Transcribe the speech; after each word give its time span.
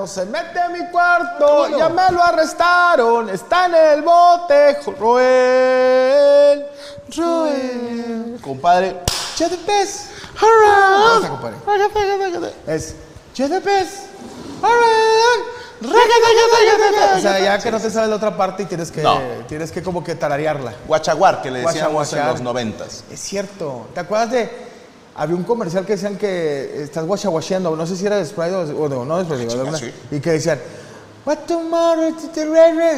No 0.00 0.06
se 0.06 0.24
mete 0.24 0.58
a 0.58 0.70
mi 0.70 0.86
cuarto, 0.86 1.76
ya 1.76 1.90
me 1.90 2.10
lo 2.10 2.22
arrestaron, 2.22 3.28
está 3.28 3.66
en 3.66 3.74
el 3.74 4.02
bote, 4.02 4.78
Roel. 4.98 6.64
Roel. 7.14 8.38
Compadre, 8.40 8.96
ya 9.36 9.50
de 9.50 9.58
pez. 9.58 10.08
Es, 12.66 12.94
ya 13.34 13.48
de 13.48 13.60
pez. 13.60 14.04
O 14.62 14.68
sea, 17.20 17.40
ya 17.40 17.58
que 17.58 17.70
no 17.70 17.78
te 17.78 17.90
sabes 17.90 18.08
la 18.08 18.16
otra 18.16 18.34
parte 18.34 18.62
y 18.62 18.66
tienes 18.66 18.90
que, 18.90 19.06
tienes 19.48 19.70
que 19.70 19.82
como 19.82 20.02
que 20.02 20.14
tararearla. 20.14 20.72
Guachaguar, 20.86 21.42
que 21.42 21.50
le 21.50 21.60
decíamos 21.60 22.10
en 22.14 22.26
los 22.26 22.40
noventas. 22.40 23.04
Es 23.10 23.20
cierto. 23.20 23.88
¿Te 23.92 24.00
acuerdas 24.00 24.30
de 24.30 24.69
había 25.20 25.36
un 25.36 25.44
comercial 25.44 25.84
que 25.84 25.92
decían 25.92 26.16
que 26.16 26.82
estás 26.82 27.04
guachaguacheando, 27.04 27.76
no 27.76 27.86
sé 27.86 27.94
si 27.94 28.06
era 28.06 28.16
de 28.16 28.24
Sprite 28.24 28.54
o, 28.54 28.88
no, 28.88 29.04
no 29.04 29.22
de 29.22 29.24
Sprite, 29.26 29.92
y 30.10 30.18
que 30.18 30.30
decían, 30.30 30.58
What 31.26 31.40
tomorrow 31.46 32.16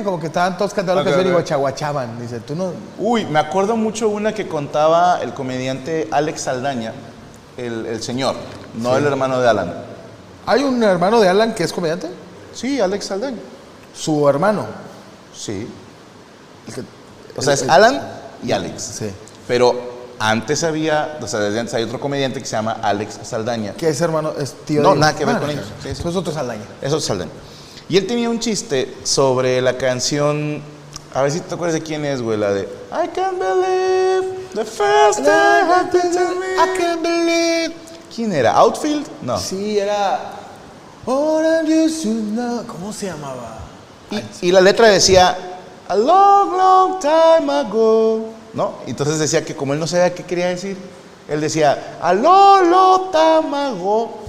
Como 0.05 0.21
que 0.21 0.28
estaban 0.28 0.56
todos 0.56 0.72
cantando 0.72 1.03
okay, 1.03 1.12
que 1.12 1.28
y 1.28 1.32
guachaguachaban. 1.32 2.21
Dice, 2.21 2.38
tú 2.38 2.55
no. 2.55 2.72
Uy, 2.97 3.25
me 3.25 3.41
acuerdo 3.41 3.77
mucho 3.77 4.09
una 4.09 4.32
que 4.32 4.47
contaba 4.47 5.21
el 5.21 5.34
comediante 5.34 6.06
Alex 6.12 6.43
Saldaña, 6.43 6.93
el, 7.56 8.00
señor, 8.00 8.37
no 8.75 8.96
el 8.96 9.05
hermano 9.05 9.41
de 9.41 9.49
Alan. 9.49 9.75
¿Hay 10.46 10.62
un 10.62 10.81
hermano 10.85 11.19
de 11.19 11.29
Alan 11.29 11.56
que 11.56 11.64
es 11.64 11.73
comediante? 11.73 12.08
Sí, 12.55 12.81
Alex 12.81 13.06
Saldaña. 13.06 13.38
¿Su 13.93 14.29
hermano? 14.29 14.67
Sí. 15.35 15.69
o 17.37 17.43
sea, 17.43 17.55
es 17.55 17.69
Alan 17.69 18.00
y 18.44 18.52
Alex. 18.52 18.81
Sí. 18.81 19.11
Pero 19.49 19.92
antes 20.30 20.62
había, 20.62 21.19
o 21.20 21.26
sea, 21.26 21.40
desde 21.40 21.58
antes 21.58 21.74
hay 21.74 21.82
otro 21.82 21.98
comediante 21.98 22.38
que 22.38 22.46
se 22.46 22.52
llama 22.52 22.78
Alex 22.80 23.19
Saldaña. 23.24 23.74
¿Qué 23.74 23.88
es 23.88 24.00
hermano? 24.00 24.32
¿Es 24.38 24.54
tío 24.64 24.80
No, 24.80 24.94
nada 24.94 25.16
que 25.16 25.24
ver 25.24 25.38
con 25.38 25.50
ellos. 25.50 25.66
Sí, 25.82 25.88
Eso 25.88 26.08
es 26.08 26.14
otro 26.14 26.32
Saldaña. 26.32 26.62
Eso 26.80 26.98
es 26.98 27.04
Saldaña. 27.04 27.32
Y 27.88 27.96
él 27.96 28.06
tenía 28.06 28.30
un 28.30 28.38
chiste 28.38 28.94
sobre 29.02 29.60
la 29.60 29.76
canción. 29.76 30.62
A 31.12 31.22
ver 31.22 31.32
si 31.32 31.40
te 31.40 31.54
acuerdas 31.54 31.74
de 31.74 31.82
quién 31.82 32.04
es, 32.04 32.22
güey, 32.22 32.38
la 32.38 32.52
de 32.52 32.62
I 32.62 33.08
can't 33.12 33.38
believe 33.38 34.48
the 34.54 34.64
first 34.64 35.19
time 35.19 35.69
happened 35.69 36.12
to 36.12 36.20
me. 36.38 36.46
I 36.56 36.78
can't 36.78 37.02
believe. 37.02 37.74
¿Quién 38.14 38.32
era? 38.32 38.52
¿Outfield? 38.52 39.06
No. 39.22 39.38
Sí, 39.38 39.78
era. 39.78 40.20
¿Cómo 41.04 42.92
se 42.92 43.06
llamaba? 43.06 43.58
Y, 44.10 44.48
y 44.48 44.52
la 44.52 44.60
letra 44.60 44.86
decía 44.86 45.36
A 45.88 45.96
long, 45.96 46.56
long 46.56 47.00
time 47.00 47.52
ago. 47.52 48.42
¿No? 48.54 48.75
Entonces 48.87 49.19
decía 49.19 49.44
que 49.44 49.54
como 49.56 49.72
él 49.72 49.81
no 49.81 49.87
sabía 49.87 50.14
qué 50.14 50.25
quería 50.25 50.49
decir, 50.49 50.76
él 51.28 51.40
decía, 51.40 51.99
alolo 52.00 53.08
tamago. 53.12 54.22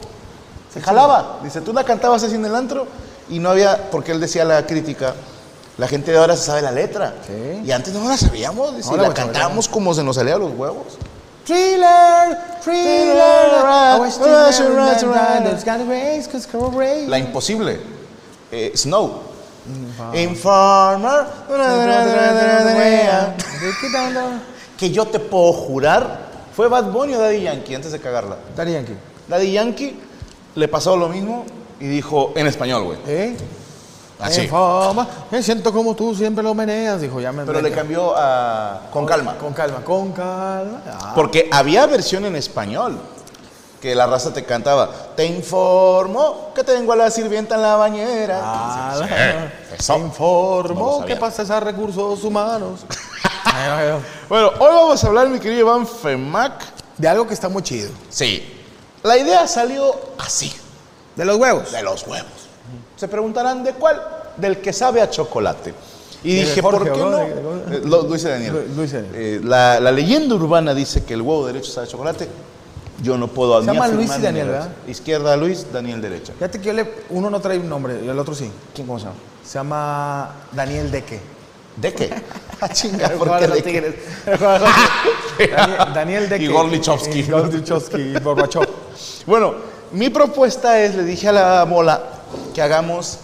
Se 0.74 0.82
jalaba. 0.82 1.40
Dice, 1.44 1.62
tú 1.62 1.74
la 1.74 1.84
cantabas 1.84 2.24
así 2.24 2.36
en 2.36 2.46
el 2.46 2.56
antro 2.56 2.88
y 3.30 3.40
no 3.40 3.50
había, 3.50 3.90
porque 3.92 4.12
él 4.12 4.20
decía 4.20 4.44
la 4.46 4.66
crítica, 4.66 5.14
la 5.78 5.88
gente 5.88 6.12
de 6.12 6.18
ahora 6.18 6.36
se 6.36 6.46
sabe 6.46 6.62
la 6.62 6.72
letra. 6.72 7.14
Sí. 7.26 7.62
Y 7.66 7.72
antes 7.72 7.94
no 7.94 8.08
la 8.08 8.18
sabíamos, 8.18 8.76
dice, 8.76 8.96
la 8.96 9.04
la 9.04 9.14
cantábamos 9.14 9.68
como 9.68 9.94
se 9.94 10.04
nos 10.04 10.16
salía 10.16 10.36
a 10.36 10.40
los 10.40 10.52
huevos. 10.52 10.98
Thriller, 11.46 12.38
thriller, 12.64 13.66
I 13.66 14.00
was 14.00 14.18
Rush, 14.18 14.56
thriller, 14.56 14.78
rush, 14.78 15.04
and 23.04 23.53
La. 23.92 24.26
Eh. 24.26 24.40
Que 24.78 24.92
yo 24.92 25.06
te 25.06 25.20
puedo 25.20 25.54
jurar. 25.54 26.34
Fue 26.56 26.68
Bad 26.68 26.92
Bunny 26.92 27.16
o 27.16 27.20
Daddy 27.20 27.42
Yankee 27.42 27.76
antes 27.76 27.92
de 27.92 28.00
cagarla. 28.00 28.38
Daddy 28.56 28.74
Yankee. 28.74 28.98
Daddy 29.28 29.52
Yankee 29.52 30.00
le 30.56 30.68
pasó 30.68 30.96
lo 30.96 31.10
mismo 31.10 31.46
y 31.80 31.88
dijo 31.88 32.34
en 32.36 32.48
español, 32.48 32.84
güey. 32.84 32.98
¿Eh? 33.08 33.36
Así. 34.20 34.42
En 34.42 34.50
fama, 34.50 35.08
me 35.32 35.42
siento 35.42 35.74
como 35.74 35.96
tú 35.96 36.16
siempre 36.16 36.44
lo 36.44 36.54
meneas, 36.54 37.02
dijo, 37.02 37.20
ya 37.20 37.32
me 37.32 37.44
Pero 37.44 37.62
le 37.62 37.72
cambió 37.72 38.14
a 38.16 38.82
con 38.92 39.06
calma. 39.06 39.36
Con 39.38 39.54
calma, 39.54 39.84
con 39.84 40.12
calma. 40.14 40.82
Ah, 40.88 41.12
Porque 41.16 41.50
había 41.52 41.86
versión 41.88 42.26
en 42.26 42.36
español 42.36 43.00
que 43.82 43.94
la 43.96 44.08
raza 44.08 44.32
te 44.32 44.46
cantaba. 44.46 44.90
Te 45.16 45.26
informo 45.26 46.52
que 46.56 46.64
tengo 46.64 46.94
a 46.94 46.96
la 46.96 47.12
sirvienta 47.12 47.56
en 47.56 47.64
la 47.64 47.76
bañera. 47.76 48.40
ah, 48.42 48.96
Sí, 48.98 49.04
eso. 49.78 49.94
Te 49.94 50.00
informo 50.00 51.00
No 51.02 51.06
que 51.06 51.18
pasas 51.18 51.50
a 51.50 51.60
recursos 51.60 52.24
humanos. 52.24 52.86
Bueno, 54.30 54.48
hoy 54.60 54.68
vamos 54.74 55.04
a 55.04 55.08
hablar, 55.08 55.28
mi 55.30 55.40
querido 55.40 55.62
Iván 55.62 55.86
Femac. 55.88 56.62
de 56.98 57.08
algo 57.08 57.28
que 57.28 57.34
está 57.34 57.50
muy 57.50 57.62
chido. 57.64 57.90
Sí. 58.10 58.44
La 59.04 59.18
idea 59.18 59.48
salió 59.48 59.94
así. 60.18 60.52
De 61.16 61.26
los 61.26 61.38
huevos. 61.38 61.72
De 61.72 61.84
los 61.84 62.06
huevos. 62.08 62.32
Se 62.96 63.08
preguntarán 63.08 63.64
de 63.64 63.74
cuál. 63.74 64.02
Del 64.38 64.60
que 64.62 64.74
sabe 64.74 65.02
a 65.02 65.10
chocolate. 65.10 65.74
Y 66.24 66.36
dije, 66.36 66.62
Jorge, 66.62 66.90
¿por 66.90 66.94
qué 66.98 67.02
¿o 67.02 67.10
no? 67.10 67.18
no? 67.18 67.74
Eh, 67.74 67.82
Lo, 67.84 68.04
dice 68.04 68.30
Daniel. 68.30 68.54
Lu- 68.54 68.76
lo 68.78 68.82
dice 68.84 69.02
Daniel. 69.02 69.16
Eh, 69.16 69.42
la, 69.44 69.80
la 69.80 69.92
leyenda 69.92 70.36
urbana 70.36 70.74
dice 70.74 71.04
que 71.04 71.14
el 71.14 71.22
huevo 71.22 71.46
derecho 71.46 71.70
sabe 71.72 71.88
a 71.88 71.90
chocolate. 71.90 72.28
Yo 73.02 73.18
no 73.18 73.28
puedo 73.28 73.60
Se 73.60 73.68
ni 73.68 73.74
llama 73.74 73.88
Luis 73.90 74.10
y 74.10 74.18
ni 74.18 74.24
Daniel. 74.24 74.48
¿verdad? 74.48 74.70
Izquierda 74.88 75.36
Luis, 75.36 75.68
Daniel 75.74 76.02
derecha. 76.02 76.32
Fíjate 76.34 76.60
que 76.62 76.68
yo 76.68 76.74
le- 76.74 76.94
uno 77.10 77.30
no 77.30 77.42
trae 77.42 77.60
un 77.60 77.68
nombre 77.70 78.00
y 78.04 78.08
el 78.08 78.18
otro 78.18 78.34
sí. 78.34 78.50
¿Quién 78.74 78.88
cómo 78.88 78.98
se 79.00 79.06
llama? 79.06 79.18
Se 79.46 79.54
llama 79.56 80.32
Daniel 80.54 80.90
Deque. 80.90 81.20
¿De 81.78 81.94
qué? 81.94 82.10
Ah, 82.62 82.70
chinga, 82.70 83.10
¿por 83.10 83.38
qué 83.40 83.48
de 83.48 83.56
de? 83.56 83.62
Tigres. 83.62 83.96
Daniel, 85.38 85.94
Daniel 85.94 86.30
Deque. 86.30 86.46
Y 86.46 86.48
Gorlichowski. 86.48 87.20
Y 87.20 87.24
Gorlichowski 87.24 88.02
y 88.02 88.20
Gorbachev. 88.20 88.68
Bueno, 89.26 89.56
mi 89.92 90.10
propuesta 90.10 90.80
es, 90.80 90.96
le 90.96 91.04
dije 91.04 91.28
a 91.28 91.32
la 91.34 91.64
bola 91.66 92.02
que 92.54 92.62
hagamos 92.62 93.20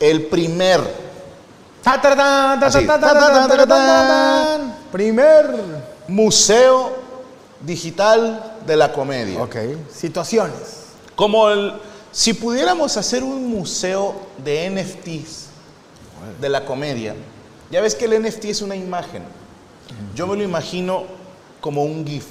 el 0.00 0.26
primer 0.26 0.80
Así. 1.84 2.86
Primer. 4.92 5.46
museo 6.08 6.96
digital 7.60 8.56
de 8.66 8.76
la 8.76 8.92
comedia. 8.92 9.42
Ok. 9.42 9.56
Situaciones. 9.92 10.86
Como 11.14 11.48
el, 11.50 11.74
si 12.12 12.34
pudiéramos 12.34 12.96
hacer 12.96 13.22
un 13.22 13.48
museo 13.48 14.14
de 14.44 14.70
NFTs 14.70 15.46
de 16.40 16.48
la 16.48 16.64
comedia, 16.64 17.14
ya 17.70 17.80
ves 17.80 17.94
que 17.94 18.06
el 18.06 18.22
NFT 18.22 18.46
es 18.46 18.62
una 18.62 18.76
imagen. 18.76 19.22
Yo 20.14 20.26
me 20.26 20.36
lo 20.36 20.42
imagino 20.42 21.04
como 21.60 21.84
un 21.84 22.06
GIF, 22.06 22.26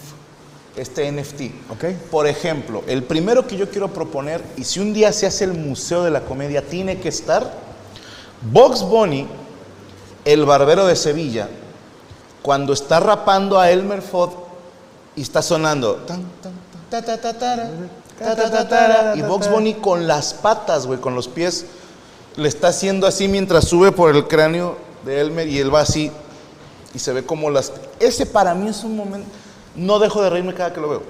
este 0.75 1.11
NFT. 1.11 1.71
Ok. 1.71 1.85
Por 2.11 2.27
ejemplo, 2.27 2.83
el 2.87 3.03
primero 3.03 3.47
que 3.47 3.57
yo 3.57 3.69
quiero 3.69 3.89
proponer, 3.89 4.43
y 4.57 4.63
si 4.63 4.79
un 4.79 4.93
día 4.93 5.11
se 5.11 5.25
hace 5.25 5.43
el 5.43 5.53
museo 5.53 6.03
de 6.03 6.11
la 6.11 6.21
comedia, 6.21 6.61
tiene 6.61 6.99
que 6.99 7.09
estar 7.09 7.51
Box 8.51 8.81
Bunny, 8.81 9.27
el 10.25 10.45
barbero 10.45 10.85
de 10.85 10.95
Sevilla, 10.95 11.49
cuando 12.41 12.73
está 12.73 12.99
rapando 12.99 13.59
a 13.59 13.71
Elmer 13.71 14.01
Fudd 14.01 14.31
y 15.15 15.21
está 15.21 15.41
sonando. 15.41 16.05
Y 19.15 19.21
Box 19.21 19.49
Bunny 19.49 19.75
con 19.75 20.07
las 20.07 20.33
patas, 20.33 20.87
güey, 20.87 20.99
con 20.99 21.15
los 21.15 21.27
pies, 21.27 21.65
le 22.35 22.47
está 22.47 22.69
haciendo 22.69 23.07
así 23.07 23.27
mientras 23.27 23.67
sube 23.67 23.91
por 23.91 24.15
el 24.15 24.27
cráneo 24.27 24.86
de 25.07 25.19
Elmer 25.21 25.47
y 25.47 25.57
él 25.59 25.73
va 25.73 25.81
así 25.81 26.11
y 26.93 26.99
se 26.99 27.11
ve 27.13 27.23
como 27.23 27.49
las. 27.49 27.71
Ese 27.99 28.25
para 28.25 28.53
mí 28.53 28.69
es 28.69 28.83
un 28.83 28.95
momento. 28.95 29.27
No 29.75 29.99
dejo 29.99 30.21
de 30.21 30.29
reírme 30.29 30.53
cada 30.53 30.73
que 30.73 30.81
lo 30.81 30.89
veo. 30.89 31.03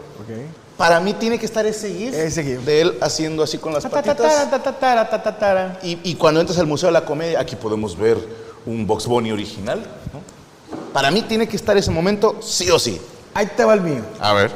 Para 0.78 1.00
mí 1.00 1.14
tiene 1.14 1.40
que 1.40 1.46
estar 1.46 1.66
ese 1.66 1.92
GIF, 1.92 2.14
Ese 2.14 2.44
GIF. 2.44 2.60
de 2.62 2.82
él 2.82 2.98
haciendo 3.02 3.42
así 3.42 3.58
con 3.58 3.74
las 3.74 3.82
Ta, 3.84 3.90
ta, 3.90 4.02
ta, 4.04 4.16
patitas. 4.16 4.50
ta, 4.52 4.62
ta, 4.62 4.80
ta, 4.80 5.10
ta, 5.10 5.24
ta, 5.24 5.38
ta. 5.40 5.80
Y, 5.82 5.98
y 6.04 6.16
cuando 6.16 6.40
entras 6.40 6.60
al 6.60 6.68
Museo 6.68 6.88
de 6.88 6.94
la 6.94 7.04
Comedia, 7.06 7.40
aquí 7.40 7.56
podemos 7.56 7.98
ver 7.98 8.18
un 8.66 8.86
Box 8.86 9.08
Bunny 9.08 9.32
original. 9.32 9.80
¿no? 10.14 10.22
Para 10.94 11.10
mí 11.10 11.24
tiene 11.24 11.48
que 11.48 11.56
estar 11.56 11.76
ese 11.78 11.90
momento 11.90 12.38
sí 12.42 12.70
o 12.70 12.78
sí. 12.78 13.02
Ahí 13.34 13.48
te 13.56 13.64
va 13.66 13.74
el 13.74 13.82
mío. 13.82 14.04
A 14.20 14.34
ver. 14.34 14.52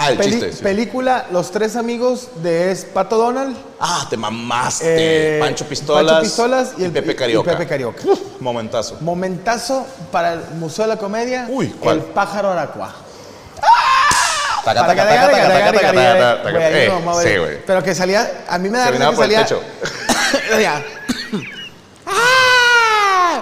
Ah, 0.00 0.12
el 0.12 0.20
chiste. 0.20 0.52
Sí. 0.52 0.62
Película 0.62 1.26
Los 1.32 1.50
Tres 1.50 1.74
Amigos 1.74 2.28
de 2.36 2.70
es 2.70 2.84
Pato 2.84 3.18
Donald. 3.18 3.56
Ah, 3.80 4.06
te 4.08 4.16
mamaste. 4.16 4.84
Eh, 4.86 5.40
Pancho 5.40 5.64
Pistolas. 5.64 6.12
Pancho 6.12 6.22
Pistolas 6.22 6.74
y, 6.78 6.82
y 6.82 6.84
el, 6.84 6.92
Pepe 6.92 7.16
Carioca. 7.16 7.50
Y 7.50 7.54
Pepe 7.56 7.66
Carioca. 7.68 8.02
Uf, 8.04 8.20
momentazo. 8.38 8.98
Momentazo 9.00 9.84
para 10.12 10.34
el 10.34 10.40
Museo 10.54 10.84
de 10.84 10.90
la 10.90 10.98
Comedia. 10.98 11.46
Uy, 11.48 11.70
¿cuál? 11.80 11.96
El 11.98 12.04
pájaro 12.04 12.52
aracuá. 12.52 12.94
¡Ah! 13.60 14.62
Eh, 17.24 17.62
Pero 17.66 17.82
que 17.82 17.92
salía, 17.92 18.44
a 18.48 18.56
mí 18.56 18.68
me 18.68 18.78
da 18.78 18.92
risa 18.92 19.10
que 19.10 19.16
salía. 19.16 19.46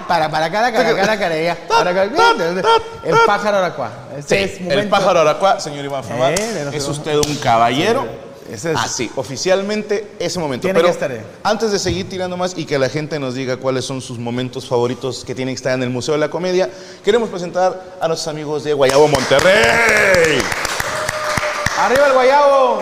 Para, 0.07 0.29
para, 0.29 0.49
cara, 0.49 0.71
cara, 0.71 0.95
cara, 0.95 1.19
cara, 1.19 1.35
El 3.03 3.15
pájaro 3.25 3.57
aracuá. 3.57 3.91
Este 4.17 4.43
es 4.43 4.51
Sí, 4.57 4.63
momento- 4.63 4.81
el 4.81 4.89
pájaro 4.89 5.19
aracua, 5.21 5.59
señor 5.59 5.85
Iván 5.85 6.03
Fama, 6.03 6.31
Eh, 6.31 6.69
es 6.73 6.87
usted 6.87 7.15
un 7.17 7.35
caballero. 7.37 8.05
Ese 8.51 8.71
es- 8.71 8.77
Así, 8.77 9.11
oficialmente 9.17 10.11
ese 10.19 10.39
momento. 10.39 10.63
Tiene 10.63 10.79
Pero 10.79 10.87
que 10.87 10.93
estar, 10.93 11.11
eh. 11.11 11.21
antes 11.43 11.69
de 11.69 11.77
seguir 11.79 12.07
tirando 12.07 12.37
más 12.37 12.53
y 12.57 12.63
que 12.65 12.79
la 12.79 12.87
gente 12.87 13.19
nos 13.19 13.35
diga 13.35 13.57
cuáles 13.57 13.83
son 13.83 13.99
sus 14.01 14.17
momentos 14.19 14.65
favoritos 14.67 15.25
que 15.25 15.35
tienen 15.35 15.53
que 15.53 15.57
estar 15.57 15.73
en 15.73 15.83
el 15.83 15.89
Museo 15.89 16.13
de 16.13 16.21
la 16.21 16.29
Comedia, 16.29 16.69
queremos 17.03 17.29
presentar 17.29 17.77
a 17.99 18.07
nuestros 18.07 18.29
amigos 18.29 18.63
de 18.63 18.71
Guayabo 18.73 19.07
Monterrey. 19.09 20.41
¡Arriba 21.77 22.07
el 22.07 22.13
guayabo! 22.13 22.81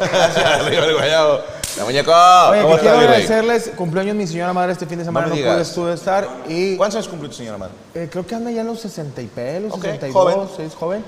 Arriba 0.44 0.84
el 0.86 0.94
Guayabo. 0.94 1.40
La 1.80 1.86
muñeco, 1.86 2.12
Oye, 2.12 2.60
¿cómo 2.60 2.74
que 2.74 2.80
está, 2.80 2.90
quiero 2.90 2.98
agradecerles 2.98 3.70
cumpleaños 3.74 4.14
mi 4.14 4.26
señora 4.26 4.52
madre 4.52 4.72
este 4.72 4.84
fin 4.84 4.98
de 4.98 5.04
semana, 5.06 5.28
No 5.28 5.34
no, 5.34 5.40
pude 5.40 5.62
estuve 5.62 5.94
estar 5.94 6.28
y 6.46 6.76
¿Cuántos 6.76 6.96
años 6.96 7.08
cumplió 7.08 7.30
tu 7.30 7.36
señora 7.36 7.56
madre? 7.56 7.72
eh, 7.94 8.06
creo 8.12 8.26
que 8.26 8.34
anda 8.34 8.50
ya 8.50 8.60
en 8.60 8.66
los 8.66 8.80
60 8.80 9.22
y 9.22 9.26
pelos, 9.28 9.72
Ok, 9.72 9.84
62, 9.84 10.12
joven. 10.34 10.48
sí, 10.58 10.62
es 10.62 10.74
joven. 10.74 11.04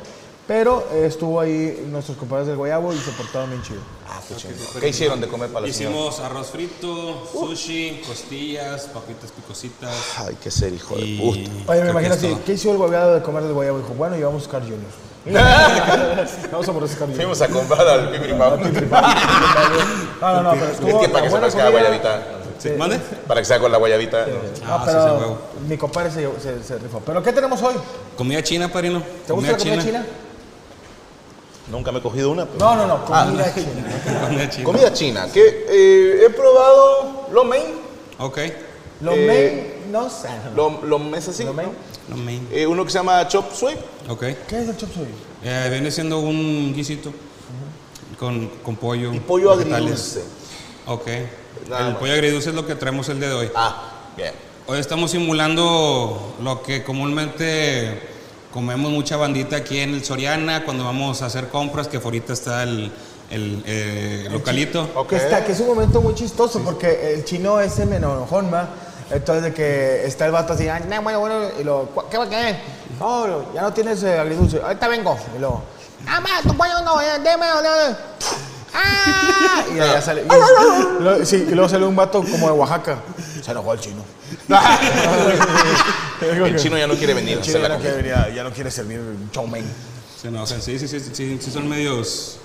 Pero 0.48 0.88
eh, 0.92 1.04
estuvo 1.06 1.38
ahí 1.40 1.86
nuestros 1.90 2.16
compañeros 2.16 2.48
del 2.48 2.56
Guayabo 2.56 2.90
y 2.94 2.98
se 2.98 3.10
portaron 3.10 3.50
bien 3.50 3.62
chido. 3.62 3.80
Ah, 4.08 4.18
qué 4.26 4.34
chido. 4.34 4.54
¿Qué 4.80 4.88
hicieron 4.88 5.20
de 5.20 5.28
comer 5.28 5.50
para 5.50 5.66
la 5.66 5.72
señora? 5.72 5.94
Hicimos 5.94 6.20
arroz 6.20 6.46
frito, 6.50 7.26
sushi, 7.30 8.00
costillas, 8.06 8.86
papitas 8.86 9.30
picositas. 9.30 9.94
Ay, 10.16 10.38
qué 10.42 10.50
ser 10.50 10.72
hijo 10.72 10.96
de 10.96 11.02
Y 11.02 11.18
puta. 11.18 11.50
Oye, 11.70 11.80
me 11.82 11.90
creo 11.90 11.90
imagino 11.90 12.14
así. 12.14 12.34
¿qué 12.46 12.54
hizo 12.54 12.70
el 12.72 12.78
Guayabo 12.78 13.12
de 13.12 13.22
comer 13.22 13.42
del 13.44 13.52
Guayabo? 13.52 13.76
Dijo, 13.78 13.92
bueno, 13.92 14.16
y 14.16 14.22
vamos 14.22 14.42
a 14.42 14.44
buscar 14.46 14.62
Junior. 14.62 15.11
Vamos 15.24 16.68
a 16.68 16.72
Junior. 16.72 17.16
Fuimos 17.16 17.42
a 17.42 17.48
comprar 17.48 17.86
al 17.86 18.10
Pipiripao. 18.10 18.56
No, 18.56 20.32
no, 20.32 20.42
no, 20.42 20.50
pero 20.52 20.64
Es 20.66 20.72
estuvo 20.72 21.00
que 21.00 21.08
para 21.08 21.24
que 21.24 21.30
se 21.30 21.36
parezca 21.38 21.64
la 21.64 21.70
guayabita. 21.70 22.22
¿Mande? 22.78 22.98
Para 23.26 23.40
que 23.40 23.44
sea 23.44 23.58
con 23.58 23.72
la 23.72 23.78
guayabita. 23.78 24.26
Ah, 24.66 24.84
sí, 24.86 24.96
huevo. 24.96 25.38
mi 25.68 25.76
compadre 25.76 26.10
se, 26.10 26.28
se, 26.40 26.62
se 26.62 26.78
rifó. 26.78 27.00
¿Pero 27.04 27.22
qué 27.22 27.32
tenemos 27.32 27.60
hoy? 27.62 27.74
Comida 28.16 28.42
china, 28.42 28.68
padrino. 28.68 29.02
¿Te 29.26 29.32
gusta 29.32 29.52
la 29.52 29.58
comida 29.58 29.82
china? 29.82 30.06
Nunca 31.70 31.92
me 31.92 31.98
he 31.98 32.02
cogido 32.02 32.30
una. 32.30 32.46
pero- 32.46 32.58
No, 32.64 32.76
no, 32.76 32.86
no, 32.86 33.00
Ah, 33.10 33.24
comida 33.26 33.52
china. 33.54 34.20
Comida 34.26 34.48
china. 34.50 34.64
Comida 34.64 34.92
china. 34.92 35.26
Que 35.32 35.66
eh, 35.68 36.26
he 36.26 36.30
probado 36.30 37.28
lo 37.32 37.44
main. 37.44 37.64
Ok. 38.18 38.38
Lo 39.00 39.12
Eh, 39.12 39.26
main, 39.26 39.71
no 39.90 40.08
sé. 40.10 40.28
Lo, 40.54 40.80
lo 40.84 40.98
mes 40.98 41.28
así. 41.28 41.44
Lo 41.44 41.52
main. 41.52 41.70
Lo 42.08 42.16
main. 42.16 42.46
Eh, 42.52 42.66
uno 42.66 42.84
que 42.84 42.90
se 42.90 42.98
llama 42.98 43.26
chop 43.28 43.52
suey. 43.54 43.76
Ok. 44.08 44.20
¿Qué 44.48 44.60
es 44.60 44.68
el 44.68 44.76
chop 44.76 44.92
suey? 44.92 45.08
Eh, 45.44 45.68
viene 45.70 45.90
siendo 45.90 46.20
un 46.20 46.72
guisito 46.74 47.12
con, 48.18 48.48
con 48.62 48.76
pollo. 48.76 49.12
Y 49.12 49.20
pollo 49.20 49.56
vegetales. 49.56 50.16
agridulce. 50.16 50.22
Ok. 50.86 51.06
Nada 51.68 51.86
el 51.86 51.92
más. 51.92 52.00
pollo 52.00 52.12
agridulce 52.12 52.50
es 52.50 52.54
lo 52.54 52.66
que 52.66 52.74
traemos 52.74 53.08
el 53.08 53.18
día 53.18 53.28
de 53.28 53.34
hoy. 53.34 53.50
Ah, 53.54 54.10
bien. 54.16 54.32
Hoy 54.66 54.78
estamos 54.78 55.10
simulando 55.10 56.36
lo 56.40 56.62
que 56.62 56.84
comúnmente 56.84 58.00
comemos 58.52 58.92
mucha 58.92 59.16
bandita 59.16 59.56
aquí 59.56 59.78
en 59.80 59.94
el 59.94 60.04
Soriana 60.04 60.64
cuando 60.64 60.84
vamos 60.84 61.22
a 61.22 61.26
hacer 61.26 61.48
compras, 61.48 61.88
que 61.88 61.96
ahorita 61.96 62.32
está 62.32 62.62
el, 62.62 62.92
el, 63.30 63.62
eh, 63.66 64.28
localito. 64.30 64.88
Ok. 64.94 65.08
Que, 65.10 65.16
está, 65.16 65.44
que 65.44 65.52
es 65.52 65.60
un 65.60 65.68
momento 65.68 66.00
muy 66.00 66.14
chistoso 66.14 66.60
porque 66.60 67.14
el 67.14 67.24
chino 67.24 67.60
ese 67.60 67.86
me 67.86 67.96
enojón, 67.96 68.52
¿va? 68.52 68.68
Entonces 69.12 69.42
de 69.44 69.52
que 69.54 70.06
está 70.06 70.26
el 70.26 70.32
vato 70.32 70.52
así, 70.54 70.68
"Ay, 70.68 70.84
no, 70.88 71.02
bueno, 71.02 71.20
bueno, 71.20 71.48
y 71.60 71.64
lo, 71.64 71.86
"¿Cu- 71.86 72.04
¿qué 72.10 72.16
va 72.18 72.24
a 72.24 72.28
qué? 72.28 72.56
No, 72.98 73.52
ya 73.52 73.62
no 73.62 73.72
tienes 73.72 74.02
eh, 74.02 74.18
agridulce. 74.18 74.60
Ahorita 74.62 74.88
vengo. 74.88 75.18
Y 75.36 75.38
luego, 75.38 75.62
ah, 76.06 76.20
ma, 76.20 76.28
tu 76.42 76.56
pollo 76.56 76.80
no, 76.84 77.00
eh, 77.00 77.18
deme, 77.22 77.46
deme. 77.46 77.96
¡Ah! 78.74 79.64
Y 79.70 79.76
ya 79.76 80.00
sale. 80.00 80.22
Y, 80.22 81.02
luego- 81.02 81.24
sí, 81.26 81.36
y 81.48 81.50
luego 81.54 81.68
sale 81.68 81.84
un 81.84 81.94
vato 81.96 82.22
como 82.22 82.46
de 82.46 82.52
Oaxaca. 82.52 82.96
Se 83.42 83.50
enojó 83.50 83.72
el 83.74 83.80
chino. 83.80 84.02
El 86.22 86.56
chino 86.56 86.78
ya 86.78 86.86
no 86.86 86.94
quiere 86.94 87.14
venir. 87.14 87.38
El 87.38 87.42
chino 87.42 87.58
ya 87.58 87.68
no, 87.68 87.78
quiere, 87.78 87.96
venir, 87.96 88.14
ya 88.34 88.44
no 88.44 88.50
quiere 88.52 88.70
servir 88.70 89.00
mein. 89.50 89.64
Se 90.20 90.28
enojan, 90.28 90.62
sí, 90.62 90.78
sí, 90.78 90.86
sí, 90.88 91.00
sí, 91.00 91.38
sí, 91.40 91.50
son 91.50 91.68
medios. 91.68 92.38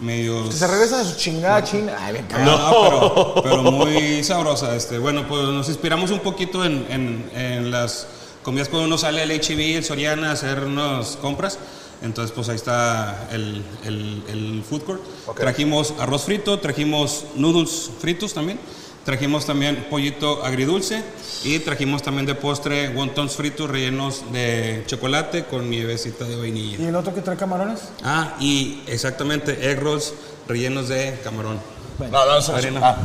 Medios 0.00 0.54
Se 0.54 0.66
regresa 0.66 0.98
de 0.98 1.04
su 1.10 1.16
chingada 1.16 1.62
china. 1.64 1.96
Ay. 2.00 2.24
No, 2.44 2.72
pero, 2.82 3.34
pero 3.42 3.62
muy 3.62 4.22
sabrosa. 4.24 4.74
Este. 4.76 4.98
Bueno, 4.98 5.26
pues 5.28 5.42
nos 5.48 5.68
inspiramos 5.68 6.10
un 6.10 6.20
poquito 6.20 6.64
en, 6.64 6.86
en- 6.90 7.30
en 7.34 7.70
las 7.70 8.06
comidas 8.42 8.68
cuando 8.68 8.86
uno 8.86 8.98
sale 8.98 9.22
al 9.22 9.30
HB, 9.30 9.76
el 9.76 9.84
Soriana, 9.84 10.30
a 10.30 10.32
hacer 10.32 10.60
unas 10.60 11.16
compras. 11.16 11.58
Entonces, 12.02 12.32
pues 12.34 12.48
ahí 12.50 12.56
está 12.56 13.28
el, 13.32 13.62
el- 13.84 14.22
el 14.28 14.62
food 14.68 14.82
court. 14.82 15.02
Trajimos 15.36 15.94
arroz 15.98 16.24
frito, 16.24 16.58
trajimos 16.58 17.24
noodles 17.36 17.90
fritos 18.00 18.34
también. 18.34 18.58
Trajimos 19.04 19.44
también 19.44 19.86
pollito 19.90 20.42
agridulce 20.44 21.02
y 21.44 21.58
trajimos 21.58 22.02
también 22.02 22.24
de 22.24 22.34
postre 22.34 22.88
wontons 22.88 23.36
fritos 23.36 23.68
rellenos 23.68 24.32
de 24.32 24.82
chocolate 24.86 25.44
con 25.44 25.68
nievecita 25.68 26.24
de 26.24 26.36
vainilla. 26.36 26.78
¿Y 26.82 26.86
el 26.86 26.96
otro 26.96 27.14
que 27.14 27.20
trae 27.20 27.36
camarones? 27.36 27.80
Ah, 28.02 28.34
y 28.40 28.80
exactamente 28.86 29.70
egg 29.70 29.78
rolls 29.80 30.14
rellenos 30.48 30.88
de 30.88 31.18
camarón. 31.22 31.60
No, 31.98 32.06
no, 32.08 32.24
no, 32.26 32.40
no. 32.48 32.54
Arena. 32.56 32.80
Ah, 32.82 32.96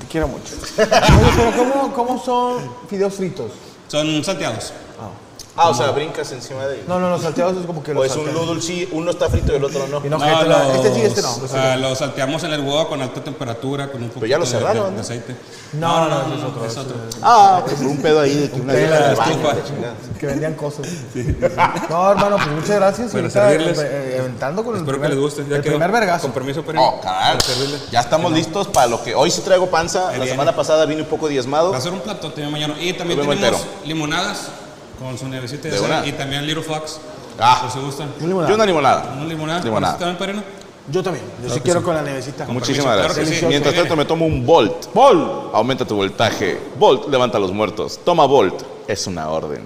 Te 0.00 0.06
quiero 0.06 0.28
mucho. 0.28 0.52
Oye, 0.78 1.32
pero 1.36 1.52
¿cómo, 1.56 1.92
¿cómo 1.94 2.22
son 2.22 2.70
fideos 2.90 3.14
fritos? 3.14 3.52
Son 3.88 4.22
salteados. 4.24 4.74
Ah, 5.58 5.70
o 5.70 5.74
sea, 5.74 5.90
brincas 5.92 6.30
encima 6.32 6.66
de 6.66 6.74
ellos. 6.74 6.86
No, 6.86 7.00
no, 7.00 7.08
los 7.08 7.22
salteados 7.22 7.56
es 7.56 7.64
como 7.64 7.82
que 7.82 7.92
O 7.92 7.94
los 7.94 8.04
es 8.04 8.12
un 8.14 8.26
saltean. 8.26 8.44
noodle, 8.46 8.60
sí, 8.60 8.86
uno 8.92 9.10
está 9.10 9.30
frito 9.30 9.54
y 9.54 9.56
el 9.56 9.64
otro 9.64 9.86
no. 9.88 10.04
Y 10.04 10.10
no, 10.10 10.20
gente, 10.20 10.44
la- 10.46 10.74
este 10.74 10.94
sí, 10.94 11.00
este 11.00 11.22
no. 11.22 11.28
los- 11.28 11.38
los 11.40 11.50
ah, 11.50 11.54
salteados. 11.54 11.80
los 11.80 11.98
salteamos 11.98 12.44
en 12.44 12.52
el 12.52 12.60
huevo 12.60 12.86
con 12.88 13.00
alta 13.00 13.24
temperatura, 13.24 13.90
con 13.90 14.02
un 14.02 14.10
poquito 14.10 14.26
ya 14.26 14.36
lo 14.36 14.44
de- 14.44 14.50
cerraron, 14.50 14.84
de, 14.84 14.90
de 14.90 14.96
¿no? 14.96 15.00
aceite. 15.00 15.36
No, 15.72 16.08
no, 16.10 16.10
no, 16.10 16.26
ese 16.26 16.36
es 16.36 16.44
otro, 16.44 16.64
es 16.66 16.70
ese 16.72 16.80
otro. 16.80 16.96
Ah, 17.22 17.62
pues 17.64 17.80
un 17.80 17.96
pedo 18.02 18.20
ahí 18.20 18.34
de 18.34 18.50
que 18.50 18.60
una 18.60 18.74
baño, 18.74 18.84
estufa. 18.84 19.54
la 19.54 19.64
chingada. 19.64 19.94
Que 20.20 20.26
vendían 20.26 20.54
cosas. 20.56 20.86
No, 21.88 22.10
hermano, 22.10 22.36
pues 22.36 22.48
muchas 22.50 22.76
gracias. 22.76 23.14
Ahorita, 23.14 23.30
servirles. 23.30 23.78
eh, 23.78 23.86
eh, 24.16 24.16
aventando 24.20 24.62
con 24.62 24.76
Espero 24.76 24.96
el 24.96 25.00
que 25.00 25.08
primer, 25.08 25.10
les 25.10 25.18
guste. 25.20 25.46
Ya 25.48 25.56
el 25.56 25.62
quedó. 25.62 25.72
primer 25.72 25.90
vergazo. 25.90 26.22
Con 26.24 26.32
permiso, 26.32 26.62
pero 26.66 26.82
Oh, 26.82 27.00
caray. 27.00 27.38
Ya 27.90 28.00
estamos 28.00 28.30
listos 28.30 28.68
para 28.68 28.88
lo 28.88 29.02
que 29.02 29.14
hoy 29.14 29.30
sí 29.30 29.40
traigo 29.40 29.68
panza. 29.70 30.04
La 30.04 30.10
viene. 30.10 30.28
semana 30.28 30.54
pasada 30.54 30.84
vine 30.84 31.00
un 31.00 31.08
poco 31.08 31.28
diezmado. 31.28 31.70
Va 31.72 31.78
a 31.78 31.80
ser 31.80 31.92
un 31.94 32.00
plato 32.00 32.28
también 32.28 32.52
mañana. 32.52 32.74
Y 32.78 32.92
también 32.92 33.18
Lo 33.18 33.22
vemos 33.26 33.36
tenemos 33.36 33.60
entero. 33.62 33.86
limonadas 33.86 34.48
con 34.98 35.16
su 35.18 35.28
nievecita 35.28 35.68
de 35.68 35.76
sal 35.78 35.86
una. 35.86 36.06
y 36.06 36.12
también 36.12 36.46
Little 36.46 36.62
Fox. 36.62 37.00
Ah. 37.38 37.60
Por 37.62 37.70
si 37.70 37.78
gustan. 37.80 38.08
Yo 38.20 38.54
una 38.54 38.66
limonada. 38.66 39.14
Una 39.16 39.26
limonada. 39.26 39.62
Limonada. 39.62 39.92
¿Usted 39.94 40.06
también, 40.06 40.18
padrino? 40.18 40.66
Yo 40.90 41.02
también. 41.02 41.24
Yo 41.42 41.52
sí 41.52 41.60
quiero 41.60 41.80
sí. 41.80 41.84
con 41.84 41.94
la 41.94 42.02
nevecita. 42.02 42.46
Muchísimas 42.46 42.96
permiso, 42.96 43.14
gracias. 43.14 43.38
sí. 43.40 43.46
Mientras 43.46 43.74
Viene. 43.74 43.88
tanto 43.88 43.96
me 43.96 44.04
tomo 44.04 44.24
un 44.24 44.46
Volt. 44.46 44.92
Volt. 44.94 45.54
Aumenta 45.54 45.84
tu 45.84 45.96
voltaje. 45.96 46.58
Volt 46.78 47.08
levanta 47.08 47.38
a 47.38 47.40
los 47.40 47.52
muertos. 47.52 48.00
Toma 48.04 48.24
Volt. 48.26 48.62
Es 48.86 49.06
una 49.06 49.28
orden. 49.28 49.62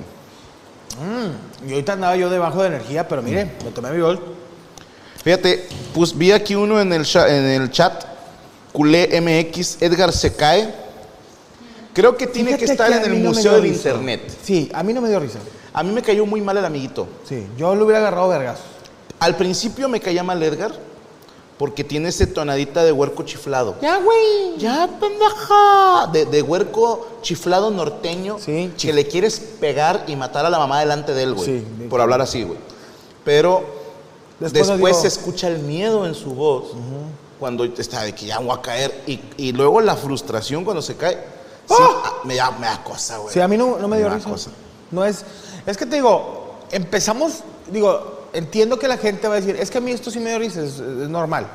Y 1.66 1.72
ahorita 1.72 1.92
andaba 1.92 2.16
yo 2.16 2.28
debajo 2.28 2.62
de 2.62 2.68
energía, 2.68 3.06
pero 3.08 3.22
mire, 3.22 3.52
me 3.64 3.70
tomé 3.70 3.90
mi 3.90 4.00
gol. 4.00 4.18
Fíjate, 5.22 5.68
pues 5.94 6.16
vi 6.16 6.32
aquí 6.32 6.54
uno 6.54 6.80
en 6.80 6.92
el, 6.92 7.06
en 7.14 7.44
el 7.62 7.70
chat. 7.70 8.04
Culé 8.72 9.20
MX. 9.20 9.82
Edgar 9.82 10.12
se 10.12 10.34
cae. 10.34 10.74
Creo 11.92 12.16
que 12.16 12.26
tiene 12.26 12.56
que 12.56 12.64
estar 12.66 12.88
que 12.90 12.96
en 13.06 13.12
el 13.12 13.22
no 13.22 13.30
Museo 13.30 13.52
del 13.54 13.62
risa. 13.62 13.90
Internet. 13.90 14.20
Sí, 14.42 14.70
a 14.72 14.82
mí 14.82 14.92
no 14.92 15.00
me 15.00 15.08
dio 15.08 15.18
risa. 15.20 15.38
A 15.72 15.82
mí 15.82 15.92
me 15.92 16.02
cayó 16.02 16.24
muy 16.26 16.40
mal 16.40 16.56
el 16.56 16.64
amiguito. 16.64 17.06
Sí, 17.28 17.46
yo 17.56 17.74
lo 17.74 17.84
hubiera 17.84 17.98
agarrado 18.00 18.28
vergas. 18.28 18.58
Al 19.18 19.36
principio 19.36 19.88
me 19.88 20.00
caía 20.00 20.22
mal 20.22 20.42
Edgar 20.42 20.72
porque 21.58 21.84
tiene 21.84 22.08
ese 22.08 22.26
tonadita 22.26 22.82
de 22.84 22.90
huerco 22.92 23.22
chiflado. 23.22 23.74
Ya, 23.82 23.98
güey. 23.98 24.56
Ya, 24.58 24.88
pendeja. 24.98 26.06
De, 26.12 26.24
de 26.26 26.42
huerco 26.42 27.06
chiflado 27.22 27.70
norteño 27.70 28.38
Sí, 28.38 28.72
que 28.80 28.92
le 28.92 29.06
quieres 29.06 29.38
pegar 29.60 30.04
y 30.06 30.16
matar 30.16 30.46
a 30.46 30.50
la 30.50 30.58
mamá 30.58 30.80
delante 30.80 31.12
de 31.12 31.22
él, 31.24 31.34
güey. 31.34 31.46
Sí, 31.46 31.66
por 31.90 32.00
hablar 32.00 32.20
así, 32.22 32.42
güey. 32.44 32.58
Pero 33.24 33.62
Después 34.40 34.68
después, 34.68 34.80
no 34.80 34.86
digo- 34.86 35.00
se 35.02 35.08
escucha 35.08 35.48
el 35.48 35.58
miedo 35.58 36.06
en 36.06 36.14
su 36.14 36.34
voz 36.34 36.68
cuando 37.38 37.64
está 37.64 38.02
de 38.04 38.14
que 38.14 38.26
ya 38.26 38.38
voy 38.38 38.56
a 38.56 38.62
caer. 38.62 39.02
Y, 39.06 39.20
y 39.36 39.52
luego 39.52 39.80
la 39.82 39.96
frustración 39.96 40.64
cuando 40.64 40.80
se 40.82 40.96
cae. 40.96 41.18
Sí, 41.76 41.82
ah, 42.04 42.12
me, 42.24 42.34
da, 42.36 42.50
me 42.52 42.66
da 42.66 42.82
cosa, 42.82 43.18
güey. 43.18 43.32
Sí, 43.32 43.40
a 43.40 43.48
mí 43.48 43.56
no, 43.56 43.78
no 43.78 43.88
me 43.88 43.96
dio 43.98 44.08
da 44.08 44.14
risa. 44.16 44.28
cosa. 44.28 44.50
No 44.90 45.04
es. 45.04 45.24
Es 45.66 45.76
que 45.76 45.86
te 45.86 45.96
digo, 45.96 46.56
empezamos. 46.70 47.44
Digo, 47.70 48.26
entiendo 48.32 48.78
que 48.78 48.88
la 48.88 48.96
gente 48.98 49.28
va 49.28 49.34
a 49.34 49.40
decir, 49.40 49.56
es 49.56 49.70
que 49.70 49.78
a 49.78 49.80
mí 49.80 49.90
esto 49.92 50.10
sí 50.10 50.18
me 50.20 50.30
dio 50.30 50.38
risa, 50.38 50.60
es, 50.62 50.74
es 50.74 51.08
normal. 51.08 51.46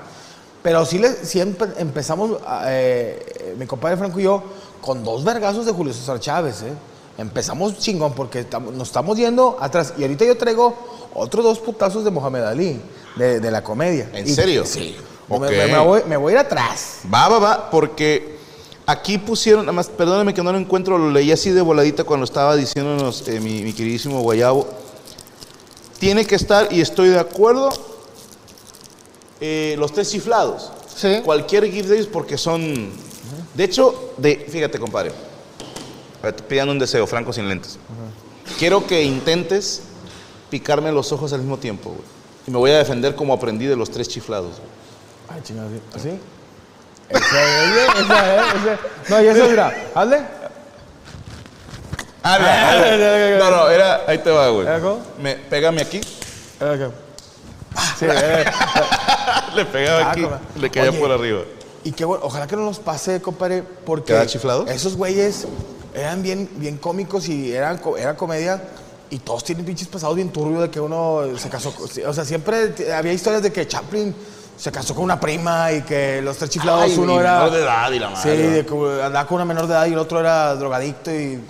Pero 0.64 0.86
sí, 0.86 0.98
le, 0.98 1.14
sí 1.26 1.40
empe- 1.40 1.74
empezamos, 1.78 2.40
eh, 2.66 3.56
mi 3.58 3.66
compadre 3.68 3.98
Franco 3.98 4.20
y 4.20 4.24
yo, 4.24 4.42
con 4.82 5.04
dos 5.04 5.24
vergazos 5.24 5.66
de 5.66 5.72
Julio 5.72 5.94
César 5.94 6.20
Chávez, 6.20 6.62
¿eh? 6.64 6.74
Empezamos 7.18 7.78
chingón 7.80 8.14
porque 8.14 8.46
nos 8.74 8.88
estamos 8.90 9.16
yendo 9.18 9.58
atrás. 9.62 9.94
Y 9.98 10.02
ahorita 10.02 10.26
yo 10.26 10.38
traigo 10.38 10.76
otros 11.14 11.46
dos 11.46 11.60
putazos 11.60 12.04
de 12.04 12.12
Mohamed 12.12 12.44
Ali, 12.44 12.82
de, 13.16 13.40
de 13.40 13.52
la 13.52 13.64
comedia. 13.64 14.10
¿En 14.14 14.28
Y- 14.28 14.32
serio? 14.34 14.66
Sí. 14.66 14.96
Ok. 15.30 15.42
Me, 15.42 15.50
me- 15.50 15.68
me 15.68 15.78
voy, 15.80 16.02
me 16.08 16.18
voy 16.18 16.32
a 16.34 16.36
ir 16.36 16.40
atrás. 16.40 17.00
Va, 17.14 17.28
va, 17.30 17.40
va, 17.40 17.70
porque 17.70 18.35
aquí 18.86 19.18
pusieron, 19.18 19.66
nada 19.66 19.74
más, 19.74 19.88
perdóname 19.88 20.34
que 20.34 20.44
no 20.44 20.52
lo 20.52 20.58
encuentro, 20.58 20.98
lo 20.98 21.12
leí 21.12 21.32
así 21.32 21.52
de 21.52 21.62
voladita 21.62 22.04
cuando 22.04 22.24
estaba 22.24 22.56
diciéndonos 22.56 23.28
eh, 23.28 23.40
mi, 23.40 23.64
mi 23.64 23.74
queridísimo 23.74 24.22
Guayabo. 24.22 24.68
Tiene 26.00 26.26
que 26.26 26.36
estar, 26.36 26.72
y 26.72 26.82
estoy 26.82 27.10
de 27.10 27.20
acuerdo, 27.20 27.70
eh, 29.42 29.76
los 29.78 29.92
tres 29.94 30.12
chiflados. 30.12 30.72
Sí. 30.96 31.22
Cualquier 31.24 31.72
gift 31.72 31.90
de 31.90 31.96
ellos 31.96 32.08
porque 32.08 32.38
son... 32.38 32.90
De 33.54 33.64
hecho, 33.64 34.14
de, 34.18 34.46
fíjate, 34.50 34.80
compadre. 34.80 35.12
Pidan 36.48 36.70
un 36.70 36.80
deseo, 36.80 37.06
Franco 37.08 37.32
sin 37.34 37.48
lentes. 37.48 37.78
Quiero 38.60 38.86
que 38.86 39.04
intentes 39.04 39.82
picarme 40.50 40.92
los 40.92 41.12
ojos 41.12 41.34
al 41.34 41.40
mismo 41.40 41.58
tiempo, 41.58 41.90
güey. 41.90 42.02
Y 42.48 42.52
me 42.52 42.58
voy 42.58 42.72
a 42.72 42.78
defender 42.78 43.16
como 43.16 43.34
aprendí 43.34 43.66
de 43.66 43.76
los 43.76 43.90
tres 43.90 44.08
chiflados. 44.08 44.56
güey. 44.58 44.70
Ay, 45.30 45.42
chingada, 45.44 45.70
¿así? 45.94 46.10
Esa 46.10 46.18
No, 49.10 49.22
y 49.22 49.28
eso, 49.28 49.48
mira, 49.50 49.74
hazle. 49.94 50.22
Ah, 52.24 52.38
mira, 52.40 52.72
a 52.72 52.76
ver. 52.80 53.40
No, 53.40 53.52
no, 53.52 53.70
era. 53.70 54.02
Ahí 54.08 54.18
te 54.18 54.32
va, 54.32 54.50
güey. 54.50 54.66
¿Era 54.68 54.80
cómo? 54.80 55.00
Me, 55.22 55.36
pégame 55.36 55.82
aquí. 55.82 56.02
Sí, 56.02 58.06
Le 59.56 59.66
pegaba 59.66 60.08
Ah, 60.08 60.12
aquí. 60.12 60.26
Le 60.60 60.70
caía 60.72 60.90
Oye. 60.90 61.00
por 61.00 61.12
arriba. 61.12 61.42
y 61.84 61.92
qué 61.92 62.04
bueno, 62.06 62.24
ojalá 62.26 62.48
que 62.48 62.56
no 62.56 62.64
nos 62.64 62.80
pase, 62.80 63.22
compadre, 63.22 63.64
porque 63.86 64.14
¿Queda 64.14 64.26
chiflados? 64.26 64.70
esos 64.72 64.96
güeyes 64.98 65.46
eran 65.94 66.24
bien, 66.24 66.50
bien 66.56 66.78
cómicos 66.78 67.28
y 67.30 67.54
eran, 67.54 67.80
era 67.98 68.16
comedia 68.18 68.62
y 69.10 69.20
todos 69.20 69.44
tienen 69.44 69.66
pinches 69.66 69.88
pasados 69.88 70.16
bien 70.16 70.30
turbios 70.32 70.64
de 70.64 70.70
que 70.72 70.80
uno 70.80 71.22
se 71.38 71.48
casó, 71.50 71.74
o 72.08 72.14
sea, 72.14 72.26
siempre 72.26 72.74
había 72.94 73.14
historias 73.14 73.44
de 73.44 73.52
que 73.54 73.68
Chaplin 73.68 74.16
se 74.58 74.72
casó 74.72 74.96
con 74.96 75.04
una 75.04 75.20
prima 75.20 75.72
y 75.72 75.82
que 75.82 76.22
los 76.22 76.38
tres 76.38 76.50
chiflados, 76.50 76.84
Ay, 76.84 76.96
uno 76.98 77.16
y 77.16 77.18
era... 77.20 77.34
menor 77.40 77.52
de 77.52 77.60
edad 77.62 77.92
y 77.92 78.00
la 78.00 78.08
Sí, 78.16 78.28
madre. 78.30 78.50
de 78.50 78.66
que 78.66 78.74
andaba 79.04 79.28
con 79.28 79.36
una 79.36 79.46
menor 79.46 79.68
de 79.68 79.74
edad 79.74 79.86
y 79.88 79.94
el 79.94 80.00
otro 80.00 80.20
era 80.20 80.56
drogadicto 80.56 81.12
y 81.12 81.44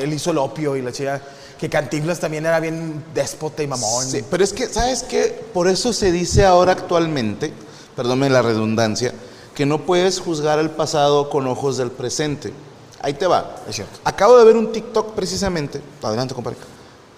él 0.00 0.12
hizo 0.12 0.30
el 0.30 0.38
opio 0.38 0.76
y 0.76 0.82
la 0.82 0.92
chica... 0.92 1.20
Que 1.58 1.70
Cantinflas 1.70 2.20
también 2.20 2.44
era 2.44 2.60
bien 2.60 3.02
déspota 3.14 3.62
y 3.62 3.66
mamón. 3.66 4.04
Sí, 4.04 4.22
pero 4.30 4.44
es 4.44 4.52
que, 4.52 4.68
¿sabes 4.68 5.02
qué? 5.04 5.42
Por 5.54 5.68
eso 5.68 5.94
se 5.94 6.12
dice 6.12 6.44
ahora 6.44 6.72
actualmente, 6.72 7.50
perdónme 7.96 8.28
la 8.28 8.42
redundancia, 8.42 9.14
que 9.54 9.64
no 9.64 9.80
puedes 9.86 10.20
juzgar 10.20 10.58
el 10.58 10.68
pasado 10.68 11.30
con 11.30 11.46
ojos 11.46 11.78
del 11.78 11.90
presente. 11.90 12.52
Ahí 13.00 13.14
te 13.14 13.26
va. 13.26 13.56
Es 13.66 13.76
cierto. 13.76 13.98
Acabo 14.04 14.36
de 14.36 14.44
ver 14.44 14.54
un 14.54 14.70
TikTok 14.70 15.14
precisamente, 15.14 15.80
adelante 16.02 16.34
compadre, 16.34 16.58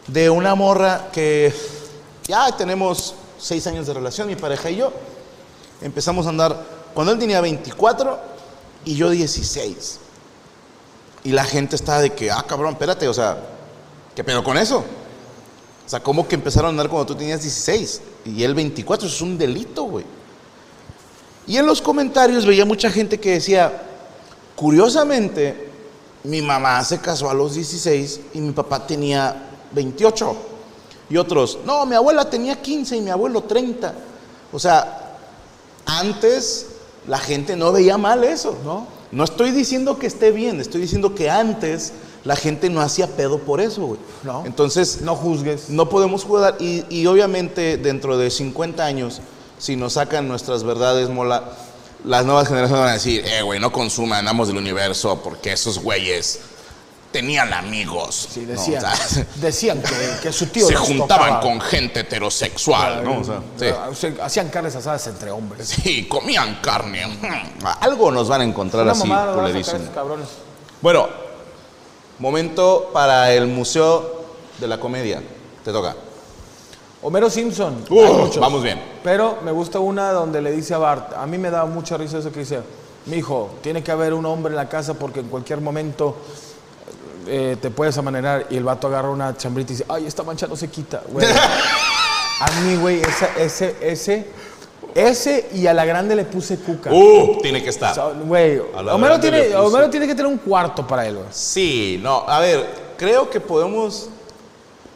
de 0.07 0.31
una 0.31 0.55
morra 0.55 1.09
que 1.13 1.53
ya 2.29 2.57
tenemos 2.57 3.17
seis 3.41 3.67
años 3.67 3.89
de 3.89 3.95
relación, 3.95 4.29
mi 4.29 4.37
pareja 4.37 4.71
y 4.71 4.77
yo. 4.77 4.93
Empezamos 5.81 6.27
a 6.27 6.31
andar 6.31 6.65
cuando 6.95 7.13
él 7.13 7.19
tenía 7.19 7.41
24 7.41 8.19
y 8.85 8.95
yo 8.97 9.11
16. 9.11 9.99
Y 11.25 11.31
la 11.31 11.45
gente 11.45 11.77
estaba 11.77 12.01
de 12.01 12.11
que, 12.11 12.31
ah, 12.31 12.45
cabrón, 12.47 12.73
espérate, 12.73 13.07
o 13.09 13.15
sea, 13.15 13.39
¿qué 14.15 14.25
pedo 14.25 14.43
con 14.43 14.57
eso? 14.57 14.79
O 14.79 15.89
sea, 15.89 16.01
¿cómo 16.01 16.27
que 16.27 16.35
empezaron 16.35 16.67
a 16.67 16.71
andar 16.71 16.89
cuando 16.89 17.07
tú 17.07 17.15
tenías 17.15 17.43
16 17.43 18.01
y 18.27 18.43
él 18.43 18.55
24? 18.55 19.07
Eso 19.07 19.17
es 19.17 19.23
un 19.23 19.39
delito, 19.39 19.85
güey. 19.85 20.05
Y 21.47 21.57
en 21.57 21.67
los 21.67 21.81
comentarios 21.81 22.45
veía 22.45 22.67
mucha 22.67 22.91
gente 22.91 23.19
que 23.19 23.33
decía, 23.33 23.83
curiosamente, 24.55 25.71
mi 26.25 26.43
mamá 26.43 26.85
se 26.85 26.99
casó 26.99 27.31
a 27.31 27.35
los 27.35 27.55
16 27.55 28.21
y 28.35 28.41
mi 28.41 28.53
papá 28.53 28.87
tenía 28.87 29.49
28. 29.73 30.37
Y 31.11 31.17
otros, 31.17 31.59
no, 31.65 31.87
mi 31.87 31.95
abuela 31.95 32.29
tenía 32.29 32.61
15 32.61 32.97
y 32.97 33.01
mi 33.01 33.11
abuelo 33.11 33.45
30. 33.45 33.95
O 34.53 34.59
sea, 34.59 35.08
antes 35.89 36.67
la 37.07 37.19
gente 37.19 37.57
no 37.57 37.73
veía 37.73 37.99
mal 37.99 38.23
eso. 38.23 38.57
No. 38.65 38.87
No 39.11 39.25
estoy 39.25 39.51
diciendo 39.51 39.99
que 39.99 40.07
esté 40.07 40.31
bien, 40.31 40.61
estoy 40.61 40.83
diciendo 40.83 41.15
que 41.15 41.31
antes 41.31 41.95
la 42.25 42.37
gente 42.37 42.69
no 42.69 42.83
hacía 42.83 43.07
pedo 43.07 43.39
por 43.39 43.61
eso, 43.61 43.87
güey. 43.87 44.01
No. 44.23 44.45
Entonces, 44.45 45.01
No 45.01 45.17
juzgues. 45.17 45.71
no 45.71 45.89
podemos 45.89 46.25
jugar. 46.25 46.57
Y, 46.61 46.85
y 46.91 47.07
obviamente, 47.07 47.79
dentro 47.79 48.19
de 48.19 48.31
50 48.31 48.85
años, 48.85 49.21
si 49.59 49.77
nos 49.77 49.95
sacan 49.95 50.29
nuestras 50.29 50.63
verdades, 50.63 51.09
mola, 51.09 51.53
las 52.05 52.27
nuevas 52.27 52.47
generaciones 52.49 52.81
van 52.83 52.91
a 52.91 52.95
decir, 52.95 53.25
eh, 53.27 53.41
güey, 53.43 53.59
no 53.59 53.73
consuman 53.73 54.29
Amos 54.29 54.49
del 54.49 54.59
Universo 54.59 55.21
porque 55.25 55.53
esos 55.53 55.79
güeyes 55.79 56.41
tenían 57.13 57.53
amigos. 57.53 58.29
Sí, 58.31 58.41
¿no? 58.41 58.53
decían, 58.53 58.85
O 58.85 58.97
sea, 58.97 59.27
decían 59.37 59.83
que, 59.83 59.95
que 60.23 60.33
su 60.33 60.47
tío 60.47 60.67
se 60.67 60.73
les 60.73 60.81
juntaban 60.81 61.29
tocaba. 61.35 61.41
con 61.41 61.61
gente 61.61 62.01
heterosexual, 62.01 63.03
¿no? 63.05 63.21
O 63.21 63.25
sea, 63.25 63.41
sí. 63.95 64.15
Hacían 64.23 64.49
carnes 64.51 64.75
asadas 64.77 65.07
entre 65.07 65.31
hombres. 65.31 65.69
Sí, 65.69 66.07
comían 66.07 66.59
carne. 66.63 67.07
Mm, 67.07 67.67
Algo 67.81 68.11
nos 68.11 68.29
van 68.29 68.43
a 68.43 68.45
encontrar 68.45 68.83
Una 68.85 68.93
así, 68.93 69.09
culerísimo. 69.35 69.77
esos 69.79 69.95
cabrones. 69.95 70.29
Bueno, 70.81 71.09
momento 72.19 72.91
para 72.93 73.33
el 73.33 73.47
Museo 73.47 74.25
de 74.59 74.69
la 74.69 74.79
Comedia. 74.79 75.23
Te 75.65 75.73
toca. 75.73 75.95
Homero 77.03 77.31
Simpson. 77.31 77.85
Uh, 77.91 78.01
hay 78.05 78.13
muchos. 78.13 78.39
vamos 78.41 78.63
bien. 78.63 78.83
Pero 79.05 79.39
me 79.45 79.53
gusta 79.53 79.79
una 79.79 80.11
donde 80.13 80.43
le 80.43 80.51
dice 80.51 80.75
a 80.75 80.79
Bart, 80.79 81.13
a 81.15 81.27
mí 81.27 81.39
me 81.39 81.49
da 81.51 81.65
mucha 81.65 81.97
risa 81.97 82.19
eso 82.19 82.33
que 82.33 82.41
dice, 82.41 82.61
mi 83.07 83.19
hijo, 83.19 83.51
tiene 83.63 83.83
que 83.85 83.93
haber 83.93 84.13
un 84.15 84.27
hombre 84.27 84.51
en 84.51 84.57
la 84.57 84.69
casa 84.69 84.95
porque 84.95 85.21
en 85.21 85.29
cualquier 85.29 85.61
momento 85.61 86.17
eh, 87.29 87.57
te 87.61 87.71
puedes 87.71 87.97
amanerar 87.99 88.47
y 88.51 88.57
el 88.57 88.65
vato 88.65 88.87
agarra 88.87 89.11
una 89.11 89.37
chambrita 89.37 89.73
y 89.73 89.77
dice, 89.77 89.87
ay, 89.89 90.07
esta 90.07 90.23
mancha 90.23 90.47
no 90.47 90.57
se 90.57 90.69
quita, 90.69 91.03
güey. 91.09 91.27
a 92.41 92.61
mí, 92.63 92.77
güey, 92.77 93.01
ese, 93.37 93.77
ese, 93.81 94.27
ese 94.95 95.49
y 95.53 95.67
a 95.67 95.75
la 95.75 95.85
grande 95.85 96.17
le 96.17 96.25
puse 96.25 96.59
cuca. 96.59 96.91
Uh, 96.93 97.39
tiene 97.41 97.63
que 97.63 97.71
estar. 97.71 97.95
Güey, 98.25 98.63
A 98.75 98.83
la 98.83 98.95
Homero 98.95 99.21
tiene, 99.21 99.55
Homero 99.55 99.91
tiene 99.91 100.07
que 100.07 100.15
tener 100.15 100.31
un 100.31 100.39
cuarto 100.39 100.87
para 100.87 101.07
él, 101.07 101.17
güey. 101.17 101.29
Sí, 101.31 102.01
no, 102.03 102.25
a 102.27 102.41
ver, 102.41 102.67
creo 102.97 103.29
que 103.31 103.41
podemos. 103.41 104.09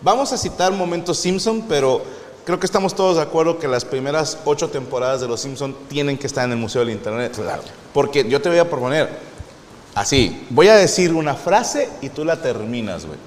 Vamos 0.01 0.33
a 0.33 0.37
citar 0.37 0.73
momentos 0.73 1.19
Simpson, 1.19 1.65
pero 1.69 2.03
creo 2.45 2.59
que 2.59 2.67
estamos 2.67 2.95
todos 2.95 3.17
de 3.17 3.23
acuerdo 3.23 3.59
que 3.59 3.69
las 3.69 3.85
primeras 3.85 4.39
ocho 4.45 4.69
temporadas 4.69 5.21
de 5.21 5.29
Los 5.29 5.41
Simpson 5.41 5.77
tienen 5.89 6.19
que 6.19 6.27
estar 6.27 6.45
en 6.45 6.53
el 6.53 6.59
Museo 6.59 6.81
del 6.81 6.91
Internet. 6.91 7.37
Claro. 7.37 7.63
Porque 7.93 8.29
yo 8.29 8.41
te 8.41 8.49
voy 8.49 8.59
a 8.59 8.69
proponer, 8.69 9.09
así, 9.95 10.47
voy 10.51 10.69
a 10.69 10.77
decir 10.77 11.13
una 11.13 11.35
frase 11.35 11.89
y 12.01 12.09
tú 12.09 12.25
la 12.25 12.41
terminas, 12.41 13.07
güey. 13.07 13.19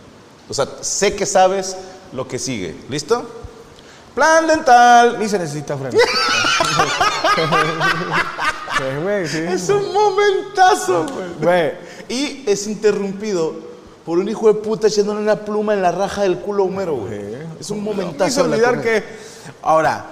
O 0.50 0.54
sea, 0.54 0.68
sé 0.82 1.16
que 1.16 1.26
sabes 1.26 1.76
lo 2.14 2.28
que 2.28 2.38
sigue. 2.40 2.76
¿Listo? 2.90 3.30
Plan 4.14 4.48
dental. 4.48 5.18
Ni 5.20 5.28
se 5.28 5.40
necesita 5.40 5.78
freno. 5.78 5.98
Sí. 8.78 9.38
Es 9.38 9.70
un 9.70 9.94
momentazo, 9.94 11.06
güey. 11.42 11.72
Y 12.10 12.44
es 12.46 12.68
interrumpido 12.68 13.54
por 14.06 14.20
un 14.20 14.28
hijo 14.28 14.48
de 14.48 14.56
puta 14.60 14.88
echándole 14.88 15.22
una 15.22 15.38
pluma 15.46 15.74
en 15.74 15.82
la 15.82 15.92
raja 15.94 16.24
del 16.24 16.40
culo 16.40 16.64
a 16.64 16.66
Homero, 16.68 16.96
güey. 16.96 17.36
Es 17.60 17.70
un 17.72 17.78
No 17.80 17.84
momentazo. 17.94 18.44
de 18.44 18.50
la 18.50 18.56
olvidar 18.56 18.82
que. 18.82 19.04
Ahora, 19.62 20.06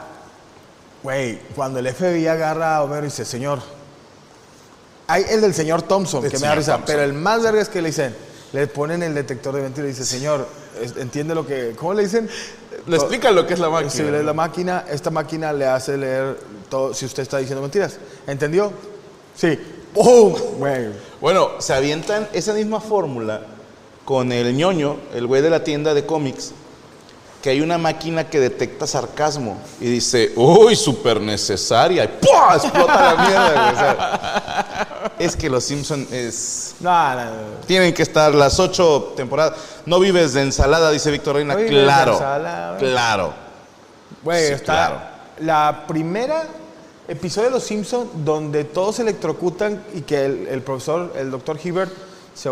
güey, 1.04 1.40
cuando 1.56 1.80
el 1.80 1.94
FBI 1.94 2.28
agarra 2.28 2.78
a 2.78 2.84
Homero 2.84 3.02
y 3.02 3.06
dice, 3.10 3.26
señor. 3.26 3.60
Hay 5.08 5.26
el 5.30 5.42
del 5.42 5.54
señor 5.54 5.82
Thompson, 5.82 6.24
El 6.26 6.32
que 6.32 6.40
me 6.40 6.48
da 6.48 6.56
risa, 6.56 6.74
Thompson. 6.74 6.86
pero 6.88 7.04
el 7.04 7.14
más 7.14 7.44
verga 7.44 7.62
es 7.62 7.70
que 7.70 7.82
le 7.82 7.90
dicen, 7.90 8.16
le 8.54 8.68
ponen 8.68 9.04
el 9.04 9.14
detector 9.14 9.54
de 9.56 9.62
mentiras 9.62 9.90
y 9.90 9.94
dice, 9.94 10.06
señor, 10.06 10.48
entiende 10.98 11.36
lo 11.36 11.46
que. 11.46 11.74
¿Cómo 11.78 11.94
le 11.94 12.04
dicen? 12.04 12.30
Le 12.88 12.96
explica 12.96 13.32
lo 13.32 13.46
que 13.48 13.54
es 13.54 13.60
la 13.60 13.70
máquina. 13.70 14.12
La 14.24 14.34
máquina, 14.34 14.86
esta 14.90 15.10
máquina 15.10 15.54
le 15.54 15.66
hace 15.66 15.98
leer 15.98 16.38
todo 16.70 16.94
si 16.94 17.06
usted 17.06 17.24
está 17.24 17.38
diciendo 17.38 17.62
mentiras. 17.62 17.98
¿Entendió? 18.28 18.72
Sí. 19.36 19.60
¡Pum! 19.94 20.34
Bueno, 21.22 21.50
se 21.60 21.74
avientan 21.74 22.28
esa 22.34 22.54
misma 22.54 22.80
fórmula 22.80 23.42
con 24.06 24.32
el 24.32 24.56
ñoño, 24.56 24.98
el 25.14 25.28
güey 25.28 25.42
de 25.42 25.50
la 25.50 25.64
tienda 25.64 25.94
de 25.94 26.06
cómics, 26.06 26.52
que 27.42 27.52
hay 27.52 27.62
una 27.62 27.78
máquina 27.78 28.28
que 28.30 28.40
detecta 28.40 28.88
sarcasmo 28.88 29.58
y 29.80 29.86
dice, 29.86 30.34
uy, 30.36 30.76
súper 30.76 31.22
necesaria, 31.22 32.04
y 32.06 32.08
¡pua! 32.08 32.56
explota 32.56 33.16
la 33.16 33.24
mierda, 33.24 33.52
güey. 33.54 33.76
O 33.76 33.78
sea, 33.78 34.88
es 35.24 35.36
que 35.36 35.50
los 35.50 35.64
Simpson 35.64 36.08
es... 36.12 36.76
No, 36.80 37.16
no, 37.16 37.26
no. 37.26 37.32
Tienen 37.66 37.94
que 37.94 38.04
estar 38.04 38.34
las 38.36 38.60
ocho 38.60 39.14
temporadas. 39.16 39.54
No 39.86 40.00
vives 40.00 40.34
de 40.34 40.42
ensalada, 40.42 40.92
dice 40.92 41.12
Víctor 41.12 41.36
Reina. 41.36 41.54
No 41.56 41.66
claro, 41.66 42.14
ensalada, 42.14 42.78
claro. 42.78 43.34
Güey, 44.24 44.48
Sí, 44.48 44.54
está 44.54 44.74
claro. 44.74 45.02
la 45.40 45.84
primera 45.88 46.44
episodio 47.08 47.50
de 47.50 47.56
Los 47.56 47.64
Simpsons 47.64 48.10
donde 48.24 48.64
todos 48.64 48.96
se 48.98 49.02
electrocutan 49.02 49.84
y 49.94 50.02
que 50.02 50.26
el, 50.26 50.48
el 50.48 50.62
profesor, 50.62 51.14
el 51.18 51.32
doctor 51.32 51.60
Hibbert, 51.62 51.92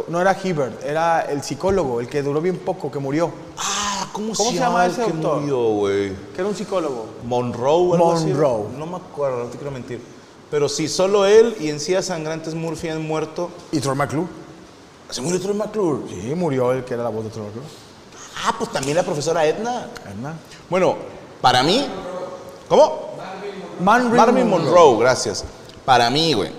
no 0.10 0.22
era 0.22 0.38
Hibbert, 0.42 0.84
era 0.86 1.22
el 1.22 1.42
psicólogo, 1.42 2.02
el 2.02 2.08
que 2.08 2.22
duró 2.22 2.42
bien 2.42 2.58
poco, 2.60 2.92
que 2.92 3.00
murió, 3.00 3.32
Ah, 3.58 4.08
¿cómo, 4.12 4.34
¿Cómo 4.34 4.52
se, 4.52 4.58
llama 4.58 4.86
ese 4.86 5.04
que 5.06 5.12
doctor? 5.12 5.40
murió, 5.42 5.58
güey? 5.70 6.10
que 6.10 6.40
era 6.42 6.46
un 6.48 6.56
psicólogo. 6.56 7.06
Monroe, 7.26 7.94
algo 7.96 8.14
así. 8.14 8.28
Monroe. 8.28 8.66
No 8.78 8.86
me 8.86 8.98
acuerdo, 8.98 9.46
no 9.46 9.50
te 9.50 9.58
quiero 9.58 9.72
mentir. 9.72 10.02
Pero 10.52 10.68
sí, 10.68 10.90
solo 10.90 11.26
él 11.26 11.56
y 11.62 11.70
Encías 11.70 12.08
Sangrantes 12.08 12.54
Murphy 12.54 12.90
han 12.90 13.02
muerto. 13.02 13.50
¿Y 13.72 13.80
Troy 13.80 13.96
McClure? 13.96 14.28
¿Se 15.10 15.22
murió 15.22 15.40
Troy 15.40 15.56
McClure? 15.56 16.10
Sí, 16.10 16.36
murió 16.36 16.74
el 16.74 16.84
que 16.84 16.94
era 16.94 17.04
la 17.04 17.10
voz 17.10 17.24
de 17.24 17.30
Troy 17.30 17.46
McClure. 17.46 17.68
Ah, 18.44 18.54
pues 18.58 18.70
también 18.72 18.98
la 18.98 19.04
profesora 19.04 19.46
Edna. 19.46 19.88
Edna. 20.06 20.36
Bueno, 20.70 20.98
para 21.40 21.64
mí... 21.64 21.86
¿Cómo? 22.68 23.12
Marvin, 23.80 24.16
Marvin 24.16 24.50
Monroe, 24.50 25.00
gracias. 25.00 25.46
Para 25.86 26.10
mí, 26.10 26.34
güey. 26.34 26.52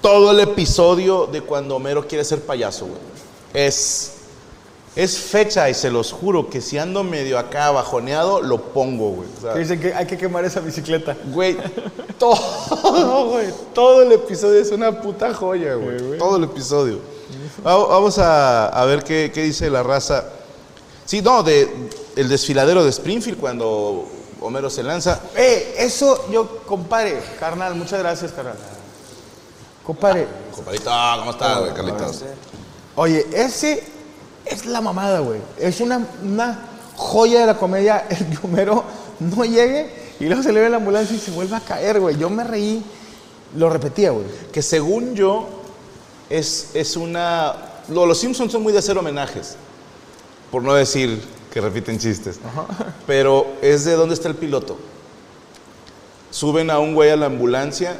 Todo 0.00 0.30
el 0.30 0.40
episodio 0.40 1.26
de 1.26 1.40
cuando 1.40 1.76
Homero 1.76 2.06
quiere 2.06 2.24
ser 2.24 2.40
payaso, 2.42 2.86
güey. 2.86 2.98
Es, 3.52 4.15
es 4.96 5.18
fecha 5.18 5.68
y 5.70 5.74
se 5.74 5.90
los 5.90 6.10
juro 6.10 6.48
que 6.50 6.60
si 6.60 6.78
ando 6.78 7.04
medio 7.04 7.38
acá 7.38 7.70
bajoneado, 7.70 8.40
lo 8.40 8.60
pongo, 8.72 9.10
güey. 9.10 9.28
O 9.36 9.40
sea, 9.42 9.52
Que 9.52 9.58
dicen 9.60 9.78
que 9.80 9.94
hay 9.94 10.06
que 10.06 10.16
quemar 10.18 10.44
esa 10.44 10.60
bicicleta. 10.60 11.14
Güey, 11.32 11.56
todo, 12.18 13.28
güey, 13.30 13.48
todo 13.74 14.02
el 14.02 14.12
episodio 14.12 14.60
es 14.60 14.70
una 14.72 15.00
puta 15.00 15.32
joya, 15.34 15.74
güey. 15.74 16.18
Todo 16.18 16.36
el 16.38 16.44
episodio. 16.44 16.98
Va- 17.64 17.76
Vamos 17.86 18.18
a, 18.18 18.68
a 18.68 18.84
ver 18.86 19.04
qué, 19.04 19.30
qué 19.32 19.42
dice 19.42 19.68
la 19.70 19.82
raza. 19.82 20.24
Sí, 21.04 21.20
no, 21.22 21.42
de 21.42 21.68
el 22.16 22.28
desfiladero 22.28 22.82
de 22.82 22.90
Springfield 22.90 23.38
cuando 23.38 24.06
Homero 24.40 24.70
se 24.70 24.82
lanza. 24.82 25.20
Eh, 25.36 25.74
eso 25.78 26.26
yo, 26.32 26.58
compadre, 26.66 27.20
carnal, 27.38 27.74
muchas 27.74 27.98
gracias, 28.00 28.32
carnal. 28.32 28.56
Compadre, 29.84 30.26
Compadrito, 30.54 30.90
¿cómo 31.18 31.30
estás, 31.30 31.60
güey, 31.60 31.74
Carlitos? 31.74 32.22
Oye, 32.96 33.26
ese 33.32 33.84
es 34.46 34.66
la 34.66 34.80
mamada, 34.80 35.20
güey. 35.20 35.40
Es 35.58 35.80
una, 35.80 36.06
una 36.22 36.58
joya 36.96 37.40
de 37.40 37.46
la 37.46 37.56
comedia 37.58 38.06
el 38.08 38.26
que 38.26 38.38
Homero 38.46 38.84
no 39.20 39.44
llegue 39.44 39.90
y 40.20 40.24
luego 40.26 40.42
se 40.42 40.52
le 40.52 40.60
ve 40.60 40.68
la 40.70 40.76
ambulancia 40.78 41.14
y 41.16 41.20
se 41.20 41.30
vuelve 41.30 41.56
a 41.56 41.60
caer, 41.60 42.00
güey. 42.00 42.16
Yo 42.16 42.30
me 42.30 42.44
reí, 42.44 42.82
lo 43.56 43.68
repetía, 43.70 44.10
güey. 44.10 44.26
Que 44.52 44.62
según 44.62 45.14
yo, 45.14 45.46
es, 46.30 46.70
es 46.74 46.96
una... 46.96 47.54
lo- 47.88 48.06
los 48.06 48.18
Simpsons 48.18 48.50
son 48.52 48.62
muy 48.62 48.72
de 48.72 48.78
hacer 48.78 48.96
homenajes. 48.96 49.56
Por 50.50 50.62
no 50.62 50.74
decir 50.74 51.20
que 51.52 51.60
repiten 51.60 51.98
chistes. 51.98 52.38
Pero 53.06 53.46
es 53.62 53.84
de 53.84 53.92
dónde 53.94 54.14
está 54.14 54.28
el 54.28 54.34
piloto. 54.36 54.76
Suben 56.30 56.70
a 56.70 56.78
un 56.78 56.94
güey 56.94 57.10
a 57.10 57.16
la 57.16 57.26
ambulancia 57.26 57.96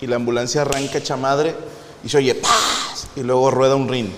y 0.00 0.06
la 0.06 0.16
ambulancia 0.16 0.62
arranca 0.62 0.98
hecha 0.98 1.16
madre 1.16 1.54
y 2.04 2.08
se 2.08 2.18
oye 2.18 2.34
¡paz! 2.34 3.06
y 3.16 3.20
luego 3.22 3.50
rueda 3.50 3.76
un 3.76 3.88
ring. 3.88 4.10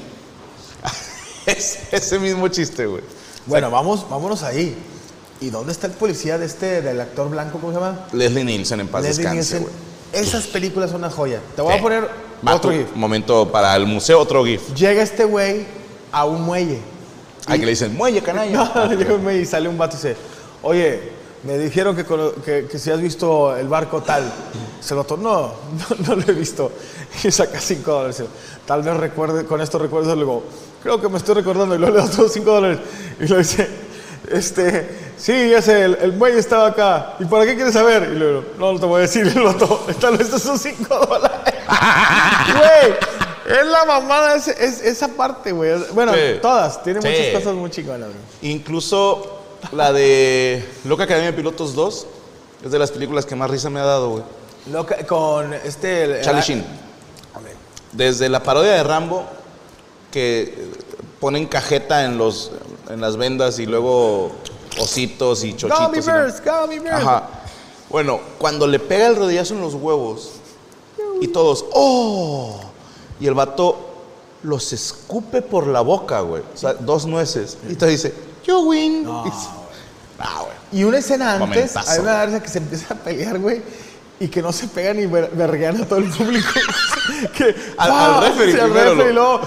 es 1.53 1.79
ese 1.93 2.19
mismo 2.19 2.49
chiste, 2.49 2.87
güey. 2.87 3.03
Bueno, 3.47 3.71
vamos, 3.71 4.09
vámonos 4.09 4.43
ahí. 4.43 4.77
¿Y 5.41 5.51
dónde 5.51 5.73
está 5.73 5.87
el 5.89 5.93
policía 5.93 6.39
de 6.39 6.47
este, 6.47 6.81
del 6.81 7.01
actor 7.01 7.29
blanco, 7.29 7.59
cómo 7.61 7.73
se 7.73 7.79
llama? 7.79 8.07
Leslie 8.13 8.45
Nielsen 8.45 8.81
en 8.81 8.89
paz 8.89 9.03
Leslie 9.03 9.25
descanse, 9.27 9.61
Nielsen. 9.61 9.77
Esas 10.13 10.47
películas 10.47 10.91
son 10.91 11.01
una 11.01 11.11
joya. 11.11 11.41
Te 11.57 11.61
voy 11.63 11.73
Sí. 11.73 11.79
a 11.79 11.83
poner 11.83 12.09
Va, 12.47 12.55
otro 12.55 12.71
gif. 12.71 12.95
Momento 12.95 13.51
para 13.51 13.75
el 13.77 13.85
museo, 13.87 14.21
otro 14.21 14.45
GIF. 14.45 14.73
Llega 14.75 15.03
este 15.03 15.25
güey 15.25 15.67
a 16.13 16.25
un 16.25 16.43
muelle. 16.43 16.79
Ay, 17.47 17.59
que 17.59 17.67
le 17.67 17.73
dicen, 17.73 17.95
muelle, 17.97 18.23
canalla. 18.23 18.71
No, 18.75 18.93
llega 18.95 19.15
un 19.15 19.31
y 19.33 19.45
sale 19.45 19.69
un 19.69 19.77
vato 19.77 19.97
y 19.97 19.99
dice, 19.99 20.17
oye, 20.63 21.01
me 21.43 21.59
dijeron 21.59 21.95
que, 21.97 22.05
que- 22.45 22.67
que 22.71 22.79
si 22.79 22.91
has 22.91 23.01
visto 23.01 23.55
el 23.57 23.69
barco 23.69 24.03
tal. 24.03 24.23
Se 24.81 24.95
lo 24.95 25.05
no, 25.11 25.17
no, 25.19 26.07
no 26.07 26.15
lo 26.17 26.23
he 26.23 26.35
visto. 26.35 26.71
Y 27.23 27.31
saca 27.31 27.61
cinco 27.61 27.93
dólares. 27.93 28.23
Tal 28.67 28.83
vez 28.83 28.97
recuerde, 28.97 29.45
con 29.45 29.61
esto 29.61 29.79
recuerdo, 29.79 30.15
luego, 30.17 30.45
creo 30.85 31.01
que 31.01 31.09
me 31.09 31.19
estoy 31.19 31.35
recordando 31.35 31.75
y 31.75 31.79
luego 31.79 31.97
le 31.97 32.01
da 32.03 32.07
otros 32.07 32.33
cinco 32.33 32.53
dólares. 32.53 32.79
Y 33.19 33.27
lo 33.27 33.39
dice, 33.39 33.69
este, 34.31 34.89
sí, 35.17 35.51
ya 35.51 35.61
sé, 35.61 35.83
el, 35.85 35.99
el 36.01 36.13
muelle 36.13 36.39
estaba 36.39 36.69
acá. 36.69 37.17
¿Y 37.19 37.25
para 37.25 37.45
qué 37.45 37.57
quieres 37.57 37.73
saber? 37.75 38.11
Y 38.13 38.17
luego, 38.19 38.45
no, 38.59 38.73
no 38.75 38.79
te 38.79 38.87
voy 38.87 38.99
a 38.99 39.01
decir. 39.03 39.27
El 39.37 39.43
vato, 39.43 39.85
tal 40.01 40.13
vez 40.17 40.27
estos 40.29 40.43
son 40.43 40.59
cinco 40.59 40.95
dólares. 41.07 41.37
Güey, 42.55 42.95
es 43.59 43.67
la 43.67 43.85
mamada 43.87 44.37
es, 44.37 44.49
es- 44.49 44.81
esa 44.83 45.09
parte, 45.09 45.53
güey. 45.53 45.73
Bueno, 45.93 46.13
Sí. 46.15 46.39
todas, 46.41 46.83
tiene 46.83 47.01
Sí. 47.03 47.09
muchas 47.09 47.43
cosas 47.43 47.55
muy 47.57 47.71
chingonas, 47.71 48.09
güey. 48.11 48.53
Incluso 48.53 49.41
la 49.73 49.93
de 49.93 50.65
Loca 50.85 51.05
Academia 51.05 51.31
de 51.31 51.37
Pilotos 51.37 51.75
2 51.75 52.07
es 52.65 52.71
de 52.71 52.79
las 52.79 52.91
películas 52.91 53.25
que 53.27 53.35
más 53.35 53.51
risa 53.51 53.71
me 53.71 53.81
ha 53.81 53.85
dado, 53.85 54.11
güey. 54.11 54.23
Loca- 54.71 55.07
con 55.07 55.53
este. 55.55 56.05
el- 56.05 56.21
Charlie 56.23 56.43
Sheen. 56.43 56.65
Desde 57.93 58.29
la 58.29 58.43
parodia 58.43 58.73
de 58.73 58.83
Rambo, 58.83 59.25
que 60.15 60.55
ponen 61.19 61.47
cajeta 61.47 62.05
en, 62.05 62.17
los, 62.19 62.53
en 62.89 63.01
las 63.01 63.17
vendas 63.17 63.59
y 63.59 63.67
luego 63.67 64.31
ositos 64.79 65.43
y 65.43 65.55
chochitos. 65.57 65.79
Gummy 65.89 65.99
y 65.99 66.01
no- 66.01 66.07
bears, 66.07 66.43
gummy 66.45 66.79
bears. 66.79 66.97
Ajá. 67.03 67.29
Bueno, 67.91 68.21
cuando 68.39 68.69
le 68.69 68.79
pega 68.79 69.09
el 69.09 69.17
rodillazo 69.17 69.55
en 69.55 69.61
los 69.61 69.75
huevos 69.75 70.31
y 71.21 71.27
todos, 71.29 71.65
¡oh! 71.73 72.61
Y 73.21 73.27
el 73.27 73.35
vato 73.35 73.77
los 74.45 74.73
escupe 74.73 75.43
por 75.43 75.67
la 75.67 75.81
boca, 75.81 76.21
güey. 76.21 76.43
O 76.55 76.57
sea, 76.57 76.75
dos 76.75 77.07
nueces. 77.07 77.59
Y 77.69 77.75
te 77.75 77.87
dice, 77.89 78.15
¡You 78.47 78.69
win! 78.69 79.09
Y 79.09 79.25
dice, 79.31 79.49
Ah, 80.19 80.43
güey. 80.43 80.81
Y 80.81 80.85
una 80.85 80.99
escena 80.99 81.35
antes, 81.35 81.77
hay 81.77 81.99
una 81.99 82.13
garza 82.15 82.41
que 82.43 82.49
se 82.49 82.59
empieza 82.59 82.95
a 82.95 82.97
pelear, 82.97 83.39
güey, 83.41 83.63
y 84.21 84.29
que 84.29 84.41
no 84.43 84.53
se 84.53 84.69
pegan 84.69 85.01
y 85.01 85.07
ver- 85.07 85.31
verguean 85.33 85.83
a 85.83 85.87
todo 85.89 85.99
el 85.99 86.09
público. 86.11 86.49
que, 87.37 87.55
Al- 87.77 87.91
¡ah! 87.91 88.19
al 88.19 88.29
referee 88.29 88.53
Sí, 88.55 88.61
al 88.61 88.71
primero 88.71 88.91
referee, 88.95 88.97
lo- 88.97 89.11
y 89.11 89.15
luego 89.15 89.41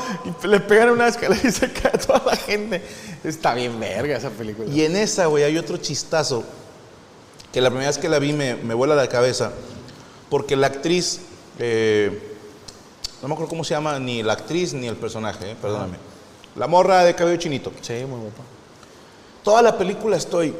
le 0.43 0.59
pegan 0.59 0.89
una 0.91 1.07
escalera 1.07 1.41
y 1.47 1.51
se 1.51 1.71
cae 1.71 1.97
toda 1.97 2.21
la 2.25 2.35
gente. 2.35 2.81
Está 3.23 3.53
bien 3.53 3.79
verga 3.79 4.17
esa 4.17 4.29
película. 4.29 4.69
Y 4.69 4.83
en 4.83 4.95
esa, 4.95 5.25
güey, 5.27 5.43
hay 5.43 5.57
otro 5.57 5.77
chistazo 5.77 6.43
que 7.51 7.61
la 7.61 7.69
primera 7.69 7.89
vez 7.89 7.97
que 7.97 8.09
la 8.09 8.19
vi 8.19 8.33
me, 8.33 8.55
me 8.55 8.73
vuela 8.73 8.95
la 8.95 9.07
cabeza. 9.07 9.51
Porque 10.29 10.55
la 10.55 10.67
actriz, 10.67 11.21
eh, 11.59 12.35
no 13.21 13.27
me 13.29 13.33
acuerdo 13.33 13.49
cómo 13.49 13.63
se 13.63 13.73
llama, 13.73 13.97
ni 13.99 14.21
la 14.23 14.33
actriz 14.33 14.73
ni 14.73 14.87
el 14.87 14.95
personaje, 14.97 15.51
eh, 15.51 15.55
perdóname. 15.61 15.97
La 16.55 16.67
morra 16.67 17.03
de 17.05 17.15
cabello 17.15 17.37
chinito. 17.39 17.71
Sí, 17.81 17.93
muy 18.07 18.19
guapa. 18.19 18.43
Toda 19.43 19.61
la 19.61 19.77
película 19.77 20.17
estoy, 20.17 20.53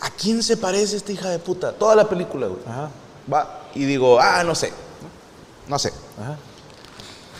¿a 0.00 0.08
quién 0.10 0.42
se 0.42 0.56
parece 0.56 0.96
esta 0.96 1.12
hija 1.12 1.28
de 1.28 1.38
puta? 1.38 1.72
Toda 1.72 1.94
la 1.94 2.08
película, 2.08 2.46
güey. 2.46 2.60
Ajá, 2.66 2.90
Va, 3.32 3.60
y 3.74 3.84
digo, 3.84 4.18
ah, 4.18 4.42
no 4.44 4.54
sé, 4.54 4.72
no 5.68 5.78
sé. 5.78 5.92
ajá. 6.20 6.38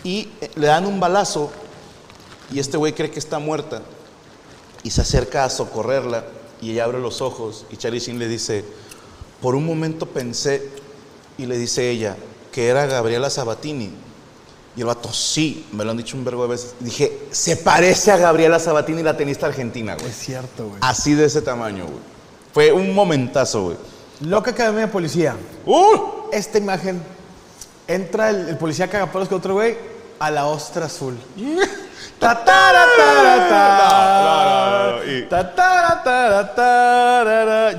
Y 0.03 0.29
eh, 0.41 0.51
le 0.55 0.67
dan 0.67 0.85
un 0.85 0.99
balazo 0.99 1.51
y 2.51 2.59
este 2.59 2.77
güey 2.77 2.93
cree 2.93 3.09
que 3.09 3.19
está 3.19 3.39
muerta 3.39 3.81
y 4.83 4.89
se 4.89 5.01
acerca 5.01 5.45
a 5.45 5.49
socorrerla 5.49 6.25
y 6.61 6.71
ella 6.71 6.83
abre 6.83 6.99
los 6.99 7.21
ojos 7.21 7.65
y 7.71 7.77
Charlie 7.77 7.99
Sheen 7.99 8.19
le 8.19 8.27
dice, 8.27 8.65
por 9.41 9.55
un 9.55 9.65
momento 9.65 10.05
pensé 10.05 10.69
y 11.37 11.45
le 11.45 11.57
dice 11.57 11.89
ella 11.89 12.17
que 12.51 12.67
era 12.67 12.85
Gabriela 12.85 13.29
Sabatini. 13.29 13.91
Y 14.75 14.79
el 14.79 14.87
vato, 14.87 15.11
sí, 15.13 15.67
me 15.71 15.83
lo 15.83 15.91
han 15.91 15.97
dicho 15.97 16.17
un 16.17 16.23
verbo 16.25 16.43
de 16.43 16.49
veces. 16.49 16.73
Dije, 16.79 17.27
se 17.31 17.57
parece 17.57 18.11
a 18.11 18.17
Gabriela 18.17 18.59
Sabatini, 18.59 19.03
la 19.03 19.15
tenista 19.15 19.45
argentina, 19.45 19.95
güey. 19.95 20.07
Es 20.07 20.17
cierto, 20.17 20.67
güey. 20.67 20.79
Así 20.81 21.13
de 21.13 21.25
ese 21.25 21.41
tamaño, 21.41 21.85
güey. 21.85 21.99
Fue 22.53 22.71
un 22.71 22.93
momentazo, 22.93 23.65
güey. 23.65 23.77
Loca 24.21 24.51
Academia 24.51 24.81
de 24.81 24.87
Policía. 24.87 25.35
¡Uh! 25.65 26.29
Esta 26.31 26.57
imagen, 26.57 27.03
entra 27.87 28.29
el, 28.29 28.49
el 28.49 28.57
policía 28.57 28.89
cagapalos 28.89 29.27
que 29.27 29.35
otro 29.35 29.53
güey 29.53 29.77
a 30.19 30.31
la 30.31 30.47
ostra 30.47 30.85
azul. 30.85 31.17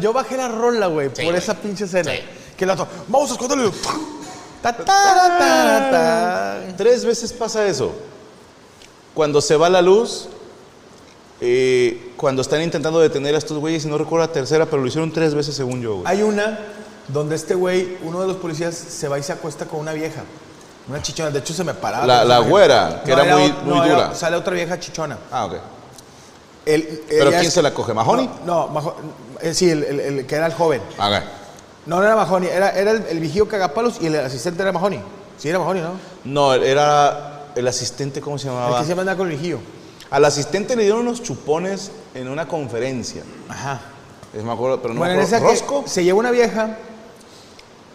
Yo 0.01 0.13
bajé 0.13 0.37
la 0.37 0.49
rola, 0.49 0.87
güey, 0.89 1.09
por 1.09 1.35
esa 1.35 1.55
pinche 1.55 1.85
escena. 1.85 2.13
Que 2.57 2.65
el 2.65 2.71
otro, 2.71 2.87
vamos 3.09 3.31
a 3.31 3.35
esconderlo. 3.35 3.73
Tres 6.77 7.05
veces 7.05 7.33
pasa 7.33 7.67
eso. 7.67 7.95
Cuando 9.15 9.41
se 9.41 9.57
va 9.57 9.71
la 9.71 9.81
luz, 9.81 10.29
eh, 11.41 12.13
cuando 12.17 12.43
están 12.43 12.63
intentando 12.63 13.01
detener 13.01 13.35
a 13.35 13.39
estos 13.39 13.59
güeyes, 13.59 13.85
y 13.85 13.89
no 13.89 13.97
recuerdo 13.97 14.27
la 14.27 14.33
tercera, 14.33 14.67
pero 14.67 14.83
lo 14.83 14.89
hicieron 14.89 15.13
tres 15.13 15.35
veces 15.35 15.55
según 15.55 15.81
yo, 15.81 15.95
güey. 15.97 16.07
Hay 16.07 16.23
una 16.23 16.59
donde 17.09 17.37
este 17.37 17.55
güey, 17.55 17.99
uno 18.03 18.21
de 18.21 18.27
los 18.29 18.37
policías, 18.37 18.75
se 18.75 19.09
va 19.09 19.19
y 19.19 19.23
se 19.23 19.33
acuesta 19.33 19.67
con 19.67 19.81
una 19.81 19.93
vieja. 19.93 20.23
Una 20.89 21.01
chichona. 21.03 21.31
De 21.31 21.39
hecho, 21.39 21.55
se 21.55 21.65
me 21.65 21.75
paraba. 21.75 22.07
La- 22.07 22.25
la 22.25 22.39
güera, 22.41 23.03
que 23.05 23.13
era 23.13 23.25
muy- 23.25 23.53
muy 23.65 23.87
era- 23.87 23.95
dura. 24.07 24.15
sale 24.15 24.37
otra 24.37 24.55
vieja 24.55 24.79
chichona. 24.79 25.19
Ah, 25.33 25.47
ok. 25.47 25.55
El- 26.67 27.03
¿Pero 27.09 27.31
quién 27.31 27.43
es- 27.43 27.53
se 27.53 27.63
la 27.63 27.73
coge? 27.75 27.93
¿Mahoney? 27.93 28.29
No, 28.47 28.67
no, 28.67 28.69
Majo- 28.69 28.95
eh, 29.41 29.53
sí, 29.55 29.69
el, 29.71 29.85
el- 29.85 30.01
el 30.01 30.27
que 30.27 30.35
era 30.35 30.47
el 30.47 30.55
joven. 30.55 30.81
Ah. 30.99 31.23
No, 31.87 31.97
no 31.99 32.03
era 32.05 32.17
Mahoney, 32.17 32.49
era, 32.49 32.71
era 32.71 32.93
el, 32.93 33.05
el 33.09 33.21
vigío 33.21 33.47
cagapalos 33.47 33.99
y 34.01 34.07
el 34.07 34.17
asistente 34.21 34.63
era 34.63 34.73
Mahoney. 34.73 35.01
Sí, 35.37 35.49
era 35.51 35.59
Mahoney, 35.59 35.83
¿no? 35.83 35.91
No, 36.25 36.55
era 36.55 37.43
el 37.55 37.69
asistente, 37.69 38.21
¿cómo 38.23 38.39
se 38.39 38.49
El 38.49 38.55
llamaba? 38.55 38.81
que 38.81 38.87
se 38.87 38.95
manda 38.95 39.15
con 39.17 39.31
el 39.31 39.37
vigío. 39.37 39.59
Al 40.11 40.25
asistente 40.25 40.75
le 40.77 40.85
dieron 40.85 41.01
unos 41.01 41.23
chupones 41.23 41.91
en 42.15 42.29
una 42.29 42.47
conferencia. 42.49 43.23
Ajá. 43.49 43.81
Es, 44.33 44.43
me 44.43 44.53
acuerdo, 44.53 44.81
pero 44.81 44.95
no 44.95 45.01
bueno, 45.01 45.15
me 45.15 45.21
en 45.21 45.27
esa 45.27 45.37
acuerdo. 45.37 45.55
¿Rosco? 45.61 45.85
se 45.87 46.03
lleva 46.05 46.19
una 46.19 46.31
vieja 46.31 46.77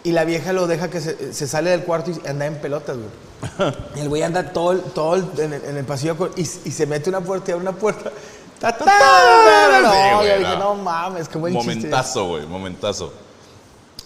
y 0.04 0.12
la 0.12 0.24
vieja 0.26 0.54
lo 0.54 0.68
deja 0.68 0.90
que 0.90 1.02
se, 1.02 1.34
se 1.34 1.48
sale 1.48 1.72
del 1.72 1.84
cuarto 1.84 2.12
y 2.12 2.28
anda 2.28 2.46
en 2.46 2.56
pelotas, 2.56 2.98
güey. 2.98 3.74
Y 3.96 4.00
el 4.02 4.10
güey 4.10 4.24
anda 4.24 4.52
todo, 4.54 4.72
el- 4.74 4.82
todo 4.82 5.16
el- 5.16 5.26
en, 5.40 5.54
el, 5.54 5.64
en 5.66 5.78
el 5.78 5.86
pasillo 5.86 6.18
con- 6.18 6.32
y, 6.36 6.42
y 6.42 6.46
se 6.72 6.86
mete 6.86 7.10
una 7.10 7.22
puerta 7.22 7.52
y 7.52 7.54
abre 7.54 7.68
una 7.68 7.78
puerta. 7.78 8.12
Ta, 8.60 8.74
ta, 8.78 8.84
ta, 8.84 8.92
ta, 8.92 9.82
no, 9.82 9.92
Sí, 9.94 9.98
güey, 10.28 10.40
dije, 10.40 10.52
no. 10.58 10.60
no 10.60 10.76
mames, 10.76 11.30
qué 11.30 11.38
buen 11.38 11.54
chiste. 11.54 11.76
Momentazo, 11.76 12.26
güey, 12.28 12.46
momentazo. 12.46 13.14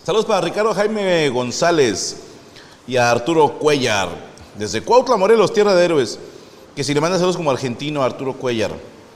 Saludos 0.04 0.26
para 0.28 0.42
Ricardo 0.42 0.74
Jaime 0.76 1.28
González 1.30 2.18
y 2.86 2.98
a 2.98 3.10
Arturo 3.10 3.58
Cuellar. 3.58 4.10
Desde 4.56 4.84
Cuautla, 4.84 5.18
Morelos, 5.18 5.52
Tierra 5.54 5.74
de 5.74 5.84
Héroes. 5.86 6.20
Que 6.76 6.84
si 6.84 6.94
le 6.94 7.02
manda 7.02 7.18
saludos 7.18 7.36
como 7.38 7.50
argentino 7.50 8.04
a 8.04 8.06
Arturo 8.06 8.34
Cuellar. 8.34 8.70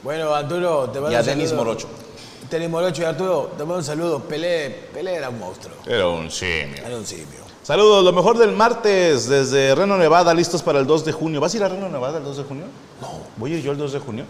Bueno, 0.03 0.33
Arturo, 0.33 0.89
te 0.89 0.99
mando 0.99 1.11
Y 1.11 1.15
a 1.15 1.21
Denis. 1.21 1.53
Morocho. 1.53 1.87
Denis 2.49 2.69
Morocho 2.69 3.01
y 3.01 3.05
Arturo, 3.05 3.51
te 3.57 3.63
mando 3.63 3.77
un 3.77 3.83
saludo. 3.83 4.19
Pelé, 4.19 4.69
Pelé 4.93 5.15
era 5.15 5.29
un 5.29 5.39
monstruo. 5.39 5.75
Era 5.85 6.07
un 6.07 6.31
simio. 6.31 6.85
Era 6.85 6.95
un 6.95 7.05
simio. 7.05 7.47
Saludos, 7.63 8.03
lo 8.03 8.13
mejor 8.13 8.37
del 8.37 8.53
martes 8.53 9.27
desde 9.27 9.75
Reno, 9.75 9.97
Nevada, 9.97 10.33
listos 10.33 10.63
para 10.63 10.79
el 10.79 10.87
2 10.87 11.03
de 11.03 11.11
junio. 11.11 11.41
¿Vas 11.41 11.53
a 11.53 11.57
ir 11.57 11.63
a 11.63 11.67
Reno, 11.67 11.89
Nevada 11.89 12.19
el 12.19 12.23
2 12.23 12.37
de 12.37 12.43
junio? 12.43 12.65
No. 13.01 13.09
¿Voy 13.35 13.53
a 13.53 13.57
ir 13.57 13.63
yo 13.63 13.73
el 13.73 13.77
2 13.77 13.91
de 13.91 13.99
junio? 13.99 14.25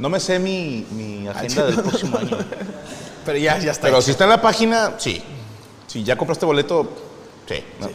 No 0.00 0.08
me 0.08 0.18
sé 0.18 0.38
mi, 0.38 0.84
mi 0.90 1.28
agenda 1.28 1.66
del 1.66 1.76
próximo 1.76 2.18
año. 2.18 2.36
Pero 3.24 3.38
ya, 3.38 3.58
ya 3.58 3.70
está. 3.70 3.82
Pero 3.82 3.98
hecho. 3.98 4.06
si 4.06 4.10
está 4.10 4.24
en 4.24 4.30
la 4.30 4.42
página, 4.42 4.94
sí. 4.98 5.22
Si 5.86 6.02
ya 6.02 6.16
compraste 6.16 6.44
boleto, 6.44 6.88
sí. 7.48 7.62
¿no? 7.80 7.88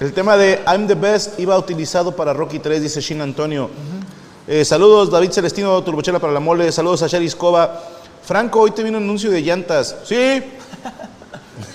El 0.00 0.12
tema 0.12 0.36
de 0.36 0.62
I'm 0.66 0.86
the 0.86 0.94
Best 0.94 1.38
iba 1.38 1.56
utilizado 1.56 2.14
para 2.14 2.32
Rocky 2.32 2.58
3, 2.58 2.82
dice 2.82 3.00
Shin 3.00 3.20
Antonio. 3.20 3.70
Eh, 4.48 4.64
saludos, 4.64 5.10
David 5.10 5.32
Celestino, 5.32 5.82
Turbochela 5.82 6.20
para 6.20 6.32
la 6.32 6.38
mole. 6.38 6.70
Saludos 6.70 7.02
a 7.02 7.08
Shari 7.08 7.26
Escoba. 7.26 7.82
Franco, 8.22 8.60
hoy 8.60 8.70
te 8.70 8.84
vino 8.84 8.96
un 8.98 9.02
anuncio 9.02 9.28
de 9.28 9.42
llantas. 9.42 9.96
Sí. 10.04 10.14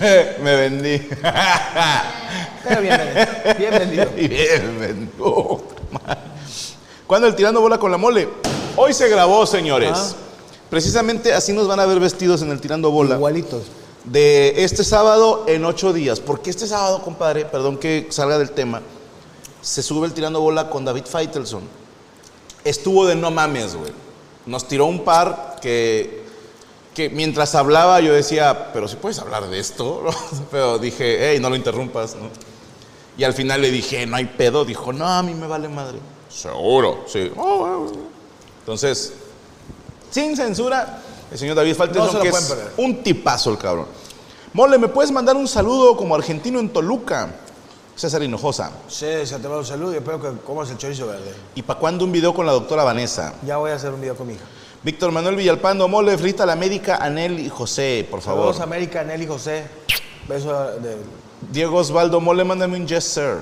Me 0.00 0.56
vendí. 0.56 0.98
Pero 2.64 2.80
bien, 2.80 2.98
vendido, 2.98 3.54
bien 3.58 3.70
vendido. 3.72 4.10
Y 4.16 4.28
bien 4.28 4.80
vendido. 4.80 5.60
¿Cuándo 7.06 7.28
el 7.28 7.34
tirando 7.34 7.60
bola 7.60 7.76
con 7.76 7.90
la 7.90 7.98
mole? 7.98 8.26
Hoy 8.76 8.94
se 8.94 9.06
grabó, 9.10 9.44
señores. 9.44 10.16
Precisamente 10.70 11.34
así 11.34 11.52
nos 11.52 11.68
van 11.68 11.78
a 11.78 11.84
ver 11.84 12.00
vestidos 12.00 12.40
en 12.40 12.50
el 12.52 12.60
tirando 12.62 12.90
bola. 12.90 13.16
Igualitos. 13.16 13.64
de 14.04 14.64
este 14.64 14.82
sábado 14.82 15.44
en 15.46 15.66
ocho 15.66 15.92
días. 15.92 16.20
Porque 16.20 16.48
este 16.48 16.66
sábado, 16.66 17.02
compadre, 17.02 17.44
perdón 17.44 17.76
que 17.76 18.06
salga 18.08 18.38
del 18.38 18.52
tema, 18.52 18.80
se 19.60 19.82
sube 19.82 20.06
el 20.06 20.14
tirando 20.14 20.40
bola 20.40 20.70
con 20.70 20.86
David 20.86 21.04
Feitelson. 21.04 21.81
Estuvo 22.64 23.06
de 23.06 23.16
no 23.16 23.30
mames, 23.30 23.74
güey. 23.74 23.92
Nos 24.46 24.66
tiró 24.68 24.86
un 24.86 25.04
par 25.04 25.56
que, 25.60 26.24
que 26.94 27.08
mientras 27.10 27.54
hablaba 27.54 28.00
yo 28.00 28.12
decía, 28.12 28.72
pero 28.72 28.88
si 28.88 28.96
puedes 28.96 29.18
hablar 29.18 29.48
de 29.48 29.58
esto, 29.58 30.04
pero 30.50 30.78
dije, 30.78 31.30
hey, 31.32 31.38
no 31.40 31.50
lo 31.50 31.56
interrumpas, 31.56 32.14
¿no? 32.16 32.28
Y 33.16 33.24
al 33.24 33.34
final 33.34 33.60
le 33.60 33.70
dije, 33.70 34.06
no 34.06 34.16
hay 34.16 34.24
pedo. 34.24 34.64
Dijo, 34.64 34.92
no, 34.92 35.06
a 35.06 35.22
mí 35.22 35.34
me 35.34 35.46
vale 35.46 35.68
madre. 35.68 35.98
Seguro, 36.28 37.04
sí. 37.06 37.30
"Oh, 37.36 37.58
bueno, 37.58 37.78
bueno". 37.80 37.98
Entonces, 38.60 39.12
sin 40.10 40.34
censura, 40.36 41.02
el 41.30 41.38
señor 41.38 41.56
David 41.56 41.76
No 41.94 42.20
que 42.20 42.28
es 42.28 42.44
perder. 42.44 42.72
un 42.78 43.02
tipazo 43.02 43.50
el 43.50 43.58
cabrón. 43.58 43.86
Mole, 44.54 44.78
¿me 44.78 44.88
puedes 44.88 45.10
mandar 45.10 45.36
un 45.36 45.48
saludo 45.48 45.96
como 45.96 46.14
argentino 46.14 46.58
en 46.58 46.68
Toluca? 46.70 47.34
César 47.94 48.22
Hinojosa. 48.22 48.72
Sí, 48.88 49.06
se 49.24 49.36
te 49.36 49.42
mando 49.42 49.58
un 49.58 49.66
saludo 49.66 49.92
y 49.92 49.96
espero 49.96 50.20
que 50.20 50.28
comas 50.44 50.70
el 50.70 50.78
chorizo 50.78 51.06
verde. 51.06 51.32
¿Y 51.54 51.62
para 51.62 51.78
cuándo 51.78 52.04
un 52.04 52.12
video 52.12 52.32
con 52.34 52.46
la 52.46 52.52
doctora 52.52 52.84
Vanessa? 52.84 53.34
Ya 53.46 53.58
voy 53.58 53.70
a 53.70 53.74
hacer 53.74 53.92
un 53.92 54.00
video 54.00 54.16
con 54.16 54.26
mi 54.26 54.34
hija. 54.34 54.44
Víctor 54.82 55.12
Manuel 55.12 55.36
Villalpando, 55.36 55.86
Mole, 55.86 56.18
Frita 56.18 56.44
la 56.44 56.54
América, 56.54 56.96
Anel 56.96 57.38
y 57.38 57.48
José, 57.48 58.06
por 58.10 58.20
favor. 58.20 58.46
Saludos 58.46 58.60
América, 58.60 59.04
Nelly 59.04 59.26
José. 59.26 59.64
Beso 60.28 60.52
de... 60.80 60.96
Diego 61.50 61.76
Osvaldo 61.76 62.20
Mole, 62.20 62.44
mándame 62.44 62.76
un 62.76 62.86
yes, 62.86 63.04
sir. 63.04 63.38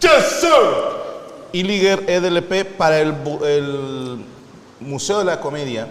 Yes, 0.00 0.40
sir. 0.40 0.50
Iliger 1.52 2.04
EDLP 2.08 2.76
para 2.76 3.00
el 3.00 4.24
Museo 4.80 5.20
de 5.20 5.24
la 5.24 5.40
Comedia. 5.40 5.88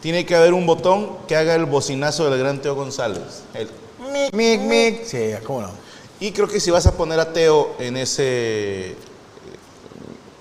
Tiene 0.00 0.26
que 0.26 0.34
haber 0.34 0.52
un 0.52 0.66
botón 0.66 1.16
que 1.26 1.36
haga 1.36 1.54
el 1.54 1.66
bocinazo 1.66 2.28
del 2.28 2.38
gran 2.38 2.60
Teo 2.60 2.74
González. 2.74 3.42
El 3.54 3.68
Mic, 4.32 4.60
mic. 4.60 5.04
Sí, 5.04 5.32
cómo 5.44 5.62
no. 5.62 5.87
Y 6.20 6.32
creo 6.32 6.48
que 6.48 6.60
si 6.60 6.70
vas 6.70 6.86
a 6.86 6.92
poner 6.96 7.20
a 7.20 7.32
Teo 7.32 7.76
en 7.78 7.96
ese 7.96 8.90
eh, 8.90 8.96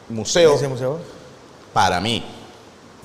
museo, 0.09 0.55
¿Ese 0.55 0.67
museo? 0.67 0.99
para 1.73 1.99
mí, 2.01 2.23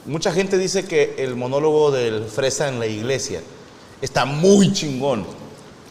mucha 0.06 0.32
gente 0.32 0.56
dice 0.56 0.84
que 0.86 1.14
el 1.18 1.36
monólogo 1.36 1.90
del 1.90 2.24
Fresa 2.24 2.68
en 2.68 2.78
la 2.80 2.86
iglesia 2.86 3.42
está 4.00 4.24
muy 4.24 4.72
chingón, 4.72 5.26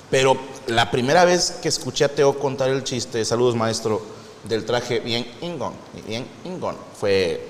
pero 0.09 0.35
la 0.67 0.89
primera 0.89 1.23
vez 1.25 1.51
que 1.61 1.69
escuché 1.69 2.05
a 2.05 2.09
Teo 2.09 2.39
contar 2.39 2.69
el 2.69 2.83
chiste, 2.83 3.23
saludos 3.25 3.55
maestro, 3.55 4.01
del 4.43 4.65
traje 4.65 4.99
bien 4.99 5.27
ingón, 5.41 5.73
bien 6.07 6.25
ingón. 6.45 6.75
Fue 6.99 7.47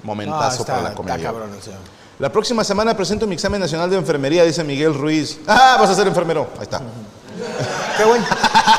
Ah, 0.00 0.06
momentazo 0.06 0.62
está, 0.62 0.72
para 0.72 0.82
la 0.82 0.88
está 0.90 0.96
comedia. 0.96 1.34
La 2.18 2.30
próxima 2.32 2.64
semana 2.64 2.96
presento 2.96 3.26
mi 3.26 3.34
examen 3.34 3.60
nacional 3.60 3.90
de 3.90 3.96
enfermería, 3.96 4.44
dice 4.44 4.62
Miguel 4.64 4.94
Ruiz. 4.94 5.38
Ah, 5.46 5.76
vas 5.78 5.90
a 5.90 5.94
ser 5.94 6.06
enfermero. 6.06 6.48
Ahí 6.56 6.62
está. 6.62 6.80
Qué 7.96 8.04
buen, 8.04 8.22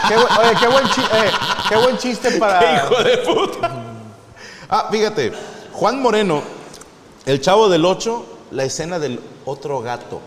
qué 0.08 0.16
buen, 0.16 0.28
oye, 0.40 0.56
qué 0.60 0.68
buen, 0.68 0.86
chi- 0.90 1.02
eh, 1.02 1.32
qué 1.70 1.76
buen 1.78 1.98
chiste 1.98 2.32
para... 2.40 2.60
¡Qué 2.60 2.74
hijo 2.76 3.04
de 3.04 3.18
puta! 3.20 3.72
Ah, 4.70 4.88
fíjate, 4.92 5.32
Juan 5.74 6.02
Moreno, 6.02 6.42
el 7.26 7.42
chavo 7.42 7.68
del 7.70 7.86
8, 7.86 8.26
la 8.52 8.64
escena 8.64 9.00
del 9.00 9.20
otro 9.46 9.82
gato. 9.82 10.22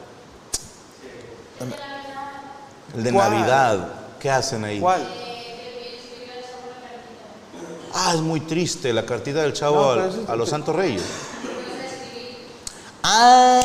El 2.95 3.03
de 3.05 3.13
¿Cuál? 3.13 3.31
Navidad. 3.31 3.89
¿Qué 4.21 4.31
hacen 4.31 4.65
ahí? 4.65 4.81
¿Cuál? 4.81 5.07
Ah, 7.95 8.13
es 8.15 8.21
muy 8.21 8.41
triste 8.41 8.93
la 8.93 9.05
cartita 9.07 9.43
del 9.43 9.53
chavo 9.53 9.77
No, 9.77 9.91
al- 10.03 10.25
a 10.29 10.37
los 10.37 10.49
Santos 10.49 10.75
Reyes. 10.75 11.03
Ah. 13.03 13.61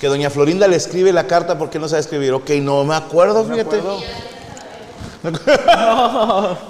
Que 0.00 0.06
doña 0.06 0.30
Florinda 0.30 0.66
le 0.66 0.76
escribe 0.76 1.12
la 1.12 1.26
carta 1.26 1.58
porque 1.58 1.78
no 1.78 1.86
sabe 1.88 2.00
escribir. 2.00 2.32
Ok, 2.32 2.48
no 2.62 2.84
me 2.84 2.94
acuerdo, 2.94 3.44
fíjate. 3.44 3.80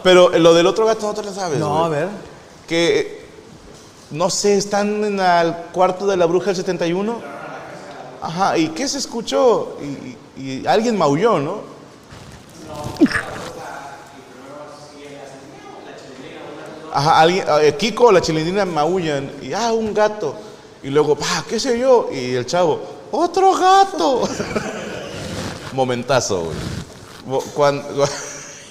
Pero 0.02 0.30
lo 0.30 0.52
del 0.54 0.66
otro 0.66 0.84
gato 0.86 1.06
no 1.06 1.14
te 1.14 1.22
lo 1.22 1.32
sabes. 1.32 1.58
No, 1.60 1.84
a 1.84 1.88
ver. 1.88 2.08
Que, 2.66 3.24
no 4.10 4.28
sé, 4.30 4.56
están 4.56 5.04
en 5.04 5.20
el 5.20 5.54
cuarto 5.72 6.06
de 6.08 6.16
la 6.16 6.26
bruja 6.26 6.46
del 6.46 6.56
71. 6.56 7.20
Ajá, 8.22 8.58
¿y 8.58 8.68
qué 8.70 8.88
se 8.88 8.98
escuchó? 8.98 9.76
Y, 9.80 9.84
y- 9.86 10.62
y 10.62 10.66
alguien 10.66 10.96
maulló, 10.98 11.38
¿no? 11.38 11.60
Ajá, 16.92 17.20
alguien, 17.20 17.44
eh, 17.62 17.74
Kiko 17.78 18.06
o 18.06 18.12
la 18.12 18.20
chilindrina 18.20 18.64
maullan 18.64 19.30
y 19.42 19.52
ah, 19.52 19.72
un 19.72 19.94
gato. 19.94 20.34
Y 20.82 20.88
luego, 20.88 21.14
pa, 21.14 21.44
qué 21.48 21.60
sé 21.60 21.78
yo, 21.78 22.08
y 22.12 22.34
el 22.34 22.46
chavo, 22.46 22.80
otro 23.12 23.52
gato. 23.56 24.28
Momentazo, 25.72 26.50
güey. 27.26 27.40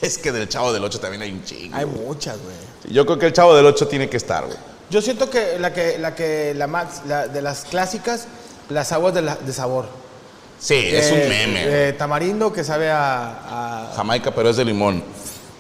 Es 0.02 0.18
que 0.18 0.32
del 0.32 0.48
chavo 0.48 0.72
del 0.72 0.82
8 0.84 1.00
también 1.02 1.22
hay 1.24 1.32
un 1.32 1.44
chingo. 1.44 1.76
Hay 1.76 1.86
muchas, 1.86 2.38
güey. 2.42 2.56
Yo 2.94 3.06
creo 3.06 3.20
que 3.20 3.26
el 3.26 3.34
chavo 3.34 3.54
del 3.54 3.66
8 3.66 3.88
tiene 3.90 4.10
que 4.10 4.16
estar, 4.16 4.46
güey. 4.46 4.58
Yo 4.90 5.02
siento 5.02 5.30
que 5.30 5.60
la 5.60 5.74
que, 5.74 5.98
la 6.00 6.16
que, 6.16 6.54
la 6.56 6.68
más, 6.68 7.02
la, 7.06 7.28
de 7.28 7.42
las 7.42 7.66
clásicas, 7.66 8.26
las 8.70 8.94
aguas 8.94 9.14
de, 9.14 9.22
la- 9.24 9.36
de 9.36 9.52
sabor. 9.52 9.88
Sí, 10.58 10.76
es 10.76 11.12
un 11.12 11.18
Eh, 11.20 11.28
meme. 11.28 11.64
eh, 11.90 11.94
tamarindo 11.94 12.52
que 12.54 12.64
sabe 12.64 12.90
a, 12.90 13.90
a- 13.90 13.94
Jamaica, 13.96 14.32
pero 14.34 14.50
es 14.50 14.56
de 14.58 14.64
limón. 14.66 15.04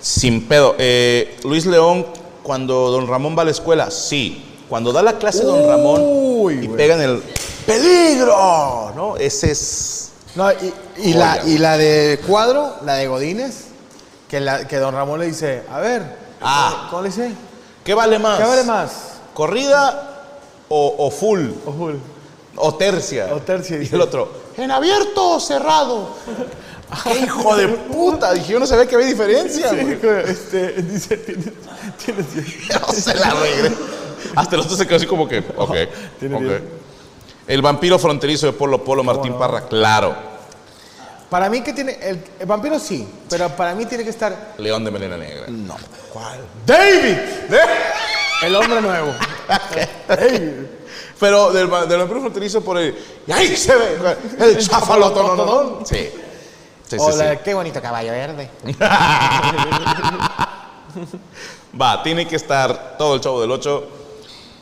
Sin 0.01 0.47
pedo. 0.47 0.75
Eh, 0.77 1.37
Luis 1.43 1.65
León, 1.65 2.05
cuando 2.41 2.91
don 2.91 3.07
Ramón 3.07 3.37
va 3.37 3.41
a 3.41 3.45
la 3.45 3.51
escuela, 3.51 3.91
sí. 3.91 4.45
Cuando 4.69 4.93
da 4.93 5.03
la 5.03 5.17
clase 5.17 5.43
don 5.43 5.67
Ramón 5.67 6.01
Uy, 6.01 6.53
y 6.53 6.65
güey. 6.67 6.77
pegan 6.77 7.01
el 7.01 7.21
peligro, 7.73 8.91
¿no? 8.95 9.17
Ese 9.17 9.51
es. 9.51 10.09
No, 10.35 10.51
y, 10.51 10.73
y 10.97 11.13
la, 11.13 11.41
y 11.45 11.57
la 11.57 11.77
de 11.77 12.19
cuadro, 12.27 12.75
la 12.85 12.95
de 12.95 13.07
Godínez, 13.07 13.65
que, 14.27 14.39
la, 14.39 14.67
que 14.67 14.77
don 14.77 14.93
Ramón 14.93 15.19
le 15.19 15.27
dice, 15.27 15.63
a 15.71 15.79
ver, 15.79 16.29
Ah. 16.41 16.87
¿cómo 16.89 17.01
le 17.01 17.09
dice? 17.09 17.31
¿Qué 17.83 17.93
vale 17.93 18.17
más? 18.19 18.39
¿Qué 18.39 18.45
vale 18.45 18.63
más? 18.63 18.91
¿Corrida 19.33 20.27
o, 20.69 20.95
o 20.99 21.11
full? 21.11 21.49
Ojo, 21.65 21.91
O 22.55 22.75
tercia. 22.75 23.27
O 23.33 23.39
tercia, 23.41 23.75
Y 23.77 23.79
dice. 23.79 23.95
el 23.95 24.01
otro, 24.01 24.31
¿en 24.57 24.71
abierto 24.71 25.31
o 25.31 25.39
cerrado? 25.39 26.09
¡Qué 27.03 27.19
hijo 27.19 27.55
de 27.55 27.67
puta! 27.67 28.33
Dije, 28.33 28.53
yo 28.53 28.59
no 28.59 28.65
sabía 28.67 28.87
que 28.87 28.95
había 28.95 29.07
diferencia, 29.07 29.69
güey. 29.71 29.99
este, 30.27 30.81
dice, 30.81 31.17
tienes, 31.17 31.45
tienes 32.03 32.25
No 32.87 32.93
se 32.93 33.13
la 33.15 33.29
regre. 33.31 33.71
Hasta 34.35 34.55
el 34.55 34.61
otro 34.61 34.75
se 34.75 34.85
quedó 34.87 34.97
así 34.97 35.05
como 35.07 35.27
que, 35.27 35.39
ok, 35.57 35.75
Tiene 36.19 36.35
ok. 36.35 36.63
El 37.49 37.61
vampiro 37.63 37.97
fronterizo 37.99 38.45
de 38.45 38.53
Polo 38.53 38.83
Polo, 38.83 39.03
Martín 39.03 39.33
Parra, 39.33 39.65
claro. 39.67 40.15
Para 41.29 41.49
mí 41.49 41.61
que 41.61 41.73
tiene, 41.73 41.97
el, 42.01 42.23
el 42.39 42.45
vampiro 42.45 42.79
sí, 42.79 43.07
pero 43.29 43.49
para 43.49 43.73
mí 43.75 43.85
tiene 43.85 44.03
que 44.03 44.11
estar 44.11 44.53
León 44.59 44.83
de 44.85 44.91
Melena 44.91 45.17
Negra. 45.17 45.45
No. 45.47 45.75
¿Cuál? 46.13 46.39
David. 46.65 47.17
El 48.43 48.55
hombre 48.55 48.81
nuevo. 48.81 49.13
David. 50.07 50.41
Pero 51.19 51.51
del, 51.51 51.71
va- 51.73 51.85
del 51.85 51.97
vampiro 51.99 52.21
fronterizo 52.21 52.61
por 52.63 52.77
el... 52.77 52.97
Y 53.27 53.31
ahí 53.33 53.53
se 53.57 53.75
ve 53.75 53.97
el 54.39 54.57
chafalotón. 54.65 55.85
Sí. 55.85 55.97
Sí, 55.97 56.11
sí, 56.91 56.97
o 56.97 57.11
la 57.17 57.31
sí. 57.33 57.39
qué 57.43 57.53
bonito 57.53 57.81
caballo 57.81 58.11
verde. 58.13 58.49
Va, 61.79 62.01
tiene 62.01 62.25
que 62.27 62.35
estar 62.37 62.95
todo 62.97 63.15
el 63.15 63.21
chavo 63.21 63.41
del 63.41 63.51
8, 63.51 63.87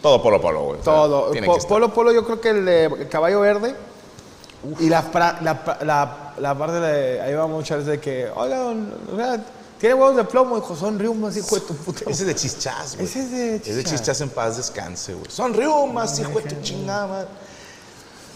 todo 0.01 0.21
Polo 0.21 0.39
Polo, 0.41 0.63
güey. 0.63 0.79
O 0.79 0.83
sea, 0.83 0.93
Todo. 0.93 1.31
Po- 1.45 1.67
polo 1.67 1.93
Polo, 1.93 2.12
yo 2.12 2.23
creo 2.25 2.39
que 2.41 2.49
el 2.49 2.65
de 2.65 2.86
el 2.86 3.10
caballo 3.10 3.41
verde. 3.41 3.75
Y 4.79 4.89
la, 4.89 5.12
pra- 5.12 5.39
la, 5.41 5.77
la, 5.83 6.33
la 6.39 6.57
parte 6.57 6.79
de. 6.79 7.21
Ahí 7.21 7.33
va 7.33 7.47
muchas 7.47 7.79
veces 7.79 7.91
de 7.93 7.99
que. 7.99 8.29
Oiga, 8.36 8.57
don, 8.57 8.93
o 9.13 9.15
sea, 9.15 9.43
tiene 9.79 9.95
huevos 9.95 10.15
de 10.15 10.23
plomo, 10.23 10.57
hijo, 10.57 10.75
son 10.75 10.97
riumas, 10.97 11.38
hijo 11.38 11.55
de 11.55 11.62
tu 11.62 11.75
puta. 11.75 12.01
Ese 12.10 12.23
es 12.23 12.27
de 12.27 12.36
chichás, 12.36 12.95
güey. 12.95 13.07
Ese 13.07 13.19
es 13.21 13.31
de 13.31 13.55
Es 13.57 13.63
de 13.75 13.83
Chichás. 13.83 13.99
chichás 14.01 14.21
en 14.21 14.29
paz 14.29 14.57
descanse, 14.57 15.13
güey. 15.13 15.29
Son 15.29 15.53
riumas, 15.53 16.17
hijo 16.19 16.39
de 16.39 16.49
tu 16.49 16.62
chingada. 16.62 17.07
madre. 17.07 17.27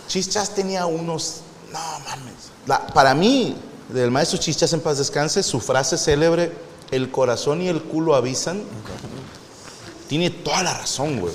Chichás 0.08 0.52
tenía 0.54 0.86
unos. 0.86 1.41
No 1.71 1.80
mames. 1.80 2.34
La- 2.67 2.86
para 2.88 3.13
mí, 3.15 3.56
del 3.89 4.12
maestro 4.12 4.38
Chichás 4.39 4.71
en 4.74 4.82
paz 4.82 4.97
descanse, 5.00 5.41
su 5.41 5.60
frase 5.60 5.97
célebre: 5.97 6.52
el 6.91 7.10
corazón 7.12 7.62
y 7.62 7.67
el 7.67 7.82
culo 7.82 8.13
avisan. 8.15 8.62
Tiene 10.08 10.30
toda 10.30 10.62
la 10.63 10.78
razón, 10.78 11.19
güey. 11.19 11.34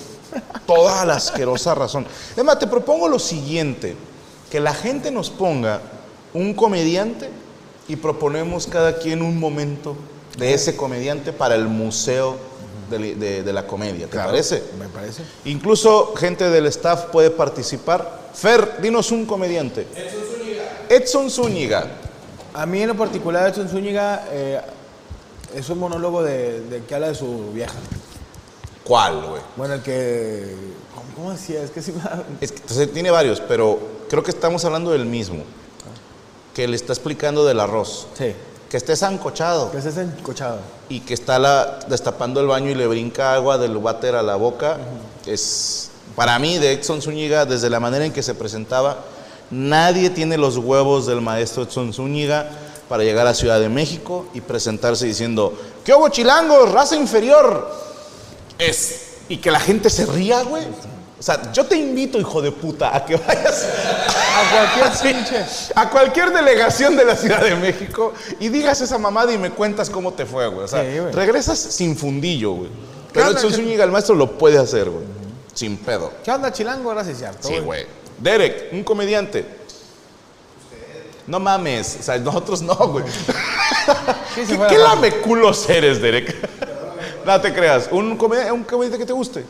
Toda 0.66 1.04
la 1.04 1.14
asquerosa 1.14 1.74
razón. 1.74 2.06
Es 2.36 2.44
más, 2.44 2.58
te 2.58 2.66
propongo 2.66 3.08
lo 3.08 3.18
siguiente: 3.18 3.96
que 4.50 4.60
la 4.60 4.74
gente 4.74 5.10
nos 5.10 5.30
ponga 5.30 5.80
un 6.34 6.54
comediante 6.54 7.28
y 7.88 7.96
proponemos 7.96 8.66
cada 8.66 8.98
quien 8.98 9.22
un 9.22 9.38
momento 9.38 9.96
de 10.38 10.52
ese 10.54 10.76
comediante 10.76 11.32
para 11.32 11.54
el 11.54 11.66
museo 11.68 12.36
de, 12.90 13.14
de- 13.14 13.42
de 13.42 13.52
la 13.52 13.66
comedia. 13.66 14.06
¿Te 14.06 14.12
Claro, 14.12 14.30
parece? 14.30 14.62
Me 14.78 14.86
parece. 14.88 15.22
Incluso 15.44 16.14
gente 16.16 16.48
del 16.50 16.66
staff 16.66 17.04
puede 17.06 17.30
participar. 17.30 18.26
Fer, 18.34 18.80
dinos 18.82 19.10
un 19.12 19.24
comediante. 19.24 19.86
Edson 19.94 20.20
Zúñiga. 20.30 20.62
Edson 20.88 21.30
Zúñiga. 21.30 21.86
A 22.54 22.66
mí 22.66 22.82
en 22.82 22.88
lo 22.88 22.96
particular, 22.96 23.48
Edson 23.48 23.68
Zúñiga 23.68 24.26
eh, 24.30 24.60
es 25.54 25.68
un 25.70 25.78
monólogo 25.78 26.22
de, 26.22 26.60
de 26.62 26.84
que 26.84 26.94
habla 26.94 27.08
de 27.08 27.14
su 27.14 27.50
vieja. 27.52 27.72
¿Cuál, 28.86 29.20
güey? 29.22 29.42
Bueno, 29.56 29.74
el 29.74 29.82
que. 29.82 30.54
¿Cómo, 30.94 31.06
cómo 31.14 31.32
decía? 31.32 31.62
Es 31.62 31.70
que 31.70 31.82
sí 31.82 31.92
Es 32.40 32.52
que, 32.52 32.58
entonces, 32.58 32.92
tiene 32.92 33.10
varios, 33.10 33.40
pero 33.40 33.78
creo 34.08 34.22
que 34.22 34.30
estamos 34.30 34.64
hablando 34.64 34.92
del 34.92 35.06
mismo. 35.06 35.42
Que 36.54 36.68
le 36.68 36.76
está 36.76 36.92
explicando 36.92 37.44
del 37.44 37.60
arroz. 37.60 38.06
Sí. 38.16 38.32
Que 38.70 38.76
esté 38.76 38.96
sancochado. 38.96 39.70
Que 39.70 39.78
es 39.78 39.96
encochado. 39.96 40.58
y 40.88 41.00
que 41.00 41.14
está 41.14 41.38
la, 41.38 41.80
destapando 41.88 42.40
el 42.40 42.46
baño 42.46 42.70
y 42.70 42.74
le 42.74 42.86
brinca 42.86 43.34
agua 43.34 43.58
del 43.58 43.76
váter 43.78 44.14
a 44.14 44.22
la 44.22 44.36
boca, 44.36 44.78
es 45.26 45.90
para 46.14 46.38
mí 46.38 46.58
de 46.58 46.72
Edson 46.72 47.02
Zúñiga, 47.02 47.44
desde 47.44 47.68
la 47.68 47.80
manera 47.80 48.04
en 48.04 48.12
que 48.12 48.22
se 48.22 48.34
presentaba, 48.34 48.98
nadie 49.50 50.10
tiene 50.10 50.38
los 50.38 50.56
huevos 50.56 51.06
del 51.06 51.20
maestro 51.20 51.64
Edson 51.64 51.92
Zúñiga 51.92 52.48
para 52.88 53.02
llegar 53.02 53.26
a 53.26 53.34
Ciudad 53.34 53.60
de 53.60 53.68
México 53.68 54.26
y 54.32 54.40
presentarse 54.40 55.06
diciendo, 55.06 55.52
¿qué 55.84 55.92
hubo 55.92 56.08
chilangos? 56.08 56.72
Raza 56.72 56.96
inferior. 56.96 57.86
Es, 58.58 59.00
y 59.28 59.38
que 59.38 59.50
la 59.50 59.60
gente 59.60 59.90
se 59.90 60.06
ría, 60.06 60.42
güey. 60.42 60.64
O 61.18 61.22
sea, 61.22 61.50
yo 61.52 61.64
te 61.64 61.76
invito, 61.76 62.18
hijo 62.18 62.42
de 62.42 62.52
puta, 62.52 62.94
a 62.94 63.04
que 63.04 63.16
vayas 63.16 63.66
A 64.36 64.50
cualquier 64.52 65.14
pinche. 65.14 65.44
a 65.74 65.88
cualquier 65.90 66.30
delegación 66.32 66.94
de 66.96 67.04
la 67.06 67.16
Ciudad 67.16 67.40
de 67.42 67.54
México 67.56 68.12
y 68.38 68.48
digas 68.50 68.80
esa 68.82 68.98
mamada 68.98 69.32
y 69.32 69.38
me 69.38 69.50
cuentas 69.50 69.88
cómo 69.88 70.12
te 70.12 70.26
fue, 70.26 70.46
güey. 70.48 70.64
O 70.64 70.68
sea, 70.68 70.82
Sí, 70.84 70.98
güey. 70.98 71.12
regresas 71.12 71.58
sin 71.58 71.96
fundillo, 71.96 72.52
güey. 72.52 72.70
Pero 73.14 73.30
Edson 73.30 73.50
qué- 73.50 73.56
Zúñiga, 73.56 73.84
el 73.84 73.90
maestro, 73.90 74.14
lo 74.14 74.36
puede 74.36 74.58
hacer, 74.58 74.90
güey. 74.90 75.04
Sin 75.54 75.78
pedo. 75.78 76.12
¿Qué 76.22 76.30
onda, 76.30 76.52
chilango? 76.52 76.90
Gracias, 76.90 77.16
cierto. 77.18 77.48
Sí, 77.48 77.58
güey. 77.60 77.86
Derek, 78.18 78.68
un 78.72 78.84
comediante. 78.84 79.46
No 81.26 81.40
mames, 81.40 81.96
o 81.98 82.02
sea, 82.02 82.18
nosotros 82.18 82.60
no, 82.62 82.74
güey. 82.76 83.04
Sí, 84.34 84.42
¿Qué, 84.46 84.58
qué 84.68 84.78
lameculos 84.78 85.68
eres, 85.70 86.00
Derek? 86.00 86.36
No 87.26 87.40
te 87.40 87.52
creas. 87.52 87.88
¿Un, 87.90 88.16
comedi- 88.18 88.50
un 88.52 88.64
comediante 88.64 88.98
que 88.98 89.06
te 89.06 89.12
guste? 89.12 89.44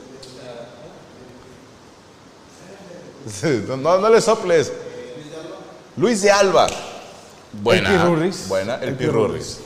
No, 3.78 4.08
le 4.08 4.20
soples. 4.20 4.72
Luis 5.96 6.22
de 6.22 6.30
Alba. 6.30 6.66
Buena. 7.52 7.90
El 7.90 7.98
Pirurris. 8.00 8.48
Buena, 8.48 8.74
el, 8.76 8.88
El 8.90 8.94
Pirurris. 8.96 9.58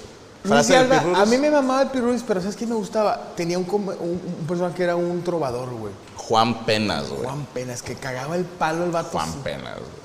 Luis 0.44 0.68
de 0.68 0.77
Alba, 0.77 0.99
Pirurris. 1.01 1.18
a 1.18 1.27
mí 1.27 1.37
me 1.38 1.51
mamaba 1.51 1.83
el 1.83 1.88
Pirurris, 1.90 2.23
pero 2.27 2.40
¿sabes 2.40 2.57
qué 2.57 2.66
me 2.66 2.75
gustaba? 2.75 3.20
Tenía 3.37 3.59
un, 3.59 3.66
un, 3.68 3.88
un 3.88 4.46
personaje 4.49 4.77
que 4.77 4.83
era 4.85 4.96
un 4.96 5.23
trovador, 5.23 5.70
güey. 5.70 5.92
Juan 6.16 6.64
Penas, 6.64 7.09
güey. 7.11 7.25
Juan 7.25 7.46
Penas, 7.53 7.83
que 7.83 7.94
cagaba 7.96 8.37
el 8.37 8.44
palo 8.44 8.85
el 8.85 8.90
vato. 8.90 9.11
Juan. 9.18 9.33
Penas. 9.42 9.75
güey. 9.75 10.01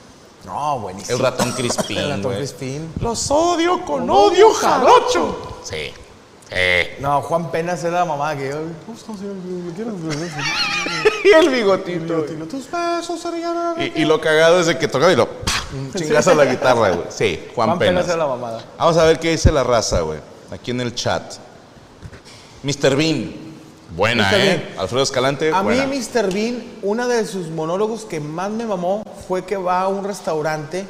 No, 0.45 0.79
buenísimo. 0.79 1.17
El 1.17 1.23
ratón 1.23 1.51
Crispín, 1.53 1.97
El 1.99 2.09
ratón 2.09 2.23
güey. 2.23 2.37
Crispín. 2.37 2.91
Los 2.99 3.29
odio 3.31 3.85
con 3.85 4.09
odio 4.09 4.51
jarocho. 4.53 5.59
Sí. 5.63 5.91
Eh. 6.51 6.97
No, 6.99 7.21
Juan 7.23 7.51
Penas 7.51 7.83
era 7.83 7.99
la 7.99 8.05
mamá 8.05 8.35
que 8.35 8.49
yo. 8.49 8.57
Y 11.23 11.29
el 11.31 11.49
bigotito. 11.49 12.21
Tilo, 12.23 12.45
Tus 12.45 12.69
besos 12.69 13.19
serían. 13.19 13.75
Y, 13.79 14.01
y 14.01 14.05
lo 14.05 14.21
cagado 14.21 14.59
es 14.59 14.67
de 14.67 14.77
que 14.77 14.87
tocaba 14.87 15.11
y 15.11 15.15
lo. 15.15 15.27
Un 15.73 15.91
chingazo 15.93 16.31
a 16.31 16.35
la 16.35 16.45
guitarra, 16.45 16.91
güey. 16.91 17.07
Sí, 17.09 17.47
Juan, 17.55 17.69
Juan 17.69 17.79
Penas. 17.79 18.03
Penas 18.03 18.07
era 18.15 18.17
la 18.17 18.27
mamada. 18.27 18.63
Vamos 18.77 18.97
a 18.97 19.05
ver 19.05 19.19
qué 19.19 19.31
dice 19.31 19.51
la 19.51 19.63
raza, 19.63 20.01
güey. 20.01 20.19
Aquí 20.51 20.71
en 20.71 20.81
el 20.81 20.93
chat. 20.93 21.23
Mr. 22.63 22.95
Bean. 22.95 23.33
Buena, 23.95 24.29
Mr. 24.29 24.35
¿eh? 24.39 24.45
Bean. 24.67 24.79
Alfredo 24.79 25.03
Escalante. 25.03 25.51
A 25.51 25.61
buena. 25.61 25.87
mí, 25.87 25.97
Mr. 25.97 26.31
Bean, 26.31 26.63
uno 26.83 27.07
de 27.07 27.25
sus 27.25 27.47
monólogos 27.49 28.05
que 28.05 28.19
más 28.19 28.51
me 28.51 28.65
mamó 28.65 29.03
fue 29.27 29.43
que 29.45 29.57
va 29.57 29.81
a 29.81 29.87
un 29.87 30.03
restaurante 30.03 30.85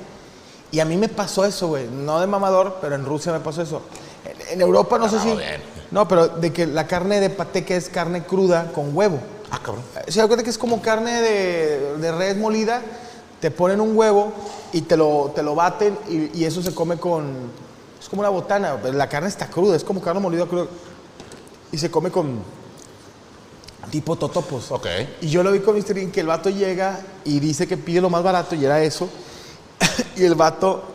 y 0.71 0.79
a 0.81 0.85
mí 0.85 0.97
me 0.97 1.07
pasó 1.07 1.45
eso, 1.45 1.67
güey. 1.69 1.87
No 1.87 2.19
de 2.19 2.27
mamador, 2.27 2.77
pero 2.81 2.95
en 2.95 3.05
Rusia 3.05 3.31
me 3.31 3.39
pasó 3.39 3.61
eso. 3.61 3.81
En, 4.49 4.61
Europa 4.61 4.97
no 4.97 5.09
sé 5.09 5.19
si. 5.19 5.31
bien. 5.31 5.61
No, 5.91 6.07
pero 6.07 6.27
de 6.27 6.51
que 6.51 6.65
la 6.65 6.87
carne 6.87 7.19
de 7.19 7.65
que 7.65 7.75
es 7.75 7.89
carne 7.89 8.23
cruda 8.23 8.71
con 8.73 8.95
huevo. 8.95 9.19
Ah, 9.51 9.59
cabrón. 9.63 9.83
¿Se 10.07 10.19
da 10.19 10.27
cuenta 10.27 10.43
que 10.43 10.49
es 10.49 10.57
como 10.57 10.81
carne 10.81 11.21
de, 11.21 11.97
de 11.97 12.11
res 12.11 12.37
molida? 12.37 12.81
Te 13.39 13.51
ponen 13.51 13.79
un 13.79 13.95
huevo 13.95 14.33
y 14.73 14.81
te 14.81 14.97
lo, 14.97 15.31
te 15.35 15.43
lo 15.43 15.55
baten 15.55 15.97
y, 16.09 16.39
y 16.39 16.45
eso 16.45 16.61
se 16.61 16.73
come 16.73 16.97
con... 16.97 17.51
Es 18.01 18.09
como 18.09 18.21
una 18.21 18.29
botana. 18.29 18.77
La 18.93 19.07
carne 19.07 19.29
está 19.29 19.47
cruda, 19.47 19.75
es 19.75 19.83
como 19.83 20.01
carne 20.01 20.19
molida 20.19 20.45
cruda. 20.45 20.67
Y 21.71 21.77
se 21.77 21.91
come 21.91 22.11
con 22.11 22.39
tipo 23.91 24.15
totopos. 24.15 24.71
Ok. 24.71 24.87
Y 25.21 25.29
yo 25.29 25.43
lo 25.43 25.51
vi 25.51 25.59
con 25.59 25.77
Mr. 25.77 25.93
Bean 25.93 26.11
que 26.11 26.21
el 26.21 26.27
vato 26.27 26.49
llega 26.49 26.99
y 27.23 27.39
dice 27.39 27.67
que 27.67 27.77
pide 27.77 28.01
lo 28.01 28.09
más 28.09 28.23
barato 28.23 28.55
y 28.55 28.65
era 28.65 28.81
eso. 28.81 29.09
y 30.15 30.23
el 30.23 30.35
vato 30.35 30.94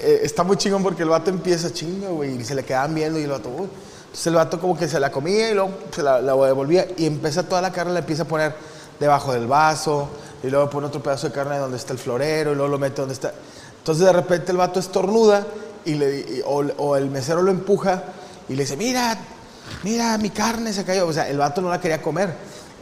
eh, 0.00 0.20
está 0.22 0.42
muy 0.42 0.56
chingón 0.56 0.82
porque 0.82 1.02
el 1.02 1.08
vato 1.08 1.30
empieza 1.30 1.72
chingo, 1.72 2.14
güey, 2.16 2.40
y 2.40 2.44
se 2.44 2.54
le 2.54 2.64
quedaban 2.64 2.94
viendo 2.94 3.18
y 3.18 3.22
el 3.24 3.30
vato, 3.30 3.48
uy. 3.48 3.68
Entonces 4.06 4.26
el 4.28 4.34
vato 4.34 4.60
como 4.60 4.76
que 4.76 4.86
se 4.88 5.00
la 5.00 5.10
comía 5.10 5.50
y 5.50 5.54
luego 5.54 5.70
se 5.94 6.02
la, 6.02 6.20
la 6.20 6.34
devolvía 6.46 6.86
y 6.96 7.06
empieza 7.06 7.42
toda 7.42 7.60
la 7.60 7.72
carne, 7.72 7.92
la 7.92 7.98
empieza 8.00 8.22
a 8.22 8.26
poner 8.26 8.54
debajo 9.00 9.32
del 9.32 9.46
vaso 9.48 10.08
y 10.42 10.48
luego 10.50 10.70
pone 10.70 10.86
otro 10.86 11.02
pedazo 11.02 11.28
de 11.28 11.32
carne 11.34 11.58
donde 11.58 11.76
está 11.76 11.92
el 11.92 11.98
florero 11.98 12.52
y 12.52 12.54
luego 12.54 12.70
lo 12.70 12.78
mete 12.78 13.00
donde 13.00 13.14
está. 13.14 13.32
Entonces 13.78 14.04
de 14.06 14.12
repente 14.12 14.52
el 14.52 14.58
vato 14.58 14.78
estornuda 14.78 15.44
y 15.84 15.94
le, 15.94 16.20
y- 16.20 16.42
o, 16.46 16.58
o 16.78 16.96
el 16.96 17.10
mesero 17.10 17.42
lo 17.42 17.50
empuja 17.50 18.04
y 18.48 18.54
le 18.54 18.62
dice, 18.62 18.76
mira, 18.76 19.18
mira, 19.82 20.16
mi 20.18 20.30
carne 20.30 20.72
se 20.72 20.84
cayó. 20.84 21.06
O 21.08 21.12
sea, 21.12 21.28
el 21.28 21.38
vato 21.38 21.60
no 21.60 21.68
la 21.68 21.80
quería 21.80 22.00
comer. 22.00 22.32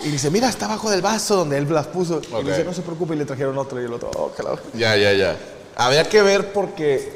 Y 0.04 0.08
dice, 0.10 0.30
mira, 0.30 0.48
está 0.48 0.66
abajo 0.66 0.90
del 0.90 1.00
vaso 1.00 1.36
donde 1.36 1.56
él 1.56 1.72
las 1.72 1.86
puso. 1.86 2.20
Y 2.20 2.44
le 2.44 2.50
dice, 2.50 2.64
no 2.64 2.74
se 2.74 2.82
preocupe, 2.82 3.14
y 3.14 3.18
le 3.18 3.24
trajeron 3.24 3.56
otro 3.56 3.80
y 3.80 3.84
el 3.84 3.92
otro, 3.92 4.10
oh. 4.16 4.32
Ya, 4.74 4.96
ya, 4.96 5.12
ya. 5.12 5.36
Había 5.76 6.04
que 6.04 6.22
ver 6.22 6.52
porque 6.52 7.12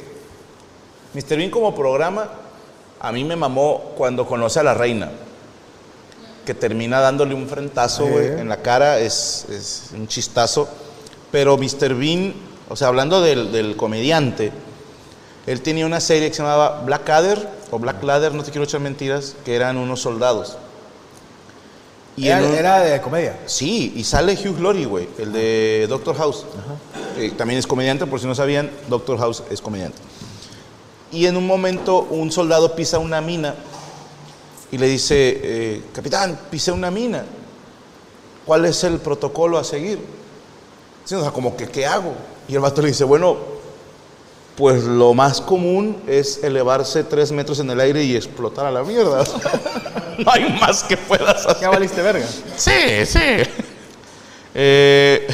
Mr. 1.15 1.37
Bean 1.37 1.51
como 1.51 1.75
programa 1.75 2.31
a 3.01 3.13
mí 3.13 3.25
me 3.25 3.37
mamó 3.37 3.93
cuando 3.97 4.27
conoce 4.27 4.61
a 4.61 4.63
la 4.63 4.75
reina. 4.75 5.11
Que 6.45 6.55
termina 6.55 7.01
dándole 7.01 7.35
un 7.35 7.49
frentazo, 7.49 8.07
güey, 8.07 8.29
en 8.29 8.49
la 8.49 8.59
cara. 8.63 8.99
Es, 8.99 9.47
es 9.51 9.91
un 9.95 10.07
chistazo. 10.07 10.69
Pero 11.33 11.57
Mr. 11.57 11.95
Bean, 11.95 12.35
o 12.69 12.77
sea, 12.77 12.89
hablando 12.89 13.21
del, 13.21 13.51
del 13.51 13.77
comediante, 13.77 14.53
él 15.47 15.61
tenía 15.61 15.87
una 15.87 16.01
serie 16.01 16.29
que 16.29 16.35
se 16.35 16.43
llamaba 16.43 16.83
Blackadder 16.85 17.49
o 17.71 17.79
Black 17.79 18.03
Ladder, 18.03 18.33
no 18.35 18.43
te 18.43 18.51
quiero 18.51 18.65
echar 18.65 18.81
mentiras, 18.81 19.37
que 19.45 19.55
eran 19.55 19.77
unos 19.77 20.01
soldados. 20.01 20.57
Y 22.17 22.29
era, 22.29 22.39
un- 22.47 22.55
era 22.55 22.81
de 22.81 23.01
comedia. 23.01 23.39
Sí, 23.47 23.93
y 23.97 24.05
sale 24.05 24.33
Hugh 24.35 24.57
Glory, 24.57 24.85
güey, 24.87 25.09
el 25.19 25.33
de 25.33 25.87
Doctor 25.89 26.17
House. 26.17 26.47
Eh, 27.19 27.33
también 27.37 27.59
es 27.59 27.67
comediante, 27.67 28.07
por 28.07 28.21
si 28.21 28.27
no 28.27 28.35
sabían, 28.35 28.71
Doctor 28.89 29.19
House 29.19 29.43
es 29.51 29.61
comediante. 29.61 29.99
Y 31.13 31.27
en 31.27 31.37
un 31.37 31.47
momento 31.47 32.03
un 32.11 32.33
soldado 32.33 32.75
pisa 32.75 32.99
una 32.99 33.21
mina 33.21 33.55
y 34.73 34.79
le 34.79 34.87
dice, 34.89 35.41
eh, 35.43 35.83
capitán, 35.93 36.39
pisé 36.51 36.73
una 36.73 36.91
mina. 36.91 37.25
¿Cuál 38.45 38.65
es 38.65 38.83
el 38.85 38.99
protocolo 38.99 39.59
a 39.59 39.65
seguir? 39.65 39.99
Sí, 41.05 41.15
o 41.15 41.23
sea, 41.23 41.31
como 41.31 41.57
que, 41.57 41.69
¿qué 41.69 41.87
hago? 41.87 42.13
Y 42.49 42.55
el 42.55 42.61
vato 42.61 42.81
le 42.83 42.89
dice, 42.89 43.05
bueno, 43.05 43.37
pues 44.57 44.85
lo 44.85 45.13
más 45.15 45.41
común 45.41 45.99
es 46.07 46.43
elevarse 46.43 47.05
tres 47.05 47.31
metros 47.31 47.61
en 47.61 47.71
el 47.71 47.79
aire 47.81 48.03
y 48.05 48.17
explotar 48.17 48.67
a 48.67 48.71
la 48.71 48.83
mierda. 48.83 49.23
no 50.25 50.31
hay 50.33 50.59
más 50.61 50.83
que 50.85 50.97
puedas 50.97 51.47
hacer. 51.47 51.63
Ya 51.63 51.71
valiste 51.71 52.03
verga. 52.03 52.27
Sí, 52.57 53.07
sí. 53.07 53.19
Eh, 54.55 55.27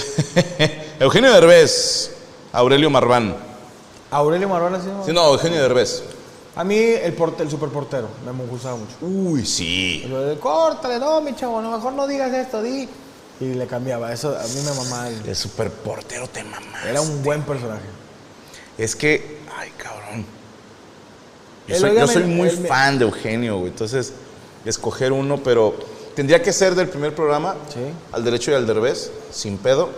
Eugenio 1.00 1.32
Derbez, 1.32 2.12
Aurelio 2.52 2.90
Marván. 2.90 3.36
Aurelio 4.10 4.48
Marván 4.48 4.74
así, 4.74 4.88
¿no? 4.88 5.04
Sí, 5.04 5.12
no, 5.12 5.26
Eugenio 5.32 5.62
Derbez. 5.62 6.02
A 6.54 6.64
mí 6.64 6.76
el, 6.76 7.14
porte, 7.14 7.42
el 7.42 7.50
superportero 7.50 8.08
me 8.26 8.44
gustaba 8.44 8.76
mucho. 8.76 8.94
Uy, 9.00 9.46
sí. 9.46 10.04
Lo 10.08 10.20
de, 10.20 10.38
Córtale, 10.38 10.98
no, 10.98 11.20
mi 11.22 11.34
chavo, 11.34 11.62
no, 11.62 11.70
mejor 11.70 11.94
no 11.94 12.06
digas 12.06 12.32
esto, 12.34 12.60
di. 12.62 12.88
Y 13.40 13.54
le 13.54 13.66
cambiaba, 13.66 14.12
eso 14.12 14.36
a 14.38 14.42
mí 14.48 14.60
me 14.62 14.72
mamaba. 14.74 15.08
el- 15.08 15.28
El 15.28 15.34
superportero 15.36 16.28
te 16.28 16.44
mamá. 16.44 16.82
Era 16.86 17.00
un 17.00 17.22
buen 17.22 17.42
personaje. 17.42 17.86
Es 18.76 18.94
que, 18.94 19.38
ay, 19.56 19.70
cabrón. 19.78 20.26
Yo 21.68 21.76
soy, 21.76 21.94
yo 21.96 22.06
soy 22.06 22.24
muy 22.24 22.50
fan 22.50 22.98
de 22.98 23.04
Eugenio, 23.06 23.56
güey. 23.58 23.70
Entonces, 23.70 24.12
escoger 24.64 25.12
uno, 25.12 25.38
pero 25.38 25.74
tendría 26.14 26.42
que 26.42 26.52
ser 26.52 26.74
del 26.74 26.88
primer 26.88 27.14
programa 27.14 27.54
Sí. 27.72 27.80
al 28.12 28.24
derecho 28.24 28.50
y 28.50 28.54
al 28.54 28.66
derbez, 28.66 29.10
sin 29.32 29.58
pedo. 29.58 29.90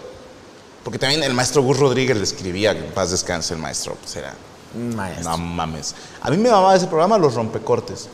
Porque 0.82 0.98
también 0.98 1.22
el 1.22 1.32
maestro 1.34 1.62
Gus 1.62 1.78
Rodríguez 1.78 2.16
le 2.16 2.22
escribía, 2.24 2.72
en 2.72 2.84
paz 2.92 3.10
descanse 3.10 3.54
el 3.54 3.60
maestro. 3.60 3.96
Pues 4.00 4.16
era, 4.16 4.34
Maestro. 4.74 5.30
no 5.30 5.38
mames. 5.38 5.94
A 6.20 6.30
mí 6.30 6.36
me 6.36 6.50
mamaba 6.50 6.76
ese 6.76 6.86
programa, 6.86 7.16
Los 7.16 7.34
Rompecortes. 7.34 8.08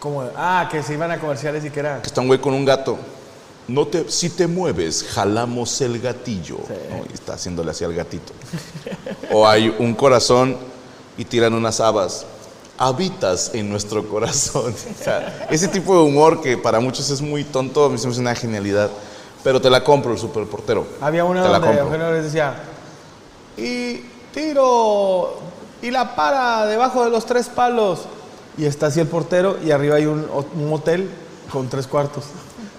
Como, 0.00 0.22
ah, 0.36 0.68
que 0.70 0.82
se 0.82 0.94
iban 0.94 1.10
a 1.10 1.18
comerciales 1.20 1.64
y 1.64 1.70
que 1.70 1.80
era. 1.80 2.00
Que 2.00 2.06
está 2.08 2.20
un 2.20 2.28
güey 2.28 2.40
con 2.40 2.54
un 2.54 2.64
gato. 2.64 2.96
No 3.68 3.86
te, 3.86 4.08
si 4.10 4.30
te 4.30 4.46
mueves, 4.46 5.02
jalamos 5.04 5.80
el 5.80 6.00
gatillo. 6.00 6.58
¿no? 6.90 7.04
Y 7.10 7.14
está 7.14 7.34
haciéndole 7.34 7.72
así 7.72 7.84
al 7.84 7.92
gatito. 7.94 8.32
o 9.32 9.46
hay 9.46 9.74
un 9.78 9.94
corazón 9.94 10.56
y 11.18 11.24
tiran 11.24 11.52
unas 11.52 11.80
habas. 11.80 12.24
Habitas 12.78 13.52
en 13.54 13.68
nuestro 13.70 14.06
corazón. 14.08 14.74
O 15.00 15.04
sea, 15.04 15.46
ese 15.50 15.68
tipo 15.68 15.94
de 15.94 16.02
humor 16.02 16.40
que 16.40 16.56
para 16.56 16.80
muchos 16.80 17.08
es 17.10 17.20
muy 17.22 17.44
tonto, 17.44 17.84
a 17.84 17.88
mí 17.88 17.98
se 17.98 18.06
me 18.06 18.12
hace 18.12 18.20
una 18.20 18.34
genialidad. 18.34 18.90
Pero 19.44 19.60
te 19.60 19.70
la 19.70 19.84
compro, 19.84 20.12
el 20.12 20.18
superportero. 20.18 20.86
Había 21.00 21.24
una 21.24 21.42
Te 21.42 21.48
donde. 21.48 21.78
Eugenio 21.78 22.12
les 22.12 22.24
decía, 22.24 22.54
y 23.56 24.00
tiro, 24.34 25.36
y 25.82 25.90
la 25.90 26.16
para 26.16 26.66
debajo 26.66 27.04
de 27.04 27.10
los 27.10 27.26
tres 27.26 27.48
palos. 27.48 28.00
Y 28.58 28.64
está 28.64 28.86
así 28.86 29.00
el 29.00 29.06
portero 29.06 29.58
y 29.64 29.70
arriba 29.70 29.96
hay 29.96 30.06
un, 30.06 30.26
un 30.54 30.68
motel 30.68 31.08
con 31.52 31.68
tres 31.68 31.86
cuartos. 31.86 32.24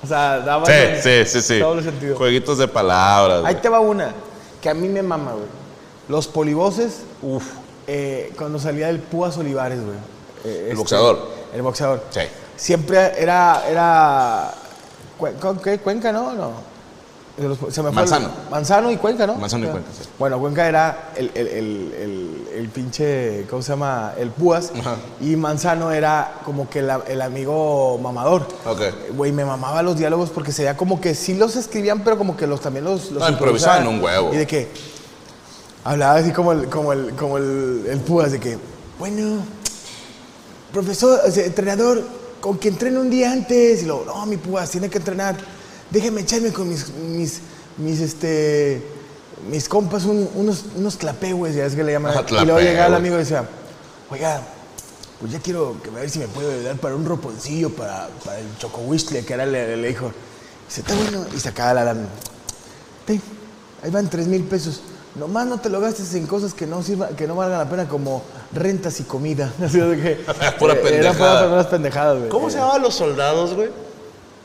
O 0.04 0.08
sea, 0.08 0.40
daba 0.40 0.66
Sí, 0.66 0.74
sí, 1.02 1.26
sí, 1.26 1.42
sí. 1.42 1.60
doble 1.60 1.84
sentido. 1.84 2.18
Jueguitos 2.18 2.58
de 2.58 2.68
palabras. 2.68 3.46
Ahí 3.46 3.54
güey. 3.54 3.62
te 3.62 3.70
va 3.70 3.80
una 3.80 4.14
que 4.62 4.70
a 4.70 4.74
mí 4.74 4.90
me 4.90 5.02
mama, 5.02 5.32
güey. 5.34 5.46
Los 6.10 6.28
polivoces, 6.28 7.02
uff, 7.22 7.46
cuando 8.38 8.60
salía 8.60 8.90
el 8.90 9.00
Púas 9.00 9.38
Olivares, 9.38 9.80
güey. 9.84 9.98
Eh, 10.46 10.64
este, 10.66 10.76
boxeador. 10.76 11.28
El 11.54 11.62
boxeador. 11.62 12.04
Sí. 12.10 12.22
Siempre 12.56 13.14
era, 13.22 13.64
era, 13.70 14.52
Cue- 15.20 15.34
¿con 15.40 15.60
¿qué? 15.60 15.80
Cuenca, 15.80 16.12
¿no? 16.12 16.34
No. 16.34 16.78
Se 17.38 17.44
me 17.48 17.58
fue 17.70 17.80
el- 17.90 17.94
Manzano. 17.94 18.30
Manzano 18.50 18.92
y 18.92 18.98
Cuenca, 18.98 19.28
¿no? 19.28 19.36
Manzano 19.36 19.68
y. 19.68 19.70
Cuenca, 19.70 19.90
sí. 19.96 20.10
Bueno, 20.18 20.40
Cuenca 20.40 20.68
era 20.68 21.12
el, 21.16 21.30
el, 21.36 21.48
el, 21.48 21.94
el- 21.94 22.48
el 22.58 22.70
pinche, 22.70 23.46
¿cómo 23.48 23.62
se 23.62 23.70
llama? 23.74 24.14
El 24.18 24.32
Púas. 24.32 24.72
Ajá. 24.80 24.96
Y 25.22 25.36
Manzano 25.36 25.92
era 25.92 26.40
como 26.44 26.68
que 26.68 26.82
la- 26.82 27.04
el 27.08 27.22
amigo 27.22 28.00
mamador. 28.02 28.48
Ok. 28.66 28.82
Güey, 29.16 29.32
me 29.32 29.46
mamaba 29.46 29.84
los 29.84 29.98
diálogos 29.98 30.32
porque 30.32 30.52
se 30.52 30.64
veía 30.64 30.76
como 30.76 31.00
que 31.00 31.14
sí 31.14 31.36
los 31.36 31.56
escribían, 31.56 32.04
pero 32.04 32.18
como 32.18 32.36
que 32.36 32.48
los 32.48 32.60
también 32.60 32.86
los, 32.86 33.12
los 33.12 33.22
No, 33.22 33.30
improvisaban 33.30 33.88
un 33.88 34.02
huevo. 34.04 34.34
Y 34.34 34.38
de 34.38 34.48
que 34.48 34.68
hablaba 35.88 36.16
así 36.20 36.32
como 36.32 36.52
el, 36.52 36.68
como 36.70 36.94
el, 36.94 37.12
como 37.16 37.38
el, 37.38 37.86
el 37.90 38.00
Púas, 38.00 38.32
de 38.32 38.40
que, 38.40 38.58
bueno, 39.00 39.44
profesor, 40.74 41.20
o 41.26 41.32
sea, 41.32 41.46
entrenador, 41.46 42.04
con 42.42 42.58
que 42.58 42.70
entrene 42.70 43.00
un 43.00 43.10
día 43.10 43.32
antes. 43.32 43.84
Y 43.84 43.86
luego, 43.86 44.04
no, 44.06 44.26
mi 44.26 44.38
Púas, 44.38 44.70
tiene 44.70 44.90
que 44.90 44.98
entrenar. 44.98 45.38
Déjeme 45.90 46.22
echarme 46.22 46.52
con 46.52 46.68
mis, 46.70 46.90
mis, 46.90 47.40
mis, 47.78 48.00
este, 48.02 48.82
mis 49.50 49.70
compas 49.70 50.04
un- 50.06 50.30
unos, 50.36 50.66
unos 50.76 50.98
clapegües, 50.98 51.56
ya 51.56 51.66
es 51.66 51.76
que 51.76 51.84
le 51.84 51.94
llaman. 51.94 52.14
Y 52.30 52.46
luego 52.46 52.60
llegaba 52.60 52.88
el 52.88 52.96
amigo 52.96 53.16
y 53.16 53.20
decía, 53.20 53.48
oiga, 54.10 54.42
pues 55.20 55.32
ya 55.32 55.40
quiero 55.40 55.82
que 55.82 55.90
a 55.90 55.94
ver 55.94 56.10
si 56.10 56.20
me 56.20 56.28
puede 56.28 56.54
ayudar 56.56 56.76
para 56.78 56.96
un 56.96 57.06
roponcillo, 57.06 57.70
para, 57.72 58.10
para 58.26 58.40
el 58.40 58.48
chocowistle, 58.60 59.24
que 59.26 59.34
era 59.34 59.44
el, 59.46 59.86
hijo. 59.90 60.12
Dice, 60.68 60.82
está 60.82 60.94
bueno. 60.96 61.26
Y 61.36 61.40
sacaba 61.40 61.74
la 61.74 61.86
lana. 61.86 62.08
Ten, 63.06 63.22
ahí 63.82 63.90
van 63.90 64.10
tres 64.10 64.28
mil 64.28 64.44
pesos. 64.44 64.82
Nomás 65.18 65.48
no 65.48 65.58
te 65.60 65.70
lo 65.70 65.80
gastes 65.80 66.14
en 66.14 66.28
cosas 66.28 66.54
que 66.54 66.68
no 66.68 66.84
sirva, 66.84 67.10
que 67.10 67.26
no 67.28 67.36
valgan 67.36 67.58
la 67.60 67.70
pena 67.70 67.88
como 67.88 68.24
rentas 68.54 69.00
y 69.00 69.04
comida. 69.04 69.52
Así 69.64 69.80
de 69.80 69.98
que, 70.02 70.16
Pura 70.60 70.74
eh, 70.74 70.78
pendejada. 70.78 71.00
Eran 71.00 71.16
puras 71.18 71.48
puras 71.48 71.68
pendejadas, 71.68 72.18
güey. 72.20 72.30
¿Cómo 72.30 72.50
se 72.50 72.58
llamaban 72.58 72.82
los 72.82 72.94
soldados, 72.94 73.54
güey? 73.54 73.70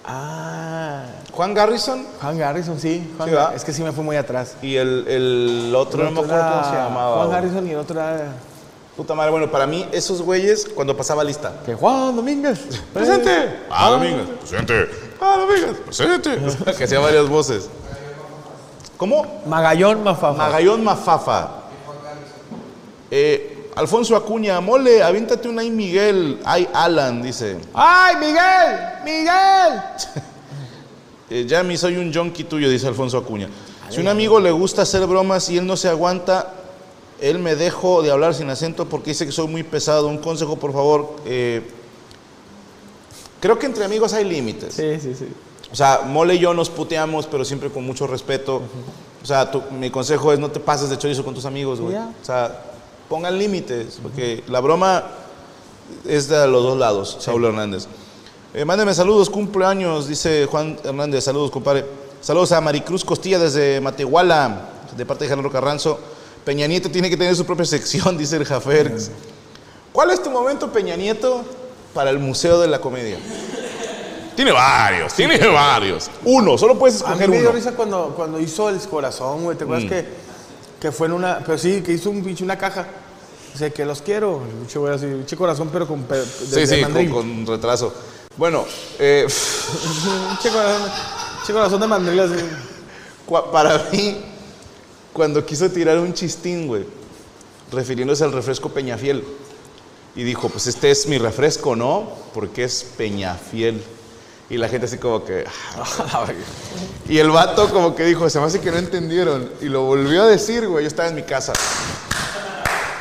Ah, 0.05 1.05
Juan 1.33 1.55
Garrison 1.55 2.05
Juan 2.21 2.37
Garrison, 2.39 2.79
sí. 2.81 3.09
Juan 3.17 3.29
Sí, 3.29 3.35
¿va? 3.35 3.53
es 3.55 3.65
que 3.65 3.73
sí 3.73 3.83
me 3.83 3.93
fui 3.93 4.03
muy 4.03 4.17
atrás. 4.17 4.57
y 4.63 4.77
el, 4.77 5.07
el 5.07 5.75
otro, 5.77 6.03
no 6.05 6.11
me 6.11 6.21
acuerdo 6.21 6.43
cómo 6.43 6.53
era 6.61 6.65
se 6.71 6.77
llamaba. 6.77 7.17
Juan. 7.19 7.31
Garrison 7.31 7.67
y 7.67 7.71
el 7.71 7.77
otro 7.79 8.01
era... 8.01 8.33
Puta 8.97 9.15
madre, 9.15 9.31
bueno, 9.31 9.51
para 9.51 9.67
mí, 9.67 9.89
esos 9.91 10.21
güeyes, 10.21 10.69
cuando 10.75 10.95
pasaba 10.97 11.25
lista. 11.25 11.55
Que 11.65 11.75
Juan 11.75 12.15
Domínguez. 12.15 12.61
¡Presente! 12.93 13.61
¡Ah, 13.71 13.91
Domínguez! 13.91 14.27
¡Presente! 14.41 14.91
¡Ah, 15.19 15.37
Domínguez! 15.39 15.77
¡Presente! 15.87 16.39
que 16.77 16.85
hacía 16.85 16.99
varias 17.01 17.27
voces. 17.29 17.71
¿Cómo? 19.03 19.43
Magallón 19.47 20.05
Mafafa. 20.05 20.39
Magallón 20.39 20.85
Mafafa. 20.85 21.51
Eh, 23.11 23.69
Alfonso 23.75 24.15
Acuña, 24.15 24.61
mole, 24.61 25.03
aviéntate 25.03 25.49
una 25.49 25.63
ahí, 25.63 25.71
Miguel. 25.71 26.39
Ay, 26.45 26.69
Alan, 26.73 27.21
dice. 27.21 27.57
¡Ay, 27.75 28.15
Miguel! 28.15 28.79
¡Miguel! 29.05 29.83
Eh, 31.31 31.47
Yami, 31.49 31.77
soy 31.79 31.97
un 31.97 32.13
junkie 32.15 32.45
tuyo, 32.45 32.69
dice 32.69 32.87
Alfonso 32.87 33.17
Acuña. 33.19 33.49
Si 33.89 33.99
un 34.01 34.07
amigo 34.07 34.39
le 34.39 34.53
gusta 34.53 34.83
hacer 34.83 35.05
bromas 35.07 35.49
y 35.49 35.57
él 35.57 35.67
no 35.67 35.77
se 35.79 35.89
aguanta, 35.89 36.53
él 37.21 37.39
me 37.39 37.57
dejo 37.57 38.03
de 38.03 38.11
hablar 38.11 38.35
sin 38.35 38.51
acento 38.51 38.87
porque 38.87 39.11
dice 39.11 39.25
que 39.27 39.33
soy 39.33 39.49
muy 39.49 39.63
pesado. 39.63 40.07
Un 40.09 40.19
consejo, 40.19 40.57
por 40.57 40.73
favor. 40.73 41.17
Eh, 41.25 41.63
creo 43.41 43.59
que 43.59 43.65
entre 43.65 43.85
amigos 43.85 44.13
hay 44.13 44.27
límites. 44.27 44.75
Sí, 44.75 45.01
sí, 45.01 45.15
sí. 45.15 45.27
O 45.73 45.75
sea, 45.75 46.03
Mole 46.07 46.35
y 46.35 46.39
yo 46.39 46.53
nos 46.53 46.69
puteamos, 46.69 47.27
pero 47.27 47.45
siempre 47.45 47.71
con 47.71 47.85
mucho 47.85 48.07
respeto. 48.07 48.61
O 49.23 49.27
sea, 49.27 49.51
tu- 49.51 49.63
mi 49.73 49.91
consejo 49.91 50.33
es 50.33 50.39
no 50.39 50.51
te 50.51 50.61
pases 50.61 50.91
de 50.91 50.99
chorizo 50.99 51.25
con 51.25 51.35
tus 51.35 51.45
amigos, 51.47 51.81
güey. 51.81 51.95
O 51.97 52.25
sea, 52.25 52.63
pongan 53.09 53.39
límites, 53.39 53.99
porque 54.03 54.43
la 54.49 54.61
broma 54.61 55.05
es 56.07 56.29
de 56.29 56.47
los 56.47 56.63
dos 56.63 56.79
lados, 56.79 57.17
Saulo 57.21 57.49
Hernández. 57.49 57.87
Eh, 58.55 58.65
mándeme 58.67 58.93
saludos, 58.93 59.31
cumpleaños, 59.31 60.09
dice 60.09 60.47
Juan 60.51 60.79
Hernández. 60.85 61.25
Saludos, 61.25 61.51
compadre. 61.51 61.87
Saludos 62.21 62.53
a 62.53 62.61
Maricruz 62.61 63.05
Costilla 63.05 63.39
desde 63.39 63.81
Matehuala, 63.81 64.69
de 64.97 65.07
parte 65.07 65.25
de 65.25 65.31
Jalero 65.31 65.51
Carranzo. 65.51 65.99
Peña 66.45 66.67
Nieto 66.67 66.91
tiene 66.91 67.09
que 67.09 67.17
tener 67.17 67.35
su 67.35 67.47
propia 67.47 67.65
sección, 67.65 68.19
dice 68.19 68.37
el 68.37 68.45
Jafer. 68.45 68.95
¿Cuál 69.93 70.11
es 70.11 70.23
tu 70.23 70.31
momento, 70.31 70.71
Peña 70.71 70.97
Nieto, 70.97 71.43
para 71.95 72.11
el 72.11 72.19
Museo 72.19 72.61
de 72.61 72.69
la 72.69 72.81
Comedia? 72.81 73.19
Tiene 74.37 74.53
varios, 74.53 75.13
tiene 75.15 75.39
varios. 75.49 76.11
Uno, 76.25 76.57
solo 76.59 76.79
puedes 76.79 77.03
A 77.03 77.07
mí 77.07 77.11
escoger 77.13 77.29
me 77.31 77.37
dio 77.41 77.49
uno. 77.51 77.57
risa 77.59 77.73
cuando, 77.73 78.13
cuando 78.17 78.41
hizo 78.41 78.69
el 78.69 78.79
corazón, 78.81 79.45
güey. 79.45 79.57
¿Te 79.57 79.65
acuerdas 79.65 79.89
que, 79.89 80.07
que 80.81 80.93
fue 80.93 81.07
en 81.09 81.13
una. 81.15 81.39
Pero 81.45 81.59
sí, 81.59 81.83
que 81.83 81.93
hizo 81.93 82.11
un 82.11 82.23
pinche 82.25 82.43
una 82.45 82.57
caja. 82.59 82.87
Dice 83.53 83.73
que 83.73 83.85
los 83.85 84.01
quiero. 84.03 84.43
El 84.49 84.55
pinche 84.59 84.79
güey 84.79 84.95
así, 84.95 85.07
pinche 85.07 85.37
corazón, 85.37 85.69
pero 85.73 85.87
con. 85.87 86.03
pe- 86.05 86.17
de- 86.19 86.25
Sí, 86.27 86.55
de 86.61 86.67
sí, 86.67 86.75
con, 86.83 86.93
mandril. 86.93 87.11
con 87.11 87.47
retraso. 87.47 87.93
Bueno, 88.37 88.65
eh, 88.99 89.27
Pinche 90.29 90.51
corazón, 90.51 90.91
pinche 91.39 91.53
corazón 91.53 91.81
de 91.81 91.87
mandril 91.87 92.21
así. 92.21 92.35
cua- 93.29 93.51
para 93.51 93.89
mí, 93.93 94.17
cuando 95.13 95.45
quiso 95.45 95.71
tirar 95.71 95.99
un 95.99 96.15
chistín, 96.15 96.67
güey, 96.67 96.85
refiriéndose 97.71 98.25
al 98.25 98.33
refresco 98.33 98.71
Peñafiel, 98.71 99.23
y 100.17 100.25
dijo, 100.25 100.49
pues 100.49 100.67
este 100.67 100.91
es 100.91 101.07
mi 101.07 101.19
refresco, 101.19 101.77
¿no? 101.77 102.09
Porque 102.35 102.65
es 102.65 102.85
Peñafiel. 102.97 103.83
Y 104.53 104.59
la 104.59 104.69
gente 104.69 104.85
así 104.87 104.99
como 104.99 105.25
que... 105.25 105.45
"Ah". 105.77 106.27
y 107.09 107.17
el 107.19 107.31
vato 107.31 107.71
como 107.71 107.95
que 107.97 108.05
dijo, 108.05 108.29
se 108.29 108.39
me 108.39 108.45
hace 108.45 108.61
que 108.61 108.71
no 108.71 108.77
entendieron. 108.77 109.51
Y 109.63 109.65
lo 109.65 109.85
volvió 109.85 110.25
a 110.25 110.27
decir, 110.27 110.69
güey, 110.69 110.85
yo 110.85 110.89
estaba 110.89 111.09
en 111.09 111.15
mi 111.15 111.23
casa. 111.23 111.55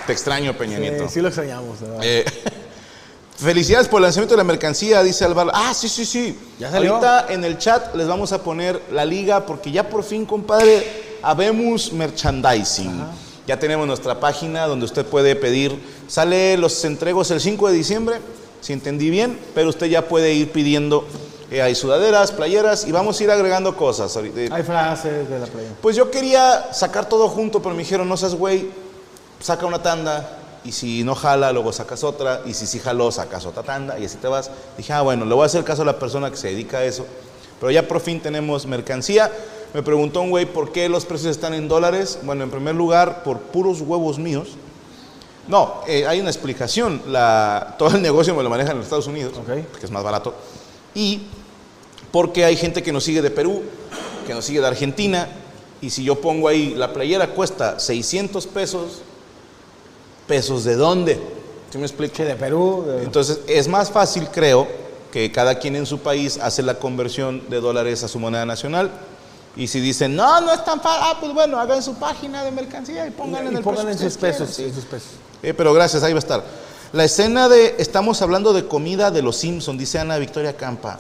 Te 0.08 0.14
extraño, 0.14 0.58
Peña 0.58 0.80
Nieto. 0.80 1.04
Eh, 1.04 1.10
sí 1.10 1.20
lo 1.20 1.28
extrañamos, 1.28 1.82
¿verdad? 1.82 2.00
Eh, 2.02 2.24
felicidades 3.38 3.90
por 3.90 4.00
el 4.00 4.04
lanzamiento 4.04 4.34
de 4.34 4.38
la 4.38 4.46
mercancía, 4.46 5.04
dice 5.04 5.26
Álvaro. 5.26 5.52
Ah, 5.54 5.74
sí, 5.74 5.90
sí, 5.90 6.06
sí. 6.06 6.40
Ya 6.58 6.72
salió. 6.72 6.96
Ahorita 6.96 7.26
en 7.34 7.44
el 7.44 7.58
chat 7.58 7.96
les 7.96 8.08
vamos 8.08 8.32
a 8.32 8.42
poner 8.42 8.82
la 8.92 9.04
liga 9.04 9.46
porque 9.46 9.72
ya 9.74 9.90
por 9.90 10.06
fin, 10.06 10.26
compadre, 10.26 11.18
habemos 11.22 11.92
merchandising. 11.92 13.04
Ya 13.46 13.60
tenemos 13.60 13.86
nuestra 13.88 14.20
página 14.22 14.68
donde 14.68 14.86
usted 14.86 15.06
puede 15.06 15.36
pedir. 15.36 15.78
Sale 16.08 16.56
los 16.58 16.84
entregos 16.86 17.30
el 17.32 17.42
5 17.42 17.68
de 17.70 17.74
diciembre, 17.74 18.16
si 18.62 18.72
entendí 18.72 19.10
bien, 19.10 19.38
pero 19.54 19.68
usted 19.70 19.88
ya 19.88 20.08
puede 20.08 20.34
ir 20.34 20.52
pidiendo. 20.52 21.06
Eh, 21.52 21.62
hay 21.62 21.76
sudaderas, 21.76 22.32
playeras 22.32 22.88
y 22.88 22.94
vamos 22.94 23.20
a 23.20 23.24
ir 23.26 23.30
agregando 23.30 23.76
cosas. 23.76 24.16
Hay 24.16 24.64
frases 24.64 25.30
de 25.30 25.38
la 25.38 25.46
playa. 25.46 25.70
Pues 25.82 25.98
yo 25.98 26.10
quería 26.10 26.72
sacar 26.72 27.10
todo 27.10 27.28
junto, 27.28 27.62
pero 27.62 27.76
me 27.76 27.84
dijeron, 27.84 28.08
no 28.08 28.16
seas 28.16 28.36
güey, 28.36 28.70
saca 29.42 29.66
una 29.66 29.84
tanda 29.84 30.38
y 30.64 30.72
si 30.72 31.04
no 31.04 31.14
jala, 31.14 31.52
luego 31.52 31.74
sacas 31.74 32.06
otra 32.06 32.42
y 32.46 32.54
si 32.54 32.66
sí 32.66 32.80
jaló, 32.80 33.12
sacas 33.12 33.46
otra 33.46 33.64
tanda 33.64 34.00
y 34.00 34.06
así 34.06 34.16
te 34.16 34.30
vas. 34.30 34.50
Dije, 34.78 34.94
ah, 34.94 35.02
bueno, 35.02 35.26
le 35.26 35.34
voy 35.36 35.44
a 35.44 35.48
hacer 35.48 35.66
caso 35.66 35.82
a 35.82 35.86
la 35.86 36.00
persona 36.00 36.32
que 36.32 36.38
se 36.38 36.48
dedica 36.48 36.78
a 36.78 36.86
eso. 36.86 37.06
Pero 37.60 37.70
ya 37.70 37.86
por 37.86 38.00
fin 38.00 38.22
tenemos 38.22 38.66
mercancía. 38.66 39.30
Me 39.74 39.84
preguntó 39.84 40.22
un 40.22 40.30
güey 40.30 40.46
por 40.46 40.72
qué 40.72 40.88
los 40.88 41.06
precios 41.06 41.32
están 41.32 41.54
en 41.54 41.68
dólares. 41.68 42.20
Bueno, 42.24 42.46
en 42.46 42.50
primer 42.50 42.76
lugar, 42.76 43.24
por 43.24 43.40
puros 43.40 43.82
huevos 43.82 44.20
míos. 44.20 44.50
No, 45.50 45.82
eh, 45.86 46.08
hay 46.08 46.22
una 46.22 46.30
explicación. 46.30 47.02
La, 47.08 47.76
todo 47.80 47.90
el 47.98 48.02
negocio 48.02 48.34
me 48.36 48.42
lo 48.42 48.50
manejan 48.50 48.72
en 48.72 48.78
los 48.78 48.86
Estados 48.86 49.08
Unidos, 49.08 49.34
que 49.46 49.86
es 49.86 49.92
más 49.92 50.02
barato. 50.04 50.34
Y 50.94 51.28
porque 52.12 52.46
hay 52.46 52.56
gente 52.58 52.84
que 52.84 52.92
nos 52.92 53.04
sigue 53.04 53.22
de 53.22 53.32
Perú, 53.32 53.64
que 54.28 54.34
nos 54.34 54.46
sigue 54.46 54.60
de 54.62 54.68
Argentina, 54.68 55.28
y 55.82 55.90
si 55.90 56.04
yo 56.04 56.20
pongo 56.22 56.48
ahí, 56.48 56.76
la 56.76 56.94
playera 56.94 57.28
cuesta 57.34 57.80
600 57.80 58.46
pesos, 58.48 59.02
¿pesos 60.28 60.64
de 60.64 60.76
dónde? 60.76 61.20
¿Sí 61.72 61.78
me 61.78 61.86
explico? 61.86 62.24
De 62.24 62.36
Perú. 62.36 62.84
de- 62.86 63.04
Entonces, 63.04 63.40
es 63.48 63.68
más 63.68 63.90
fácil, 63.92 64.28
creo, 64.32 64.68
que 65.12 65.32
cada 65.32 65.56
quien 65.60 65.76
en 65.76 65.86
su 65.86 66.00
país 66.00 66.38
hace 66.42 66.62
la 66.64 66.76
conversión 66.80 67.50
de 67.50 67.60
dólares 67.60 68.04
a 68.04 68.08
su 68.08 68.20
moneda 68.20 68.46
nacional. 68.46 68.92
Y 69.58 69.68
si 69.68 69.82
dicen, 69.82 70.16
no, 70.16 70.40
no 70.40 70.54
es 70.54 70.64
tan 70.64 70.80
fácil, 70.80 71.02
ah, 71.04 71.18
pues 71.20 71.34
bueno, 71.34 71.60
hagan 71.60 71.84
su 71.84 71.96
página 71.96 72.44
de 72.46 72.52
mercancía 72.52 73.06
y 73.08 73.12
pónganle 73.12 73.50
en 73.50 73.58
el 73.58 73.64
pongan 73.64 73.90
en 73.90 73.98
sus 73.98 74.16
pesos, 74.16 74.56
quieran, 74.56 74.70
en 74.74 74.76
sus 74.76 74.86
pesos. 74.86 75.10
eh, 75.44 75.54
pero 75.54 75.74
gracias, 75.74 76.04
ahí 76.04 76.14
va 76.14 76.18
a 76.18 76.20
estar. 76.20 76.44
La 76.94 77.04
escena 77.04 77.50
de 77.50 77.76
estamos 77.78 78.22
hablando 78.22 78.54
de 78.54 78.66
comida 78.68 79.12
de 79.12 79.22
los 79.22 79.36
Simpsons, 79.38 79.78
dice 79.78 80.00
Ana 80.00 80.18
Victoria 80.18 80.56
Campa. 80.56 80.98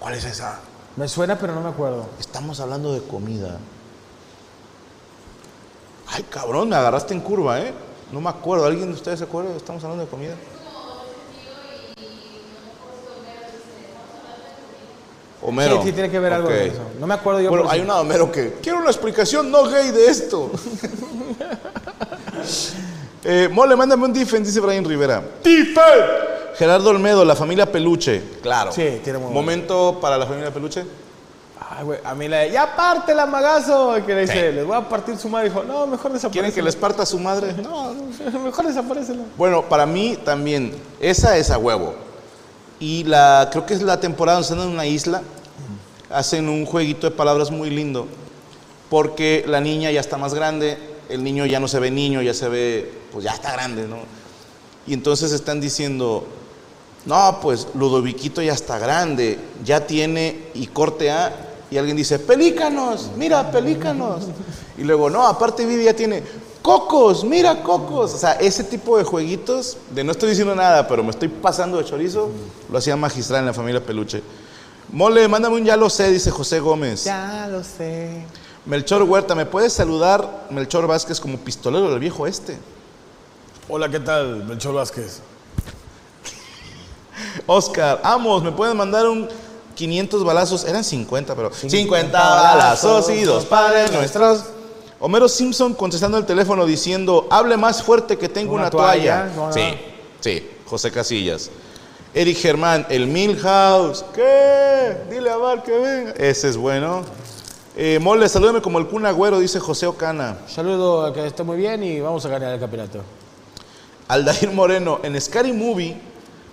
¿Cuál 0.00 0.14
es 0.14 0.24
esa? 0.24 0.58
Me 0.96 1.06
suena, 1.06 1.38
pero 1.38 1.54
no 1.54 1.60
me 1.60 1.68
acuerdo. 1.68 2.08
Estamos 2.18 2.58
hablando 2.58 2.92
de 2.92 3.02
comida. 3.02 3.58
Ay, 6.08 6.24
cabrón, 6.24 6.70
me 6.70 6.76
agarraste 6.76 7.14
en 7.14 7.20
curva, 7.20 7.60
¿eh? 7.60 7.72
No 8.10 8.20
me 8.20 8.30
acuerdo. 8.30 8.64
¿Alguien 8.64 8.88
de 8.88 8.94
ustedes 8.94 9.20
se 9.20 9.26
acuerda? 9.26 9.54
Estamos 9.54 9.84
hablando 9.84 10.04
de 10.04 10.10
comida. 10.10 10.34
Homero. 15.42 15.82
Sí, 15.82 15.88
sí, 15.88 15.92
tiene 15.92 16.10
que 16.10 16.18
ver 16.18 16.32
algo 16.32 16.48
de 16.48 16.68
eso. 16.68 16.82
No 16.98 17.06
me 17.06 17.14
acuerdo 17.14 17.40
yo. 17.40 17.50
Bueno, 17.50 17.64
pero 17.64 17.72
hay 17.72 17.80
sí. 17.80 17.84
una 17.84 17.94
de 17.94 18.00
Homero 18.00 18.32
que 18.32 18.54
quiero 18.62 18.78
una 18.78 18.90
explicación 18.90 19.50
no 19.50 19.64
gay 19.64 19.90
de 19.90 20.06
esto. 20.06 20.50
eh, 23.24 23.48
Mole, 23.52 23.76
mándame 23.76 24.04
un 24.04 24.12
difen, 24.12 24.42
dice 24.42 24.60
Brian 24.60 24.84
Rivera. 24.84 25.22
¡Difen! 25.44 26.39
Gerardo 26.56 26.90
Olmedo, 26.90 27.24
la 27.24 27.36
familia 27.36 27.70
Peluche. 27.70 28.22
Claro. 28.42 28.72
Sí, 28.72 29.00
tiene 29.02 29.18
muy 29.18 29.32
Momento 29.32 29.98
para 30.00 30.18
la 30.18 30.26
familia 30.26 30.52
Peluche. 30.52 30.84
Ay, 31.70 31.84
güey, 31.84 31.98
a 32.04 32.14
mí 32.14 32.26
la 32.26 32.38
de, 32.38 32.50
ya 32.50 32.74
parte 32.74 33.14
la 33.14 33.26
magazo. 33.26 33.94
Que 34.04 34.14
le 34.14 34.20
dice, 34.22 34.52
les 34.52 34.66
voy 34.66 34.76
a 34.76 34.88
partir 34.88 35.16
su 35.16 35.28
madre. 35.28 35.48
Dijo, 35.48 35.62
no, 35.62 35.86
mejor 35.86 36.12
desaparece. 36.12 36.32
¿Quieren 36.32 36.52
que 36.52 36.62
les 36.62 36.76
parta 36.76 37.06
su 37.06 37.18
madre? 37.18 37.54
No, 37.62 37.94
no, 37.94 38.40
mejor 38.40 38.66
desaparecela. 38.66 39.22
Bueno, 39.36 39.62
para 39.68 39.86
mí 39.86 40.18
también, 40.24 40.74
esa 41.00 41.36
es 41.36 41.50
a 41.50 41.58
huevo. 41.58 41.94
Y 42.80 43.04
la, 43.04 43.48
creo 43.52 43.66
que 43.66 43.74
es 43.74 43.82
la 43.82 44.00
temporada 44.00 44.38
donde 44.38 44.52
están 44.52 44.66
en 44.66 44.74
una 44.74 44.86
isla, 44.86 45.22
hacen 46.10 46.48
un 46.48 46.66
jueguito 46.66 47.08
de 47.08 47.14
palabras 47.14 47.50
muy 47.50 47.70
lindo, 47.70 48.06
porque 48.88 49.44
la 49.46 49.60
niña 49.60 49.90
ya 49.90 50.00
está 50.00 50.16
más 50.16 50.34
grande, 50.34 50.78
el 51.08 51.22
niño 51.22 51.46
ya 51.46 51.60
no 51.60 51.68
se 51.68 51.78
ve 51.78 51.90
niño, 51.90 52.22
ya 52.22 52.34
se 52.34 52.48
ve, 52.48 52.90
pues 53.12 53.24
ya 53.24 53.32
está 53.32 53.52
grande, 53.52 53.86
¿no? 53.86 53.98
Y 54.86 54.94
entonces 54.94 55.32
están 55.32 55.60
diciendo, 55.60 56.26
no, 57.06 57.38
pues 57.40 57.68
Ludoviquito 57.74 58.42
ya 58.42 58.52
está 58.52 58.78
grande, 58.78 59.38
ya 59.64 59.86
tiene 59.86 60.48
y 60.54 60.66
corte 60.66 61.10
A, 61.10 61.48
y 61.70 61.78
alguien 61.78 61.96
dice, 61.96 62.18
pelícanos, 62.18 63.10
mira, 63.16 63.50
pelícanos. 63.50 64.24
Y 64.76 64.82
luego, 64.82 65.08
no, 65.08 65.26
aparte 65.26 65.64
Vivi 65.64 65.84
ya 65.84 65.94
tiene, 65.94 66.22
cocos, 66.62 67.24
mira, 67.24 67.62
cocos. 67.62 68.14
O 68.14 68.18
sea, 68.18 68.32
ese 68.32 68.64
tipo 68.64 68.98
de 68.98 69.04
jueguitos, 69.04 69.76
de 69.94 70.02
no 70.02 70.12
estoy 70.12 70.30
diciendo 70.30 70.54
nada, 70.54 70.88
pero 70.88 71.04
me 71.04 71.10
estoy 71.10 71.28
pasando 71.28 71.78
de 71.78 71.84
chorizo, 71.84 72.30
lo 72.70 72.78
hacía 72.78 72.96
magistral 72.96 73.40
en 73.40 73.46
la 73.46 73.54
familia 73.54 73.84
Peluche. 73.84 74.22
Mole, 74.92 75.28
mándame 75.28 75.56
un 75.56 75.64
ya 75.64 75.76
lo 75.76 75.88
sé, 75.88 76.10
dice 76.10 76.30
José 76.30 76.58
Gómez. 76.58 77.04
Ya 77.04 77.46
lo 77.48 77.62
sé. 77.62 78.24
Melchor 78.66 79.04
Huerta, 79.04 79.34
¿me 79.34 79.46
puedes 79.46 79.72
saludar, 79.72 80.48
Melchor 80.50 80.86
Vázquez, 80.86 81.20
como 81.20 81.38
pistolero 81.38 81.88
del 81.90 82.00
viejo 82.00 82.26
este? 82.26 82.58
Hola, 83.68 83.88
¿qué 83.88 84.00
tal? 84.00 84.44
Melchor 84.44 84.74
Vázquez. 84.74 85.20
Oscar, 87.46 88.00
Amos, 88.02 88.42
¿me 88.42 88.52
pueden 88.52 88.76
mandar 88.76 89.06
un 89.08 89.28
500 89.74 90.24
balazos? 90.24 90.64
Eran 90.64 90.84
50, 90.84 91.34
pero 91.34 91.52
50 91.52 92.18
balazos 92.18 93.10
y 93.10 93.22
dos 93.22 93.44
padres 93.44 93.92
nuestros. 93.92 94.44
Homero 95.02 95.28
Simpson 95.28 95.72
contestando 95.72 96.18
el 96.18 96.26
teléfono 96.26 96.66
diciendo, 96.66 97.26
hable 97.30 97.56
más 97.56 97.82
fuerte 97.82 98.18
que 98.18 98.28
tengo 98.28 98.52
una, 98.52 98.64
Una 98.64 98.70
toalla. 98.70 99.30
Sí, 99.50 99.62
sí, 100.20 100.46
José 100.66 100.90
Casillas. 100.90 101.50
Eric 102.12 102.36
Germán, 102.38 102.86
el 102.90 103.06
Milhouse. 103.06 104.04
¿Qué? 104.14 104.96
Dile 105.08 105.30
a 105.30 105.36
Bar 105.36 105.62
que 105.62 105.72
venga. 105.72 106.10
Ese 106.12 106.48
es 106.48 106.56
bueno. 106.56 107.02
Eh, 107.76 107.98
Mole, 108.00 108.28
salúdame 108.28 108.60
como 108.60 108.78
el 108.78 108.88
Kun 108.88 109.06
Agüero, 109.06 109.38
dice 109.38 109.60
José 109.60 109.86
Ocana. 109.86 110.38
Saludo, 110.48 111.12
que 111.12 111.24
esté 111.24 111.44
muy 111.44 111.56
bien 111.56 111.82
y 111.84 112.00
vamos 112.00 112.26
a 112.26 112.28
ganar 112.28 112.52
el 112.52 112.60
campeonato. 112.60 113.00
Aldair 114.08 114.50
Moreno, 114.50 114.98
en 115.04 115.18
Scary 115.20 115.52
Movie, 115.52 115.96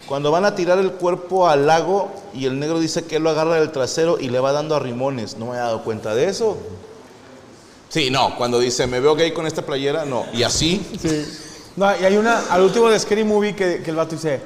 cuando 0.07 0.31
van 0.31 0.45
a 0.45 0.55
tirar 0.55 0.77
el 0.79 0.91
cuerpo 0.93 1.47
al 1.47 1.67
lago 1.67 2.09
y 2.33 2.45
el 2.45 2.59
negro 2.59 2.79
dice 2.79 3.03
que 3.05 3.17
él 3.17 3.23
lo 3.23 3.29
agarra 3.29 3.55
del 3.55 3.71
trasero 3.71 4.17
y 4.19 4.29
le 4.29 4.39
va 4.39 4.51
dando 4.53 4.75
a 4.75 4.79
rimones. 4.79 5.37
No 5.37 5.47
me 5.47 5.53
he 5.55 5.59
dado 5.59 5.83
cuenta 5.83 6.15
de 6.15 6.29
eso. 6.29 6.57
Sí, 7.89 8.09
no, 8.09 8.35
cuando 8.37 8.59
dice, 8.59 8.87
me 8.87 8.99
veo 8.99 9.15
gay 9.15 9.31
con 9.33 9.45
esta 9.47 9.61
playera, 9.61 10.05
no. 10.05 10.25
Y 10.33 10.43
así, 10.43 10.85
Sí. 11.01 11.25
No, 11.75 11.95
y 11.95 12.03
hay 12.03 12.17
una, 12.17 12.39
al 12.49 12.63
último 12.63 12.89
de 12.89 12.99
Scary 12.99 13.23
Movie 13.23 13.55
que, 13.55 13.83
que 13.83 13.91
el 13.91 13.95
vato 13.95 14.15
dice, 14.15 14.41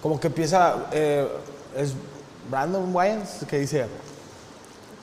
como 0.00 0.18
que 0.18 0.28
empieza, 0.28 0.86
eh, 0.90 1.28
es 1.76 1.92
Brandon 2.50 2.94
Wayans, 2.94 3.44
que 3.46 3.58
dice, 3.58 3.84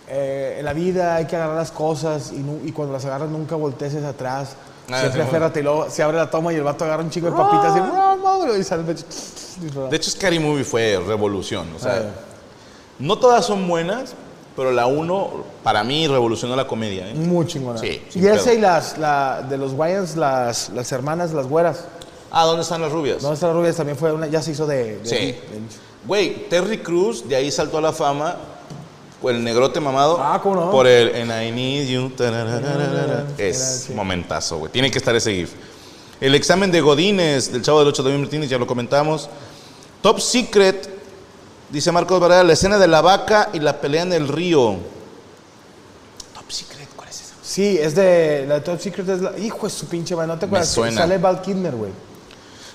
eh, 0.08 0.56
en 0.58 0.66
la 0.66 0.74
vida 0.74 1.16
hay 1.16 1.26
que 1.26 1.36
agarrar 1.36 1.56
las 1.56 1.72
cosas 1.72 2.32
y, 2.32 2.72
cuando 2.72 2.94
las 2.94 3.06
agarras 3.06 3.30
nunca 3.30 3.56
voltees 3.56 3.94
atrás. 4.04 4.56
Ah, 4.90 5.02
Siempre 5.02 5.22
sí, 5.22 5.28
aférrate 5.28 5.60
y 5.60 5.64
luego 5.64 5.88
se 5.92 6.02
abre 6.02 6.18
la 6.18 6.32
toma 6.32 6.52
y 6.52 6.56
el 6.56 6.64
vato 6.64 6.84
agarra 6.86 7.04
un 7.04 7.12
chico 7.12 7.28
de 7.28 7.34
papitas 7.34 7.78
y, 7.78 7.80
"No, 7.82 8.16
no", 8.48 8.56
y 8.58 8.64
sale 8.64 8.82
el 8.82 8.88
pecho. 8.88 9.06
De 9.90 9.96
hecho 9.96 10.10
Scary 10.12 10.40
Movie 10.40 10.64
fue 10.64 11.00
revolución. 11.06 11.68
O 11.76 11.80
sea, 11.80 11.94
Ah. 11.96 12.20
no 13.00 13.18
todas 13.18 13.46
son 13.46 13.68
buenas, 13.68 14.14
pero 14.56 14.72
la 14.72 14.88
uno, 14.88 15.44
para 15.64 15.84
mí, 15.84 16.08
revolucionó 16.08 16.56
la 16.56 16.68
comedia. 16.68 17.10
¿eh? 17.10 17.14
Muy 17.14 17.46
chingona. 17.48 17.80
Sí, 17.80 18.02
y 18.16 18.26
esa 18.28 18.54
y 18.54 18.60
las, 18.60 18.98
la, 18.98 19.46
de 19.50 19.58
los 19.58 19.74
Wayans, 19.74 20.16
las, 20.18 20.70
las 20.70 20.92
hermanas, 20.92 21.32
las 21.32 21.48
güeras. 21.48 21.86
Ah, 22.32 22.46
¿dónde 22.46 22.62
están 22.64 22.82
las 22.82 22.92
rubias? 22.92 23.22
¿Dónde 23.22 23.36
está 23.36 23.48
la 23.48 23.54
rubia? 23.54 23.74
También 23.74 23.98
fue 23.98 24.12
una, 24.12 24.28
ya 24.28 24.42
se 24.42 24.52
hizo 24.52 24.68
de... 24.68 24.98
de- 25.00 25.06
Sí. 25.06 25.36
Güey, 26.06 26.48
Terry 26.50 26.78
Cruz, 26.80 27.28
de 27.28 27.36
ahí 27.36 27.52
saltó 27.52 27.78
a 27.78 27.82
la 27.82 27.92
fama, 27.92 28.36
el 29.24 29.44
negrote 29.44 29.80
mamado. 29.80 30.18
Ah, 30.22 30.40
¿cómo 30.42 30.56
no? 30.56 30.72
Por 30.72 30.88
el 30.88 31.14
And 31.30 31.32
I 31.48 31.52
Need 31.52 31.88
You. 31.88 32.10
tarararara. 32.12 33.26
Es 33.38 33.86
Sí. 33.88 33.94
momentazo, 33.94 34.58
güey. 34.60 34.72
Tiene 34.72 34.90
que 34.92 34.98
estar 34.98 35.16
ese 35.16 35.34
GIF. 35.34 35.52
El 36.22 36.36
examen 36.36 36.72
de 36.72 36.82
Godínez, 36.82 37.52
del 37.52 37.62
chavo 37.62 37.80
del 37.80 37.88
8 37.90 38.04
de 38.04 38.18
Martínez, 38.18 38.50
ya 38.50 38.58
lo 38.58 38.68
comentamos. 38.68 39.30
Top 40.02 40.20
Secret, 40.20 40.90
dice 41.70 41.92
Marcos 41.92 42.20
Varela, 42.20 42.44
la 42.44 42.54
escena 42.54 42.78
de 42.78 42.88
la 42.88 43.02
vaca 43.02 43.50
y 43.54 43.60
la 43.60 43.80
pelea 43.80 44.04
en 44.04 44.14
el 44.14 44.28
río. 44.28 44.78
Top 46.34 46.50
Secret, 46.50 46.88
¿cuál 46.96 47.10
es 47.10 47.22
esa? 47.22 47.34
Sí, 47.42 47.78
es 47.78 47.96
de... 47.96 48.46
La 48.48 48.56
de 48.56 48.62
Top 48.62 48.80
Secret 48.80 49.08
es 49.10 49.22
la... 49.22 49.38
Hijo 49.38 49.68
de 49.68 49.70
su 49.74 49.88
pinche 49.88 50.16
madre, 50.16 50.28
¿no 50.30 50.40
te 50.40 50.46
acuerdas? 50.46 50.70
suena. 50.70 51.02
Sale 51.02 51.18
Val 51.18 51.42
Kilmer, 51.42 51.76
güey. 51.76 51.92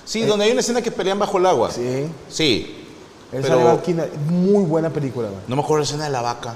Sí, 0.05 0.21
donde 0.21 0.45
hay 0.45 0.51
una 0.51 0.59
escena 0.61 0.81
que 0.81 0.91
pelean 0.91 1.17
bajo 1.17 1.37
el 1.39 1.45
agua. 1.47 1.71
Sí. 1.71 2.05
Sí. 2.29 2.85
Él 3.31 3.41
Pero- 3.41 3.47
sale 3.55 3.63
Val 3.63 3.81
Kilmer. 3.81 4.11
Muy 4.29 4.63
buena 4.65 4.89
película, 4.91 5.27
güey. 5.29 5.41
No 5.47 5.55
me 5.55 5.61
acuerdo 5.63 5.79
la 5.79 5.85
escena 5.85 6.03
de 6.05 6.11
la 6.11 6.21
vaca. 6.21 6.53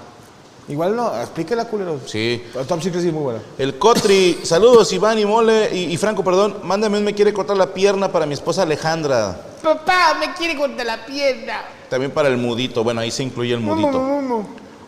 Igual 0.69 0.95
no, 0.95 1.19
explíquela, 1.19 1.65
culero. 1.65 1.99
Sí. 2.05 2.43
Top 2.53 2.81
Secret 2.81 3.01
sí 3.01 3.07
es 3.07 3.13
muy 3.13 3.23
buena. 3.23 3.39
El 3.57 3.79
Cotri, 3.79 4.37
saludos 4.43 4.93
Iván 4.93 5.17
y 5.17 5.25
Mole 5.25 5.75
y, 5.75 5.85
y 5.85 5.97
Franco, 5.97 6.23
perdón, 6.23 6.57
mándame 6.63 6.99
un 6.99 7.03
me 7.03 7.15
quiere 7.15 7.33
cortar 7.33 7.57
la 7.57 7.73
pierna 7.73 8.11
para 8.11 8.27
mi 8.27 8.35
esposa 8.35 8.61
Alejandra. 8.61 9.35
Papá, 9.63 10.15
me 10.19 10.31
quiere 10.35 10.55
cortar 10.55 10.85
la 10.85 11.03
pierna. 11.03 11.63
También 11.89 12.11
para 12.11 12.29
el 12.29 12.37
mudito, 12.37 12.83
bueno, 12.83 13.01
ahí 13.01 13.09
se 13.09 13.23
incluye 13.23 13.51
el 13.51 13.59
mudito. 13.59 13.99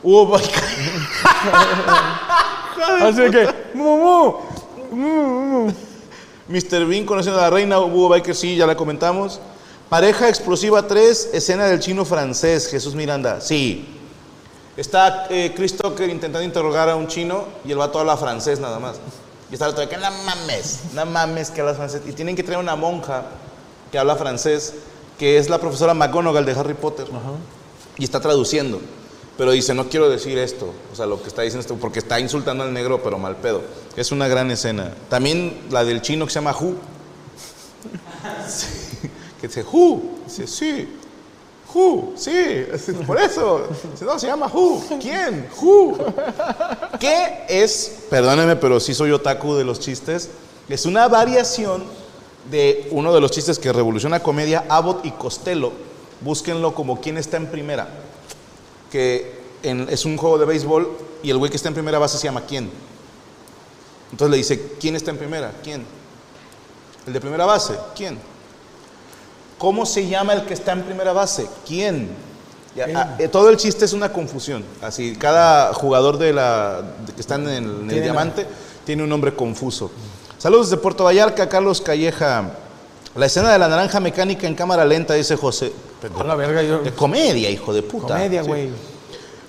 Hubo 0.03 0.27
Biker, 0.27 0.51
Así 3.01 3.21
que, 3.31 3.49
mumu. 3.73 4.35
Mr. 6.47 6.85
Bean 6.85 7.05
conociendo 7.05 7.39
a 7.39 7.43
la 7.43 7.49
reina, 7.49 7.79
Hugo 7.79 8.09
Biker, 8.09 8.35
sí, 8.35 8.55
ya 8.55 8.67
la 8.67 8.75
comentamos. 8.75 9.39
Pareja 9.89 10.29
explosiva 10.29 10.87
3, 10.87 11.31
escena 11.33 11.65
del 11.65 11.79
chino 11.79 12.05
francés, 12.05 12.67
Jesús 12.67 12.93
Miranda, 12.93 13.41
sí. 13.41 13.97
Está 14.77 15.27
eh, 15.29 15.53
Chris 15.55 15.75
Tucker 15.75 16.09
intentando 16.09 16.43
interrogar 16.43 16.89
a 16.89 16.95
un 16.95 17.07
chino 17.07 17.45
y 17.65 17.71
el 17.71 17.77
vato 17.77 17.99
habla 17.99 18.15
francés 18.15 18.59
nada 18.59 18.79
más. 18.79 18.97
Y 19.49 19.53
está 19.53 19.65
el 19.65 19.71
otro, 19.71 19.87
que 19.89 19.97
no 19.97 20.09
mames, 20.25 20.79
no 20.93 21.05
mames 21.05 21.51
que 21.51 21.59
hablas 21.59 21.75
francés. 21.75 22.01
Y 22.07 22.13
tienen 22.13 22.35
que 22.37 22.43
traer 22.43 22.59
una 22.59 22.77
monja 22.77 23.25
que 23.91 23.99
habla 23.99 24.15
francés, 24.15 24.73
que 25.19 25.37
es 25.37 25.49
la 25.49 25.59
profesora 25.59 25.93
McGonagall 25.93 26.45
de 26.45 26.53
Harry 26.53 26.73
Potter. 26.73 27.07
Y 27.97 28.05
está 28.05 28.21
traduciendo. 28.21 28.79
Pero 29.37 29.51
dice, 29.51 29.73
no 29.73 29.89
quiero 29.89 30.09
decir 30.09 30.37
esto. 30.37 30.73
O 30.93 30.95
sea, 30.95 31.05
lo 31.05 31.21
que 31.21 31.27
está 31.27 31.41
diciendo 31.41 31.61
esto, 31.61 31.75
porque 31.75 31.99
está 31.99 32.19
insultando 32.19 32.63
al 32.63 32.73
negro, 32.73 33.03
pero 33.03 33.17
mal 33.17 33.35
pedo. 33.37 33.61
Es 33.97 34.13
una 34.13 34.29
gran 34.29 34.51
escena. 34.51 34.93
También 35.09 35.67
la 35.69 35.83
del 35.83 36.01
chino 36.01 36.25
que 36.25 36.31
se 36.31 36.39
llama 36.39 36.55
Who. 36.57 36.75
Sí, 38.47 38.67
que 39.41 39.47
dice, 39.47 39.65
Who. 39.69 40.01
Dice, 40.25 40.47
sí. 40.47 40.87
Who, 41.73 42.13
sí, 42.15 42.65
por 43.07 43.19
eso. 43.19 43.67
No, 44.01 44.19
se 44.19 44.27
llama 44.27 44.47
Who. 44.47 44.83
¿Quién? 44.99 45.47
Who. 45.61 45.97
¿Qué 46.99 47.45
es? 47.47 48.03
Perdóneme, 48.09 48.55
pero 48.57 48.79
sí 48.79 48.93
soy 48.93 49.11
otaku 49.11 49.55
de 49.55 49.63
los 49.63 49.79
chistes. 49.79 50.29
Es 50.67 50.85
una 50.85 51.07
variación 51.07 51.83
de 52.49 52.87
uno 52.91 53.13
de 53.13 53.21
los 53.21 53.31
chistes 53.31 53.57
que 53.59 53.71
revoluciona 53.71 54.21
comedia, 54.21 54.65
Abbott 54.67 55.05
y 55.05 55.11
Costello. 55.11 55.71
Búsquenlo 56.21 56.75
como 56.75 56.99
quién 56.99 57.17
está 57.17 57.37
en 57.37 57.47
primera. 57.47 57.87
Que 58.91 59.39
es 59.63 60.05
un 60.05 60.17
juego 60.17 60.37
de 60.37 60.45
béisbol 60.45 60.89
y 61.23 61.29
el 61.29 61.37
güey 61.37 61.49
que 61.49 61.57
está 61.57 61.69
en 61.69 61.75
primera 61.75 61.99
base 61.99 62.17
se 62.17 62.25
llama 62.25 62.41
quién. 62.47 62.69
Entonces 64.11 64.31
le 64.31 64.37
dice, 64.37 64.73
¿quién 64.79 64.95
está 64.95 65.11
en 65.11 65.17
primera? 65.17 65.53
¿Quién? 65.63 65.85
El 67.07 67.13
de 67.13 67.21
primera 67.21 67.45
base, 67.45 67.75
¿quién? 67.95 68.17
¿Cómo 69.61 69.85
se 69.85 70.07
llama 70.07 70.33
el 70.33 70.45
que 70.45 70.55
está 70.55 70.71
en 70.71 70.81
primera 70.81 71.13
base? 71.13 71.47
¿Quién? 71.67 72.09
Ya, 72.75 72.87
ah, 72.95 73.15
eh, 73.19 73.27
todo 73.27 73.47
el 73.47 73.57
chiste 73.57 73.85
es 73.85 73.93
una 73.93 74.11
confusión. 74.11 74.65
Así, 74.81 75.15
cada 75.15 75.71
jugador 75.75 76.17
de 76.17 76.33
la 76.33 76.81
de 77.05 77.13
que 77.13 77.21
están 77.21 77.43
en 77.43 77.49
el, 77.49 77.63
en 77.69 77.81
el 77.81 77.87
Tiene 77.89 78.01
diamante 78.01 78.47
tiene 78.83 79.03
un 79.03 79.09
nombre 79.09 79.35
confuso. 79.35 79.91
Saludos 80.39 80.71
de 80.71 80.77
Puerto 80.77 81.03
Vallarta, 81.03 81.47
Carlos 81.47 81.79
Calleja. 81.79 82.49
La 83.13 83.27
escena 83.27 83.51
de 83.51 83.59
la 83.59 83.67
naranja 83.67 83.99
mecánica 83.99 84.47
en 84.47 84.55
cámara 84.55 84.83
lenta, 84.83 85.13
dice 85.13 85.35
José. 85.35 85.71
A 86.19 86.23
la 86.23 86.33
verga, 86.33 86.63
yo. 86.63 86.79
De 86.79 86.91
comedia, 86.91 87.47
hijo 87.51 87.71
de 87.71 87.83
puta. 87.83 88.15
Comedia, 88.15 88.41
Sí. 88.41 88.47
güey. 88.49 88.69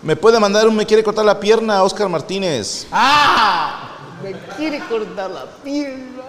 Me 0.03 0.15
puede 0.15 0.39
mandar 0.39 0.69
un 0.69 0.77
me 0.77 0.85
quiere 0.85 1.03
cortar 1.03 1.25
la 1.25 1.41
pierna 1.41 1.79
a 1.79 1.85
Oscar 1.85 2.11
Martínez. 2.11 2.87
¡Ah! 2.93 3.97
Me 4.23 4.33
quiere 4.59 4.79
cortar 4.81 5.31
la 5.31 5.47
pierna. 5.65 6.23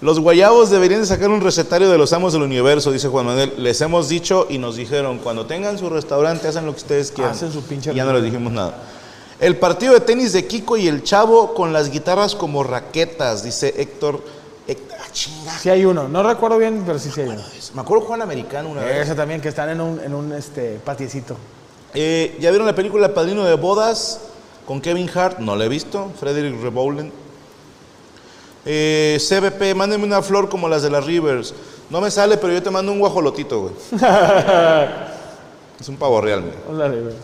Los 0.00 0.18
guayabos 0.18 0.70
deberían 0.70 1.02
de 1.02 1.06
sacar 1.06 1.28
un 1.28 1.42
recetario 1.42 1.90
de 1.90 1.98
los 1.98 2.14
amos 2.14 2.32
del 2.32 2.40
universo, 2.40 2.90
dice 2.90 3.08
Juan 3.08 3.26
Manuel. 3.26 3.52
Les 3.58 3.80
hemos 3.82 4.08
dicho 4.08 4.46
y 4.48 4.56
nos 4.56 4.76
dijeron, 4.76 5.18
cuando 5.18 5.44
tengan 5.44 5.78
su 5.78 5.90
restaurante, 5.90 6.48
hacen 6.48 6.64
lo 6.64 6.72
que 6.72 6.78
ustedes 6.78 7.10
quieran. 7.10 7.34
Hacen 7.34 7.52
su 7.52 7.62
pinche 7.62 7.92
Y 7.92 7.96
ya 7.96 8.04
no 8.06 8.14
les 8.14 8.22
dijimos 8.22 8.50
nada. 8.50 8.74
El 9.38 9.56
partido 9.56 9.92
de 9.92 10.00
tenis 10.00 10.32
de 10.32 10.46
Kiko 10.46 10.78
y 10.78 10.88
el 10.88 11.02
Chavo 11.02 11.52
con 11.52 11.74
las 11.74 11.90
guitarras 11.90 12.34
como 12.34 12.62
raquetas, 12.62 13.42
dice 13.42 13.74
Héctor. 13.76 14.22
Héctor 14.66 14.98
ah, 14.98 15.06
chinga. 15.12 15.58
Sí 15.58 15.68
hay 15.68 15.84
uno. 15.84 16.08
No 16.08 16.22
recuerdo 16.22 16.56
bien, 16.56 16.82
pero 16.86 16.98
sí, 16.98 17.10
sí 17.10 17.20
hay 17.20 17.28
uno. 17.28 17.42
Me 17.74 17.82
acuerdo 17.82 18.06
Juan 18.06 18.22
Americano 18.22 18.70
una 18.70 18.82
vez. 18.82 19.02
Ese 19.06 19.14
también, 19.14 19.42
que 19.42 19.48
están 19.48 19.68
en 19.68 19.82
un, 19.82 20.00
en 20.00 20.14
un 20.14 20.32
este, 20.32 20.80
patiecito. 20.82 21.36
Eh, 21.92 22.38
¿Ya 22.40 22.50
vieron 22.50 22.66
la 22.66 22.74
película 22.74 23.12
Padrino 23.12 23.44
de 23.44 23.54
Bodas 23.54 24.20
con 24.66 24.80
Kevin 24.80 25.10
Hart? 25.14 25.40
No 25.40 25.56
la 25.56 25.66
he 25.66 25.68
visto. 25.68 26.10
Frederick 26.18 26.58
Reboulen. 26.62 27.12
Eh, 28.64 29.18
CBP, 29.20 29.74
mándeme 29.74 30.04
una 30.04 30.22
flor 30.22 30.48
como 30.48 30.68
las 30.68 30.82
de 30.82 30.90
las 30.90 31.04
Rivers. 31.04 31.54
No 31.88 32.00
me 32.00 32.10
sale, 32.10 32.36
pero 32.36 32.52
yo 32.52 32.62
te 32.62 32.70
mando 32.70 32.92
un 32.92 32.98
guajolotito, 32.98 33.60
güey. 33.62 33.74
es 35.80 35.88
un 35.88 35.96
pavo 35.96 36.20
real, 36.20 36.42
güey. 36.42 37.14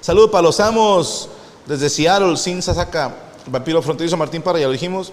Saludos 0.00 0.30
para 0.30 0.42
los 0.42 0.60
amos 0.60 1.28
desde 1.66 1.88
Seattle, 1.88 2.36
sin 2.36 2.62
Sasaka. 2.62 3.14
Vampiro 3.46 3.80
Fronterizo 3.80 4.16
Martín 4.16 4.42
Parra, 4.42 4.58
ya 4.58 4.66
lo 4.66 4.72
dijimos. 4.72 5.12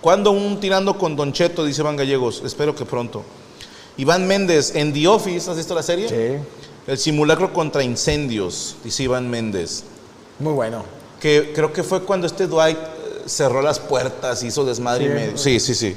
¿Cuándo 0.00 0.30
un 0.30 0.58
tirando 0.58 0.96
con 0.96 1.16
Don 1.16 1.32
Cheto? 1.32 1.64
Dice 1.64 1.82
Van 1.82 1.96
Gallegos. 1.96 2.42
Espero 2.44 2.74
que 2.74 2.84
pronto. 2.84 3.22
Iván 3.96 4.26
Méndez, 4.26 4.74
en 4.74 4.92
The 4.92 5.06
Office, 5.06 5.50
¿has 5.50 5.56
visto 5.56 5.74
la 5.74 5.82
serie? 5.82 6.08
Sí. 6.08 6.42
El 6.86 6.98
simulacro 6.98 7.52
contra 7.52 7.82
incendios, 7.82 8.76
dice 8.82 9.04
Iván 9.04 9.28
Méndez. 9.28 9.84
Muy 10.38 10.54
bueno. 10.54 10.82
Que 11.20 11.52
creo 11.54 11.72
que 11.72 11.82
fue 11.82 12.02
cuando 12.02 12.26
este 12.26 12.46
Dwight 12.46 12.78
cerró 13.26 13.62
las 13.62 13.78
puertas, 13.80 14.42
hizo 14.42 14.64
desmadre 14.64 15.04
y 15.04 15.08
medio. 15.08 15.38
Sí, 15.38 15.58
sí, 15.60 15.74
sí. 15.74 15.96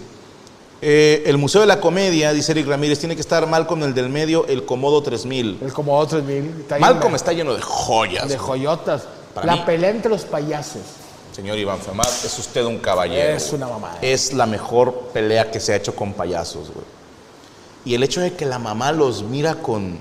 Eh, 0.82 1.24
el 1.26 1.38
Museo 1.38 1.62
de 1.62 1.68
la 1.68 1.80
Comedia, 1.80 2.32
dice 2.34 2.52
Eric 2.52 2.68
Ramírez, 2.68 3.00
tiene 3.00 3.16
que 3.16 3.22
estar 3.22 3.48
Malcolm 3.48 3.84
el 3.84 3.94
del 3.94 4.10
medio, 4.10 4.46
el 4.48 4.66
Comodo 4.66 5.02
3000. 5.02 5.60
El 5.62 5.74
como 5.74 5.98
otros 5.98 6.24
mil. 6.24 6.46
Está 6.60 6.76
bien, 6.76 6.82
Malcolm 6.82 7.02
güey. 7.12 7.16
está 7.16 7.34
lleno 7.34 7.54
de 7.56 7.62
joyas. 7.62 8.28
De 8.30 8.38
joyotas. 8.38 9.04
Para 9.34 9.48
la 9.48 9.56
mí- 9.58 9.62
pelea 9.66 9.90
entre 9.90 10.10
los 10.12 10.24
payasos. 10.26 10.82
Señor 11.34 11.58
Iván 11.58 11.80
Femar, 11.80 12.08
es 12.08 12.40
usted 12.40 12.64
un 12.66 12.78
caballero. 12.78 13.36
Es 13.36 13.52
una 13.52 13.68
mamada. 13.68 13.98
Es 14.02 14.32
la 14.34 14.46
mejor 14.46 15.10
pelea 15.14 15.50
que 15.52 15.60
se 15.60 15.74
ha 15.74 15.76
hecho 15.78 15.96
con 15.96 16.14
payasos, 16.14 16.70
güey. 16.74 16.86
Y 17.86 17.94
el 17.96 18.04
hecho 18.04 18.22
de 18.22 18.34
que 18.34 18.46
la 18.46 18.58
mamá 18.60 18.92
los 18.92 19.24
mira 19.24 19.56
con, 19.56 19.98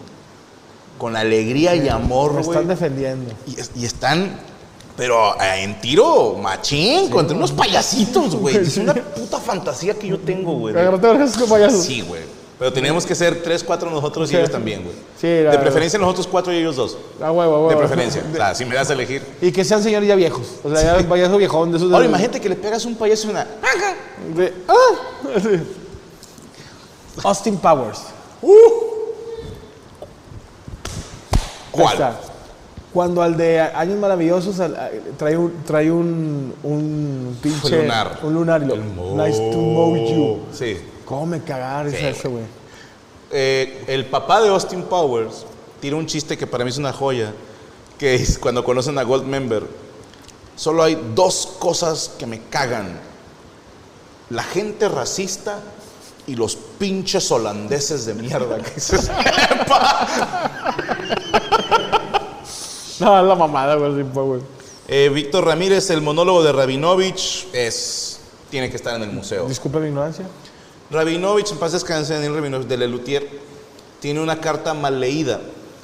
con 0.99 1.17
alegría 1.17 1.75
y 1.75 1.89
amor, 1.89 2.33
güey. 2.33 2.45
están 2.49 2.69
defendiendo. 2.69 3.33
Y 3.77 3.85
están, 3.85 4.39
pero 4.97 5.35
eh, 5.41 5.63
en 5.65 5.81
tiro, 5.81 6.35
machín, 6.41 7.09
contra 7.11 7.37
unos 7.37 7.53
payasitos, 7.53 8.37
güey. 8.37 8.57
Es 8.57 8.77
una 8.77 8.95
puta 8.95 9.39
fantasía 9.39 9.95
que 9.95 10.09
yo 10.09 10.19
tengo, 10.19 10.53
güey. 10.55 10.75
con 10.75 11.49
payasos. 11.49 11.85
Sí, 11.85 12.01
güey. 12.03 12.23
Pero 12.57 12.73
teníamos 12.73 13.05
que 13.05 13.17
ser 13.17 13.43
tres, 13.43 13.65
cuatro 13.65 13.91
nosotros 13.91 14.29
y 14.29 14.31
Sí. 14.31 14.37
ellos 14.37 14.51
también, 14.51 14.85
güey. 14.85 14.95
Sí, 15.21 15.43
la- 15.43 15.51
de 15.51 15.59
preferencia 15.59 15.99
nosotros 15.99 16.29
cuatro 16.29 16.53
y 16.53 16.59
ellos 16.59 16.77
dos. 16.77 16.97
A 17.21 17.33
huevo, 17.33 17.55
a 17.57 17.59
huevo. 17.59 17.71
De 17.71 17.77
preferencia. 17.77 18.23
O 18.33 18.37
sea, 18.37 18.55
si 18.55 18.65
me 18.65 18.77
das 18.77 18.89
a 18.91 18.93
elegir. 18.93 19.23
Y 19.43 19.51
que 19.51 19.65
sean 19.65 19.83
señores 19.83 20.09
ya 20.09 20.15
viejos. 20.15 20.47
O 20.63 20.71
sea, 20.73 21.01
ya 21.01 21.09
payaso 21.09 21.37
viejón 21.37 21.73
de 21.73 21.79
esos. 21.79 21.89
de- 21.91 21.97
Ahora 21.97 22.07
imagínate 22.07 22.41
que 22.41 22.49
le 22.49 22.55
pegas 22.55 22.85
un 22.85 22.95
payaso 22.95 23.27
y 23.27 23.31
una. 23.31 23.47
de- 24.37 24.55
ah, 24.69 24.75
así. 25.37 25.49
Austin 27.25 27.57
Powers. 27.59 27.99
Ahí 28.43 28.51
¿Cuál? 31.73 32.19
Cuando 32.95 33.21
al 33.23 33.37
de 33.37 33.61
Años 33.61 33.99
Maravillosos 33.99 34.61
al- 34.61 34.77
a- 34.77 34.89
trae 35.19 35.37
un, 35.37 35.53
trae 35.67 35.91
un, 35.91 36.55
un 36.63 37.37
pinche... 37.43 37.75
Un 37.77 37.83
lunar. 37.83 38.19
Un 38.23 38.35
lunar 38.35 38.63
y 38.63 38.67
lo... 38.67 38.77
Nice 38.77 39.39
to 39.39 39.59
know 39.59 39.97
you. 39.97 40.39
Sí. 40.53 40.79
¿Cómo 41.05 41.27
me 41.27 41.43
cagar 41.43 41.91
Sí, 41.91 41.97
ese 41.97 42.11
ese, 42.11 42.29
güey? 42.29 42.45
Eh, 43.33 43.85
el 43.89 44.07
papá 44.07 44.41
de 44.41 44.49
Austin 44.49 44.83
Powers 44.85 45.45
tira 45.81 45.97
un 45.97 46.07
chiste 46.07 46.39
que 46.39 46.47
para 46.47 46.63
mí 46.65 46.71
es 46.71 46.79
una 46.79 46.93
joya, 46.93 47.33
que 47.99 48.15
es 48.15 48.39
cuando 48.39 48.63
conocen 48.63 48.97
a 48.99 49.03
Goldmember, 49.03 49.65
solo 50.55 50.85
hay 50.85 50.97
dos 51.17 51.57
cosas 51.59 52.13
que 52.17 52.27
me 52.27 52.43
cagan. 52.43 53.01
La 54.31 54.45
gente 54.45 54.89
racista 54.89 55.59
y 56.29 56.37
los 56.37 56.55
pinches 56.55 57.29
holandeses 57.33 58.07
de 58.07 58.15
mierda. 58.15 58.57
que 58.63 58.71
dices, 58.71 59.11
No, 63.01 63.21
es 63.21 63.27
la 63.27 63.35
mamada, 63.35 63.75
güey, 63.75 63.89
Austin 63.89 64.11
Powers. 64.11 64.45
Eh, 64.87 65.11
Víctor 65.13 65.45
Ramírez, 65.45 65.89
el 65.91 66.03
monólogo 66.03 66.43
de 66.43 66.53
Rabinovich 66.53 67.49
es, 67.53 68.21
tiene 68.51 68.71
que 68.71 68.77
estar 68.77 68.95
en 68.97 69.03
el 69.03 69.13
museo. 69.13 69.47
Disculpe 69.47 69.79
mi 69.79 69.89
ignorancia. 69.89 70.27
Rabinovich, 70.91 71.51
en 71.53 71.59
paz 71.59 71.73
descanse, 71.73 72.15
Daniel 72.15 72.35
Rabinovich, 72.35 72.69
de 72.69 72.77
Lelutier, 72.77 73.29
tiene 74.01 74.21
una 74.21 74.41
carta 74.41 74.75
mal 74.75 75.01
leída. 75.01 75.41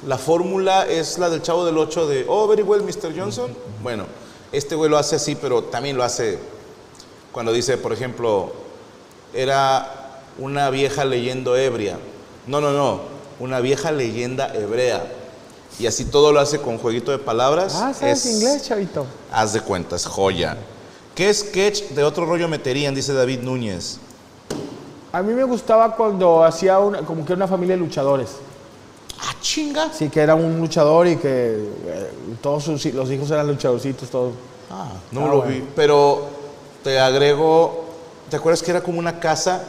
La 0.07 0.17
fórmula 0.17 0.87
es 0.87 1.17
la 1.17 1.29
del 1.29 1.41
chavo 1.41 1.65
del 1.65 1.77
8 1.77 2.07
de, 2.07 2.25
oh, 2.27 2.47
very 2.47 2.61
well, 2.61 2.83
Mr. 2.83 3.17
Johnson. 3.17 3.51
Bueno, 3.81 4.05
este 4.51 4.75
güey 4.75 4.89
lo 4.89 4.97
hace 4.97 5.15
así, 5.15 5.35
pero 5.35 5.63
también 5.63 5.97
lo 5.97 6.03
hace 6.03 6.39
cuando 7.31 7.53
dice, 7.53 7.77
por 7.77 7.93
ejemplo, 7.93 8.51
era 9.33 10.19
una 10.37 10.69
vieja 10.69 11.05
leyendo 11.05 11.55
ebria. 11.55 11.97
No, 12.47 12.61
no, 12.61 12.71
no, 12.71 13.01
una 13.39 13.59
vieja 13.59 13.91
leyenda 13.91 14.53
hebrea. 14.53 15.20
Y 15.79 15.87
así 15.87 16.05
todo 16.05 16.31
lo 16.31 16.39
hace 16.39 16.59
con 16.59 16.77
jueguito 16.77 17.11
de 17.11 17.17
palabras. 17.17 17.73
Ah, 17.75 17.93
¿sabes 17.93 18.25
Es- 18.25 18.33
inglés, 18.33 18.63
chavito? 18.63 19.05
Haz 19.31 19.53
de 19.53 19.61
cuentas, 19.61 20.05
joya. 20.05 20.57
¿Qué 21.15 21.33
sketch 21.33 21.89
de 21.89 22.03
otro 22.03 22.25
rollo 22.25 22.47
meterían? 22.47 22.93
Dice 22.95 23.13
David 23.13 23.39
Núñez. 23.41 23.97
A 25.11 25.21
mí 25.21 25.33
me 25.33 25.43
gustaba 25.43 25.95
cuando 25.95 26.43
hacía 26.43 26.79
una, 26.79 26.99
como 26.99 27.25
que 27.25 27.33
era 27.33 27.37
una 27.37 27.47
familia 27.47 27.75
de 27.75 27.81
luchadores. 27.81 28.29
Ah, 29.19 29.35
chinga. 29.41 29.91
Sí, 29.93 30.09
que 30.09 30.21
era 30.21 30.35
un 30.35 30.57
luchador 30.59 31.07
y 31.07 31.17
que 31.17 31.29
eh, 31.85 32.11
todos 32.41 32.63
sus, 32.63 32.85
los 32.93 33.09
hijos 33.11 33.29
eran 33.31 33.47
luchadorcitos, 33.47 34.09
todos. 34.09 34.33
Ah, 34.69 34.89
no 35.11 35.25
Ah, 35.25 35.27
lo 35.29 35.37
bueno. 35.41 35.51
vi. 35.51 35.63
Pero 35.75 36.27
te 36.83 36.97
agrego, 36.99 37.85
¿te 38.29 38.37
acuerdas 38.37 38.63
que 38.63 38.71
era 38.71 38.81
como 38.81 38.99
una 38.99 39.19
casa 39.19 39.63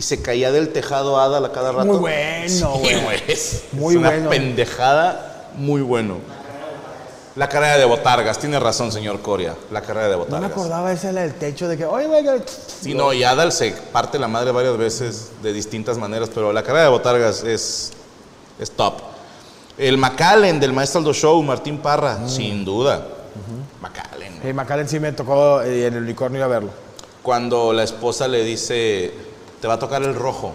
y 0.00 0.02
se 0.02 0.22
caía 0.22 0.50
del 0.50 0.70
tejado 0.72 1.20
Adal 1.20 1.44
a 1.44 1.52
cada 1.52 1.72
rato? 1.72 1.84
Muy 1.84 1.98
bueno, 1.98 2.48
Sí, 2.48 2.64
güey. 3.04 3.22
Es, 3.28 3.64
Muy 3.72 3.92
es 3.96 4.00
una 4.00 4.08
bueno. 4.08 4.30
pendejada, 4.30 5.50
muy 5.56 5.82
bueno. 5.82 6.16
La 7.36 7.50
carrera 7.50 7.76
de 7.76 7.84
Botargas, 7.84 8.38
tiene 8.38 8.58
razón, 8.58 8.90
señor 8.90 9.20
Coria. 9.20 9.54
La 9.70 9.82
carrera 9.82 10.06
de 10.08 10.12
No 10.12 10.18
me 10.20 10.24
Botargas. 10.24 10.50
acordaba 10.52 10.90
esa 10.90 11.12
la 11.12 11.20
del 11.20 11.34
techo 11.34 11.68
de 11.68 11.76
que, 11.76 11.84
oye, 11.84 12.06
güey, 12.06 12.24
que-". 12.24 12.42
Sí, 12.80 12.94
no, 12.94 13.12
y 13.12 13.22
Adal 13.24 13.52
se 13.52 13.72
parte 13.92 14.18
la 14.18 14.26
madre 14.26 14.52
varias 14.52 14.78
veces 14.78 15.32
de 15.42 15.52
distintas 15.52 15.98
maneras, 15.98 16.30
pero 16.34 16.50
la 16.50 16.62
carrera 16.62 16.84
de 16.84 16.90
Botargas 16.90 17.44
es, 17.44 17.92
es 18.58 18.70
top. 18.70 18.94
El 19.76 19.98
McAllen 19.98 20.58
del 20.60 20.72
Maestro 20.72 21.00
Aldo 21.00 21.12
Show, 21.12 21.42
Martín 21.42 21.76
Parra, 21.76 22.16
Mm. 22.22 22.28
sin 22.28 22.64
duda. 22.64 23.06
McAllen. 23.82 24.40
Sí, 24.42 24.52
McAllen 24.54 24.88
sí 24.88 24.98
me 24.98 25.12
tocó 25.12 25.60
eh, 25.60 25.86
en 25.88 25.94
el 25.94 26.02
unicornio 26.04 26.42
a 26.42 26.48
verlo. 26.48 26.70
Cuando 27.22 27.74
la 27.74 27.82
esposa 27.82 28.26
le 28.28 28.42
dice, 28.44 29.12
te 29.60 29.68
va 29.68 29.74
a 29.74 29.78
tocar 29.78 30.02
el 30.02 30.14
rojo, 30.14 30.52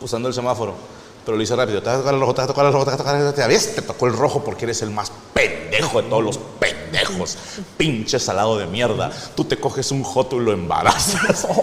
usando 0.00 0.28
el 0.28 0.34
semáforo, 0.34 0.74
pero 1.24 1.36
lo 1.36 1.40
dice 1.40 1.56
rápido, 1.56 1.82
te 1.82 1.88
va 1.88 1.94
a 1.94 1.98
tocar 1.98 2.14
el 2.14 2.20
rojo, 2.20 2.34
te 2.34 2.40
va 2.40 2.44
a 2.44 2.48
tocar 2.48 2.66
el 2.66 2.72
rojo, 2.72 2.84
te 2.84 2.90
va 2.90 2.94
a 2.94 2.98
tocar 2.98 3.14
el 3.16 3.22
rojo, 3.22 3.34
te 3.34 3.46
ves, 3.46 3.74
te 3.74 3.82
tocó 3.82 4.06
el 4.06 4.12
rojo 4.16 4.44
porque 4.44 4.64
eres 4.64 4.82
el 4.82 4.90
más 4.90 5.10
pendejo 5.32 6.02
de 6.02 6.08
todos 6.08 6.22
los 6.22 6.38
pendejos, 6.58 7.36
pinche 7.76 8.18
salado 8.18 8.58
de 8.58 8.66
mierda. 8.66 9.10
Tú 9.34 9.44
te 9.44 9.56
coges 9.56 9.90
un 9.90 10.02
joto 10.04 10.36
y 10.36 10.40
lo 10.40 10.52
embarazas. 10.52 11.46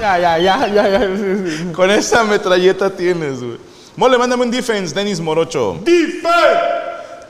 Ya, 0.00 0.18
ya, 0.18 0.38
ya, 0.38 0.66
ya, 0.66 0.88
ya. 0.88 1.00
sí, 1.14 1.56
sí. 1.58 1.72
Con 1.74 1.90
esa 1.90 2.24
metralleta 2.24 2.88
tienes, 2.88 3.38
güey. 3.42 3.58
Mole, 3.96 4.16
mándame 4.16 4.44
un 4.44 4.50
defense, 4.50 4.94
Denis 4.94 5.20
Morocho. 5.20 5.76
¡Defense! 5.84 6.30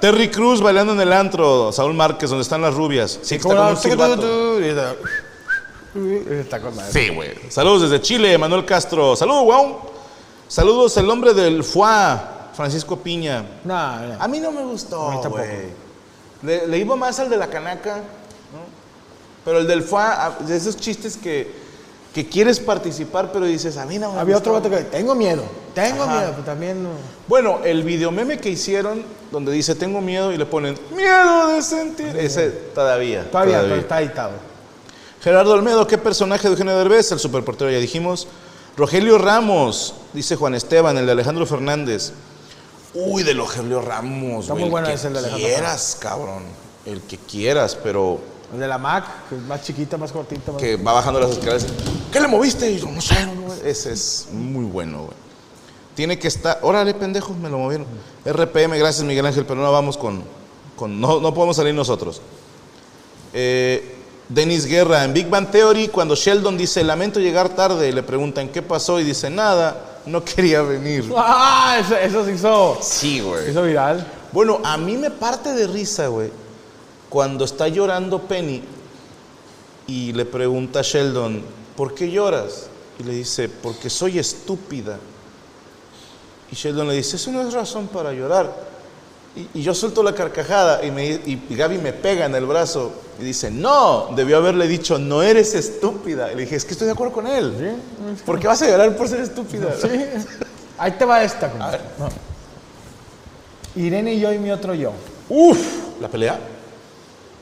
Terry 0.00 0.28
Cruz 0.30 0.60
bailando 0.62 0.92
en 0.92 1.00
el 1.00 1.12
antro, 1.12 1.72
Saúl 1.72 1.94
Márquez, 1.94 2.30
donde 2.30 2.42
están 2.42 2.62
las 2.62 2.74
rubias. 2.74 3.18
Sí, 3.22 3.34
está 3.34 3.48
¿Cómo 3.48 3.56
con 3.56 3.64
no? 3.64 3.70
un 3.72 3.76
silbato. 3.76 4.60
Y 5.94 6.14
está- 6.16 6.34
Está 6.34 6.60
con 6.60 6.76
madre. 6.76 6.92
Sí, 6.92 7.08
güey. 7.14 7.30
Saludos 7.50 7.82
desde 7.82 8.00
Chile, 8.00 8.36
Manuel 8.38 8.64
Castro. 8.64 9.16
Saludos, 9.16 9.42
weón. 9.46 9.76
Saludos, 10.48 10.96
el 10.96 11.08
hombre 11.08 11.32
del 11.34 11.62
FUA, 11.64 12.50
Francisco 12.54 12.96
Piña. 12.96 13.44
No, 13.64 13.98
no. 14.00 14.16
A 14.22 14.28
mí 14.28 14.40
no 14.40 14.50
me 14.52 14.62
gustó, 14.64 15.08
A 15.08 15.14
mí 15.16 15.20
tampoco. 15.22 15.44
Le, 16.42 16.66
le 16.66 16.78
iba 16.78 16.96
más 16.96 17.18
al 17.20 17.28
de 17.30 17.36
la 17.36 17.48
canaca, 17.48 17.96
¿no? 17.96 18.60
Pero 19.44 19.58
el 19.58 19.66
del 19.66 19.82
FUA, 19.82 20.26
a- 20.26 20.30
de 20.40 20.56
esos 20.56 20.76
chistes 20.76 21.16
que, 21.16 21.50
que 22.14 22.28
quieres 22.28 22.58
participar, 22.58 23.30
pero 23.32 23.44
dices, 23.46 23.76
a 23.76 23.84
mí 23.86 23.98
no 23.98 24.12
me 24.12 24.18
Había 24.20 24.36
otro 24.38 24.52
vato 24.54 24.68
que, 24.70 24.78
tengo 24.78 25.14
miedo, 25.14 25.44
tengo 25.74 26.02
Ajá. 26.02 26.18
miedo, 26.18 26.30
pero 26.32 26.44
también 26.44 26.82
no. 26.82 26.90
Bueno, 27.28 27.60
el 27.64 27.82
videomeme 27.84 28.38
que 28.38 28.48
hicieron, 28.50 29.04
donde 29.30 29.52
dice, 29.52 29.74
tengo 29.76 30.00
miedo, 30.00 30.32
y 30.32 30.36
le 30.36 30.46
ponen, 30.46 30.76
miedo 30.96 31.48
de 31.48 31.62
sentir. 31.62 32.16
Ese 32.16 32.48
todavía. 32.74 33.30
Todavía, 33.30 33.60
pero 33.60 33.76
está 33.76 34.00
editado. 34.02 34.32
Gerardo 35.20 35.52
Olmedo, 35.52 35.86
¿qué 35.86 35.98
personaje 35.98 36.44
de 36.44 36.52
Eugenio 36.52 36.76
Derbez? 36.78 37.12
El 37.12 37.18
superportero, 37.18 37.70
ya 37.70 37.78
dijimos. 37.78 38.26
Rogelio 38.76 39.18
Ramos, 39.18 39.94
dice 40.14 40.34
Juan 40.36 40.54
Esteban, 40.54 40.96
el 40.96 41.04
de 41.04 41.12
Alejandro 41.12 41.44
Fernández. 41.44 42.12
Uy, 42.94 43.22
de 43.22 43.34
Rogelio 43.34 43.82
Ramos, 43.82 44.44
Está 44.44 44.54
güey, 44.54 44.64
muy 44.64 44.70
bueno 44.70 44.86
que 44.86 44.94
ese, 44.94 45.08
el 45.08 45.12
de 45.12 45.18
Alejandro 45.18 45.46
quieras, 45.46 45.98
cabrón. 46.00 46.44
El 46.86 47.02
que 47.02 47.18
quieras, 47.18 47.76
pero 47.82 48.18
El 48.54 48.60
de 48.60 48.66
la 48.66 48.78
Mac, 48.78 49.04
que 49.28 49.36
es 49.36 49.42
más 49.42 49.62
chiquita, 49.62 49.98
más 49.98 50.10
cortita. 50.10 50.52
Más... 50.52 50.60
que 50.60 50.76
va 50.76 50.94
bajando 50.94 51.20
las 51.20 51.32
escaleras. 51.32 51.66
¿Qué 52.10 52.18
le 52.18 52.26
moviste? 52.26 52.70
Y 52.70 52.78
yo, 52.78 52.86
no 52.86 53.02
sé, 53.02 53.26
no, 53.26 53.34
no, 53.34 53.52
Ese 53.62 53.92
es 53.92 54.28
muy 54.32 54.64
bueno, 54.64 55.02
güey. 55.02 55.16
Tiene 55.94 56.18
que 56.18 56.28
estar. 56.28 56.60
Órale, 56.62 56.94
pendejos, 56.94 57.36
me 57.36 57.50
lo 57.50 57.58
movieron. 57.58 57.86
RPM, 58.24 58.78
gracias, 58.78 59.04
Miguel 59.04 59.26
Ángel, 59.26 59.44
pero 59.44 59.60
no 59.60 59.70
vamos 59.70 59.98
con. 59.98 60.24
con 60.76 60.98
no, 60.98 61.20
no 61.20 61.34
podemos 61.34 61.56
salir 61.56 61.74
nosotros. 61.74 62.22
Eh, 63.34 63.99
Denis 64.30 64.64
Guerra, 64.64 65.02
en 65.04 65.12
Big 65.12 65.28
Bang 65.28 65.50
Theory, 65.50 65.88
cuando 65.88 66.14
Sheldon 66.14 66.56
dice, 66.56 66.84
lamento 66.84 67.18
llegar 67.18 67.48
tarde, 67.50 67.92
le 67.92 68.02
preguntan 68.04 68.48
qué 68.48 68.62
pasó 68.62 69.00
y 69.00 69.04
dice, 69.04 69.28
nada, 69.28 70.00
no 70.06 70.24
quería 70.24 70.62
venir. 70.62 71.12
¡Ah! 71.16 71.76
Eso, 71.80 71.96
eso 71.96 72.24
se 72.24 72.32
hizo, 72.34 72.78
Sí, 72.80 73.20
güey. 73.20 73.50
hizo 73.50 73.62
viral. 73.64 74.06
Bueno, 74.32 74.60
a 74.62 74.76
mí 74.76 74.96
me 74.96 75.10
parte 75.10 75.52
de 75.52 75.66
risa, 75.66 76.06
güey, 76.06 76.30
cuando 77.08 77.44
está 77.44 77.66
llorando 77.66 78.22
Penny 78.22 78.62
y 79.88 80.12
le 80.12 80.24
pregunta 80.24 80.78
a 80.78 80.82
Sheldon, 80.82 81.42
¿por 81.76 81.92
qué 81.94 82.08
lloras? 82.08 82.68
Y 83.00 83.02
le 83.02 83.12
dice, 83.14 83.48
porque 83.48 83.90
soy 83.90 84.20
estúpida. 84.20 84.98
Y 86.52 86.54
Sheldon 86.54 86.86
le 86.86 86.94
dice, 86.94 87.16
eso 87.16 87.32
no 87.32 87.42
es 87.42 87.52
razón 87.52 87.88
para 87.88 88.12
llorar. 88.12 88.69
Y, 89.36 89.60
y 89.60 89.62
yo 89.62 89.74
suelto 89.74 90.02
la 90.02 90.14
carcajada 90.14 90.84
y, 90.84 90.90
me, 90.90 91.06
y, 91.06 91.46
y 91.48 91.56
Gaby 91.56 91.78
me 91.78 91.92
pega 91.92 92.26
en 92.26 92.34
el 92.34 92.46
brazo 92.46 92.92
y 93.20 93.24
dice, 93.24 93.50
no, 93.50 94.08
debió 94.16 94.38
haberle 94.38 94.66
dicho, 94.66 94.98
no 94.98 95.22
eres 95.22 95.54
estúpida. 95.54 96.32
Y 96.32 96.34
le 96.34 96.42
dije, 96.42 96.56
es 96.56 96.64
que 96.64 96.72
estoy 96.72 96.86
de 96.86 96.94
acuerdo 96.94 97.12
con 97.12 97.26
él. 97.26 97.76
¿Por 98.26 98.40
qué 98.40 98.48
vas 98.48 98.60
a 98.62 98.68
llorar 98.68 98.96
por 98.96 99.08
ser 99.08 99.20
estúpida? 99.20 99.74
Sí. 99.80 99.88
Ahí 100.78 100.92
te 100.92 101.04
va 101.04 101.22
esta. 101.22 101.52
No. 101.98 102.08
Irene 103.76 104.14
y 104.14 104.20
yo 104.20 104.32
y 104.32 104.38
mi 104.38 104.50
otro 104.50 104.74
yo. 104.74 104.92
Uf, 105.28 105.58
¿la 106.00 106.08
pelea? 106.08 106.40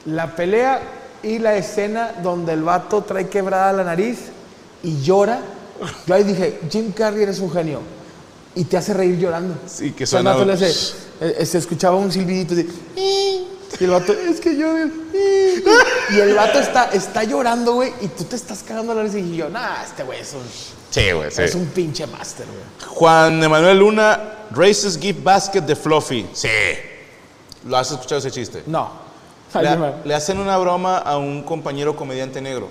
La 0.04 0.34
pelea 0.34 0.82
y 1.22 1.38
la 1.38 1.56
escena 1.56 2.14
donde 2.22 2.52
el 2.52 2.62
vato 2.62 3.02
trae 3.02 3.28
quebrada 3.28 3.72
la 3.72 3.84
nariz 3.84 4.18
y 4.82 5.00
llora. 5.00 5.40
Yo 6.06 6.14
ahí 6.14 6.24
dije, 6.24 6.60
Jim 6.70 6.92
Carrey 6.92 7.22
eres 7.22 7.38
un 7.38 7.50
genio. 7.50 7.80
Y 8.54 8.64
te 8.64 8.76
hace 8.76 8.92
reír 8.94 9.18
llorando. 9.18 9.56
Sí, 9.66 9.92
que 9.92 10.04
O 10.04 10.06
sea, 10.06 10.20
el 10.20 10.24
suena... 10.24 10.32
vato 10.32 10.44
le 10.44 10.52
hace, 10.54 10.70
eh, 11.20 11.36
eh, 11.40 11.46
se 11.46 11.58
escuchaba 11.58 11.96
un 11.96 12.10
silbidito 12.10 12.54
de... 12.54 12.62
"Ii". 12.96 13.46
Y 13.80 13.84
el 13.84 13.90
vato, 13.90 14.12
es 14.12 14.40
que 14.40 14.56
yo... 14.56 14.66
"Ii". 14.78 15.64
Y 16.16 16.20
el 16.20 16.34
vato 16.34 16.58
está, 16.58 16.86
está 16.92 17.22
llorando, 17.24 17.74
güey, 17.74 17.92
y 18.00 18.08
tú 18.08 18.24
te 18.24 18.34
estás 18.36 18.62
cagando 18.62 18.94
la 18.94 19.02
nariz 19.04 19.14
y 19.22 19.36
yo, 19.36 19.48
nah, 19.48 19.82
este 19.84 20.02
güey 20.02 20.20
es 20.20 20.32
un, 20.32 20.40
Sí, 20.90 21.12
güey, 21.12 21.30
sí. 21.30 21.42
es 21.42 21.54
un 21.54 21.66
pinche 21.66 22.06
máster, 22.06 22.46
güey. 22.46 22.90
Juan 22.94 23.42
Emanuel 23.44 23.78
Luna, 23.78 24.18
Races 24.50 24.98
Gift 24.98 25.22
Basket 25.22 25.60
de 25.60 25.76
Fluffy. 25.76 26.26
Sí. 26.32 26.48
¿Lo 27.66 27.76
has 27.76 27.90
escuchado 27.90 28.18
ese 28.20 28.30
chiste? 28.30 28.62
No. 28.66 28.90
Ay, 29.52 29.64
Le, 29.64 29.76
man. 29.76 29.94
le 30.04 30.14
hacen 30.14 30.38
una 30.38 30.56
broma 30.56 30.98
a 30.98 31.16
un 31.18 31.42
compañero 31.42 31.94
comediante 31.94 32.40
negro 32.40 32.68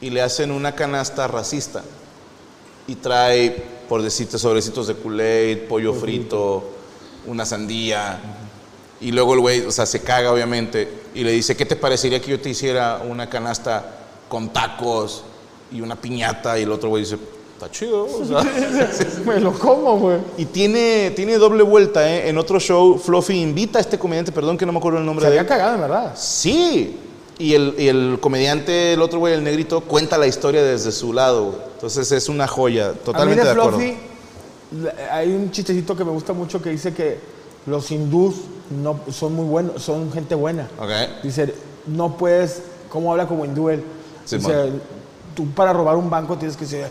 y 0.00 0.10
le 0.10 0.20
hacen 0.22 0.50
una 0.50 0.74
canasta 0.74 1.28
racista 1.28 1.82
y 2.88 2.96
trae, 2.96 3.62
por 3.90 4.02
decirte, 4.02 4.38
sobrecitos 4.38 4.86
de 4.86 4.94
Kool-Aid, 4.94 5.66
pollo 5.66 5.92
frito, 5.92 6.62
una 7.26 7.44
sandía. 7.44 8.20
Y 9.00 9.10
luego 9.10 9.34
el 9.34 9.40
güey, 9.40 9.60
o 9.62 9.72
sea, 9.72 9.84
se 9.84 10.00
caga 10.00 10.30
obviamente 10.30 10.88
y 11.12 11.24
le 11.24 11.32
dice, 11.32 11.56
¿qué 11.56 11.66
te 11.66 11.74
parecería 11.74 12.20
que 12.20 12.30
yo 12.30 12.40
te 12.40 12.50
hiciera 12.50 13.02
una 13.04 13.28
canasta 13.28 13.84
con 14.28 14.50
tacos 14.50 15.24
y 15.72 15.80
una 15.80 15.96
piñata? 15.96 16.56
Y 16.56 16.62
el 16.62 16.70
otro 16.70 16.88
güey 16.88 17.02
dice, 17.02 17.18
está 17.54 17.68
chido. 17.68 18.04
o 18.04 18.24
sea. 18.24 18.44
Me 19.26 19.40
lo 19.40 19.52
como, 19.58 19.98
güey. 19.98 20.18
y 20.38 20.44
tiene, 20.44 21.10
tiene 21.16 21.36
doble 21.38 21.64
vuelta, 21.64 22.08
¿eh? 22.08 22.28
En 22.28 22.38
otro 22.38 22.60
show, 22.60 22.96
Fluffy 22.96 23.40
invita 23.40 23.78
a 23.78 23.80
este 23.80 23.98
comediante, 23.98 24.30
perdón 24.30 24.56
que 24.56 24.66
no 24.66 24.70
me 24.70 24.78
acuerdo 24.78 25.00
el 25.00 25.04
nombre 25.04 25.24
Se 25.24 25.32
de 25.32 25.38
había 25.40 25.42
él. 25.42 25.48
cagado, 25.48 25.74
en 25.74 25.80
verdad. 25.80 26.12
Sí. 26.16 26.96
Y 27.40 27.54
el, 27.54 27.74
y 27.78 27.88
el 27.88 28.18
comediante, 28.20 28.92
el 28.92 29.00
otro 29.00 29.18
güey, 29.18 29.32
el 29.32 29.42
negrito, 29.42 29.80
cuenta 29.80 30.18
la 30.18 30.26
historia 30.26 30.62
desde 30.62 30.92
su 30.92 31.14
lado, 31.14 31.46
güey. 31.46 31.58
Entonces 31.74 32.12
es 32.12 32.28
una 32.28 32.46
joya, 32.46 32.92
totalmente 32.92 33.40
a 33.40 33.54
mí 33.54 33.58
de 33.58 33.62
de. 33.62 33.68
Fluffy, 33.70 33.96
hay 35.10 35.32
un 35.32 35.50
chistecito 35.50 35.96
que 35.96 36.04
me 36.04 36.10
gusta 36.10 36.34
mucho 36.34 36.60
que 36.60 36.68
dice 36.68 36.92
que 36.92 37.18
los 37.64 37.90
hindús 37.90 38.34
no, 38.82 39.00
son 39.10 39.34
muy 39.34 39.46
buenos, 39.46 39.82
son 39.82 40.12
gente 40.12 40.34
buena. 40.34 40.68
Ok. 40.78 41.22
Dice, 41.22 41.54
no 41.86 42.14
puedes, 42.18 42.62
¿cómo 42.90 43.10
habla 43.10 43.26
como 43.26 43.46
hindú 43.46 43.70
él? 43.70 43.82
Sí, 44.26 44.36
Dice, 44.36 44.52
man. 44.52 44.82
tú 45.34 45.46
para 45.52 45.72
robar 45.72 45.96
un 45.96 46.10
banco 46.10 46.36
tienes 46.36 46.58
que 46.58 46.66
decir, 46.66 46.84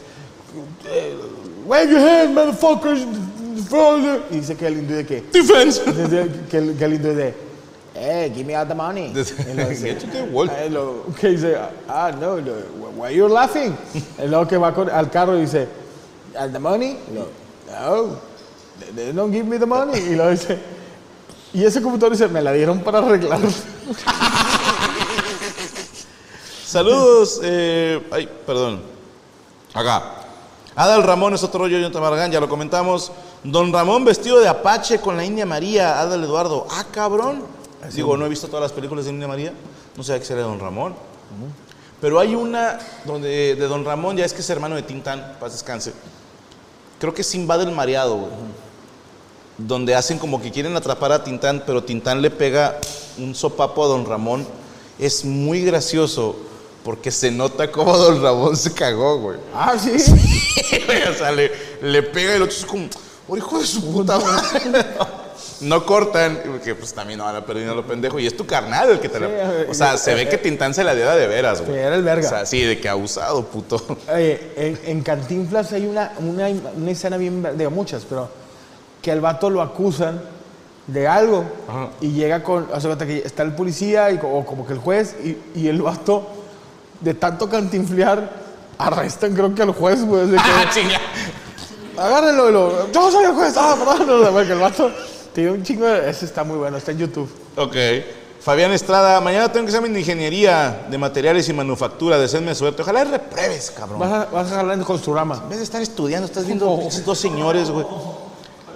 wave 1.68 1.92
your 1.92 2.00
hand, 2.00 2.34
motherfuckers. 2.34 3.06
Y 4.32 4.36
dice 4.38 4.56
que 4.56 4.66
el 4.66 4.80
hindú 4.80 4.96
de 4.96 5.06
que, 5.06 5.22
Defense. 5.32 5.82
que 6.50 6.58
el, 6.58 6.76
que 6.76 6.86
el 6.86 6.94
hindú 6.96 7.14
de, 7.14 7.49
eh, 8.00 8.32
give 8.34 8.46
me 8.46 8.56
all 8.56 8.66
the 8.68 8.74
money. 8.76 9.12
Y 9.14 9.54
luego 9.54 9.70
dice, 9.70 9.84
Get 9.94 10.00
to 10.02 10.08
the 10.08 10.24
wall. 10.32 10.50
eh, 10.50 10.70
lo- 10.70 11.04
que 11.20 11.30
dice, 11.30 11.58
ah, 11.88 12.12
no, 12.20 12.38
no, 12.40 12.52
why 12.96 13.14
you're 13.14 13.32
laughing? 13.34 13.76
Y 14.18 14.28
luego 14.28 14.48
que 14.48 14.58
va 14.58 14.74
con- 14.74 14.90
al 14.90 15.10
carro 15.12 15.38
y 15.38 15.42
dice, 15.42 15.68
"And 16.38 16.54
the 16.54 16.60
money? 16.60 16.98
Y 17.10 17.14
luego, 17.14 17.30
no, 17.68 18.18
they- 18.80 18.92
they 18.96 19.12
don't 19.12 19.32
give 19.34 19.46
me 19.46 19.58
the 19.60 19.66
money. 19.66 20.00
Y 20.00 20.16
luego 20.16 20.32
dice, 20.32 20.58
y 21.54 21.64
ese 21.66 21.82
computador 21.82 22.12
dice, 22.14 22.28
me 22.28 22.42
la 22.42 22.52
dieron 22.54 22.80
para 22.82 23.00
arreglar. 23.00 23.40
Saludos, 26.66 27.40
eh, 27.44 28.00
ay, 28.12 28.30
perdón. 28.46 28.82
Acá. 29.74 30.16
Adal 30.76 31.04
Ramón 31.04 31.34
es 31.34 31.44
otro 31.44 31.62
rollo, 31.62 31.78
Jonathan 31.80 32.02
Barragán, 32.02 32.32
ya 32.32 32.40
lo 32.40 32.48
comentamos. 32.48 33.12
Don 33.44 33.74
Ramón 33.74 34.06
vestido 34.06 34.40
de 34.40 34.48
Apache 34.48 35.00
con 35.00 35.18
la 35.18 35.26
India 35.26 35.46
María, 35.46 36.00
Adal 36.00 36.24
Eduardo. 36.24 36.68
Ah, 36.70 36.86
cabrón. 36.92 37.44
Digo, 37.94 38.18
no 38.18 38.26
he 38.26 38.30
visto 38.30 38.48
todas 38.48 38.64
las 38.64 38.72
películas 38.72 39.06
de 39.06 39.12
India 39.12 39.28
María. 39.28 39.54
No 39.96 40.04
sé 40.04 40.20
que 40.20 40.34
era 40.34 40.44
Don 40.44 40.60
Ramón. 40.60 40.96
Pero 42.02 42.20
hay 42.20 42.36
una 42.36 42.80
donde 43.06 43.56
de 43.56 43.68
Don 43.68 43.84
Ramón, 43.84 44.18
ya 44.18 44.26
es 44.26 44.34
que 44.34 44.42
es 44.42 44.50
hermano 44.50 44.76
de 44.76 44.84
Tintán, 44.84 45.38
paz 45.40 45.54
descanse. 45.54 45.94
Creo 47.00 47.14
que 47.14 47.22
es 47.22 47.28
Sinbad 47.28 47.62
el 47.62 47.72
Mareado, 47.72 48.16
güey. 48.16 48.32
Donde 49.58 49.96
hacen 49.96 50.20
como 50.20 50.42
que 50.42 50.52
quieren 50.52 50.76
atrapar 50.76 51.12
a 51.12 51.24
Tintán, 51.24 51.64
pero 51.66 51.84
Tintán 51.84 52.22
le 52.22 52.32
pega 52.32 52.80
un 53.18 53.36
sopapo 53.36 53.84
a 53.84 53.88
Don 53.88 54.06
Ramón. 54.06 54.48
Es 54.98 55.26
muy 55.26 55.64
gracioso 55.64 56.36
porque 56.84 57.12
se 57.12 57.32
nota 57.32 57.70
como 57.72 57.98
Don 57.98 58.22
Ramón 58.22 58.56
se 58.56 58.74
cagó, 58.74 59.20
güey. 59.20 59.40
Ah, 59.54 59.78
sí. 59.78 59.92
o 61.10 61.14
sea, 61.14 61.32
le, 61.32 61.52
le 61.82 62.04
pega 62.04 62.34
y 62.34 62.36
el 62.36 62.44
otro 62.44 62.56
es 62.56 62.66
como, 62.66 62.88
oh, 63.28 63.38
hijo 63.38 63.60
de 63.60 63.66
su 63.66 63.92
puta 63.92 64.18
madre. 64.18 64.86
No 65.62 65.86
cortan, 65.86 66.40
porque 66.46 66.76
pues 66.76 66.94
también 66.94 67.20
no 67.20 67.26
van 67.26 67.36
a 67.36 67.46
perder 67.46 67.68
lo 67.68 67.86
pendejo. 67.86 68.20
Y 68.20 68.28
es 68.28 68.36
tu 68.36 68.46
carnal 68.46 68.90
el 68.92 69.00
que 69.00 69.10
te 69.10 69.20
la. 69.20 69.28
O 69.70 69.74
sea, 69.74 69.98
se 69.98 70.14
ve 70.14 70.28
que 70.30 70.38
Tintán 70.38 70.74
se 70.74 70.84
la 70.84 70.96
dio 70.96 71.10
de 71.10 71.28
veras, 71.28 71.62
güey. 71.62 71.74
Sí, 71.74 71.78
era 71.80 71.96
el 71.96 72.04
verga. 72.04 72.26
O 72.26 72.30
sea, 72.30 72.46
sí, 72.46 72.62
de 72.62 72.80
que 72.80 72.88
abusado, 72.88 73.46
puto. 73.46 73.82
Oye, 74.14 74.52
en, 74.56 74.80
en 74.86 75.02
Cantinflas 75.02 75.74
hay 75.74 75.86
una, 75.86 76.14
una, 76.20 76.48
una 76.76 76.92
escena 76.92 77.18
bien, 77.18 77.46
digo 77.58 77.72
muchas, 77.72 78.06
pero 78.08 78.30
que 79.02 79.12
al 79.12 79.22
vato 79.22 79.50
lo 79.50 79.62
acusan 79.62 80.22
de 80.88 81.08
algo 81.08 81.44
y 82.02 82.12
llega 82.12 82.42
con, 82.44 82.68
o 82.72 82.82
sea, 82.82 82.98
que 82.98 83.20
está 83.20 83.44
el 83.44 83.54
policía 83.54 84.12
y, 84.12 84.20
o 84.22 84.46
como 84.46 84.66
que 84.66 84.74
el 84.74 84.80
juez 84.80 85.16
y, 85.24 85.38
y 85.60 85.68
el 85.68 85.82
vato 85.82 86.28
de 87.00 87.14
tanto 87.14 87.50
cantinflear 87.50 88.30
arrestan 88.78 89.34
creo 89.34 89.54
que 89.54 89.62
al 89.62 89.72
juez, 89.72 90.04
güey. 90.04 90.28
de 90.28 90.38
que, 90.38 90.44
Ah, 90.44 90.70
chinga. 90.74 91.00
Agárrenlo 91.98 92.50
lo, 92.50 92.92
yo 92.92 93.12
soy 93.12 93.26
el 93.26 93.34
juez, 93.34 93.54
ah, 93.58 93.76
perdón, 93.78 94.08
no, 94.24 94.32
porque 94.32 94.54
el 94.54 94.60
vato 94.60 94.92
tiene 95.34 95.52
un 95.52 95.64
chingo 95.64 95.86
de, 95.86 96.10
ese 96.10 96.26
está 96.26 96.44
muy 96.44 96.58
bueno, 96.58 96.78
está 96.78 96.92
en 96.92 97.00
YouTube. 97.00 97.30
Ok. 97.56 97.76
Fabián 98.42 98.72
Estrada, 98.72 99.20
mañana 99.20 99.52
tengo 99.52 99.68
examen 99.68 99.94
de 99.94 100.00
ingeniería 100.00 100.88
de 100.90 100.98
materiales 100.98 101.50
y 101.50 101.54
manufactura. 101.54 102.18
Deseenme 102.18 102.56
suerte. 102.56 102.82
Ojalá 102.82 103.04
repruebes, 103.04 103.72
cabrón. 103.72 104.00
Vas 104.00 104.12
a, 104.12 104.26
vas 104.26 104.52
a 104.52 104.56
jalar 104.56 104.78
en 104.78 104.84
Construrama. 104.84 105.42
En 105.44 105.50
vez 105.50 105.58
de 105.58 105.64
estar 105.66 105.82
estudiando, 105.82 106.26
estás 106.26 106.46
viendo 106.46 106.80
esos 106.88 107.04
dos 107.04 107.20
señores, 107.20 107.70
güey. 107.70 107.86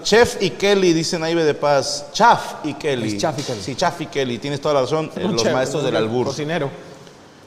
Chef 0.03 0.41
y 0.41 0.49
Kelly, 0.49 0.91
dicen 0.91 1.23
Aibe 1.23 1.45
de 1.45 1.53
Paz. 1.53 2.07
Chaff 2.11 2.55
y 2.65 2.73
Kelly. 2.73 3.15
Es 3.15 3.17
Chaff 3.17 3.39
y 3.39 3.43
Kelly. 3.43 3.61
Sí, 3.61 3.75
Chaff 3.75 4.01
y 4.01 4.07
Kelly. 4.07 4.37
Tienes 4.37 4.59
toda 4.59 4.73
la 4.75 4.81
razón. 4.81 5.09
eh, 5.15 5.21
los 5.29 5.41
Chef, 5.41 5.53
maestros 5.53 5.81
del 5.83 5.95
albur. 5.95 6.27
Cocinero. 6.27 6.69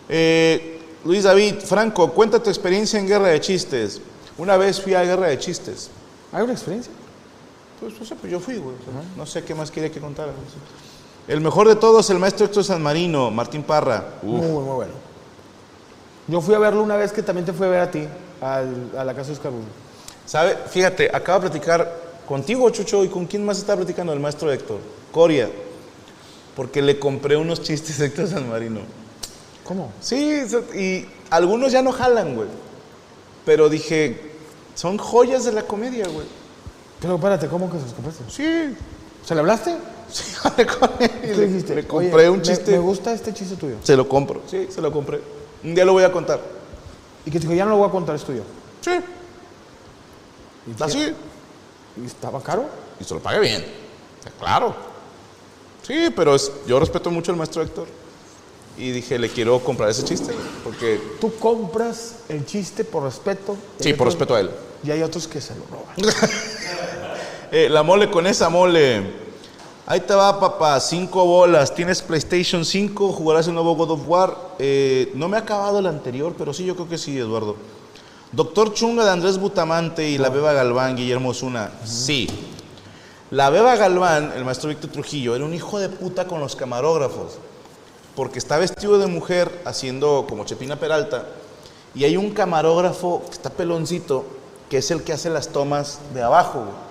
Eh, 0.08 0.80
Luis 1.04 1.24
David, 1.24 1.56
Franco, 1.64 2.12
cuenta 2.12 2.42
tu 2.42 2.48
experiencia 2.48 2.98
en 2.98 3.06
Guerra 3.06 3.28
de 3.28 3.40
Chistes. 3.40 4.00
Una 4.38 4.56
vez 4.56 4.80
fui 4.80 4.94
a 4.94 5.02
Guerra 5.02 5.28
de 5.28 5.38
Chistes. 5.38 5.90
¿Hay 6.32 6.42
una 6.42 6.54
experiencia? 6.54 6.92
Pues 7.80 7.98
no 7.98 8.06
sé, 8.06 8.14
pues 8.16 8.32
yo 8.32 8.40
fui, 8.40 8.56
güey. 8.56 8.74
O 8.76 8.78
sea, 8.84 9.02
No 9.16 9.26
sé 9.26 9.44
qué 9.44 9.54
más 9.54 9.70
quería 9.70 9.90
que 9.90 10.00
contara. 10.00 10.32
El 11.28 11.40
mejor 11.40 11.68
de 11.68 11.76
todos, 11.76 12.08
el 12.10 12.18
maestro 12.18 12.46
Héctor 12.46 12.64
San 12.64 12.82
Marino, 12.82 13.30
Martín 13.30 13.62
Parra. 13.62 14.04
Uf. 14.22 14.40
Muy, 14.40 14.46
muy 14.62 14.74
bueno. 14.74 14.92
Yo 16.28 16.40
fui 16.40 16.54
a 16.54 16.58
verlo 16.58 16.82
una 16.82 16.96
vez 16.96 17.12
que 17.12 17.22
también 17.22 17.44
te 17.44 17.52
fui 17.52 17.66
a 17.66 17.70
ver 17.70 17.80
a 17.80 17.90
ti, 17.90 18.06
al- 18.40 18.90
a 18.96 19.04
la 19.04 19.14
casa 19.14 19.28
de 19.28 19.32
Oscar 19.34 19.52
Bruno. 19.52 19.66
¿Sabe? 20.24 20.56
Fíjate, 20.70 21.10
acabo 21.14 21.40
de 21.40 21.50
platicar 21.50 22.06
contigo, 22.26 22.68
Chucho, 22.70 23.04
y 23.04 23.08
con 23.08 23.26
quién 23.26 23.44
más 23.44 23.58
está 23.58 23.76
platicando 23.76 24.12
el 24.12 24.20
maestro 24.20 24.50
Héctor. 24.50 24.78
Coria. 25.12 25.48
Porque 26.56 26.80
le 26.82 26.98
compré 26.98 27.36
unos 27.36 27.62
chistes 27.62 28.00
a 28.00 28.06
Héctor 28.06 28.26
San 28.28 28.48
Marino. 28.48 28.80
¿Cómo? 29.64 29.92
Sí, 30.00 30.42
y 30.74 31.06
algunos 31.30 31.70
ya 31.72 31.82
no 31.82 31.92
jalan, 31.92 32.34
güey. 32.34 32.48
Pero 33.44 33.68
dije, 33.68 34.32
son 34.74 34.96
joyas 34.98 35.44
de 35.44 35.52
la 35.52 35.62
comedia, 35.62 36.06
güey. 36.08 36.26
Pero 37.00 37.14
espérate, 37.16 37.46
¿cómo 37.48 37.70
que 37.70 37.78
se 37.78 37.84
los 37.84 37.92
compraste? 37.92 38.24
Sí. 38.28 38.76
¿Se 39.24 39.34
le 39.34 39.40
hablaste? 39.40 39.76
Sí, 40.08 40.22
hablé 40.44 40.66
con 40.66 40.88
él 41.00 41.10
y 41.16 41.26
¿Qué 41.26 41.34
le, 41.34 41.46
dijiste? 41.48 41.74
le 41.74 41.80
Oye, 41.80 42.10
compré 42.10 42.30
un 42.30 42.40
chiste. 42.40 42.70
Me, 42.70 42.78
gusta 42.78 43.12
este 43.12 43.34
chiste 43.34 43.56
tuyo. 43.56 43.74
Se 43.82 43.96
lo 43.96 44.08
compro. 44.08 44.42
Sí, 44.48 44.68
se 44.70 44.80
lo 44.80 44.92
compré. 44.92 45.20
Un 45.64 45.74
día 45.74 45.84
lo 45.84 45.94
voy 45.94 46.04
a 46.04 46.12
contar. 46.12 46.38
Y 47.24 47.30
que 47.32 47.40
te 47.40 47.46
dijo, 47.46 47.54
ya 47.56 47.64
no 47.64 47.72
lo 47.72 47.78
voy 47.78 47.88
a 47.88 47.90
contar, 47.90 48.14
es 48.14 48.22
tuyo. 48.22 48.44
Sí. 48.82 48.92
Así. 50.80 51.12
¿Y 52.00 52.06
estaba 52.06 52.40
caro? 52.40 52.66
Y 53.00 53.04
se 53.04 53.14
lo 53.14 53.20
pague 53.20 53.40
bien. 53.40 53.64
Claro. 54.38 54.76
Sí, 55.82 56.08
pero 56.14 56.36
es- 56.36 56.52
yo 56.68 56.78
respeto 56.78 57.10
mucho 57.10 57.32
al 57.32 57.36
maestro 57.38 57.62
Héctor. 57.62 57.88
Y 58.78 58.90
dije, 58.92 59.18
le 59.18 59.28
quiero 59.28 59.58
comprar 59.58 59.88
ese 59.90 60.04
chiste. 60.04 60.32
Porque, 60.62 61.00
Tú 61.20 61.34
compras 61.38 62.16
el 62.28 62.46
chiste 62.46 62.84
por 62.84 63.02
respeto. 63.02 63.56
y 63.80 63.82
sí, 63.82 63.92
por 63.94 64.06
respeto 64.06 64.34
a 64.36 64.40
él. 64.40 64.50
Y 64.84 64.90
hay 64.90 65.02
otros 65.02 65.26
que 65.28 65.40
se 65.40 65.54
lo 65.54 65.64
roban. 65.66 65.94
Eh, 67.52 67.68
la 67.68 67.84
mole 67.84 68.10
con 68.10 68.26
esa 68.26 68.48
mole. 68.48 69.02
Ahí 69.86 70.00
te 70.00 70.12
va, 70.14 70.40
papá. 70.40 70.80
Cinco 70.80 71.24
bolas. 71.24 71.72
Tienes 71.72 72.02
PlayStation 72.02 72.64
5. 72.64 73.12
Jugarás 73.12 73.46
el 73.46 73.54
nuevo 73.54 73.76
God 73.76 73.92
of 73.92 74.00
War. 74.08 74.36
Eh, 74.58 75.12
no 75.14 75.28
me 75.28 75.36
ha 75.36 75.40
acabado 75.40 75.78
el 75.78 75.86
anterior, 75.86 76.34
pero 76.36 76.52
sí, 76.52 76.64
yo 76.64 76.74
creo 76.74 76.88
que 76.88 76.98
sí, 76.98 77.16
Eduardo. 77.16 77.54
Doctor 78.32 78.74
Chunga 78.74 79.04
de 79.04 79.12
Andrés 79.12 79.38
Butamante 79.38 80.08
y 80.10 80.18
la 80.18 80.28
Beba 80.28 80.52
Galván, 80.52 80.96
Guillermo 80.96 81.32
Zuna. 81.32 81.70
Sí. 81.84 82.28
La 83.30 83.48
Beba 83.50 83.76
Galván, 83.76 84.32
el 84.36 84.44
maestro 84.44 84.68
Víctor 84.68 84.90
Trujillo, 84.90 85.36
era 85.36 85.44
un 85.44 85.54
hijo 85.54 85.78
de 85.78 85.88
puta 85.88 86.26
con 86.26 86.40
los 86.40 86.56
camarógrafos. 86.56 87.38
Porque 88.16 88.40
está 88.40 88.58
vestido 88.58 88.98
de 88.98 89.06
mujer 89.06 89.62
haciendo 89.64 90.26
como 90.28 90.44
Chepina 90.44 90.76
Peralta. 90.76 91.26
Y 91.94 92.04
hay 92.04 92.16
un 92.16 92.32
camarógrafo 92.32 93.22
que 93.24 93.32
está 93.32 93.50
peloncito, 93.50 94.24
que 94.70 94.78
es 94.78 94.90
el 94.90 95.02
que 95.02 95.12
hace 95.12 95.30
las 95.30 95.48
tomas 95.48 95.98
de 96.14 96.22
abajo, 96.22 96.60
güey. 96.60 96.86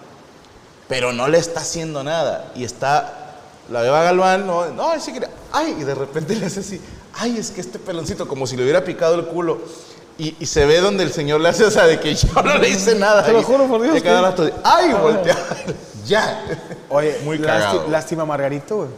Pero 0.87 1.13
no 1.13 1.27
le 1.27 1.37
está 1.37 1.61
haciendo 1.61 2.03
nada. 2.03 2.51
Y 2.55 2.63
está 2.63 3.25
la 3.69 3.81
Beba 3.81 4.03
Galván, 4.03 4.45
no, 4.45 4.67
no, 4.67 4.99
sí 4.99 5.11
que, 5.13 5.27
ay, 5.51 5.77
y 5.79 5.83
de 5.83 5.95
repente 5.95 6.35
le 6.35 6.45
hace 6.45 6.59
así, 6.59 6.79
ay, 7.15 7.37
es 7.37 7.49
que 7.51 7.61
este 7.61 7.79
peloncito, 7.79 8.27
como 8.27 8.45
si 8.45 8.55
le 8.55 8.63
hubiera 8.63 8.83
picado 8.83 9.15
el 9.15 9.25
culo. 9.25 9.59
Y, 10.17 10.35
y 10.39 10.45
se 10.45 10.65
ve 10.65 10.79
donde 10.79 11.03
el 11.03 11.11
señor 11.11 11.41
le 11.41 11.49
hace, 11.49 11.65
o 11.65 11.71
sea, 11.71 11.85
de 11.85 11.99
que 11.99 12.13
yo 12.15 12.41
no 12.41 12.57
le 12.57 12.69
hice 12.69 12.95
nada. 12.95 13.25
Te 13.25 13.33
lo 13.33 13.43
juro 13.43 13.67
por 13.67 13.81
Dios 13.81 13.97
y 13.97 14.01
cada 14.01 14.21
rato 14.21 14.45
de, 14.45 14.53
ay, 14.63 14.93
voltea. 14.93 15.37
ya. 16.05 16.41
Oye, 16.89 17.19
Muy 17.23 17.39
cagado. 17.39 17.87
Lástima 17.89 18.25
Margarito, 18.25 18.77
güey. 18.77 18.89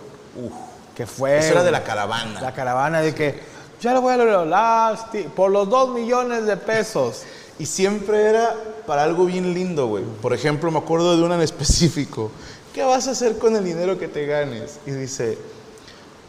Que 0.96 1.06
fue. 1.08 1.38
Eso 1.38 1.54
era 1.54 1.64
de 1.64 1.72
la 1.72 1.84
caravana. 1.84 2.42
La 2.42 2.54
caravana 2.54 3.02
de 3.02 3.16
que. 3.16 3.58
Ya 3.82 3.94
lo 3.94 4.02
voy 4.02 4.14
a 4.14 4.18
lograr. 4.18 4.98
Por 5.36 5.52
los 5.52 5.70
dos 5.70 5.90
millones 5.90 6.46
de 6.46 6.58
pesos. 6.58 7.24
Y 7.60 7.66
siempre 7.66 8.24
era 8.24 8.56
para 8.86 9.04
algo 9.04 9.26
bien 9.26 9.54
lindo, 9.54 9.88
güey. 9.88 10.04
Por 10.22 10.34
ejemplo, 10.34 10.70
me 10.72 10.78
acuerdo 10.78 11.18
de 11.18 11.24
una 11.24 11.36
en 11.36 11.42
específico. 11.42 12.32
¿Qué 12.74 12.84
vas 12.84 13.08
a 13.08 13.12
hacer 13.12 13.38
con 13.38 13.56
el 13.56 13.64
dinero 13.64 13.98
que 13.98 14.08
te 14.08 14.26
ganes? 14.26 14.80
Y 14.86 14.92
dice, 14.92 15.38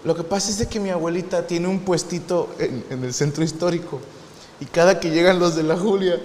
lo 0.04 0.14
que 0.14 0.22
pasa 0.22 0.50
es 0.50 0.66
que 0.66 0.80
mi 0.80 0.90
abuelita 0.90 1.46
tiene 1.46 1.68
un 1.68 1.80
puestito 1.80 2.48
en, 2.58 2.84
en 2.88 3.04
el 3.04 3.12
centro 3.12 3.44
histórico. 3.44 4.00
Y 4.60 4.64
cada 4.64 4.98
que 4.98 5.10
llegan 5.10 5.38
los 5.38 5.54
de 5.54 5.62
la 5.62 5.76
Julia, 5.76 6.18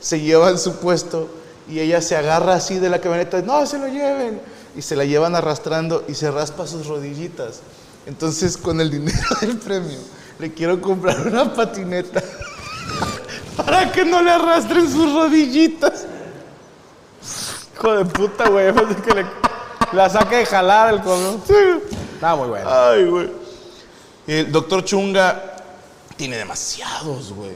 se 0.00 0.20
llevan 0.20 0.58
su 0.58 0.76
puesto 0.76 1.28
y 1.68 1.80
ella 1.80 2.00
se 2.00 2.16
agarra 2.16 2.54
así 2.54 2.78
de 2.78 2.88
la 2.88 3.00
camioneta, 3.00 3.40
no, 3.42 3.64
se 3.66 3.78
lo 3.78 3.86
lleven. 3.86 4.40
Y 4.76 4.82
se 4.82 4.96
la 4.96 5.04
llevan 5.04 5.34
arrastrando 5.34 6.04
y 6.08 6.14
se 6.14 6.30
raspa 6.30 6.66
sus 6.66 6.86
rodillitas. 6.86 7.60
Entonces, 8.06 8.56
con 8.56 8.80
el 8.80 8.90
dinero 8.90 9.18
del 9.40 9.58
premio, 9.58 9.98
le 10.38 10.52
quiero 10.52 10.80
comprar 10.80 11.26
una 11.26 11.52
patineta 11.54 12.22
Para 13.64 13.90
que 13.92 14.04
no 14.04 14.22
le 14.22 14.30
arrastren 14.30 14.90
sus 14.90 15.12
rodillitas. 15.12 16.06
Hijo 17.74 17.92
de 17.96 18.04
puta, 18.04 18.48
güey. 18.48 18.72
Que 19.04 19.14
le- 19.14 19.26
la 19.92 20.08
saca 20.10 20.36
de 20.38 20.46
jalar 20.46 20.94
el 20.94 21.00
cono. 21.02 21.40
Estaba 22.14 22.36
muy 22.36 22.48
bueno. 22.48 22.68
Ay, 22.70 23.04
güey. 23.04 23.30
El 24.26 24.52
doctor 24.52 24.84
Chunga 24.84 25.56
tiene 26.16 26.36
demasiados, 26.36 27.32
güey. 27.32 27.52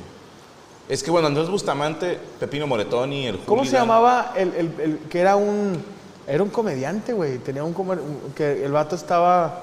Es 0.88 1.02
que, 1.02 1.10
bueno, 1.10 1.28
Andrés 1.28 1.48
Bustamante, 1.48 2.18
Pepino 2.40 2.66
Moretoni, 2.66 3.26
el 3.26 3.38
¿Cómo 3.40 3.64
se 3.64 3.72
llamaba 3.72 4.32
el, 4.36 4.48
el- 4.54 4.80
el 4.80 4.98
que 5.08 5.20
era 5.20 5.36
un. 5.36 5.84
Era 6.26 6.42
un 6.42 6.50
comediante, 6.50 7.12
güey. 7.12 7.38
Tenía 7.38 7.64
un, 7.64 7.72
comer- 7.74 8.00
que 8.34 8.64
el 8.64 8.70
vato 8.72 8.94
estaba. 8.96 9.62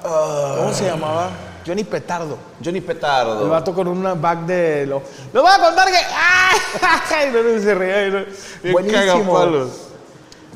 ¿Cómo 0.58 0.74
se 0.74 0.86
llamaba? 0.86 1.30
Johnny 1.66 1.84
Petardo. 1.84 2.38
Johnny 2.64 2.82
Petardo. 2.82 3.44
El 3.44 3.50
vato 3.50 3.74
con 3.74 3.88
una 3.88 4.14
bag 4.14 4.46
de. 4.46 4.86
Lo, 4.86 5.02
lo 5.34 5.42
voy 5.42 5.52
a 5.52 5.60
contar 5.60 5.88
que. 5.90 5.98
¡Ay! 5.98 7.30
Y 7.30 7.32
no 7.32 7.62
se 7.62 7.74
reía. 7.76 8.08
y 8.08 8.12
no- 8.12 8.72
Buenísimo. 8.74 9.02
cagapalos. 9.06 9.70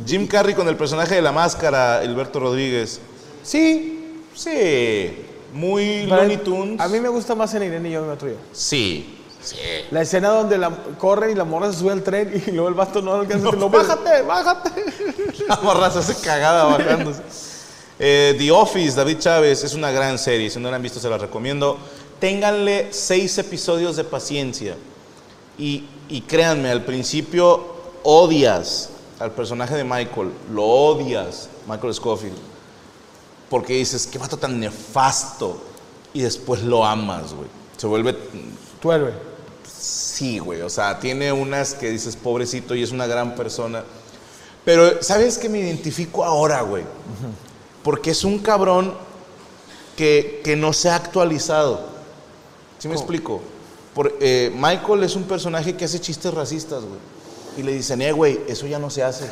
Jim 0.06 0.28
Carrey 0.28 0.54
con 0.56 0.68
el 0.68 0.76
personaje 0.76 1.16
de 1.16 1.22
la 1.22 1.32
máscara, 1.32 2.00
Alberto 2.00 2.40
Rodríguez. 2.40 3.00
Sí. 3.44 4.00
Sí, 4.36 5.26
muy 5.54 6.06
pero 6.10 6.16
Looney 6.22 6.38
Tunes. 6.38 6.80
A 6.82 6.88
mí 6.88 7.00
me 7.00 7.08
gusta 7.10 7.36
más 7.36 7.54
en 7.54 7.64
Irene 7.64 7.90
y 7.90 7.92
yo 7.92 8.02
me 8.04 8.12
otro 8.12 8.28
yo. 8.30 8.36
Sí, 8.52 9.13
sí. 9.44 9.56
La 9.92 10.02
escena 10.02 10.30
donde 10.30 10.58
la 10.58 10.72
corre 10.98 11.32
y 11.32 11.36
la 11.36 11.44
morra 11.44 11.72
se 11.72 11.80
sube 11.80 11.92
al 11.92 12.02
tren 12.04 12.44
y 12.48 12.52
luego 12.52 12.70
el 12.70 12.74
vato 12.74 13.02
no 13.02 13.14
alcanza. 13.14 13.44
No, 13.46 13.52
pero- 13.52 13.70
bájate, 13.70 14.22
bájate. 14.24 14.72
La 15.48 15.58
morra 15.58 15.92
se 15.92 16.00
hace 16.00 16.16
cagada 16.16 16.64
bajándose. 16.66 17.22
Eh, 18.00 18.36
The 18.38 18.52
Office, 18.52 18.96
David 18.96 19.20
Chávez, 19.20 19.64
es 19.64 19.74
una 19.74 19.92
gran 19.92 20.18
serie. 20.18 20.50
Si 20.50 20.60
no 20.60 20.70
la 20.70 20.78
han 20.78 20.82
visto, 20.82 21.00
se 21.00 21.10
la 21.10 21.18
recomiendo. 21.18 21.78
Ténganle 22.20 22.88
seis 22.94 23.38
episodios 23.38 23.96
de 23.96 24.04
paciencia. 24.04 24.76
Y, 25.58 25.86
y 26.08 26.22
créanme, 26.22 26.70
al 26.72 26.84
principio 26.86 27.74
odias 28.04 28.90
al 29.20 29.32
personaje 29.32 29.76
de 29.76 29.84
Michael. 29.84 30.32
Lo 30.52 30.64
odias, 30.64 31.50
Michael 31.68 31.94
Scofield. 31.94 32.38
Porque 33.50 33.74
dices, 33.74 34.08
qué 34.08 34.18
vato 34.18 34.38
tan 34.38 34.60
nefasto. 34.60 35.62
Y 36.14 36.22
después 36.22 36.62
lo 36.62 36.86
amas, 36.86 37.34
güey. 37.34 37.48
Se 37.78 37.88
vuelve 37.88 38.16
Tu 38.82 38.92
héroe. 38.92 39.14
Sí, 39.84 40.40
güey, 40.40 40.62
o 40.62 40.70
sea, 40.70 40.98
tiene 41.02 41.34
unas 41.34 41.74
que 41.74 41.90
dices 41.90 42.16
pobrecito 42.16 42.74
y 42.74 42.84
es 42.84 42.92
una 42.92 43.06
gran 43.06 43.36
persona. 43.36 43.84
Pero, 44.64 45.04
¿sabes 45.04 45.38
que 45.38 45.50
me 45.50 45.60
identifico 45.60 46.24
ahora, 46.24 46.62
güey? 46.62 46.86
Porque 47.84 48.12
es 48.12 48.24
un 48.24 48.40
cabrón 48.40 48.94
que, 49.98 50.40
que 50.42 50.56
no 50.56 50.72
se 50.72 50.90
ha 50.90 50.96
actualizado. 50.96 51.82
¿Sí 52.80 52.88
me 52.88 52.94
explico? 52.96 53.42
Por- 53.94 54.16
eh, 54.22 54.54
Michael 54.56 55.04
es 55.04 55.18
un 55.18 55.24
personaje 55.24 55.76
que 55.76 55.84
hace 55.84 56.00
chistes 56.00 56.34
racistas, 56.34 56.84
güey. 56.84 57.00
Y 57.58 57.62
le 57.64 57.74
dicen, 57.74 58.02
eh, 58.02 58.14
güey, 58.14 58.40
eso 58.48 58.66
ya 58.66 58.80
no 58.80 58.90
se 58.90 59.04
hace. 59.04 59.28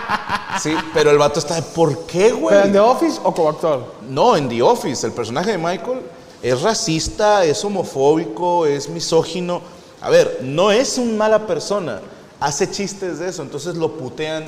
sí, 0.60 0.74
pero 0.92 1.12
el 1.12 1.18
vato 1.18 1.38
está 1.38 1.54
de, 1.54 1.62
¿por 1.62 2.04
qué, 2.06 2.32
güey? 2.32 2.56
¿Pero 2.56 2.66
en 2.66 2.72
The 2.72 2.80
Office 2.80 3.20
o 3.22 3.32
como 3.32 3.48
actor? 3.48 3.94
No, 4.08 4.36
en 4.36 4.48
The 4.48 4.60
Office, 4.60 5.06
el 5.06 5.12
personaje 5.12 5.52
de 5.52 5.58
Michael 5.58 6.00
es 6.42 6.60
racista, 6.62 7.44
es 7.44 7.64
homofóbico, 7.64 8.66
es 8.66 8.88
misógino. 8.88 9.62
A 10.04 10.10
ver, 10.10 10.40
no 10.42 10.70
es 10.70 10.98
una 10.98 11.16
mala 11.16 11.46
persona, 11.46 11.98
hace 12.38 12.70
chistes 12.70 13.20
de 13.20 13.30
eso, 13.30 13.40
entonces 13.40 13.74
lo 13.74 13.96
putean 13.96 14.44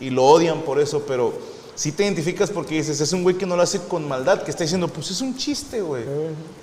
y 0.00 0.10
lo 0.10 0.24
odian 0.24 0.62
por 0.62 0.80
eso, 0.80 1.04
pero 1.06 1.32
sí 1.76 1.92
te 1.92 2.02
identificas 2.02 2.50
porque 2.50 2.74
dices, 2.74 3.00
es 3.00 3.12
un 3.12 3.22
güey 3.22 3.36
que 3.36 3.46
no 3.46 3.54
lo 3.54 3.62
hace 3.62 3.78
con 3.82 4.08
maldad, 4.08 4.42
que 4.42 4.50
está 4.50 4.64
diciendo, 4.64 4.88
pues 4.88 5.12
es 5.12 5.20
un 5.20 5.36
chiste, 5.36 5.80
güey. 5.80 6.02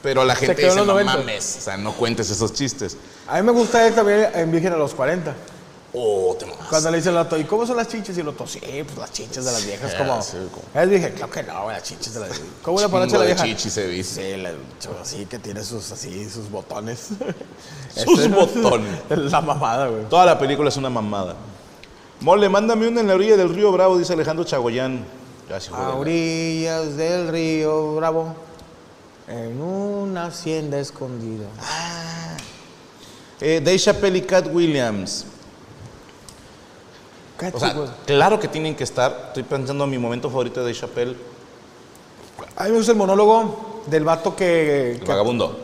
Pero 0.02 0.26
la 0.26 0.36
gente 0.36 0.62
dice, 0.62 0.76
no 0.76 0.84
90. 0.84 1.18
mames, 1.18 1.58
o 1.60 1.62
sea, 1.62 1.78
no 1.78 1.94
cuentes 1.94 2.30
esos 2.30 2.52
chistes. 2.52 2.98
A 3.30 3.38
mí 3.38 3.44
me 3.44 3.54
gusta 3.54 3.88
él 3.88 3.96
también 3.96 4.28
en 4.36 4.52
Virgen 4.52 4.74
a 4.74 4.78
los 4.78 4.94
40. 4.94 5.34
Oh, 5.96 6.36
te 6.40 6.46
mamas. 6.48 6.68
Cuando 6.70 6.90
le 6.90 6.98
dice 6.98 7.10
el 7.10 7.16
vato, 7.16 7.38
¿y 7.38 7.44
cómo 7.44 7.68
son 7.68 7.78
las 7.78 7.88
chichas? 7.88 8.18
Y 8.18 8.22
el 8.22 8.28
otro, 8.28 8.48
sí, 8.48 8.60
pues 8.60 8.98
las 8.98 9.12
chichas 9.12 9.46
de 9.46 9.52
las 9.52 9.64
viejas, 9.64 9.92
Sí, 9.92 9.98
como. 9.98 10.22
sí, 10.24 10.38
como- 10.52 10.82
Él 10.84 10.90
dije, 10.90 11.12
claro 11.14 11.32
que 11.32 11.44
no, 11.44 11.70
las 11.70 11.84
chichas 11.84 12.14
de 12.16 12.20
las 12.22 12.30
viejas. 12.30 12.48
¿Cómo 12.64 12.80
le 12.80 12.86
Chingo 12.88 13.18
la 13.20 13.26
vieja? 13.26 13.44
chichis 13.44 13.78
he 13.78 13.88
visto. 13.88 14.20
Sí, 14.20 14.36
la, 14.38 14.54
así 15.02 15.26
que 15.28 15.38
tiene 15.38 15.64
sus, 15.64 15.92
así, 15.92 16.28
sus 16.30 16.50
botones. 16.50 17.10
Sus 17.96 18.20
Este, 18.22 18.28
botones. 18.30 19.00
La 19.32 19.40
mamada, 19.42 19.88
güey. 19.88 20.06
Toda 20.10 20.26
la 20.26 20.40
película 20.40 20.70
es 20.70 20.78
una 20.78 20.90
mamada. 20.90 21.36
Mole, 22.22 22.50
mándame 22.50 22.88
una 22.88 23.02
en 23.02 23.08
la 23.08 23.14
orilla 23.14 23.38
del 23.38 23.54
río 23.54 23.72
Bravo, 23.72 23.96
dice 24.00 24.14
Alejandro 24.14 24.44
Chagoyán. 24.46 25.06
Se. 25.60 25.72
A 25.72 25.90
orillas 25.90 26.98
del 26.98 27.28
río 27.28 27.96
Bravo, 27.98 28.34
en 29.28 29.62
una 29.62 30.26
hacienda 30.28 30.80
escondida. 30.80 31.46
Eh, 33.40 33.62
Dave 33.64 33.78
Chappelle 33.78 34.18
y 34.18 34.22
Cat 34.22 34.48
Williams. 34.52 35.26
O 37.54 37.60
sea, 37.60 37.76
claro 38.06 38.40
que 38.40 38.48
tienen 38.48 38.76
que 38.76 38.84
estar. 38.84 39.26
Estoy 39.28 39.44
pensando 39.44 39.84
en 39.84 39.90
mi 39.90 39.98
momento 39.98 40.30
favorito 40.30 40.64
de 40.64 40.74
Chappelle, 40.74 41.16
A 42.56 42.66
mí 42.66 42.72
me 42.72 42.78
gusta 42.78 42.92
el 42.92 42.98
monólogo 42.98 43.82
del 43.88 44.04
vato 44.04 44.36
que, 44.36 44.94
el 44.94 45.00
que 45.00 45.06
vagabundo. 45.06 45.58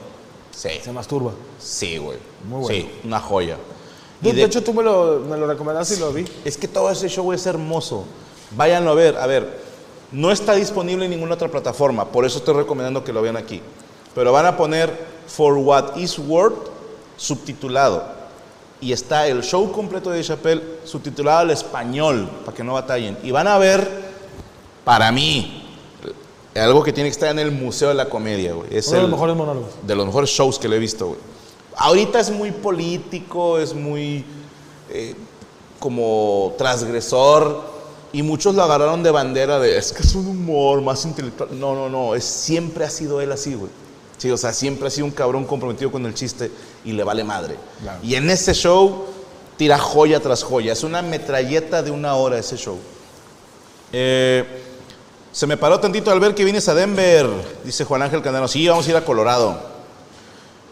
Sí, 0.51 0.69
se 0.83 0.91
masturba. 0.91 1.31
sí, 1.59 1.97
güey. 1.97 2.17
Muy 2.47 2.61
bueno. 2.61 2.67
Sí, 2.67 2.91
una 3.03 3.19
joya. 3.19 3.57
De, 4.19 4.29
Y 4.29 4.33
de 4.33 4.43
hecho, 4.43 4.61
tú 4.63 4.73
me 4.73 4.83
lo, 4.83 5.21
me 5.21 5.37
lo 5.37 5.47
recomendaste 5.47 5.95
y 5.95 5.99
lo 5.99 6.11
vi. 6.11 6.25
Es 6.43 6.57
que 6.57 6.67
todo 6.67 6.89
ese 6.91 7.07
show 7.07 7.31
es 7.31 7.45
hermoso. 7.45 8.05
Váyanlo 8.51 8.91
a 8.91 8.95
ver. 8.95 9.17
A 9.17 9.27
ver, 9.27 9.61
no 10.11 10.31
está 10.31 10.55
disponible 10.55 11.05
en 11.05 11.11
ninguna 11.11 11.35
otra 11.35 11.49
plataforma, 11.49 12.05
por 12.05 12.25
eso 12.25 12.39
estoy 12.39 12.55
recomendando 12.55 13.03
que 13.03 13.13
lo 13.13 13.21
vean 13.21 13.37
aquí. 13.37 13.61
Pero 14.15 14.31
van 14.31 14.47
a 14.47 14.57
poner 14.57 14.91
For 15.27 15.53
What 15.53 15.97
Is 15.97 16.17
Worth 16.17 16.67
subtitulado. 17.15 18.18
Y 18.81 18.93
está 18.93 19.27
el 19.27 19.43
show 19.43 19.71
completo 19.71 20.09
de 20.09 20.23
Chappelle 20.23 20.61
subtitulado 20.85 21.39
al 21.39 21.51
español, 21.51 22.29
para 22.45 22.55
que 22.55 22.63
no 22.63 22.73
batallen. 22.73 23.17
Y 23.23 23.31
van 23.31 23.47
a 23.47 23.57
ver, 23.57 23.87
para 24.85 25.11
mí, 25.11 25.65
algo 26.55 26.81
que 26.83 26.93
tiene 26.93 27.09
que 27.09 27.13
estar 27.13 27.29
en 27.29 27.39
el 27.39 27.51
Museo 27.51 27.89
de 27.89 27.95
la 27.95 28.07
Comedia, 28.09 28.53
güey. 28.53 28.67
Es 28.75 28.87
Uno 28.87 28.95
de 28.95 28.97
el- 28.99 29.03
los 29.03 29.11
mejores 29.19 29.35
monólogos. 29.35 29.69
de 29.85 29.95
los 29.95 30.05
mejores 30.05 30.29
shows 30.29 30.57
que 30.57 30.67
le 30.69 30.77
he 30.77 30.79
visto, 30.79 31.07
güey. 31.07 31.19
Ahorita 31.77 32.19
es 32.19 32.29
muy 32.31 32.51
político, 32.51 33.57
es 33.59 33.73
muy 33.73 34.25
eh, 34.91 35.13
como 35.79 36.53
transgresor 36.57 37.61
y 38.11 38.21
muchos 38.23 38.55
lo 38.55 38.63
agarraron 38.63 39.03
de 39.03 39.11
bandera 39.11 39.59
de 39.59 39.77
es 39.77 39.93
que 39.93 40.01
es 40.03 40.15
un 40.15 40.27
humor 40.27 40.81
más 40.81 41.05
intelectual. 41.05 41.49
No, 41.59 41.75
no, 41.75 41.89
no, 41.89 42.15
es, 42.15 42.23
siempre 42.23 42.83
ha 42.85 42.89
sido 42.89 43.21
él 43.21 43.31
así, 43.31 43.53
güey. 43.53 43.71
Sí, 44.19 44.29
o 44.29 44.37
sea, 44.37 44.53
siempre 44.53 44.87
ha 44.87 44.91
sido 44.91 45.05
un 45.05 45.11
cabrón 45.11 45.45
comprometido 45.45 45.91
con 45.91 46.05
el 46.05 46.13
chiste 46.13 46.51
y 46.85 46.91
le 46.91 47.03
vale 47.03 47.23
madre. 47.23 47.55
Claro. 47.81 47.99
Y 48.03 48.15
en 48.15 48.29
ese 48.29 48.53
show 48.53 49.05
tira 49.57 49.79
joya 49.79 50.19
tras 50.19 50.43
joya. 50.43 50.73
Es 50.73 50.83
una 50.83 51.01
metralleta 51.01 51.81
de 51.81 51.89
una 51.89 52.15
hora 52.15 52.37
ese 52.37 52.57
show. 52.57 52.77
Eh, 53.91 54.45
se 55.31 55.47
me 55.47 55.57
paró 55.57 55.79
tantito 55.79 56.11
al 56.11 56.19
ver 56.19 56.35
que 56.35 56.43
vienes 56.43 56.67
a 56.67 56.73
Denver, 56.73 57.27
dice 57.63 57.85
Juan 57.85 58.01
Ángel 58.01 58.21
Candano. 58.21 58.47
Sí, 58.47 58.67
vamos 58.67 58.85
a 58.87 58.89
ir 58.91 58.97
a 58.97 59.05
Colorado. 59.05 59.57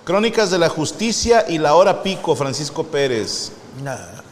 Crónicas 0.04 0.52
de 0.52 0.58
la 0.58 0.70
Justicia 0.70 1.46
y 1.48 1.58
la 1.58 1.76
Hora 1.76 2.04
Pico, 2.04 2.36
Francisco 2.36 2.84
Pérez. 2.84 3.52
Nada. 3.82 4.24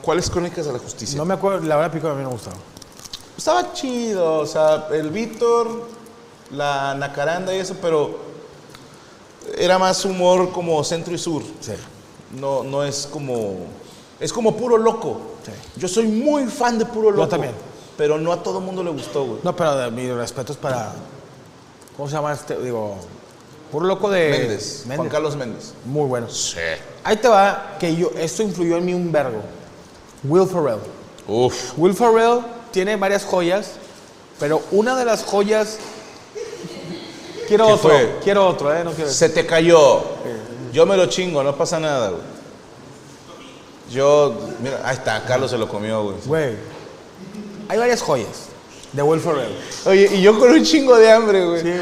¿Cuáles 0.00 0.28
Crónicas 0.28 0.66
de 0.66 0.72
la 0.72 0.78
Justicia? 0.78 1.16
No 1.16 1.24
me 1.24 1.34
acuerdo, 1.34 1.66
la 1.66 1.76
verdad 1.76 1.92
pico 1.92 2.08
a 2.08 2.14
mí 2.14 2.22
no 2.22 2.28
me 2.28 2.34
gustaba. 2.34 2.56
Estaba 3.36 3.72
chido, 3.72 4.38
o 4.40 4.46
sea, 4.46 4.88
el 4.92 5.10
Víctor, 5.10 5.88
la 6.52 6.94
Nacaranda 6.94 7.54
y 7.54 7.58
eso, 7.58 7.76
pero 7.80 8.18
era 9.56 9.78
más 9.78 10.04
humor 10.04 10.52
como 10.52 10.82
centro 10.84 11.14
y 11.14 11.18
sur. 11.18 11.42
Sí. 11.60 11.72
No, 12.38 12.62
no 12.62 12.84
es 12.84 13.08
como. 13.10 13.56
Es 14.20 14.32
como 14.32 14.56
puro 14.56 14.78
loco. 14.78 15.20
Sí. 15.44 15.52
Yo 15.76 15.88
soy 15.88 16.06
muy 16.06 16.46
fan 16.46 16.78
de 16.78 16.86
puro 16.86 17.10
loco. 17.10 17.28
también. 17.28 17.54
Pero 17.96 18.18
no 18.18 18.32
a 18.32 18.42
todo 18.42 18.60
mundo 18.60 18.82
le 18.82 18.90
gustó, 18.90 19.24
güey. 19.24 19.38
No, 19.42 19.54
pero 19.54 19.76
de, 19.76 19.90
mi 19.90 20.10
respeto 20.10 20.52
es 20.52 20.58
para. 20.58 20.92
¿Cómo 21.96 22.08
se 22.08 22.14
llama 22.14 22.32
este? 22.32 22.56
Digo. 22.58 22.96
Puro 23.70 23.86
loco 23.86 24.10
de. 24.10 24.30
Méndez, 24.30 24.84
Juan 24.86 25.08
Carlos 25.08 25.36
Méndez. 25.36 25.72
Muy 25.84 26.06
bueno. 26.06 26.28
Sí. 26.28 26.58
Ahí 27.04 27.16
te 27.16 27.28
va, 27.28 27.76
que 27.78 27.94
yo. 27.94 28.10
Esto 28.16 28.42
influyó 28.42 28.76
en 28.76 28.84
mí 28.84 28.94
un 28.94 29.10
vergo. 29.10 29.40
Will 30.24 30.46
Ferrell. 30.46 30.80
Uf. 31.26 31.76
Will 31.76 31.94
Ferrell 31.94 32.40
tiene 32.70 32.96
varias 32.96 33.24
joyas, 33.24 33.72
pero 34.38 34.62
una 34.70 34.96
de 34.96 35.04
las 35.04 35.24
joyas. 35.24 35.78
Quiero 37.52 37.66
¿Qué 37.66 37.72
otro. 37.74 37.90
fue? 37.90 38.18
Quiero 38.24 38.46
otro, 38.48 38.74
¿eh? 38.74 38.82
No 38.82 38.92
quiero. 38.92 39.10
Se 39.10 39.28
te 39.28 39.44
cayó. 39.44 40.02
Yo 40.72 40.86
me 40.86 40.96
lo 40.96 41.04
chingo, 41.04 41.42
no 41.42 41.54
pasa 41.54 41.78
nada, 41.78 42.08
güey. 42.08 42.22
Yo, 43.90 44.34
mira, 44.62 44.80
ahí 44.84 44.94
está, 44.96 45.22
Carlos 45.26 45.50
se 45.50 45.58
lo 45.58 45.68
comió, 45.68 46.02
güey. 46.02 46.16
Güey. 46.24 46.56
Hay 47.68 47.78
varias 47.78 48.00
joyas 48.00 48.46
de 48.92 49.02
Will 49.02 49.20
Ferrell. 49.20 49.54
Oye, 49.84 50.08
y 50.14 50.22
yo 50.22 50.38
con 50.38 50.50
un 50.50 50.64
chingo 50.64 50.96
de 50.96 51.12
hambre, 51.12 51.44
güey. 51.44 51.60
Sí, 51.60 51.72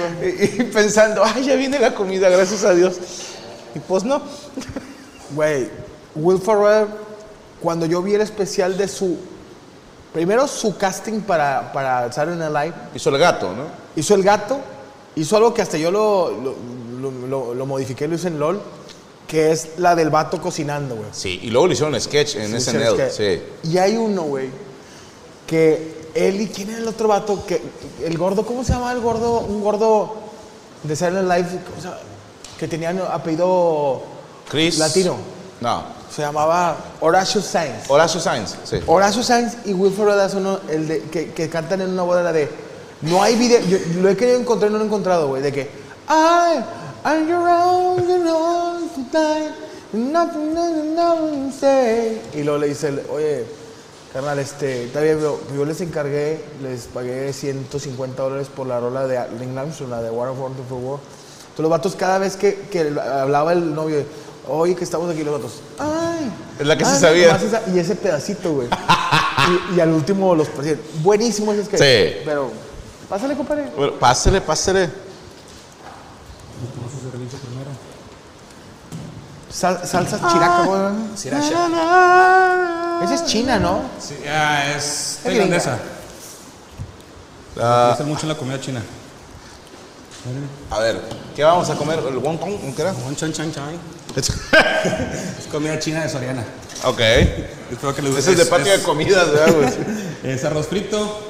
y, 0.58 0.62
y 0.62 0.64
pensando, 0.64 1.22
ay, 1.24 1.44
ya 1.44 1.54
viene 1.54 1.78
la 1.78 1.94
comida, 1.94 2.28
gracias 2.28 2.64
a 2.64 2.74
Dios. 2.74 2.96
Y 3.76 3.78
pues 3.78 4.02
no. 4.02 4.20
Güey, 5.36 5.68
Will 6.16 6.40
Ferrell, 6.40 6.88
cuando 7.60 7.86
yo 7.86 8.02
vi 8.02 8.14
el 8.14 8.22
especial 8.22 8.76
de 8.76 8.88
su. 8.88 9.16
Primero 10.12 10.48
su 10.48 10.76
casting 10.76 11.20
para, 11.20 11.70
para 11.72 12.10
Saturday 12.12 12.36
Night 12.50 12.52
Live, 12.52 12.74
Hizo 12.96 13.10
el 13.10 13.18
gato, 13.18 13.52
¿no? 13.52 13.66
hizo 13.94 14.16
el 14.16 14.24
gato, 14.24 14.58
hizo 15.16 15.36
algo 15.36 15.52
que 15.54 15.62
hasta 15.62 15.76
yo 15.78 15.90
lo, 15.90 16.30
lo, 16.30 17.54
lo- 17.54 17.66
modifiqué, 17.66 18.06
lo 18.08 18.14
hice 18.16 18.28
en 18.28 18.38
LOL, 18.38 18.61
que 19.26 19.52
es 19.52 19.78
la 19.78 19.94
del 19.94 20.11
vato 20.11 20.40
cocinando, 20.40 20.94
güey. 20.96 21.08
Sí, 21.12 21.40
y 21.42 21.50
luego 21.50 21.66
le 21.68 21.74
hicieron 21.74 21.98
sketch 22.00 22.36
en 22.36 22.61
Sí, 22.61 22.70
SNL. 22.70 22.84
¿sabes 22.96 23.14
Sí. 23.14 23.42
Y 23.70 23.78
hay 23.78 23.96
uno, 23.96 24.22
güey, 24.22 24.48
que 25.46 26.00
él 26.14 26.40
y 26.40 26.48
quién 26.48 26.70
era 26.70 26.78
el 26.78 26.88
otro 26.88 27.08
vato, 27.08 27.44
que 27.46 27.61
el 28.04 28.18
gordo, 28.18 28.44
¿cómo 28.44 28.64
se 28.64 28.72
llama 28.72 28.92
el 28.92 29.00
gordo? 29.00 29.40
Un 29.40 29.62
gordo 29.62 30.14
de 30.82 30.96
Silent 30.96 31.28
Life, 31.28 31.58
¿cómo 31.68 31.76
se 31.80 31.88
llama? 31.88 31.98
que 32.58 32.68
tenía 32.68 32.90
apellido 33.14 34.02
Chris. 34.50 34.78
latino. 34.78 35.16
No. 35.62 35.82
Se 36.14 36.20
llamaba 36.22 36.76
Horacio 37.00 37.40
Sainz. 37.40 37.88
Horacio 37.88 38.20
Sainz. 38.20 38.54
Sí. 38.64 38.80
Horacio 38.86 39.22
Sainz 39.22 39.54
y 39.64 39.72
Will 39.72 39.92
Ferrell 39.94 40.18
uno, 40.36 40.58
el 40.68 40.88
de, 40.88 41.02
que, 41.04 41.30
que 41.32 41.48
cantan 41.48 41.80
en 41.80 41.90
una 41.90 42.02
boda 42.02 42.22
la 42.22 42.32
de 42.32 42.50
no 43.03 43.22
hay 43.22 43.36
video, 43.36 43.61
yo, 43.61 43.78
lo 44.01 44.09
he 44.09 44.16
querido 44.16 44.38
encontrar 44.38 44.70
y 44.70 44.72
no 44.72 44.78
lo 44.78 44.84
he 44.84 44.86
encontrado, 44.86 45.28
güey, 45.28 45.42
de 45.42 45.53
que 45.53 45.70
I 46.09 46.62
am 47.05 47.28
your 47.28 47.48
own 47.48 48.01
and 48.11 48.28
all 48.28 48.80
tonight, 48.94 49.53
nothing, 49.92 50.55
nothing, 50.55 50.94
nothing 50.94 51.53
say. 51.53 52.20
Y 52.34 52.42
luego 52.42 52.59
le 52.59 52.68
dice, 52.68 52.92
oye, 53.11 53.44
carnal, 54.12 54.38
este, 54.38 54.84
está 54.84 55.01
bien, 55.01 55.18
yo 55.20 55.64
les 55.64 55.80
encargué, 55.80 56.44
les 56.62 56.82
pagué 56.86 57.32
150 57.32 58.22
dólares 58.22 58.48
por 58.55 58.66
la 58.66 58.80
rola 58.80 59.07
de 59.07 59.18
Link 59.38 59.57
Armstrong, 59.57 59.90
la 59.90 60.03
de 60.03 60.11
War 60.11 60.28
of 60.28 60.38
Wonderful 60.38 60.78
World. 60.82 61.01
Entonces 61.03 61.62
los 61.62 61.70
vatos 61.70 61.96
cada 61.96 62.18
vez 62.18 62.36
que, 62.36 62.55
que 62.70 62.80
hablaba 63.01 63.53
el 63.53 63.74
novio, 63.74 64.05
oye, 64.48 64.74
que 64.74 64.84
estamos 64.84 65.11
aquí, 65.11 65.22
los 65.24 65.34
vatos, 65.34 65.61
ay. 65.78 66.30
Es 66.59 66.66
la 66.66 66.76
que 66.76 66.84
ay, 66.84 67.01
sabía. 67.01 67.26
nomás 67.28 67.42
esa- 67.42 67.62
y 67.72 67.78
ese 67.78 67.94
pedacito, 67.96 68.53
güey. 68.53 68.68
y, 69.72 69.76
y 69.76 69.80
al 69.80 69.90
último 69.92 70.34
los 70.34 70.48
presidentes. 70.48 71.03
Buenísimo 71.03 71.53
ese 71.53 71.64
sketch. 71.64 71.80
Sí. 71.80 72.22
Pero, 72.24 72.51
pásale, 73.11 73.36
compadre. 73.36 73.70
Bueno, 73.76 73.92
pásele, 73.98 74.40
pásele. 74.40 74.88
Sal- 79.52 79.84
salsa 79.84 80.16
chiraca, 80.30 80.62
güey. 80.64 80.80
Esa 83.04 83.14
es 83.14 83.24
china, 83.26 83.58
¿no? 83.58 83.82
Sí, 84.00 84.14
ah, 84.28 84.64
es 84.76 85.16
Es 85.16 85.20
tailandesa. 85.24 85.78
Ah, 87.61 87.90
Hace 87.92 88.04
mucho 88.04 88.22
en 88.22 88.28
la 88.28 88.36
comida 88.36 88.61
china. 88.61 88.80
a 90.70 90.78
ver, 90.78 91.00
¿qué 91.34 91.42
vamos 91.42 91.68
a 91.68 91.74
comer? 91.74 91.98
¿El 92.08 92.18
wonton? 92.18 92.56
¿Qué 92.74 92.82
era? 92.82 92.92
Un 92.92 93.16
chan. 93.16 93.32
Es 94.14 95.46
comida 95.50 95.78
china 95.78 96.02
de 96.02 96.08
Soriana. 96.08 96.44
ok. 96.84 97.00
Espero 97.70 97.94
que 97.94 98.02
les 98.02 98.16
Ese 98.16 98.32
es 98.32 98.38
de 98.38 98.46
patio 98.46 98.72
de 98.72 98.82
comidas, 98.82 99.30
¿verdad, 99.30 99.54
güey? 99.54 99.68
Es 100.34 100.44
arroz 100.44 100.66
frito, 100.68 101.30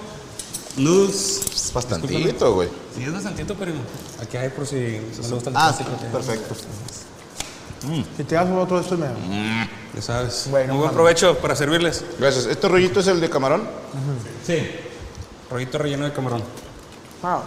noodles. 0.76 1.40
Es 1.54 1.72
bastantito, 1.72 2.54
güey. 2.54 2.68
Sí, 2.96 3.02
es 3.04 3.12
bastantito, 3.12 3.54
pero 3.54 3.72
aquí 4.22 4.36
hay 4.36 4.48
por 4.50 4.66
si 4.66 4.76
no 4.76 5.28
le 5.28 5.34
gusta 5.34 5.50
el 5.50 5.56
Ah, 5.56 5.74
plástico. 5.74 5.90
que- 5.98 6.06
perfecto. 6.06 6.54
Si 8.16 8.24
te 8.24 8.34
das 8.34 8.46
otro 8.50 8.76
de 8.76 8.82
estos, 8.82 8.98
me 8.98 9.06
Ya 9.94 10.02
sabes. 10.02 10.46
Bueno, 10.50 10.74
Muy 10.74 10.82
buen 10.82 10.92
provecho 10.94 11.36
para 11.38 11.56
servirles. 11.56 12.04
Gracias. 12.18 12.46
¿Este 12.46 12.68
rollito 12.68 13.00
es 13.00 13.06
el 13.06 13.20
de 13.20 13.30
camarón? 13.30 13.66
Sí. 14.46 14.58
Rollito 15.50 15.78
relleno 15.78 16.04
de 16.04 16.12
camarón. 16.12 16.42
Ah, 17.22 17.42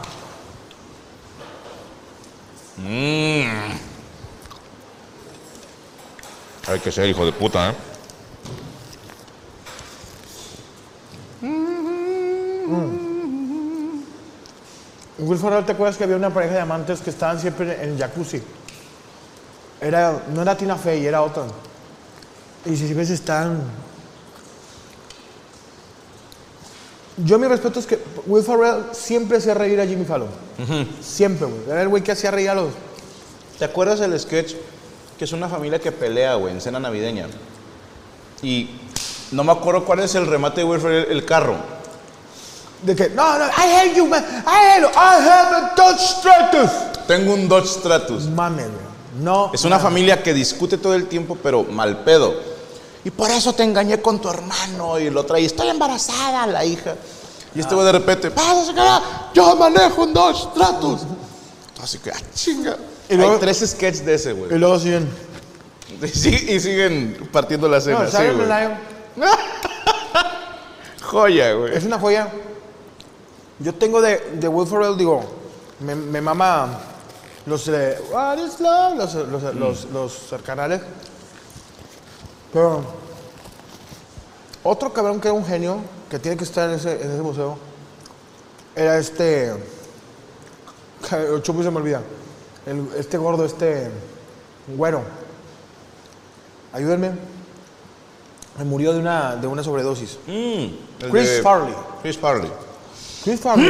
Mmm. 2.77 3.73
Hay 6.67 6.79
que 6.79 6.91
ser 6.91 7.07
hijo 7.07 7.25
de 7.25 7.31
puta, 7.31 7.69
¿eh? 7.69 7.73
Will 15.33 15.41
Ferrell, 15.41 15.65
¿te 15.65 15.71
acuerdas 15.71 15.97
que 15.97 16.03
había 16.03 16.15
una 16.15 16.31
pareja 16.31 16.53
de 16.53 16.59
amantes 16.59 17.01
que 17.01 17.09
estaban 17.09 17.39
siempre 17.39 17.83
en 17.83 17.93
el 17.93 17.97
jacuzzi? 17.97 18.39
Era, 19.81 20.21
no 20.31 20.43
era 20.43 20.55
Tina 20.55 20.75
Fey, 20.75 21.07
era 21.07 21.23
otra. 21.23 21.45
Y 22.65 22.75
si 22.75 22.93
ves 22.93 23.09
están... 23.09 23.59
Yo 27.17 27.39
mi 27.39 27.47
respeto 27.47 27.79
es 27.79 27.87
que 27.87 27.99
Will 28.27 28.43
Ferrell 28.43 28.83
siempre 28.91 29.37
hacía 29.37 29.55
reír 29.55 29.81
a 29.81 29.87
Jimmy 29.87 30.05
Fallon. 30.05 30.29
Siempre, 31.01 31.47
güey. 31.47 31.61
Era 31.67 31.81
el 31.81 31.89
güey 31.89 32.03
que 32.03 32.11
hacía 32.11 32.29
reír 32.29 32.51
a 32.51 32.55
los... 32.55 32.69
¿Te 33.57 33.65
acuerdas 33.65 33.99
del 33.99 34.19
sketch? 34.19 34.53
Que 35.17 35.25
es 35.25 35.31
una 35.31 35.49
familia 35.49 35.79
que 35.79 35.91
pelea, 35.91 36.35
güey, 36.35 36.53
en 36.53 36.61
cena 36.61 36.79
navideña. 36.79 37.25
Y 38.43 38.69
no 39.31 39.43
me 39.43 39.51
acuerdo 39.51 39.83
cuál 39.83 40.01
es 40.01 40.13
el 40.13 40.27
remate 40.27 40.61
de 40.61 40.65
Will 40.65 40.79
Ferrell, 40.79 41.11
el 41.11 41.25
carro. 41.25 41.55
De 42.83 42.95
que, 42.95 43.09
no, 43.09 43.37
no, 43.39 43.45
I 43.45 43.73
hate 43.75 43.95
you, 43.95 44.05
man. 44.07 44.23
I 44.45 44.75
hate 44.75 44.81
you. 44.81 44.89
I 44.89 45.21
have 45.27 45.55
a 45.55 45.73
Dodge 45.75 45.99
Stratus. 46.01 46.71
Tengo 47.07 47.33
un 47.33 47.47
Dodge 47.47 47.67
Stratus. 47.67 48.25
Güey. 48.27 48.51
No. 49.21 49.51
Es 49.53 49.63
una 49.63 49.79
familia 49.79 50.21
que 50.21 50.33
discute 50.33 50.77
todo 50.77 50.93
el 50.95 51.07
tiempo, 51.07 51.37
pero 51.41 51.63
mal 51.63 52.03
pedo. 52.03 52.33
Y 53.05 53.09
por 53.11 53.29
eso 53.31 53.53
te 53.53 53.63
engañé 53.63 54.01
con 54.01 54.19
tu 54.19 54.29
hermano. 54.29 54.97
Y 54.99 55.09
lo 55.09 55.25
traí, 55.25 55.45
estoy 55.45 55.67
embarazada, 55.69 56.47
la 56.47 56.65
hija. 56.65 56.95
Y 57.55 57.59
este 57.59 57.75
güey 57.75 57.85
de 57.85 57.91
repente, 57.93 58.31
"Pásase, 58.31 58.73
cara, 58.73 59.01
yo 59.33 59.55
manejo 59.55 60.03
un 60.03 60.13
Dodge 60.13 60.37
Stratus. 60.51 61.01
Así 61.81 61.99
que, 61.99 62.11
ah, 62.11 62.17
chinga. 62.33 62.75
Y 63.09 63.15
luego- 63.15 63.33
Hay 63.33 63.39
tres 63.39 63.59
sketches 63.69 64.05
de 64.05 64.13
ese, 64.15 64.31
Y 64.31 64.33
güey. 64.33 64.57
luego 64.59 64.79
siguen. 64.79 65.07
Y, 66.01 66.05
sig- 66.07 66.49
y 66.49 66.59
siguen 66.59 67.29
partiendo 67.31 67.69
la 67.69 67.79
cena. 67.79 67.99
No, 68.03 68.09
sí, 68.09 68.17
güey. 68.17 68.47
Night 68.47 68.71
Joya, 71.01 71.53
güey. 71.53 71.75
Es 71.77 71.83
una 71.83 71.99
joya. 71.99 72.27
Yo 73.59 73.73
tengo 73.75 74.01
de, 74.01 74.17
de 74.39 74.47
Will 74.47 74.67
Ferrell, 74.67 74.97
digo, 74.97 75.21
me, 75.79 75.95
me 75.95 76.21
mama 76.21 76.79
los 77.45 77.65
de 77.65 77.97
What 78.11 78.37
is 78.39 78.59
Love, 78.59 78.95
los, 78.97 79.13
los, 79.15 79.55
los, 79.55 79.85
los 80.31 80.41
canales. 80.45 80.81
Pero 82.51 82.83
otro 84.63 84.91
cabrón 84.93 85.19
que 85.19 85.27
era 85.27 85.35
un 85.37 85.45
genio, 85.45 85.77
que 86.09 86.19
tiene 86.19 86.37
que 86.37 86.43
estar 86.43 86.69
en 86.69 86.75
ese, 86.75 87.01
en 87.01 87.11
ese 87.11 87.21
museo, 87.21 87.57
era 88.75 88.97
este. 88.97 89.49
El 91.11 91.41
chupo 91.41 91.61
se 91.63 91.69
me 91.71 91.77
olvida. 91.77 92.01
El- 92.65 92.87
este 92.97 93.17
gordo, 93.17 93.45
este. 93.45 93.89
Güero. 94.75 95.01
Ayúdenme. 96.71 97.11
Me 98.57 98.63
murió 98.63 98.93
de 98.93 98.99
una, 98.99 99.35
de 99.35 99.47
una 99.47 99.63
sobredosis. 99.63 100.17
Mm, 100.27 101.09
Chris 101.11 101.29
de- 101.29 101.41
Farley. 101.41 101.73
Chris 102.01 102.17
Farley. 102.17 102.51
Chris 103.23 103.39
Farley, 103.39 103.67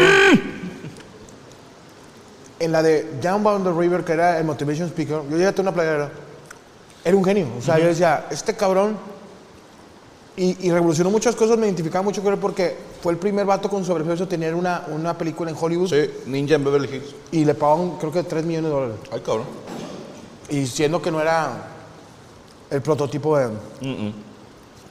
en 2.60 2.72
la 2.72 2.82
de 2.82 3.04
Down 3.22 3.44
by 3.44 3.62
the 3.64 3.72
River, 3.72 4.04
que 4.04 4.14
era 4.14 4.40
el 4.40 4.46
Motivation 4.46 4.88
Speaker, 4.88 5.22
yo 5.30 5.38
llegué 5.38 5.48
a 5.48 5.62
una 5.62 5.74
playera, 5.74 6.10
era 7.04 7.16
un 7.18 7.24
genio. 7.24 7.48
O 7.58 7.62
sea, 7.62 7.78
yo 7.78 7.88
decía, 7.88 8.26
este 8.32 8.56
cabrón, 8.56 8.98
y, 10.36 10.68
y 10.68 10.72
revolucionó 10.72 11.12
muchas 11.12 11.36
cosas, 11.36 11.58
me 11.58 11.68
identificaba 11.68 12.02
mucho 12.02 12.24
con 12.24 12.34
él 12.34 12.40
porque 12.40 12.76
fue 13.04 13.12
el 13.14 13.20
primer 13.20 13.46
vato 13.46 13.70
con 13.70 13.86
sobrepeso 13.86 14.24
a 14.24 14.28
tener 14.30 14.56
una, 14.56 14.86
una 14.88 15.16
película 15.16 15.52
en 15.52 15.58
Hollywood 15.60 15.90
Sí, 15.90 16.10
Ninja 16.26 16.56
en 16.56 16.64
Beverly 16.64 16.88
Hills. 16.88 17.16
y 17.32 17.46
le 17.46 17.54
pagaban 17.54 17.98
creo 17.98 18.12
que 18.12 18.24
3 18.24 18.44
millones 18.46 18.72
de 18.72 18.76
dólares. 18.76 18.96
Ay, 19.12 19.20
cabrón. 19.20 19.46
Y 20.50 20.66
siendo 20.66 21.02
que 21.02 21.12
no 21.12 21.22
era 21.22 21.52
el 22.72 22.82
prototipo 22.82 23.38
de, 23.38 23.50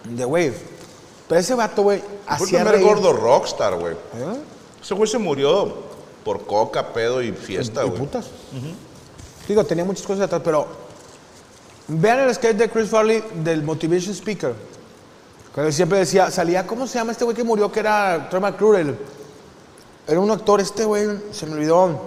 de 0.08 0.24
Wave. 0.24 0.54
Pero 1.32 1.40
ese 1.40 1.54
vato, 1.54 1.80
güey, 1.80 1.98
Fue 1.98 2.08
el 2.10 2.42
hacía 2.42 2.58
primer 2.58 2.74
reír. 2.74 2.86
gordo 2.86 3.10
rockstar, 3.14 3.74
güey. 3.76 3.94
¿Eh? 3.94 4.36
Ese 4.82 4.92
güey 4.92 5.08
se 5.08 5.16
murió 5.16 5.76
por 6.22 6.44
coca, 6.44 6.92
pedo 6.92 7.22
y 7.22 7.32
fiesta, 7.32 7.84
güey. 7.84 7.98
putas. 7.98 8.26
Digo, 9.48 9.64
tenía 9.64 9.82
muchas 9.82 10.06
cosas 10.06 10.24
atrás, 10.24 10.42
pero 10.44 10.66
vean 11.88 12.20
el 12.20 12.34
sketch 12.34 12.56
de 12.58 12.68
Chris 12.68 12.90
Farley 12.90 13.24
del 13.36 13.62
Motivation 13.62 14.12
Speaker. 14.12 14.52
Que 15.54 15.62
él 15.62 15.72
siempre 15.72 16.00
decía, 16.00 16.30
salía, 16.30 16.66
¿cómo 16.66 16.86
se 16.86 16.98
llama 16.98 17.12
este 17.12 17.24
güey 17.24 17.34
que 17.34 17.44
murió? 17.44 17.72
Que 17.72 17.80
era 17.80 18.28
Troy 18.28 18.42
McClure. 18.42 18.94
Era 20.06 20.20
un 20.20 20.30
actor, 20.30 20.60
este 20.60 20.84
güey, 20.84 21.18
se 21.30 21.46
me 21.46 21.54
olvidó, 21.54 21.98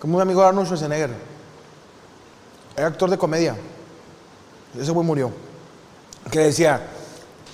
como 0.00 0.16
un 0.16 0.22
amigo 0.22 0.40
de 0.40 0.48
Arnold 0.48 0.66
Schwarzenegger. 0.66 1.10
Era 2.76 2.88
actor 2.88 3.08
de 3.08 3.16
comedia. 3.16 3.54
Ese 4.76 4.90
güey 4.90 5.06
murió. 5.06 5.30
Que 6.32 6.40
decía, 6.40 6.84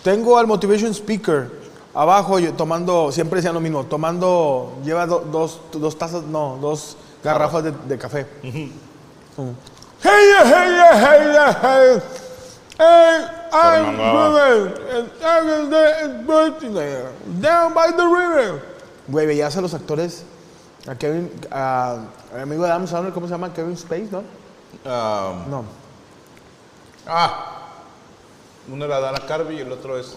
tengo 0.03 0.39
al 0.39 0.47
Motivation 0.47 0.93
Speaker 0.95 1.51
abajo 1.95 2.39
yo, 2.39 2.53
tomando, 2.55 3.11
siempre 3.11 3.37
decían 3.39 3.55
lo 3.55 3.61
mismo, 3.61 3.85
tomando, 3.85 4.75
lleva 4.85 5.07
do- 5.07 5.21
dos, 5.31 5.61
dos 5.73 5.99
tazas, 5.99 6.23
no, 6.25 6.57
dos 6.61 6.97
garrafas 7.25 7.65
de, 7.65 7.73
de 7.73 7.99
café. 7.99 8.27
Mm. 8.43 8.71
Hey, 10.01 10.31
hey, 10.45 10.79
hey, 10.95 11.37
hey, 11.63 12.01
hey, 12.79 13.27
I'm 13.53 13.97
moving, 13.97 14.75
and 14.95 15.11
I'm 15.25 15.71
the- 15.71 16.25
birthing 16.27 16.75
there, 16.75 17.11
down 17.41 17.75
by 17.75 17.91
the 17.91 18.05
river. 18.07 18.63
Güey, 19.09 19.27
veías 19.27 19.57
a 19.57 19.61
los 19.61 19.75
actores, 19.75 20.23
a 20.87 20.95
Kevin, 20.95 21.31
a, 21.51 21.97
al 22.33 22.41
amigo 22.43 22.63
de 22.63 22.71
Adam 22.71 22.87
Sandler, 22.87 23.13
¿cómo 23.13 23.27
se 23.27 23.33
llama? 23.33 23.53
Kevin 23.53 23.73
Space, 23.75 24.09
¿no? 24.13 24.23
Ah, 24.85 25.33
No. 25.51 25.65
ah. 27.09 27.55
Uno 28.73 28.85
era 28.85 29.01
Dana 29.01 29.25
Carvey 29.27 29.57
y 29.59 29.61
el 29.61 29.73
otro 29.73 29.99
es 29.99 30.15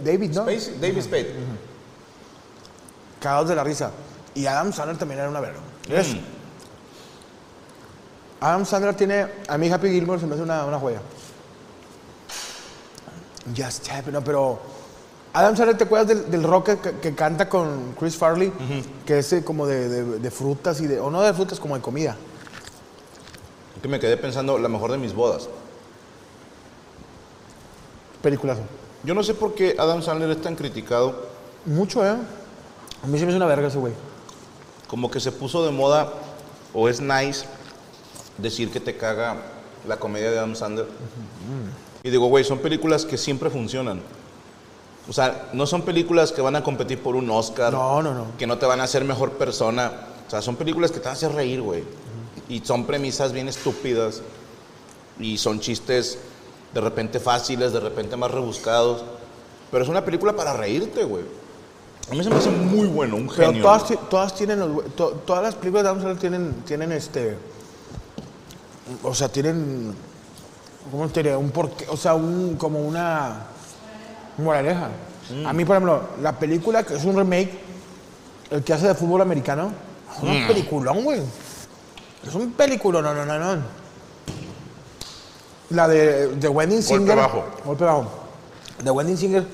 David, 0.00 0.30
¿no? 0.32 0.42
Spacey, 0.42 0.78
David 0.80 1.02
Spade. 1.02 1.34
Cagados 3.20 3.48
de 3.48 3.54
la 3.56 3.64
risa. 3.64 3.90
Y 4.34 4.46
Adam 4.46 4.72
Sandler 4.72 4.96
también 4.98 5.20
era 5.20 5.28
una 5.28 5.40
verga. 5.40 5.60
Es- 5.88 6.16
Adam 8.40 8.64
Sandler 8.66 8.94
tiene. 8.96 9.26
A 9.48 9.56
mí 9.58 9.70
Happy 9.70 9.88
Gilmore 9.90 10.18
se 10.20 10.26
me 10.26 10.34
hace 10.34 10.42
una, 10.42 10.64
una 10.64 10.78
joya. 10.78 11.00
Just 13.56 13.88
Happy, 13.90 14.10
no, 14.10 14.22
pero. 14.22 14.58
Adam 15.34 15.56
Sandler, 15.56 15.78
¿te 15.78 15.84
acuerdas 15.84 16.08
del, 16.08 16.30
del 16.30 16.42
rock 16.42 16.80
que, 16.80 16.98
que 16.98 17.14
canta 17.14 17.48
con 17.48 17.94
Chris 17.98 18.16
Farley? 18.16 18.52
Que 19.06 19.20
es 19.20 19.32
eh, 19.32 19.42
como 19.44 19.66
de, 19.66 19.88
de- 19.88 20.18
de 20.18 20.30
frutas 20.30 20.80
y 20.80 20.86
de. 20.86 21.00
O 21.00 21.10
no 21.10 21.22
de 21.22 21.32
frutas, 21.32 21.58
como 21.60 21.74
de 21.76 21.80
comida. 21.82 22.16
Que 23.80 23.88
me 23.88 23.98
quedé 23.98 24.16
pensando, 24.16 24.58
la 24.58 24.68
mejor 24.68 24.90
de 24.92 24.98
mis 24.98 25.14
bodas. 25.14 25.48
Peliculazo. 28.22 28.62
Yo 29.04 29.14
no 29.14 29.22
sé 29.22 29.34
por 29.34 29.54
qué 29.54 29.74
Adam 29.78 30.02
Sandler 30.02 30.30
es 30.30 30.40
tan 30.40 30.54
criticado. 30.54 31.26
Mucho, 31.66 32.06
¿eh? 32.06 32.16
A 33.02 33.06
mí 33.06 33.18
se 33.18 33.24
me 33.24 33.30
hace 33.30 33.36
una 33.36 33.46
verga 33.46 33.68
ese 33.68 33.78
güey. 33.78 33.92
Como 34.86 35.10
que 35.10 35.18
se 35.18 35.32
puso 35.32 35.64
de 35.64 35.72
moda, 35.72 36.12
o 36.72 36.88
es 36.88 37.00
nice, 37.00 37.46
decir 38.38 38.70
que 38.70 38.78
te 38.78 38.96
caga 38.96 39.36
la 39.88 39.96
comedia 39.96 40.30
de 40.30 40.38
Adam 40.38 40.54
Sandler. 40.54 40.86
Y 42.04 42.10
digo, 42.10 42.26
güey, 42.26 42.44
son 42.44 42.58
películas 42.58 43.04
que 43.04 43.18
siempre 43.18 43.50
funcionan. 43.50 44.00
O 45.08 45.12
sea, 45.12 45.48
no 45.52 45.66
son 45.66 45.82
películas 45.82 46.30
que 46.30 46.40
van 46.40 46.54
a 46.54 46.62
competir 46.62 47.00
por 47.00 47.16
un 47.16 47.28
Oscar. 47.30 47.72
No, 47.72 48.02
no, 48.02 48.14
no. 48.14 48.36
Que 48.38 48.46
no 48.46 48.58
te 48.58 48.66
van 48.66 48.80
a 48.80 48.84
hacer 48.84 49.04
mejor 49.04 49.32
persona. 49.32 49.90
O 50.26 50.30
sea, 50.30 50.40
son 50.40 50.54
películas 50.54 50.92
que 50.92 50.98
te 50.98 51.04
van 51.04 51.14
a 51.14 51.16
hacer 51.16 51.32
reír, 51.32 51.60
güey. 51.60 51.82
Y 52.48 52.60
son 52.60 52.86
premisas 52.86 53.32
bien 53.32 53.48
estúpidas. 53.48 54.22
Y 55.18 55.38
son 55.38 55.58
chistes 55.58 56.18
de 56.74 56.80
repente 56.80 57.20
fáciles, 57.20 57.72
de 57.72 57.80
repente 57.80 58.16
más 58.16 58.30
rebuscados. 58.30 59.04
Pero 59.70 59.84
es 59.84 59.90
una 59.90 60.04
película 60.04 60.34
para 60.34 60.52
reírte, 60.54 61.04
güey. 61.04 61.24
A 62.10 62.14
mí 62.14 62.22
se 62.24 62.30
me 62.30 62.36
hace 62.36 62.50
muy 62.50 62.86
bueno, 62.88 63.16
un 63.16 63.28
Pero 63.28 63.48
genio. 63.48 63.62
todas, 63.62 63.86
ti- 63.86 63.98
todas 64.10 64.34
tienen 64.34 64.58
los 64.58 64.94
to- 64.96 65.22
todas 65.24 65.42
las 65.42 65.54
películas 65.54 65.84
de 65.84 65.88
Adam 65.90 66.00
Sandler 66.00 66.18
tienen, 66.18 66.52
tienen 66.66 66.92
este. 66.92 67.36
O 69.02 69.14
sea, 69.14 69.28
tienen. 69.28 69.94
¿Cómo 70.90 71.08
te 71.08 71.20
diría? 71.22 71.38
Un 71.38 71.50
porqué. 71.50 71.86
O 71.88 71.96
sea, 71.96 72.14
un, 72.14 72.56
como 72.56 72.80
una. 72.80 73.46
Moraleja. 74.38 74.88
A 75.46 75.52
mí, 75.52 75.64
por 75.64 75.76
ejemplo, 75.76 76.02
la 76.20 76.38
película 76.38 76.82
que 76.82 76.94
es 76.96 77.04
un 77.04 77.16
remake, 77.16 77.52
el 78.50 78.62
que 78.64 78.72
hace 78.74 78.88
de 78.88 78.94
fútbol 78.94 79.22
americano, 79.22 79.70
es 80.16 80.22
un 80.22 80.46
peliculón, 80.46 81.04
güey. 81.04 81.22
Es 82.26 82.34
un 82.34 82.52
peliculón, 82.52 83.04
no, 83.04 83.14
no, 83.14 83.24
no, 83.24 83.38
no. 83.56 83.62
La 85.72 85.88
de, 85.88 86.28
de 86.28 86.48
Wedding 86.48 86.82
Singer. 86.82 87.16
bajo. 87.16 87.44
Golpe 87.64 87.84
bajo. 87.84 88.06
De 88.82 88.90
Wedding 88.90 89.16
Singer. 89.16 89.44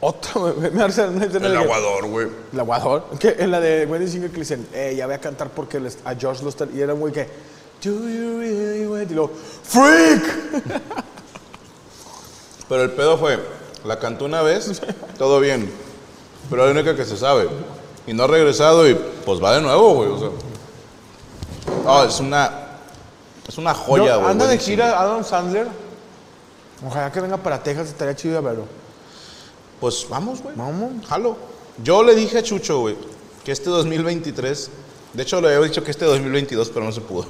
Güey. 0.00 0.70
Me 0.72 0.82
hace 0.84 1.08
una 1.08 1.24
escena 1.24 1.46
El 1.46 1.52
de 1.52 1.58
que- 1.58 1.64
aguador, 1.64 2.06
güey. 2.06 2.28
el 2.52 2.60
aguador. 2.60 3.04
Que 3.18 3.34
en 3.38 3.50
la 3.50 3.60
de 3.60 3.86
Wedding 3.86 4.08
Singer 4.08 4.30
que 4.30 4.36
le 4.36 4.40
dicen, 4.42 4.68
eh, 4.72 4.94
ya 4.96 5.06
voy 5.06 5.14
a 5.16 5.20
cantar 5.20 5.48
porque 5.50 5.80
les- 5.80 5.98
a 6.04 6.14
George 6.14 6.44
lo. 6.44 6.52
Y 6.74 6.80
era 6.80 6.94
muy 6.94 7.10
que, 7.12 7.24
do 7.82 7.90
you 7.90 8.38
really 8.38 8.86
want... 8.86 9.10
Y 9.10 9.14
luego, 9.14 9.32
freak. 9.64 10.22
Pero 12.68 12.82
el 12.82 12.90
pedo 12.92 13.16
fue, 13.18 13.38
la 13.84 13.98
cantó 13.98 14.26
una 14.26 14.42
vez, 14.42 14.80
todo 15.16 15.40
bien. 15.40 15.70
Pero 16.50 16.62
es 16.68 16.74
la 16.74 16.80
única 16.80 16.94
que 16.96 17.04
se 17.04 17.16
sabe. 17.16 17.48
Y 18.06 18.12
no 18.12 18.24
ha 18.24 18.26
regresado 18.26 18.88
y 18.88 18.94
pues 19.24 19.42
va 19.42 19.54
de 19.54 19.62
nuevo, 19.62 19.94
güey. 19.94 20.08
O 20.10 20.18
sea. 20.18 20.28
Ah, 21.86 22.04
es 22.08 22.20
una. 22.20 22.67
Es 23.48 23.56
una 23.56 23.74
joya, 23.74 24.16
güey. 24.16 24.30
Anda 24.30 24.46
de 24.46 24.58
gira 24.58 25.00
Adam 25.00 25.24
Sandler. 25.24 25.66
Ojalá 26.86 27.10
que 27.10 27.20
venga 27.20 27.38
para 27.38 27.62
Texas, 27.62 27.88
estaría 27.88 28.14
chido 28.14 28.34
de 28.34 28.40
verlo. 28.42 28.64
Pues 29.80 30.06
vamos, 30.08 30.42
güey. 30.42 30.54
Vamos. 30.54 31.06
Jalo. 31.06 31.36
Yo 31.82 32.02
le 32.02 32.14
dije 32.14 32.38
a 32.38 32.42
Chucho, 32.42 32.80
güey, 32.80 32.96
que 33.44 33.52
este 33.52 33.70
2023. 33.70 34.70
De 35.14 35.22
hecho, 35.22 35.40
le 35.40 35.48
había 35.48 35.66
dicho 35.66 35.82
que 35.82 35.90
este 35.90 36.04
2022, 36.04 36.68
pero 36.68 36.84
no 36.84 36.92
se 36.92 37.00
pudo. 37.00 37.26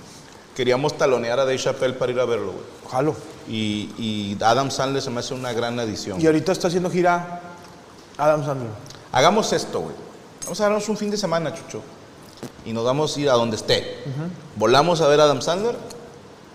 Queríamos 0.56 0.96
talonear 0.96 1.40
a 1.40 1.44
Dave 1.44 1.58
Chappelle 1.58 1.94
para 1.94 2.12
ir 2.12 2.20
a 2.20 2.24
verlo, 2.24 2.52
güey. 2.52 2.64
Ojalá. 2.86 3.12
Y, 3.48 3.90
y 3.98 4.38
Adam 4.42 4.70
Sandler 4.70 5.02
se 5.02 5.10
me 5.10 5.20
hace 5.20 5.34
una 5.34 5.52
gran 5.52 5.78
adición. 5.78 6.20
Y 6.20 6.26
ahorita 6.26 6.52
está 6.52 6.68
haciendo 6.68 6.90
gira 6.90 7.40
Adam 8.16 8.44
Sandler. 8.44 8.70
Hagamos 9.12 9.52
esto, 9.52 9.80
güey. 9.80 9.94
Vamos 10.44 10.60
a 10.60 10.64
darnos 10.64 10.88
un 10.88 10.96
fin 10.96 11.10
de 11.10 11.16
semana, 11.16 11.52
Chucho. 11.52 11.82
Y 12.64 12.72
nos 12.72 12.84
vamos 12.84 13.16
a 13.16 13.20
ir 13.20 13.30
a 13.30 13.34
donde 13.34 13.56
esté. 13.56 14.02
Volamos 14.56 15.00
a 15.00 15.08
ver 15.08 15.20
a 15.20 15.24
Adam 15.24 15.40
Sandler 15.42 15.76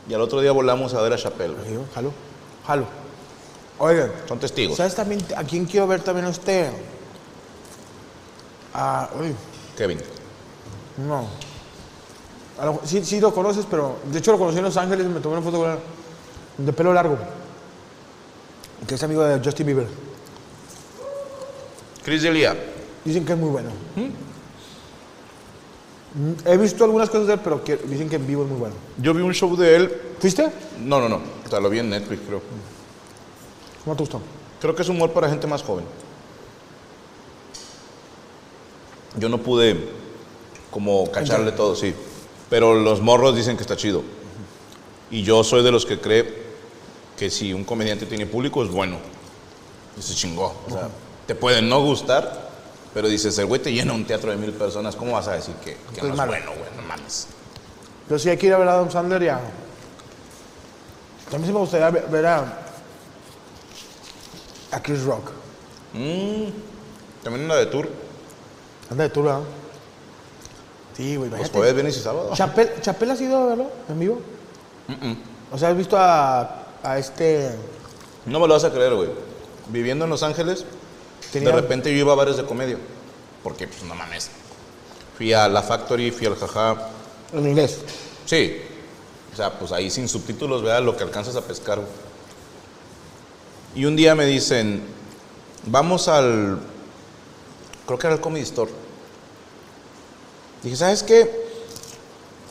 y 0.09 0.13
al 0.13 0.21
otro 0.21 0.41
día 0.41 0.51
volamos 0.51 0.93
a 0.93 1.01
ver 1.01 1.13
a 1.13 1.17
Chappelle. 1.17 1.55
Digo, 1.67 1.85
Jalo. 1.93 2.11
Jalo. 2.67 2.85
Oigan, 3.79 4.11
Son 4.27 4.39
testigos. 4.39 4.77
¿sabes 4.77 4.93
también 4.93 5.25
a 5.35 5.43
quién 5.43 5.65
quiero 5.65 5.87
ver 5.87 6.01
también 6.01 6.25
a 6.27 6.29
usted? 6.29 6.69
Uy, 9.19 9.35
Kevin. 9.77 9.99
no. 10.97 11.25
A 12.59 12.65
lo- 12.65 12.81
sí, 12.83 13.03
sí 13.03 13.19
lo 13.19 13.33
conoces, 13.33 13.65
pero 13.69 13.97
de 14.11 14.19
hecho 14.19 14.31
lo 14.33 14.37
conocí 14.37 14.59
en 14.59 14.63
Los 14.65 14.77
Ángeles 14.77 15.05
y 15.05 15.09
me 15.09 15.19
tomé 15.19 15.37
una 15.37 15.43
foto 15.43 15.57
con 15.61 15.71
él. 15.71 15.77
De 16.59 16.71
pelo 16.73 16.93
largo. 16.93 17.17
Que 18.87 18.95
es 18.95 19.03
amigo 19.03 19.23
de 19.23 19.43
Justin 19.43 19.65
Bieber. 19.65 19.87
Chris 22.03 22.21
Delia. 22.21 22.55
Dicen 23.03 23.25
que 23.25 23.33
es 23.33 23.39
muy 23.39 23.49
bueno. 23.49 23.69
Mm, 23.95 24.09
He 26.45 26.57
visto 26.57 26.83
algunas 26.83 27.09
cosas 27.09 27.27
de 27.27 27.33
él, 27.35 27.39
pero 27.43 27.63
que- 27.63 27.77
dicen 27.77 28.09
que 28.09 28.17
en 28.17 28.27
vivo 28.27 28.43
es 28.43 28.49
muy 28.49 28.59
bueno. 28.59 28.75
Yo 28.97 29.13
vi 29.13 29.21
un 29.21 29.33
show 29.33 29.55
de 29.55 29.75
él. 29.75 30.01
¿Fuiste? 30.19 30.51
No, 30.79 30.99
no, 30.99 31.07
no. 31.07 31.21
O 31.45 31.49
sea, 31.49 31.59
lo 31.59 31.69
vi 31.69 31.79
en 31.79 31.89
Netflix, 31.89 32.21
creo. 32.27 32.41
¿Cómo 33.83 33.95
te 33.95 34.01
gustó? 34.03 34.21
Creo 34.59 34.75
que 34.75 34.81
es 34.81 34.89
humor 34.89 35.11
para 35.11 35.29
gente 35.29 35.47
más 35.47 35.63
joven. 35.63 35.85
Yo 39.17 39.29
no 39.29 39.37
pude 39.39 39.89
como 40.69 41.09
cacharle 41.11 41.51
todo, 41.51 41.75
sí. 41.75 41.93
Pero 42.49 42.75
los 42.75 43.01
morros 43.01 43.35
dicen 43.35 43.55
que 43.57 43.63
está 43.63 43.75
chido. 43.75 44.03
Y 45.09 45.23
yo 45.23 45.43
soy 45.43 45.63
de 45.63 45.71
los 45.71 45.85
que 45.85 45.99
cree 45.99 46.41
que 47.17 47.29
si 47.29 47.53
un 47.53 47.63
comediante 47.63 48.05
tiene 48.05 48.25
público 48.25 48.63
es 48.63 48.69
bueno. 48.69 48.97
Y 49.97 50.01
se 50.01 50.13
chingó. 50.15 50.53
O 50.67 50.71
sea, 50.71 50.89
te 51.27 51.35
puede 51.35 51.61
no 51.61 51.81
gustar, 51.83 52.50
pero 52.93 53.07
dices, 53.07 53.37
el 53.37 53.45
güey 53.45 53.61
te 53.61 53.71
llena 53.71 53.93
un 53.93 54.05
teatro 54.05 54.31
de 54.31 54.37
mil 54.37 54.51
personas, 54.51 54.95
¿cómo 54.95 55.13
vas 55.13 55.27
a 55.27 55.33
decir 55.33 55.55
que, 55.55 55.77
que 55.93 55.97
Es 55.97 56.03
no 56.03 56.09
es 56.09 56.15
malo. 56.17 56.31
bueno, 56.31 56.51
güey? 56.51 56.69
No 56.75 56.81
mames. 56.87 57.27
Pero 58.07 58.19
sí 58.19 58.29
hay 58.29 58.37
que 58.37 58.47
ir 58.47 58.53
a 58.53 58.57
ver 58.57 58.67
a 58.67 58.73
Adam 58.73 58.91
Sandler 58.91 59.23
y 59.23 59.27
a... 59.29 59.39
También 61.29 61.47
sí 61.47 61.53
me 61.53 61.59
gustaría 61.59 61.89
ver, 61.89 62.07
ver 62.09 62.25
a... 62.25 62.57
A 64.71 64.81
Chris 64.81 65.03
Rock. 65.03 65.31
También 65.93 67.45
una 67.45 67.55
de 67.55 67.65
tour, 67.67 67.87
Anda 68.89 69.03
de 69.03 69.09
tour, 69.09 69.25
¿verdad? 69.25 69.41
Sí, 70.95 71.15
güey, 71.15 71.29
los 71.29 71.49
jueves, 71.49 71.73
viernes 71.73 71.97
y 71.97 71.99
sábado. 72.01 72.31
¿Chapel, 72.33 72.69
¿Chapel 72.81 73.11
has 73.11 73.21
ido 73.21 73.37
a 73.37 73.45
verlo 73.47 73.71
en 73.87 73.99
vivo? 73.99 74.19
O 75.51 75.57
sea, 75.57 75.69
¿has 75.69 75.77
visto 75.77 75.97
a, 75.97 76.65
a 76.83 76.97
este... 76.99 77.51
No 78.25 78.39
me 78.39 78.47
lo 78.47 78.53
vas 78.53 78.63
a 78.65 78.71
creer, 78.71 78.93
güey. 78.93 79.09
Viviendo 79.69 80.03
en 80.05 80.11
Los 80.11 80.23
Ángeles, 80.23 80.65
Tenía- 81.31 81.49
de 81.49 81.55
repente 81.61 81.91
yo 81.91 81.97
iba 81.99 82.11
a 82.13 82.15
bares 82.15 82.35
de 82.37 82.45
comedia. 82.45 82.77
Porque, 83.43 83.67
pues, 83.67 83.83
no 83.83 83.95
mames. 83.95 84.29
Fui 85.17 85.33
a 85.33 85.47
La 85.47 85.61
Factory, 85.61 86.11
fui 86.11 86.27
al 86.27 86.35
Jaja. 86.35 86.89
En 87.33 87.47
inglés. 87.47 87.79
Sí. 88.25 88.61
O 89.31 89.35
sea, 89.35 89.57
pues 89.57 89.71
ahí 89.71 89.89
sin 89.89 90.09
subtítulos, 90.09 90.61
vea 90.61 90.81
lo 90.81 90.97
que 90.97 91.03
alcanzas 91.03 91.35
a 91.35 91.41
pescar. 91.41 91.79
Y 93.73 93.85
un 93.85 93.95
día 93.95 94.15
me 94.15 94.25
dicen, 94.25 94.83
vamos 95.65 96.07
al... 96.07 96.59
Creo 97.85 97.97
que 97.97 98.07
era 98.07 98.15
el 98.15 98.21
Comedy 98.21 98.43
Store. 98.43 98.71
Dije, 100.63 100.75
¿sabes 100.75 101.03
qué? 101.03 101.29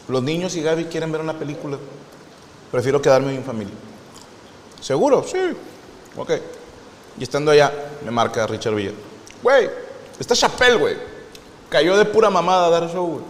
Los 0.09 0.23
niños 0.23 0.57
y 0.57 0.63
Gaby 0.63 0.87
quieren 0.87 1.13
ver 1.13 1.21
una 1.21 1.39
película. 1.39 1.79
Prefiero 2.73 3.01
quedarme 3.03 3.35
en 3.35 3.45
familia. 3.45 3.75
¿Seguro? 4.81 5.25
Sí. 5.25 5.39
Ok. 6.17 6.33
Y 7.19 7.23
estando 7.23 7.51
allá, 7.51 7.73
me 8.05 8.11
marca 8.11 8.47
Richard 8.47 8.75
Villa. 8.75 8.93
Güey, 9.43 9.69
está 10.21 10.35
Chappelle, 10.35 10.77
güey. 10.77 10.97
Cayó 11.69 11.97
de 11.97 12.05
pura 12.05 12.31
mamada 12.31 12.67
a 12.67 12.71
dar 12.71 12.93
show, 12.93 13.07
güey. 13.07 13.25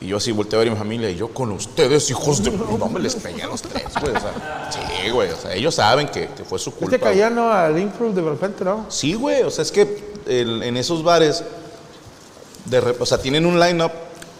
Y 0.00 0.08
yo 0.08 0.16
así 0.18 0.32
volteé 0.32 0.56
a 0.56 0.60
ver 0.60 0.68
a 0.68 0.72
mi 0.72 0.76
familia 0.76 1.08
y 1.08 1.16
yo 1.16 1.28
con 1.28 1.50
ustedes, 1.52 2.10
hijos 2.10 2.42
de... 2.42 2.50
No 2.50 2.88
me 2.88 3.00
les 3.00 3.14
pegué 3.14 3.42
a 3.42 3.46
los 3.46 3.62
tres, 3.62 3.84
güey. 4.00 4.14
O 4.14 4.20
sea, 4.20 4.70
sí, 4.70 5.10
güey. 5.10 5.30
O 5.30 5.36
sea, 5.36 5.54
ellos 5.54 5.74
saben 5.76 6.08
que, 6.08 6.28
que 6.28 6.44
fue 6.44 6.58
su 6.58 6.72
culpa. 6.72 6.96
Este 6.96 7.00
caía, 7.04 7.30
¿no? 7.30 7.50
Al 7.50 7.78
Infront 7.78 8.14
de 8.14 8.20
repente, 8.22 8.64
¿no? 8.64 8.86
Sí, 8.88 9.14
güey. 9.14 9.42
O 9.42 9.50
sea, 9.50 9.62
es 9.62 9.70
que 9.72 10.04
el- 10.26 10.62
en 10.62 10.76
esos 10.76 11.02
bares, 11.02 11.42
de 12.66 12.78
o 12.98 13.06
sea, 13.06 13.18
tienen 13.18 13.46
un 13.46 13.58
line-up 13.58 13.92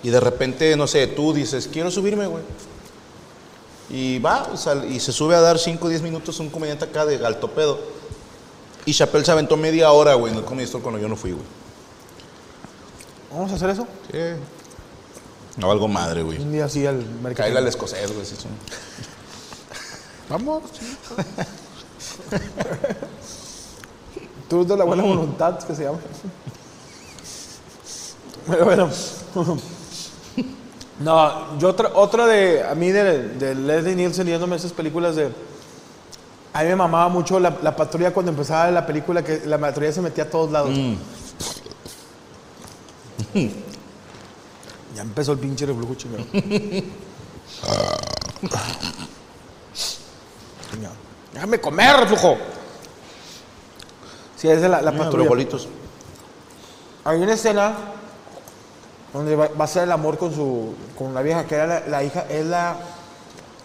y 0.03 0.11
de 0.11 0.21
repente, 0.21 0.77
no 0.77 0.87
sé, 0.87 1.07
tú 1.07 1.33
dices, 1.33 1.69
quiero 1.73 1.91
subirme, 1.91 2.27
güey. 2.27 2.43
Y 3.91 4.19
va, 4.19 4.49
o 4.53 4.57
sea, 4.57 4.75
y 4.85 4.99
se 5.01 5.13
sube 5.13 5.35
a 5.37 5.41
dar 5.41 5.59
5 5.59 5.87
o 5.87 5.89
10 5.89 6.03
minutos 6.03 6.39
un 6.41 6.51
comediante 6.51 6.85
acá 6.85 7.07
de 7.07 7.25
alto 7.25 7.49
pedo. 7.49 7.79
Y 8.87 8.93
Chappelle 8.93 9.25
se 9.25 9.33
aventó 9.33 9.57
media 9.57 9.91
hora, 9.93 10.15
güey, 10.15 10.33
en 10.33 10.39
el 10.39 10.45
Comedy 10.45 10.65
Store 10.65 10.83
cuando 10.83 11.01
yo 11.01 11.09
no 11.09 11.17
fui, 11.17 11.33
güey. 11.33 11.45
Vamos 13.33 13.51
a 13.53 13.55
hacer 13.55 13.71
eso. 13.71 13.87
Sí. 14.11 14.19
No 15.57 15.69
valgo 15.69 15.89
madre, 15.89 16.23
güey. 16.23 16.41
Un 16.41 16.53
día 16.53 16.67
así 16.67 16.87
al 16.87 16.97
mercado. 16.97 17.47
Caíle 17.47 17.59
al 17.59 17.67
escocés, 17.67 18.13
güey. 18.13 18.27
sí, 18.27 18.37
sí. 18.37 18.47
Vamos. 20.29 20.63
Tú 24.49 24.67
de 24.67 24.77
la 24.77 24.85
buena 24.85 25.03
voluntad, 25.03 25.59
que 25.65 25.75
se 25.75 25.85
llama. 25.85 25.99
Pero 28.47 28.65
bueno. 28.65 28.91
No, 31.01 31.59
yo 31.59 31.71
otra, 31.71 31.91
otra 31.95 32.27
de, 32.27 32.63
a 32.63 32.75
mí 32.77 32.91
de, 32.93 33.29
de 33.31 33.55
Leslie 33.57 33.97
Nielsen 33.97 34.29
yéndome 34.29 34.55
esas 34.55 34.73
películas 34.73 35.17
de... 35.17 35.33
A 36.55 36.63
mí 36.63 36.69
me 36.69 36.77
mamaba 36.77 37.09
mucho 37.09 37.41
la, 37.41 37.57
la 37.63 37.75
patrulla 37.75 38.13
cuando 38.13 38.31
empezaba 38.31 38.71
la 38.71 38.87
película, 38.87 39.25
que 39.25 39.43
la 39.45 39.59
patrulla 39.59 39.93
se 39.93 40.01
metía 40.01 40.23
a 40.25 40.31
todos 40.31 40.53
lados. 40.53 40.71
ya 44.95 45.03
empezó 45.03 45.33
el 45.33 45.39
pinche 45.39 45.67
reflujo 45.67 45.95
chingado. 45.97 46.25
Déjame 51.33 51.61
comer, 51.61 51.97
reflujo. 52.01 52.37
Sí, 54.37 54.49
es 54.49 54.61
de 54.61 54.69
la, 54.69 54.81
la 54.81 54.93
Mira, 54.93 55.05
patrulla. 55.05 55.29
bolitos. 55.29 55.69
Hay 57.05 57.21
una 57.21 57.35
escena 57.35 57.75
donde 59.13 59.35
va, 59.37 59.49
va 59.49 59.61
a 59.61 59.65
hacer 59.65 59.83
el 59.85 59.93
amor 59.93 60.19
con 60.19 60.33
su 60.35 60.75
con 60.97 61.13
la 61.15 61.23
vieja, 61.23 61.45
que 61.47 61.57
era 61.57 61.67
la, 61.67 61.81
la 61.89 62.05
hija, 62.05 62.27
es 62.29 62.47
la 62.47 62.77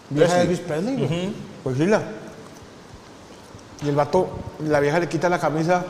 vieja 0.08 0.34
de. 0.34 0.42
Elvis 0.42 0.60
Presley. 0.60 1.32
Pues 1.62 1.76
sí, 1.76 1.86
la. 1.86 2.02
Y 3.82 3.88
el 3.88 3.94
vato, 3.96 4.28
la 4.66 4.80
vieja 4.80 4.98
le 5.00 5.08
quita 5.08 5.28
la 5.28 5.38
camisa 5.38 5.84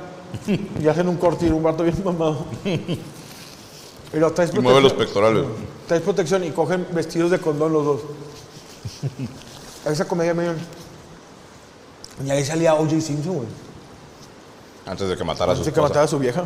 y 0.81 0.87
hacen 0.87 1.09
un 1.09 1.17
corte 1.17 1.47
y 1.47 1.51
un 1.51 1.63
vato 1.63 1.83
bien 1.83 2.01
mamado. 2.05 2.47
Y 2.65 4.17
lo 4.19 4.33
traes 4.33 4.53
Y 4.55 4.59
mueve 4.61 4.81
los 4.81 4.93
pectorales. 4.93 5.45
traes 5.89 6.03
protección 6.03 6.45
y 6.45 6.51
cogen 6.51 6.87
vestidos 6.93 7.31
de 7.31 7.39
condón 7.41 7.73
los 7.73 7.85
dos. 7.85 8.01
Esa 9.87 10.05
comedia 10.07 10.35
me 10.35 10.45
Y 12.25 12.31
ahí 12.31 12.45
salía 12.45 12.75
O.J. 12.75 13.01
Simpson, 13.01 13.35
güey. 13.37 13.49
Antes 14.87 15.09
de 15.09 15.17
que 15.17 15.25
matara 15.25 15.53
a 15.53 15.55
su 15.55 15.61
Antes 15.61 15.67
de 15.67 15.73
que 15.73 15.81
matara 15.81 16.05
a 16.05 16.09
su 16.09 16.19
vieja. 16.19 16.45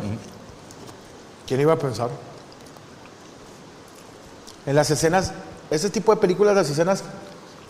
¿Quién 1.47 1.61
iba 1.61 1.73
a 1.73 1.77
pensar? 1.79 2.09
En 4.65 4.75
las 4.75 4.89
escenas, 4.89 5.31
ese 5.69 5.89
tipo 5.91 6.13
de 6.13 6.19
películas, 6.19 6.55
las 6.55 6.69
escenas 6.69 7.03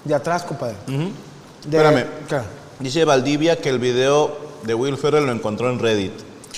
de 0.04 0.16
atrás, 0.16 0.44
compadre. 0.44 0.76
De- 0.88 1.78
Espérame. 1.78 2.06
¿Qué? 2.30 2.40
Dice 2.80 3.06
Valdivia 3.06 3.60
que 3.62 3.70
el 3.70 3.80
video 3.80 4.38
de 4.64 4.74
Will 4.74 4.98
Ferrell 4.98 5.26
lo 5.26 5.32
encontró 5.32 5.70
en 5.70 5.80
Reddit. 5.80 6.14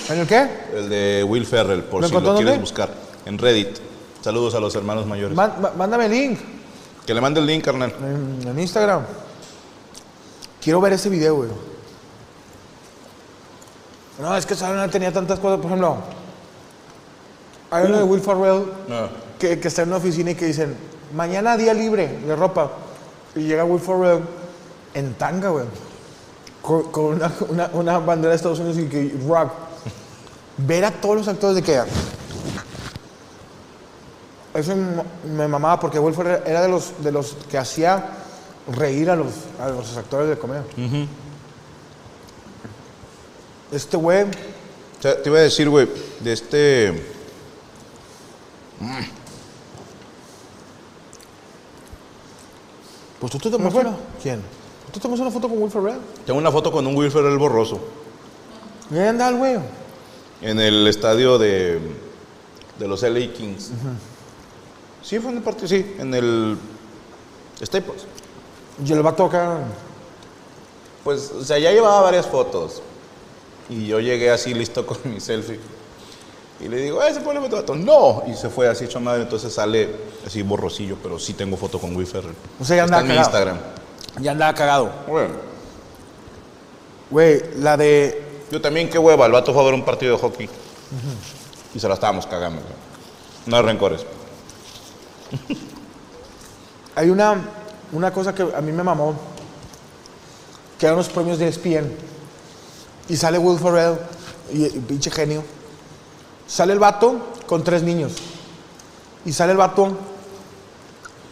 ¿En 0.10 0.20
el 0.20 0.28
qué? 0.28 0.50
El 0.74 0.90
de 0.90 1.24
Will 1.28 1.46
Ferrell, 1.46 1.84
por 1.84 2.02
¿Lo 2.02 2.08
si 2.08 2.14
lo 2.14 2.36
quieres 2.36 2.60
buscar. 2.60 2.90
En 3.26 3.38
Reddit. 3.38 3.78
Saludos 4.22 4.56
a 4.56 4.60
los 4.60 4.74
hermanos 4.76 5.06
mayores. 5.06 5.36
Ma- 5.36 5.56
ma- 5.60 5.72
mándame 5.78 6.06
el 6.06 6.12
link 6.12 6.40
que 7.06 7.14
le 7.14 7.22
mande 7.22 7.40
el 7.40 7.46
link, 7.46 7.64
carnal. 7.64 7.94
en, 8.02 8.46
en 8.48 8.60
Instagram. 8.60 9.02
Quiero 10.62 10.82
ver 10.82 10.92
ese 10.94 11.08
video, 11.10 11.36
güey. 11.36 11.50
No, 14.20 14.36
es 14.36 14.46
que 14.46 14.56
no 14.56 14.90
tenía 14.90 15.14
tantas 15.14 15.40
cosas. 15.40 15.58
Por 15.58 15.68
ejemplo, 15.68 15.98
hay 17.72 17.86
uno 17.86 17.98
de 17.98 18.04
Will 18.04 18.22
Ferrell 18.22 18.66
No. 18.90 19.08
que, 19.40 19.60
que 19.60 19.68
está 19.70 19.84
en 19.84 19.90
una 19.90 19.98
oficina 19.98 20.32
y 20.32 20.36
que 20.36 20.46
dicen, 20.48 20.76
mañana 21.14 21.56
día 21.56 21.74
libre 21.74 22.08
de 22.26 22.36
ropa. 22.36 22.72
Y 23.36 23.42
llega 23.42 23.64
Will 23.64 23.80
Ferrell 23.82 24.22
en 24.94 25.14
tanga, 25.14 25.50
güey. 25.50 25.66
Con, 26.68 26.92
con 26.92 27.06
una, 27.06 27.32
una- 27.48 27.70
una 27.72 28.00
bandera 28.00 28.32
de 28.32 28.36
Estados 28.36 28.60
Unidos 28.60 28.78
y 28.78 28.88
que 28.90 29.16
rock. 29.26 29.52
Ver 30.58 30.84
a 30.84 30.92
todos 30.92 31.16
los 31.16 31.28
actores 31.30 31.56
de 31.56 31.64
que... 31.64 31.82
Eso 34.54 34.74
me, 35.24 35.48
mamaba 35.48 35.80
porque 35.80 35.98
Will 35.98 36.14
Ferrell 36.14 36.42
era 36.46 36.62
de 36.62 36.68
los, 36.68 36.92
de 37.02 37.12
los 37.14 37.38
que 37.50 37.58
hacía 37.58 38.10
reír 38.76 39.10
a 39.10 39.16
los, 39.16 39.28
a 39.62 39.70
los 39.70 39.96
actores 39.96 40.28
de 40.28 40.38
comedia. 40.38 40.64
Este 43.72 43.96
güey... 43.96 44.24
O 44.24 45.02
sea, 45.02 45.22
te 45.22 45.30
iba 45.30 45.38
a 45.38 45.44
decir, 45.44 45.70
güey, 45.70 45.88
de 46.20 46.34
este. 46.34 47.04
Pues 53.20 53.32
tú 53.32 53.38
te. 53.50 53.58
¿Quién? 54.22 54.42
¿Tú 54.92 55.00
tomas 55.00 55.20
una 55.20 55.32
foto 55.32 55.50
con 55.50 55.62
Will 55.62 55.72
Ferrell? 55.72 56.00
Tengo 56.26 56.40
una 56.40 56.52
foto 56.52 56.72
con 56.72 56.86
un 56.88 56.96
Will 56.96 57.12
Ferrell 57.12 57.38
borroso. 57.38 57.80
¿Y 58.92 58.98
anda 59.00 59.28
el 59.30 59.38
güey? 59.38 59.58
En 60.42 60.60
el 60.60 60.88
estadio 60.88 61.38
de, 61.38 61.80
de 62.80 62.88
los 62.88 63.02
LA 63.02 63.34
Kings. 63.34 63.72
Sí, 65.02 65.20
fue 65.20 65.32
en 65.32 65.38
el 65.38 65.44
partido, 65.44 65.68
sí, 65.68 65.96
en 66.00 66.14
el 66.14 66.58
Staples. 67.64 68.06
Y 68.86 68.92
el 68.92 69.02
vato 69.02 69.26
acá... 69.26 69.60
Pues, 71.04 71.32
o 71.32 71.44
sea, 71.44 71.58
ya 71.58 71.72
llevaba 71.72 72.02
varias 72.02 72.26
fotos. 72.28 72.82
Y 73.70 73.88
yo 73.88 74.00
llegué 74.00 74.30
así 74.30 74.54
listo 74.54 74.86
con 74.86 74.98
mi 75.06 75.20
selfie. 75.20 75.60
Y 76.60 76.68
le 76.68 76.78
digo, 76.78 77.04
¡eh, 77.04 77.14
se 77.14 77.22
pone 77.22 77.40
foto! 77.40 77.76
¡No! 77.76 78.24
Y 78.28 78.34
se 78.34 78.50
fue 78.50 78.68
así 78.68 78.86
hecho 78.86 79.00
madre, 79.00 79.24
entonces 79.24 79.54
sale 79.54 79.90
así 80.26 80.42
borrosillo, 80.42 80.98
pero 81.02 81.20
sí 81.20 81.34
tengo 81.34 81.56
foto 81.56 81.80
con 81.80 81.96
Will 81.96 82.08
Ferrell. 82.08 82.34
O 82.60 82.66
sea, 82.66 82.78
ya 82.78 82.84
Está 82.86 82.98
andaba 82.98 83.02
en 83.02 83.20
mi. 83.20 83.24
Instagram. 83.24 83.58
Ya 84.20 84.32
andaba 84.32 84.54
cagado. 84.54 84.92
Bueno, 85.08 85.34
Güey, 87.10 87.42
la 87.58 87.78
de... 87.78 88.22
yo 88.52 88.60
también, 88.62 88.90
qué 88.90 89.00
hueva, 89.00 89.26
el 89.28 89.32
vato 89.32 89.54
fue 89.54 89.62
a 89.62 89.66
ver 89.66 89.74
un 89.74 89.86
partido 89.86 90.16
de 90.16 90.22
hockey. 90.22 90.50
Y 91.74 91.80
se 91.80 91.88
la 91.88 91.94
estábamos 91.94 92.28
cagando. 92.28 92.62
güey. 92.62 92.74
No 93.46 93.58
hay 93.58 93.64
rencores. 93.64 94.06
Hay 96.96 97.12
una, 97.12 97.36
una 97.92 98.12
cosa 98.12 98.34
que 98.34 98.42
a 98.42 98.60
mí 98.60 98.72
me 98.72 98.82
mamó, 98.82 99.14
que 100.80 100.86
eran 100.88 100.98
los 100.98 101.08
premios 101.10 101.38
de 101.38 101.48
ESPN. 101.48 101.92
Y 103.08 103.16
sale 103.16 103.38
Will 103.38 103.60
Ferrell, 103.60 104.00
y, 104.52 104.66
y 104.66 104.80
pinche 104.80 105.12
genio. 105.12 105.44
Sale 106.48 106.74
el 106.74 106.80
vato 106.80 107.20
con 107.46 107.64
tres 107.64 107.84
niños. 107.84 108.14
Y 109.26 109.32
sale 109.32 109.52
el 109.52 109.60
vato 109.60 109.96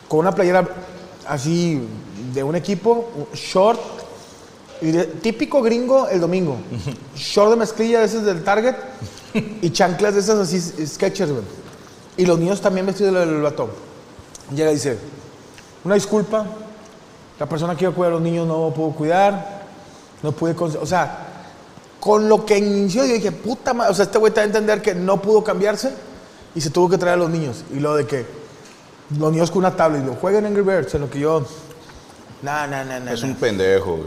con 0.07 0.19
una 0.19 0.33
playera 0.33 0.67
así 1.27 1.81
de 2.35 2.43
un 2.43 2.55
equipo, 2.55 3.09
short, 3.33 3.79
y 4.81 4.91
de- 4.91 5.05
típico 5.05 5.61
gringo 5.63 6.07
el 6.09 6.19
domingo. 6.19 6.57
short 7.15 7.49
de 7.51 7.55
mezclilla 7.55 7.99
de 8.01 8.05
esos 8.05 8.23
del 8.23 8.43
Target 8.43 8.75
y 9.61 9.69
chanclas 9.71 10.13
de 10.13 10.19
esas 10.19 10.37
así, 10.37 10.59
sketchers, 10.85 11.31
güey. 11.31 11.43
Y 12.17 12.25
los 12.25 12.37
niños 12.37 12.61
también 12.61 12.85
vestidos 12.85 13.13
del 13.15 13.41
vato. 13.41 13.69
Llega 14.53 14.71
y 14.71 14.75
dice, 14.75 14.97
una 15.83 15.95
disculpa, 15.95 16.45
la 17.39 17.45
persona 17.49 17.75
que 17.75 17.85
iba 17.85 17.91
a 17.91 17.95
cuidar 17.95 18.11
a 18.11 18.15
los 18.15 18.21
niños 18.23 18.47
no 18.47 18.71
pudo 18.73 18.91
cuidar, 18.91 19.63
no 20.21 20.31
pude, 20.31 20.53
o 20.57 20.85
sea, 20.85 21.27
con 21.99 22.29
lo 22.29 22.45
que 22.45 22.57
inició, 22.57 23.05
yo 23.05 23.13
dije, 23.13 23.31
puta 23.31 23.73
madre, 23.73 23.91
o 23.91 23.95
sea, 23.95 24.03
este 24.05 24.17
güey 24.19 24.31
te 24.31 24.39
va 24.39 24.43
a 24.43 24.47
entender 24.47 24.81
que 24.81 24.93
no 24.93 25.21
pudo 25.21 25.43
cambiarse 25.43 25.91
y 26.53 26.61
se 26.61 26.69
tuvo 26.69 26.89
que 26.89 26.97
traer 26.97 27.15
a 27.15 27.17
los 27.17 27.29
niños. 27.29 27.63
Y 27.73 27.79
lo 27.79 27.95
de 27.95 28.05
que 28.05 28.25
los 29.19 29.31
niños 29.31 29.49
con 29.51 29.59
una 29.59 29.75
tablet 29.75 30.03
y 30.03 30.05
lo 30.05 30.13
jueguen 30.15 30.45
Angry 30.45 30.61
Birds, 30.61 30.93
en 30.95 31.01
lo 31.01 31.09
que 31.09 31.19
yo, 31.19 31.43
no, 32.41 32.67
no, 32.67 32.83
no, 32.83 32.99
no. 32.99 33.11
Es 33.11 33.21
no". 33.21 33.29
un 33.29 33.35
pendejo. 33.35 34.05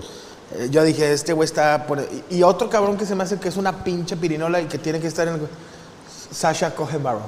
Eh, 0.54 0.68
Yo 0.70 0.82
dije, 0.84 1.12
este 1.12 1.32
güey 1.32 1.46
está 1.46 1.86
por... 1.86 2.06
Y, 2.30 2.42
otro 2.42 2.70
cabrón 2.70 2.96
que 2.96 3.06
se 3.06 3.14
me 3.14 3.24
hace 3.24 3.38
que 3.38 3.48
es 3.48 3.56
una 3.56 3.84
pinche 3.84 4.16
pirinola 4.16 4.60
y 4.60 4.66
que 4.66 4.78
tiene 4.78 5.00
que 5.00 5.06
estar 5.06 5.28
en 5.28 5.34
el... 5.34 5.40
Sasha 6.30 6.74
Cohen-Barrow. 6.74 7.22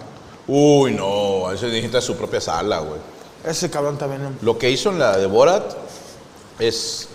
Uy, 0.47 0.93
no, 0.93 1.51
ese 1.53 1.67
necesita 1.69 2.01
su 2.01 2.17
propia 2.17 2.41
sala, 2.41 2.81
güey. 2.81 3.01
Ese 3.45 3.71
cabrón 3.71 3.97
también. 3.97 4.39
Lo 4.43 4.59
que 4.59 4.71
hizo 4.71 4.91
en 4.91 4.99
la 4.99 5.17
de 5.17 5.27
Borat 5.27 5.75
es 6.59 7.09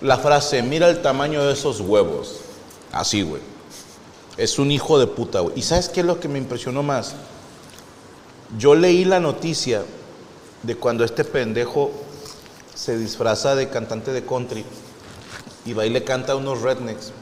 la 0.00 0.16
frase, 0.18 0.62
mira 0.62 0.88
el 0.88 1.02
tamaño 1.02 1.44
de 1.44 1.52
esos 1.52 1.80
huevos. 1.80 2.40
Así, 2.92 3.22
güey. 3.22 3.42
Es 4.36 4.58
un 4.58 4.70
hijo 4.70 4.98
de 4.98 5.06
puta, 5.06 5.40
güey. 5.40 5.58
¿Y 5.58 5.62
sabes 5.62 5.88
qué 5.88 6.00
es 6.00 6.06
lo 6.06 6.18
que 6.18 6.28
me 6.28 6.38
impresionó 6.38 6.82
más? 6.82 7.14
Yo 8.58 8.74
leí 8.74 9.04
la 9.04 9.20
noticia 9.20 9.82
de 10.62 10.76
cuando 10.76 11.04
este 11.04 11.24
pendejo 11.24 11.90
se 12.74 12.96
disfraza 12.96 13.54
de 13.54 13.68
cantante 13.68 14.12
de 14.12 14.24
country 14.24 14.64
y 15.64 15.72
va 15.72 15.86
y 15.86 15.90
le 15.90 16.04
canta 16.04 16.32
a 16.32 16.36
unos 16.36 16.62
rednecks. 16.62 17.12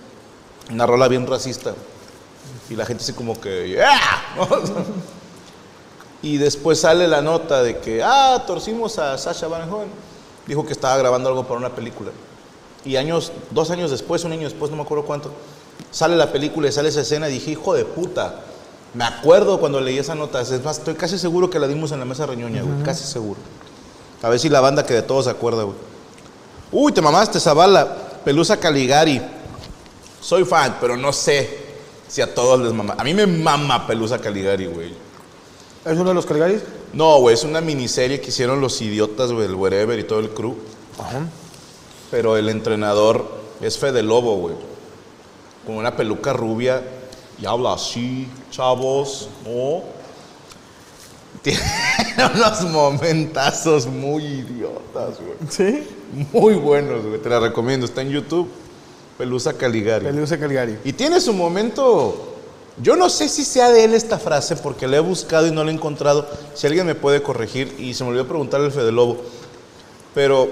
Una 0.70 0.87
rola 0.87 1.09
bien 1.09 1.27
racista. 1.27 1.75
Y 2.70 2.77
la 2.77 2.85
gente 2.85 3.03
así 3.03 3.12
como 3.12 3.41
que, 3.41 3.70
¡yeah! 3.70 4.01
Y 6.20 6.37
después 6.37 6.81
sale 6.81 7.07
la 7.07 7.23
nota 7.23 7.62
de 7.62 7.79
que, 7.79 8.03
ah, 8.03 8.43
torcimos 8.47 8.99
a 8.99 9.16
Sasha 9.16 9.47
Van 9.47 9.70
Hoen. 9.70 9.89
Dijo 10.47 10.66
que 10.66 10.73
estaba 10.73 10.97
grabando 10.97 11.29
algo 11.29 11.45
para 11.45 11.61
una 11.61 11.75
película. 11.75 12.11
Y 12.85 12.97
años, 12.97 13.33
dos 13.51 13.70
años 13.70 13.91
después, 13.91 14.25
un 14.25 14.33
año 14.33 14.43
después, 14.43 14.70
no 14.70 14.77
me 14.77 14.83
acuerdo 14.83 15.05
cuánto, 15.05 15.31
sale 15.91 16.16
la 16.16 16.33
película 16.33 16.69
y 16.69 16.73
sale 16.73 16.89
esa 16.89 17.03
escena 17.03 17.29
y 17.29 17.35
dije, 17.35 17.53
hijo 17.53 17.75
de 17.75 17.85
puta. 17.85 18.41
Me 18.95 19.05
acuerdo 19.05 19.61
cuando 19.61 19.81
leí 19.81 19.99
esa 19.99 20.15
nota. 20.15 20.41
Es 20.41 20.65
más, 20.65 20.79
estoy 20.79 20.95
casi 20.95 21.19
seguro 21.19 21.51
que 21.51 21.59
la 21.59 21.69
dimos 21.69 21.93
en 21.93 22.01
la 22.01 22.05
mesa 22.05 22.27
reñoña, 22.27 22.62
güey. 22.62 22.83
Casi 22.83 23.05
seguro. 23.05 23.39
A 24.23 24.28
ver 24.28 24.39
si 24.39 24.49
la 24.49 24.61
banda 24.61 24.85
que 24.85 24.95
de 24.95 25.03
todos 25.03 25.27
se 25.27 25.31
acuerda, 25.31 25.62
güey. 25.62 25.77
Uy, 26.73 26.93
te 26.93 27.01
mamaste, 27.01 27.40
Zavala. 27.40 28.20
Pelusa 28.24 28.59
Caligari. 28.59 29.23
Soy 30.20 30.45
fan, 30.45 30.77
pero 30.81 30.97
no 30.97 31.12
sé 31.12 31.66
si 32.09 32.20
a 32.20 32.35
todos 32.35 32.61
les 32.61 32.73
mama. 32.73 32.95
A 32.99 33.05
mí 33.05 33.15
me 33.15 33.27
mama 33.27 33.86
Pelusa 33.86 34.19
Caligari, 34.19 34.66
güey. 34.66 34.93
¿Es 35.85 35.97
uno 35.97 36.11
de 36.11 36.15
los 36.15 36.27
Caligaris? 36.27 36.62
No, 36.93 37.20
güey, 37.20 37.35
es 37.35 37.45
una 37.45 37.61
miniserie 37.61 38.20
que 38.20 38.28
hicieron 38.28 38.61
los 38.61 38.81
idiotas, 38.81 39.32
güey, 39.32 39.47
el 39.47 39.55
Wherever 39.55 39.99
y 39.99 40.05
todo 40.05 40.19
el 40.19 40.31
crew. 40.31 40.57
Pero 42.11 42.36
el 42.36 42.49
entrenador 42.49 43.31
es 43.61 43.78
Fede 43.78 44.03
Lobo, 44.03 44.36
güey. 44.36 44.55
Con 45.65 45.77
una 45.77 45.97
peluca 45.97 46.32
rubia 46.32 46.82
y 47.40 47.47
habla 47.47 47.74
así, 47.74 48.28
chavos, 48.51 49.28
¿no? 49.45 49.82
Tiene- 51.43 51.60
unos 52.35 52.62
momentazos 52.62 53.86
muy 53.86 54.24
idiotas, 54.24 55.19
güey. 55.20 55.36
¿Sí? 55.48 55.86
Muy 56.32 56.55
buenos, 56.55 57.05
güey. 57.06 57.20
Te 57.20 57.28
la 57.28 57.40
recomiendo. 57.40 57.86
Está 57.86 58.02
en 58.02 58.10
YouTube. 58.10 58.48
Pelusa 59.16 59.52
Caligari. 59.52 60.06
Pelusa 60.06 60.39
Caligari. 60.39 60.78
Y 60.85 60.93
tiene 60.93 61.20
su 61.20 61.32
momento. 61.32 62.35
Yo 62.81 62.94
no 62.97 63.09
sé 63.09 63.28
si 63.28 63.44
sea 63.44 63.70
de 63.70 63.85
él 63.85 63.94
esta 63.94 64.19
frase 64.19 64.55
porque 64.56 64.86
la 64.86 64.98
he 64.98 65.01
buscado 65.01 65.47
y 65.47 65.51
no 65.51 65.65
la 65.65 65.70
he 65.70 65.74
encontrado. 65.74 66.28
Si 66.55 66.66
alguien 66.66 66.86
me 66.86 66.94
puede 66.94 67.23
corregir 67.23 67.74
y 67.78 67.94
se 67.94 68.05
me 68.05 68.10
olvidó 68.10 68.27
preguntarle 68.28 68.66
al 68.66 68.73
Fede 68.73 68.93
Lobo. 68.93 69.19
Pero 70.15 70.48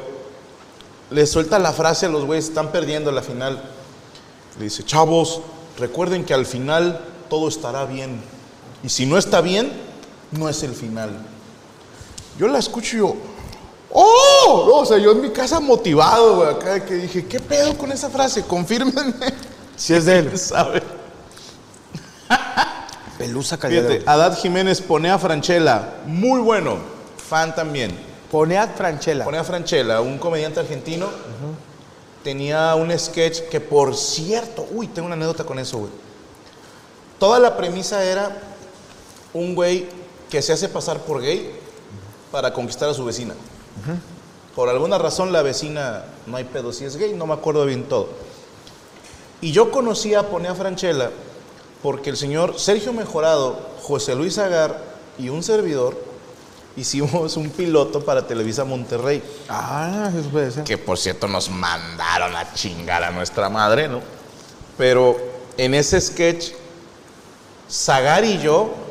le 1.10 1.26
suelta 1.26 1.58
la 1.60 1.72
frase 1.72 2.06
a 2.06 2.08
los 2.08 2.24
güeyes, 2.24 2.46
están 2.46 2.72
perdiendo 2.72 3.12
la 3.12 3.22
final. 3.22 3.62
Le 4.58 4.64
dice, 4.64 4.82
chavos, 4.84 5.40
recuerden 5.78 6.24
que 6.24 6.34
al 6.34 6.46
final 6.46 7.00
todo 7.30 7.48
estará 7.48 7.84
bien. 7.84 8.20
Y 8.82 8.88
si 8.88 9.06
no 9.06 9.18
está 9.18 9.40
bien, 9.40 9.70
no 10.38 10.48
es 10.48 10.62
el 10.62 10.72
final. 10.72 11.10
Yo 12.38 12.48
la 12.48 12.58
escucho 12.58 12.96
y 12.96 12.98
yo, 13.00 13.16
¡oh! 13.92 14.64
No, 14.66 14.74
o 14.76 14.86
sea, 14.86 14.98
yo 14.98 15.12
en 15.12 15.22
mi 15.22 15.30
casa 15.30 15.60
motivado, 15.60 16.36
güey, 16.36 16.50
acá 16.50 16.84
que 16.84 16.94
dije, 16.94 17.26
¿qué 17.26 17.40
pedo 17.40 17.76
con 17.76 17.90
esa 17.92 18.10
frase? 18.10 18.42
Confírmenme. 18.44 19.14
Si 19.76 19.92
es 19.92 20.06
de 20.06 20.20
él. 20.20 20.38
¿Sabe? 20.38 20.82
Pelusa 23.18 23.58
Caligari. 23.58 23.88
Fíjate, 23.88 24.10
Adad 24.10 24.38
Jiménez 24.38 24.80
pone 24.80 25.10
a 25.10 25.18
Franchella, 25.18 25.96
muy 26.06 26.40
bueno, 26.40 26.78
fan 27.28 27.54
también. 27.54 27.90
Pone 28.30 28.56
a 28.56 28.68
Franchella. 28.68 29.24
Pone 29.24 29.36
a 29.36 29.44
Franchella, 29.44 30.00
un 30.00 30.16
comediante 30.16 30.60
argentino. 30.60 31.08
Tenía 32.24 32.74
un 32.74 32.90
sketch 32.98 33.42
que, 33.50 33.60
por 33.60 33.94
cierto, 33.94 34.66
uy, 34.72 34.88
tengo 34.88 35.06
una 35.06 35.14
anécdota 35.14 35.44
con 35.44 35.58
eso, 35.58 35.78
güey. 35.78 35.92
Toda 37.18 37.38
la 37.38 37.56
premisa 37.56 38.02
era 38.02 38.34
un 39.32 39.54
güey 39.54 39.86
que 40.30 40.42
se 40.42 40.52
hace 40.52 40.68
pasar 40.68 41.00
por 41.00 41.22
gay 41.22 41.50
para 42.30 42.52
conquistar 42.52 42.88
a 42.88 42.94
su 42.94 43.04
vecina. 43.04 43.34
Por 44.54 44.68
alguna 44.68 44.98
razón 44.98 45.32
la 45.32 45.42
vecina, 45.42 46.04
no 46.26 46.36
hay 46.36 46.44
pedo 46.44 46.72
si 46.72 46.84
es 46.84 46.96
gay, 46.96 47.12
no 47.12 47.26
me 47.26 47.34
acuerdo 47.34 47.64
bien 47.66 47.84
todo. 47.84 48.08
Y 49.40 49.52
yo 49.52 49.70
conocí 49.70 50.14
a 50.14 50.28
Pone 50.28 50.48
a 50.48 50.54
Franchella 50.54 51.10
porque 51.82 52.10
el 52.10 52.16
señor 52.16 52.58
Sergio 52.58 52.92
Mejorado, 52.92 53.58
José 53.82 54.14
Luis 54.14 54.38
Agar 54.38 54.82
y 55.18 55.28
un 55.28 55.42
servidor 55.42 55.96
hicimos 56.76 57.36
un 57.36 57.50
piloto 57.50 58.04
para 58.04 58.26
Televisa 58.26 58.64
Monterrey. 58.64 59.22
Ah, 59.48 60.10
eso 60.18 60.28
puede 60.30 60.50
ser. 60.50 60.64
Que 60.64 60.78
por 60.78 60.98
cierto 60.98 61.28
nos 61.28 61.50
mandaron 61.50 62.34
a 62.34 62.52
chingar 62.54 63.02
a 63.02 63.10
nuestra 63.10 63.48
madre, 63.48 63.88
¿no? 63.88 64.00
Pero 64.76 65.16
en 65.56 65.74
ese 65.74 66.00
sketch, 66.00 66.52
Zagar 67.70 68.24
y 68.24 68.38
yo 68.38 68.85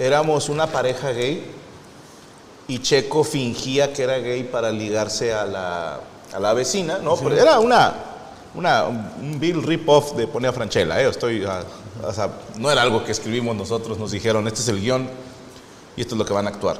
éramos 0.00 0.48
una 0.48 0.66
pareja 0.66 1.10
gay 1.10 1.44
y 2.66 2.78
Checo 2.78 3.22
fingía 3.22 3.92
que 3.92 4.02
era 4.02 4.18
gay 4.18 4.44
para 4.44 4.70
ligarse 4.70 5.34
a 5.34 5.44
la, 5.44 6.00
a 6.32 6.40
la 6.40 6.54
vecina, 6.54 6.98
¿no? 6.98 7.16
Pero 7.16 7.36
era 7.36 7.60
una, 7.60 7.94
una, 8.54 8.84
un 8.84 9.38
Bill 9.38 9.62
rip-off 9.62 10.14
de 10.16 10.26
Pone 10.26 10.48
a 10.48 10.52
Franchella, 10.52 11.02
¿eh? 11.02 11.08
Estoy, 11.08 11.44
ah, 11.44 11.62
o 12.02 12.12
sea, 12.14 12.30
no 12.56 12.70
era 12.70 12.80
algo 12.80 13.04
que 13.04 13.12
escribimos 13.12 13.54
nosotros, 13.54 13.98
nos 13.98 14.10
dijeron, 14.10 14.48
este 14.48 14.60
es 14.60 14.68
el 14.68 14.80
guion 14.80 15.06
y 15.96 16.00
esto 16.00 16.14
es 16.14 16.18
lo 16.18 16.24
que 16.24 16.32
van 16.32 16.46
a 16.46 16.50
actuar. 16.50 16.78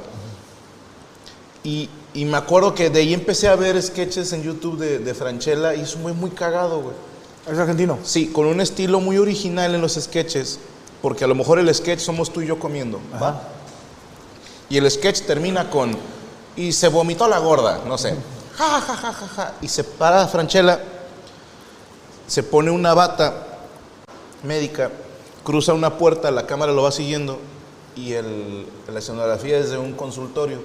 Y, 1.63 1.89
y 2.15 2.25
me 2.25 2.37
acuerdo 2.37 2.73
que 2.73 2.89
de 2.89 3.01
ahí 3.01 3.13
empecé 3.13 3.47
a 3.47 3.55
ver 3.55 3.79
sketches 3.79 4.33
en 4.33 4.41
YouTube 4.41 4.79
de, 4.79 4.97
de 4.97 5.13
Franchella 5.13 5.75
y 5.75 5.81
es 5.81 5.95
muy, 5.95 6.13
muy 6.13 6.31
cagado, 6.31 6.81
güey. 6.81 6.95
Es 7.51 7.59
argentino. 7.59 7.99
Sí, 8.03 8.27
con 8.27 8.47
un 8.47 8.61
estilo 8.61 8.99
muy 8.99 9.19
original 9.19 9.75
en 9.75 9.81
los 9.81 9.93
sketches, 9.93 10.59
porque 11.01 11.23
a 11.23 11.27
lo 11.27 11.35
mejor 11.35 11.59
el 11.59 11.73
sketch 11.73 11.99
somos 11.99 12.31
tú 12.31 12.41
y 12.41 12.47
yo 12.47 12.59
comiendo, 12.59 12.99
¿va? 13.21 13.41
Y 14.69 14.77
el 14.77 14.89
sketch 14.89 15.21
termina 15.21 15.69
con, 15.69 15.97
y 16.55 16.71
se 16.71 16.87
vomitó 16.87 17.27
la 17.27 17.39
gorda, 17.39 17.81
no 17.85 17.97
sé, 17.97 18.15
ja, 18.55 18.81
ja, 18.81 18.95
ja, 18.95 19.13
ja, 19.13 19.27
ja, 19.27 19.53
y 19.61 19.67
se 19.67 19.83
para 19.83 20.27
Franchella, 20.27 20.79
se 22.27 22.43
pone 22.43 22.71
una 22.71 22.93
bata 22.93 23.47
médica, 24.43 24.91
cruza 25.43 25.73
una 25.73 25.97
puerta, 25.97 26.31
la 26.31 26.45
cámara 26.45 26.71
lo 26.71 26.83
va 26.83 26.91
siguiendo, 26.91 27.39
y 27.95 28.13
el, 28.13 28.65
la 28.91 28.99
escenografía 28.99 29.57
es 29.57 29.71
de 29.71 29.77
un 29.77 29.93
consultorio, 29.93 30.59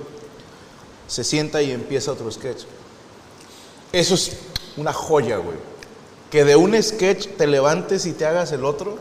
se 1.07 1.25
sienta 1.25 1.63
y 1.63 1.71
empieza 1.71 2.13
otro 2.13 2.31
sketch. 2.31 2.65
Eso 3.93 4.15
es 4.15 4.33
una 4.77 4.93
joya, 4.93 5.37
güey. 5.39 5.57
Que 6.31 6.45
de 6.45 6.57
un 6.57 6.81
sketch 6.83 7.29
te 7.37 7.47
levantes 7.47 8.07
y 8.07 8.13
te 8.13 8.27
hagas 8.27 8.53
el 8.53 8.65
otro. 8.65 8.99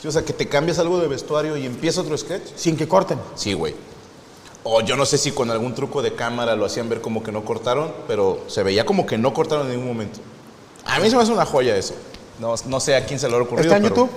Sí, 0.00 0.06
o 0.08 0.12
sea, 0.12 0.24
que 0.24 0.32
te 0.32 0.48
cambias 0.48 0.78
algo 0.78 0.98
de 1.00 1.08
vestuario 1.08 1.56
y 1.56 1.66
empieza 1.66 2.00
otro 2.02 2.16
sketch. 2.16 2.50
Sin 2.56 2.76
que 2.76 2.86
corten. 2.86 3.18
Sí, 3.34 3.52
güey. 3.52 3.74
O 4.64 4.80
yo 4.82 4.96
no 4.96 5.06
sé 5.06 5.18
si 5.18 5.32
con 5.32 5.50
algún 5.50 5.74
truco 5.74 6.02
de 6.02 6.14
cámara 6.14 6.54
lo 6.54 6.64
hacían 6.66 6.88
ver 6.88 7.00
como 7.00 7.22
que 7.22 7.32
no 7.32 7.44
cortaron, 7.44 7.92
pero 8.06 8.44
se 8.48 8.62
veía 8.62 8.84
como 8.84 9.06
que 9.06 9.16
no 9.18 9.32
cortaron 9.32 9.66
en 9.66 9.72
ningún 9.72 9.88
momento. 9.88 10.20
A 10.84 10.98
mí 11.00 11.08
se 11.10 11.16
me 11.16 11.22
hace 11.22 11.32
una 11.32 11.46
joya 11.46 11.76
eso. 11.76 11.94
No, 12.38 12.54
no 12.66 12.80
sé 12.80 12.94
a 12.94 13.04
quién 13.06 13.18
se 13.18 13.28
lo 13.28 13.36
ha 13.38 13.42
ocurrido. 13.42 13.62
¿Está 13.64 13.76
en 13.76 13.82
pero- 13.82 13.94
YouTube? 13.96 14.10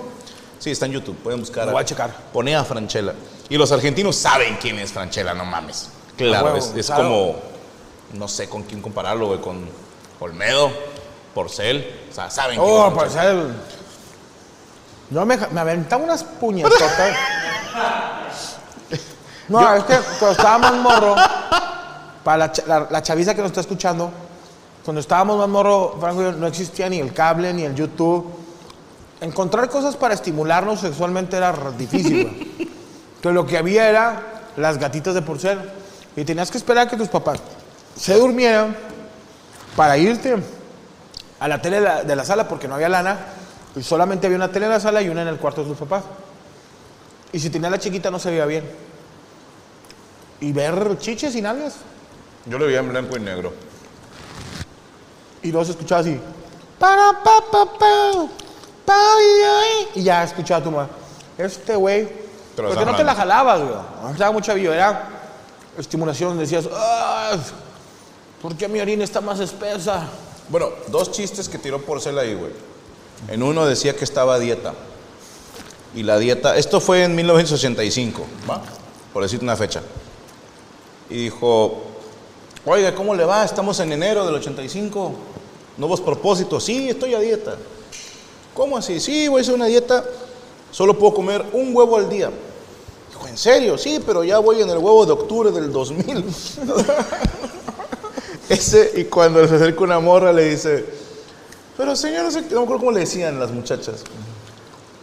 Sí, 0.58 0.70
está 0.70 0.86
en 0.86 0.92
YouTube. 0.92 1.16
Pueden 1.16 1.40
buscar. 1.40 1.66
Lo 1.66 1.72
voy 1.72 1.82
a 1.82 1.84
checar. 1.84 2.14
Pone 2.32 2.54
a 2.54 2.64
Franchella. 2.64 3.14
Y 3.48 3.56
los 3.56 3.72
argentinos 3.72 4.14
saben 4.14 4.56
quién 4.60 4.78
es 4.78 4.92
Franchella, 4.92 5.34
no 5.34 5.44
mames. 5.44 5.88
Claro, 6.16 6.44
huevo, 6.46 6.58
es, 6.58 6.72
es 6.76 6.86
claro. 6.86 7.02
como. 7.02 7.36
No 8.12 8.28
sé 8.28 8.48
con 8.48 8.62
quién 8.62 8.80
compararlo, 8.80 9.26
güey. 9.26 9.40
Con 9.40 9.66
Olmedo, 10.20 10.70
Porcel. 11.34 11.84
O 12.10 12.14
sea, 12.14 12.30
saben 12.30 12.58
quién 12.60 12.70
Oh, 12.70 13.04
es 13.04 13.16
él. 13.16 13.52
Yo 15.12 15.26
me, 15.26 15.36
me 15.36 15.60
aventaba 15.60 16.02
unas 16.02 16.24
puñetotas. 16.24 17.16
No, 19.48 19.74
es 19.74 19.84
que 19.84 19.96
cuando 20.18 20.30
estábamos 20.30 20.72
morro, 20.78 21.14
para 22.24 22.38
la, 22.38 22.52
la, 22.66 22.86
la 22.88 23.02
chaviza 23.02 23.34
que 23.34 23.42
nos 23.42 23.50
está 23.50 23.60
escuchando, 23.60 24.10
cuando 24.84 25.00
estábamos 25.00 25.36
más 25.36 25.48
morro, 25.48 25.96
Franco 26.00 26.32
no 26.32 26.46
existía 26.46 26.88
ni 26.88 27.00
el 27.00 27.12
cable 27.12 27.52
ni 27.52 27.64
el 27.64 27.74
YouTube. 27.74 28.32
Encontrar 29.20 29.68
cosas 29.68 29.96
para 29.96 30.14
estimularnos 30.14 30.80
sexualmente 30.80 31.36
era 31.36 31.52
difícil, 31.76 32.22
güey. 33.22 33.34
Lo 33.34 33.44
que 33.44 33.58
había 33.58 33.88
era 33.88 34.22
las 34.56 34.78
gatitas 34.78 35.12
de 35.12 35.22
porcel. 35.22 35.60
Y 36.16 36.24
tenías 36.24 36.50
que 36.50 36.56
esperar 36.58 36.86
a 36.86 36.90
que 36.90 36.96
tus 36.96 37.08
papás 37.08 37.40
se 37.96 38.14
durmieran 38.18 38.74
para 39.76 39.98
irte 39.98 40.36
a 41.38 41.48
la 41.48 41.60
tele 41.60 41.80
de 41.80 41.82
la, 41.82 42.02
de 42.04 42.16
la 42.16 42.24
sala 42.24 42.48
porque 42.48 42.68
no 42.68 42.76
había 42.76 42.88
lana 42.88 43.18
y 43.74 43.82
solamente 43.82 44.26
había 44.26 44.36
una 44.36 44.50
tele 44.50 44.66
en 44.66 44.72
la 44.72 44.80
sala 44.80 45.00
y 45.02 45.08
una 45.08 45.22
en 45.22 45.28
el 45.28 45.38
cuarto 45.38 45.62
de 45.62 45.68
sus 45.68 45.78
papás. 45.78 46.04
Y 47.32 47.38
si 47.38 47.48
tenía 47.50 47.70
la 47.70 47.78
chiquita 47.78 48.10
no 48.10 48.18
se 48.18 48.30
veía 48.30 48.44
bien. 48.44 48.68
Y 50.40 50.52
ver 50.52 50.98
chiches 50.98 51.34
y 51.34 51.40
nalgas. 51.40 51.76
Yo 52.46 52.58
lo 52.58 52.66
veía 52.66 52.80
en 52.80 52.88
blanco 52.90 53.16
y 53.16 53.20
negro. 53.20 53.52
Y 55.42 55.50
luego 55.50 55.64
se 55.64 55.70
escuchaba 55.72 56.00
así. 56.02 56.20
Para, 56.78 57.12
pa, 57.22 57.40
pa, 57.50 57.64
pa, 57.64 58.28
pa, 58.84 58.94
ay, 59.16 59.42
ay. 59.46 59.88
Y 59.94 60.02
ya 60.02 60.24
escuchaba 60.24 60.60
a 60.60 60.64
tu 60.64 60.70
mamá. 60.70 60.88
Este 61.38 61.74
güey. 61.76 62.06
Te 62.54 62.62
lo 62.62 62.68
¿Por 62.68 62.76
qué 62.76 62.80
está 62.82 62.90
no 62.90 62.96
te 62.96 63.04
la 63.04 63.14
jalabas, 63.14 63.60
güey? 63.60 63.74
No 64.02 64.10
estaba. 64.10 64.74
Era 64.74 65.08
estimulación. 65.78 66.38
Decías, 66.38 66.68
"Ah, 66.72 67.36
¿por 68.42 68.54
qué 68.56 68.68
mi 68.68 68.80
orina 68.80 69.04
está 69.04 69.20
más 69.20 69.40
espesa? 69.40 70.08
Bueno, 70.48 70.68
dos 70.88 71.10
chistes 71.12 71.48
que 71.48 71.56
tiró 71.58 71.80
Porcel 71.80 72.18
ahí, 72.18 72.34
güey. 72.34 72.52
En 73.28 73.42
uno 73.42 73.66
decía 73.66 73.96
que 73.96 74.04
estaba 74.04 74.34
a 74.34 74.38
dieta. 74.38 74.74
Y 75.94 76.02
la 76.02 76.18
dieta, 76.18 76.56
esto 76.56 76.80
fue 76.80 77.04
en 77.04 77.14
1985, 77.14 78.24
¿va? 78.48 78.62
Por 79.12 79.22
decirte 79.22 79.44
una 79.44 79.56
fecha. 79.56 79.82
Y 81.10 81.24
dijo, 81.24 81.82
oiga, 82.64 82.94
¿cómo 82.94 83.14
le 83.14 83.24
va? 83.24 83.44
Estamos 83.44 83.78
en 83.80 83.92
enero 83.92 84.24
del 84.24 84.34
85. 84.36 85.12
Nuevos 85.76 86.00
propósitos. 86.00 86.64
Sí, 86.64 86.88
estoy 86.88 87.14
a 87.14 87.20
dieta. 87.20 87.56
¿Cómo 88.54 88.76
así? 88.76 89.00
Sí, 89.00 89.28
voy 89.28 89.40
a 89.40 89.42
hacer 89.42 89.54
una 89.54 89.66
dieta. 89.66 90.04
Solo 90.70 90.98
puedo 90.98 91.14
comer 91.14 91.44
un 91.52 91.76
huevo 91.76 91.96
al 91.96 92.08
día. 92.08 92.30
Dijo, 93.10 93.28
¿en 93.28 93.36
serio? 93.36 93.76
Sí, 93.76 94.00
pero 94.04 94.24
ya 94.24 94.38
voy 94.38 94.62
en 94.62 94.70
el 94.70 94.78
huevo 94.78 95.04
de 95.04 95.12
octubre 95.12 95.50
del 95.50 95.70
2000. 95.70 96.24
Ese, 98.48 98.92
y 98.96 99.04
cuando 99.04 99.46
se 99.46 99.54
acerca 99.54 99.84
una 99.84 100.00
morra 100.00 100.32
le 100.32 100.50
dice, 100.50 101.01
pero 101.76 101.96
señor, 101.96 102.24
no, 102.24 102.30
sé, 102.30 102.42
no 102.42 102.60
me 102.60 102.64
acuerdo 102.64 102.78
cómo 102.78 102.92
le 102.92 103.00
decían 103.00 103.38
las 103.38 103.50
muchachas. 103.50 104.04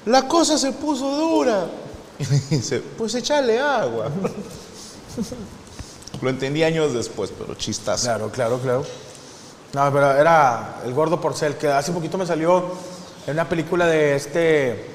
La 0.06 0.28
cosa 0.28 0.58
se 0.58 0.72
puso 0.72 1.16
dura. 1.16 1.68
Y 2.20 2.26
le 2.26 2.58
dice, 2.58 2.84
pues 2.98 3.16
échale 3.16 3.60
agua. 3.60 4.10
Lo 6.22 6.30
entendí 6.30 6.64
años 6.64 6.94
después, 6.94 7.32
pero 7.38 7.56
chistazo. 7.56 8.04
Claro, 8.04 8.30
claro, 8.30 8.60
claro. 8.60 8.86
No, 9.74 9.94
pero 9.94 10.12
era 10.12 10.82
el 10.84 10.94
gordo 10.94 11.22
porcel, 11.22 11.56
que 11.56 11.70
hace 11.70 11.94
poquito 11.94 12.18
me 12.18 12.26
salió 12.26 12.66
en 13.26 13.34
una 13.34 13.48
película 13.48 13.88
de 13.88 14.16
este. 14.16 14.86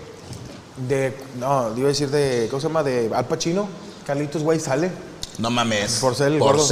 De. 0.86 1.16
No, 1.38 1.72
iba 1.76 1.86
a 1.86 1.88
decir 1.88 2.10
de. 2.10 2.48
¿Cómo 2.50 2.60
se 2.60 2.66
llama? 2.66 2.82
De 2.82 3.10
Al 3.14 3.26
Pacino. 3.26 3.68
Carlitos 4.04 4.42
Way 4.42 4.60
sale. 4.60 4.90
No 5.38 5.48
mames. 5.50 6.00
Porcel, 6.00 6.34
el 6.34 6.40
gordo. 6.40 6.66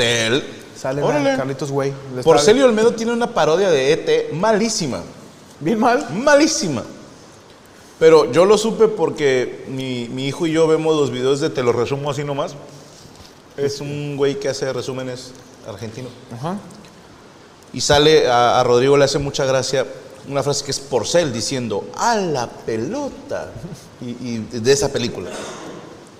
Sale 0.82 1.00
Órale. 1.00 1.36
Carlitos 1.36 1.70
Way. 1.70 1.94
Le 2.16 2.22
Porcel 2.24 2.56
y 2.56 2.58
estaba- 2.58 2.70
Olmedo 2.70 2.92
tiene 2.94 3.12
una 3.12 3.28
parodia 3.32 3.70
de 3.70 3.92
ET 3.92 4.32
malísima. 4.32 5.00
Bien 5.60 5.78
mal. 5.78 6.08
Malísima. 6.12 6.82
Pero 8.00 8.32
yo 8.32 8.44
lo 8.44 8.58
supe 8.58 8.88
porque 8.88 9.64
mi, 9.68 10.08
mi 10.08 10.26
hijo 10.26 10.44
y 10.48 10.50
yo 10.52 10.66
vemos 10.66 10.96
los 10.96 11.12
videos 11.12 11.38
de 11.38 11.50
Te 11.50 11.62
lo 11.62 11.72
resumo 11.72 12.10
así 12.10 12.24
nomás. 12.24 12.56
Es 13.56 13.80
un 13.80 14.16
güey 14.16 14.40
que 14.40 14.48
hace 14.48 14.72
resúmenes 14.72 15.30
argentino. 15.68 16.08
Ajá. 16.34 16.56
Y 17.72 17.80
sale, 17.80 18.28
a, 18.28 18.58
a 18.58 18.64
Rodrigo 18.64 18.96
le 18.96 19.04
hace 19.04 19.18
mucha 19.20 19.44
gracia 19.44 19.86
una 20.28 20.42
frase 20.42 20.64
que 20.64 20.72
es 20.72 20.80
Porcel 20.80 21.32
diciendo, 21.32 21.84
a 21.96 22.16
la 22.16 22.48
pelota. 22.48 23.52
Y, 24.00 24.06
y 24.10 24.46
de 24.50 24.72
esa 24.72 24.92
película. 24.92 25.30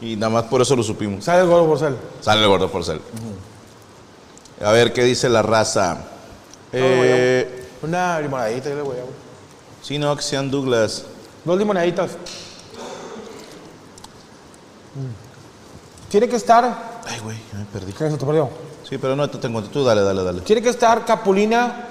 Y 0.00 0.14
nada 0.14 0.30
más 0.30 0.44
por 0.44 0.62
eso 0.62 0.76
lo 0.76 0.84
supimos. 0.84 1.24
Sale 1.24 1.42
el 1.42 1.48
gordo 1.48 1.66
Porcel. 1.66 1.96
Sale 2.20 2.42
el 2.42 2.48
gordo 2.48 2.70
Porcel. 2.70 3.00
A 4.64 4.72
ver, 4.72 4.92
¿qué 4.92 5.02
dice 5.04 5.28
la 5.28 5.42
raza? 5.42 5.98
Eh, 6.72 7.66
Una 7.82 8.20
limonadita, 8.20 8.68
yo 8.70 8.76
le 8.76 8.82
voy 8.82 8.96
a... 8.96 9.02
sí, 9.82 9.98
no, 9.98 10.14
que 10.16 10.22
sean 10.22 10.50
Douglas. 10.50 11.04
Dos 11.44 11.58
limonaditas. 11.58 12.12
Tiene 16.08 16.28
que 16.28 16.36
estar... 16.36 17.00
Ay, 17.08 17.18
güey, 17.24 17.36
ya 17.52 17.58
me 17.58 17.64
perdí. 17.64 17.92
¿Qué 17.92 18.04
es 18.04 18.08
eso? 18.10 18.18
¿Te 18.18 18.26
perdió? 18.26 18.48
Sí, 18.88 18.98
pero 18.98 19.16
no 19.16 19.28
te 19.28 19.38
tengo. 19.38 19.62
Tú 19.62 19.82
dale, 19.84 20.02
dale, 20.02 20.22
dale. 20.22 20.40
Tiene 20.42 20.62
que 20.62 20.68
estar 20.68 21.04
Capulina 21.04 21.86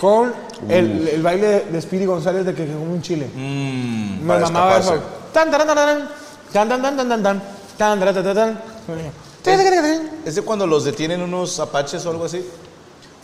con 0.00 0.32
el, 0.68 1.08
el 1.08 1.22
baile 1.22 1.46
de, 1.46 1.60
de 1.66 1.82
Speedy 1.82 2.06
González 2.06 2.46
de 2.46 2.54
que 2.54 2.66
come 2.66 2.78
un 2.94 3.02
chile. 3.02 3.28
Mm, 3.34 4.20
Me 4.22 4.26
para 4.28 4.40
mamaba 4.46 4.78
eso. 4.78 4.98
Tan, 5.32 5.50
taran, 5.50 5.66
taran, 5.66 6.08
tan, 6.52 6.68
tan, 6.68 6.82
tan, 6.82 6.96
tan, 6.96 7.08
tan, 7.08 7.22
tan, 7.22 7.42
tan, 7.76 7.98
taran, 7.98 8.14
taran, 8.14 8.34
tan. 9.44 10.05
Es 10.26 10.34
de 10.34 10.42
cuando 10.42 10.66
los 10.66 10.82
detienen 10.82 11.22
unos 11.22 11.60
apaches 11.60 12.04
o 12.04 12.10
algo 12.10 12.24
así. 12.24 12.44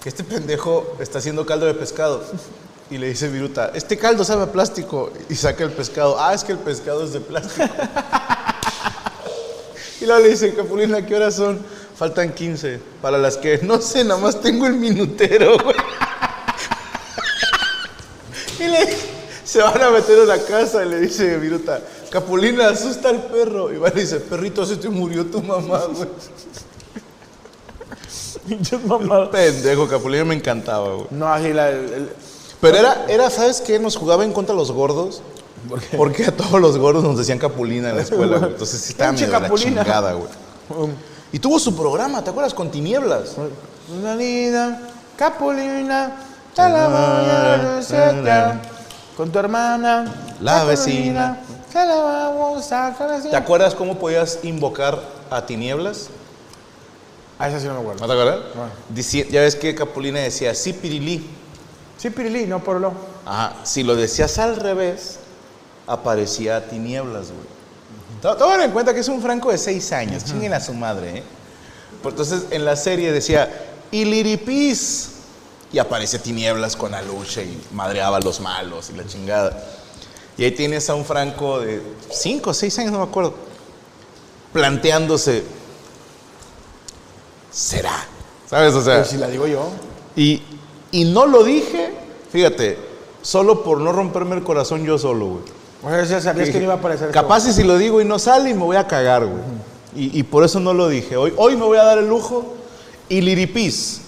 Que 0.00 0.08
este 0.08 0.22
pendejo 0.22 0.96
está 1.00 1.18
haciendo 1.18 1.44
caldo 1.44 1.66
de 1.66 1.74
pescado. 1.74 2.22
Y 2.92 2.98
le 2.98 3.08
dice 3.08 3.28
Viruta, 3.28 3.72
este 3.74 3.98
caldo 3.98 4.22
sabe 4.22 4.46
plástico. 4.46 5.10
Y 5.28 5.34
saca 5.34 5.64
el 5.64 5.72
pescado. 5.72 6.16
Ah, 6.20 6.32
es 6.32 6.44
que 6.44 6.52
el 6.52 6.58
pescado 6.58 7.02
es 7.02 7.12
de 7.12 7.18
plástico. 7.18 7.66
y 10.00 10.06
luego 10.06 10.22
le 10.22 10.28
dice, 10.28 10.54
Capulina, 10.54 11.04
¿qué 11.04 11.16
horas 11.16 11.34
son? 11.34 11.58
Faltan 11.96 12.32
15. 12.32 12.78
Para 13.02 13.18
las 13.18 13.36
que, 13.36 13.58
no 13.64 13.82
sé, 13.82 14.04
nada 14.04 14.20
más 14.20 14.40
tengo 14.40 14.68
el 14.68 14.74
minutero, 14.74 15.58
güey. 15.58 15.74
y 18.60 18.68
le 18.68 18.96
se 19.44 19.60
van 19.60 19.82
a 19.82 19.90
meter 19.90 20.20
a 20.20 20.24
la 20.24 20.38
casa 20.38 20.84
y 20.84 20.88
le 20.88 21.00
dice 21.00 21.36
Viruta, 21.36 21.80
Capulina, 22.10 22.68
asusta 22.68 23.08
al 23.08 23.24
perro. 23.24 23.72
Y 23.72 23.76
va 23.76 23.88
y 23.88 23.94
le 23.96 24.02
dice, 24.02 24.20
perrito, 24.20 24.64
se 24.64 24.76
te 24.76 24.88
murió 24.88 25.26
tu 25.26 25.42
mamá, 25.42 25.80
güey. 25.92 26.08
Pinches 28.46 28.84
mamadas. 28.84 29.28
Pendejo, 29.30 29.88
Capulina 29.88 30.24
me 30.24 30.34
encantaba, 30.34 30.94
güey. 30.94 31.06
No, 31.10 31.26
así 31.32 31.52
la... 31.52 31.70
el- 31.70 32.10
Pero 32.60 32.76
era, 32.78 33.06
era, 33.08 33.30
¿sabes 33.30 33.60
qué? 33.60 33.78
Nos 33.78 33.96
jugaba 33.96 34.24
en 34.24 34.32
contra 34.32 34.54
los 34.54 34.70
gordos. 34.72 35.22
Porque 35.96 36.24
a 36.26 36.36
todos 36.36 36.60
los 36.60 36.76
gordos 36.76 37.04
nos 37.04 37.16
decían 37.16 37.38
Capulina 37.38 37.90
en 37.90 37.96
la 37.96 38.02
escuela, 38.02 38.38
güey. 38.38 38.50
Entonces 38.50 38.80
sí 38.80 38.92
estaba 38.92 39.12
medio 39.12 39.28
la 39.28 39.54
chingada, 39.54 40.12
güey. 40.14 40.28
um, 40.70 40.90
Y 41.32 41.38
tuvo 41.38 41.58
su 41.60 41.76
programa, 41.76 42.22
¿te 42.24 42.30
acuerdas? 42.30 42.52
Con 42.52 42.70
tinieblas. 42.70 43.36
Una 43.96 44.16
linda 44.16 44.80
Capulina, 45.16 46.12
te 46.54 46.62
la 46.62 46.88
voy 46.88 47.30
a 47.30 47.76
recetar. 47.76 48.62
Con 49.16 49.30
tu 49.30 49.38
hermana, 49.38 50.34
La 50.40 50.64
vecina. 50.64 51.38
Te 51.72 51.78
la 51.86 51.96
vamos 51.96 52.70
a 52.72 52.88
acariciar. 52.88 53.30
¿Te 53.30 53.36
acuerdas 53.36 53.74
cómo 53.74 53.96
podías 53.98 54.40
invocar 54.42 54.98
a 55.30 55.46
tinieblas? 55.46 56.08
Ah, 57.44 57.48
esa 57.48 57.58
sí 57.58 57.66
no 57.66 57.74
me 57.74 57.80
acuerdo. 57.80 58.00
¿No 58.00 58.06
te 58.06 58.12
acuerdas? 58.20 58.40
Dici- 58.94 59.28
ya 59.28 59.40
ves 59.40 59.56
que 59.56 59.74
Capulina 59.74 60.20
decía, 60.20 60.54
sí, 60.54 60.72
pirilí. 60.72 61.26
Sí, 61.98 62.10
Pirilí, 62.10 62.46
no 62.46 62.62
por 62.62 62.80
lo. 62.80 62.92
Ajá, 63.26 63.56
si 63.64 63.82
lo 63.82 63.94
decías 63.96 64.38
al 64.38 64.56
revés, 64.56 65.18
aparecía 65.86 66.68
tinieblas, 66.68 67.26
güey. 67.28 67.46
To- 68.22 68.36
Tomen 68.36 68.60
en 68.60 68.70
cuenta 68.70 68.94
que 68.94 69.00
es 69.00 69.08
un 69.08 69.20
franco 69.20 69.50
de 69.50 69.58
seis 69.58 69.90
años, 69.92 70.24
chinguen 70.24 70.52
a 70.54 70.60
su 70.60 70.72
madre, 70.74 71.18
¿eh? 71.18 71.22
Pues 72.02 72.12
entonces 72.12 72.44
en 72.50 72.64
la 72.64 72.76
serie 72.76 73.10
decía, 73.12 73.50
Iliripis, 73.90 75.10
y 75.72 75.78
aparece 75.78 76.18
tinieblas 76.20 76.76
con 76.76 76.94
Aluche 76.94 77.44
y 77.44 77.60
madreaba 77.72 78.18
a 78.18 78.20
los 78.20 78.40
malos 78.40 78.90
y 78.90 78.96
la 78.96 79.06
chingada. 79.06 79.60
Y 80.38 80.44
ahí 80.44 80.52
tienes 80.52 80.88
a 80.90 80.94
un 80.94 81.04
franco 81.04 81.60
de 81.60 81.82
cinco 82.10 82.50
o 82.50 82.54
seis 82.54 82.78
años, 82.78 82.92
no 82.92 82.98
me 82.98 83.04
acuerdo, 83.04 83.34
planteándose, 84.52 85.44
¿será? 87.52 88.04
¿Sabes? 88.48 88.74
O 88.74 88.82
sea, 88.82 88.96
Pues 88.98 89.08
si 89.08 89.16
la 89.16 89.28
digo 89.28 89.46
yo. 89.46 89.68
y, 90.16 90.42
y 90.90 91.04
no 91.06 91.26
lo 91.26 91.42
dije, 91.44 91.92
fíjate, 92.30 92.78
solo 93.22 93.62
por 93.62 93.78
no 93.78 93.92
romperme 93.92 94.36
el 94.36 94.42
corazón 94.42 94.84
yo 94.84 94.98
solo, 94.98 95.26
güey. 95.26 95.42
O 95.84 95.88
sea, 95.90 96.04
ya 96.04 96.20
sabías 96.20 96.50
que 96.50 96.58
no 96.58 96.64
iba 96.64 96.74
a 96.74 96.76
aparecer. 96.76 97.10
Capaz 97.10 97.46
y 97.48 97.52
si 97.52 97.64
lo 97.64 97.76
digo 97.78 98.00
y 98.00 98.04
no 98.04 98.18
sale 98.18 98.50
y 98.50 98.54
me 98.54 98.62
voy 98.62 98.76
a 98.76 98.86
cagar, 98.86 99.24
güey. 99.26 99.42
Y, 99.96 100.18
y 100.18 100.22
por 100.22 100.44
eso 100.44 100.60
no 100.60 100.72
lo 100.72 100.88
dije. 100.88 101.16
Hoy, 101.16 101.32
hoy 101.36 101.56
me 101.56 101.64
voy 101.64 101.76
a 101.78 101.82
dar 101.84 101.98
el 101.98 102.08
lujo 102.08 102.54
y 103.08 103.20
Liripis. 103.20 104.00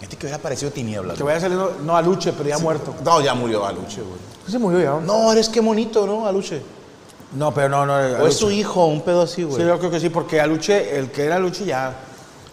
Ti 0.00 0.16
que 0.16 0.26
hubiera 0.26 0.38
parecido 0.42 0.72
tinieblas. 0.72 1.16
Que 1.16 1.22
vaya 1.22 1.38
saliendo, 1.40 1.76
no 1.84 1.96
a 1.96 2.02
Luche, 2.02 2.32
pero 2.32 2.48
ya 2.48 2.58
muerto. 2.58 2.94
No, 3.04 3.20
ya 3.20 3.32
murió 3.34 3.64
Aluche, 3.64 4.00
güey. 4.00 4.18
Se 4.48 4.58
murió 4.58 4.80
ya. 4.80 4.98
No, 5.06 5.30
eres 5.30 5.48
qué 5.48 5.60
bonito, 5.60 6.04
¿no? 6.06 6.26
Aluche. 6.26 6.60
no 7.36 7.54
pero 7.54 7.68
no, 7.68 7.86
no. 7.86 7.92
O 7.92 7.96
Aluche. 7.96 8.28
es 8.28 8.36
su 8.36 8.50
hijo, 8.50 8.86
un 8.86 9.02
pedo 9.02 9.22
así, 9.22 9.36
Sí, 9.36 9.44
güey. 9.44 9.64
yo 9.64 9.78
creo 9.78 9.90
que 9.90 10.00
sí, 10.00 10.08
porque 10.08 10.40
Aluche, 10.40 10.98
el 10.98 11.10
que 11.12 11.24
era 11.26 11.36
Aluche 11.36 11.64
ya 11.64 11.94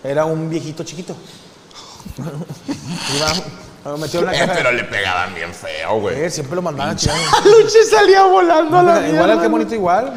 era 0.07 0.25
un 0.25 0.49
viejito 0.49 0.83
chiquito. 0.83 1.15
Iba, 2.17 3.33
lo 3.91 3.97
metió 3.97 4.19
en 4.21 4.25
la 4.27 4.35
Eh, 4.35 4.39
caja. 4.39 4.53
pero 4.55 4.71
le 4.71 4.83
pegaban 4.85 5.33
bien 5.35 5.53
feo, 5.53 5.99
güey. 5.99 6.23
Eh, 6.23 6.29
siempre 6.29 6.55
lo 6.55 6.61
mandaban 6.61 6.93
a 6.93 6.95
chingar. 6.97 7.17
Aluche 7.43 7.83
salía 7.89 8.23
volando 8.23 8.77
a 8.79 8.83
la 8.83 8.91
igual 8.91 9.05
al 9.07 9.11
mierda, 9.11 9.31
que 9.33 9.37
güey. 9.39 9.49
bonito 9.49 9.75
igual. 9.75 10.13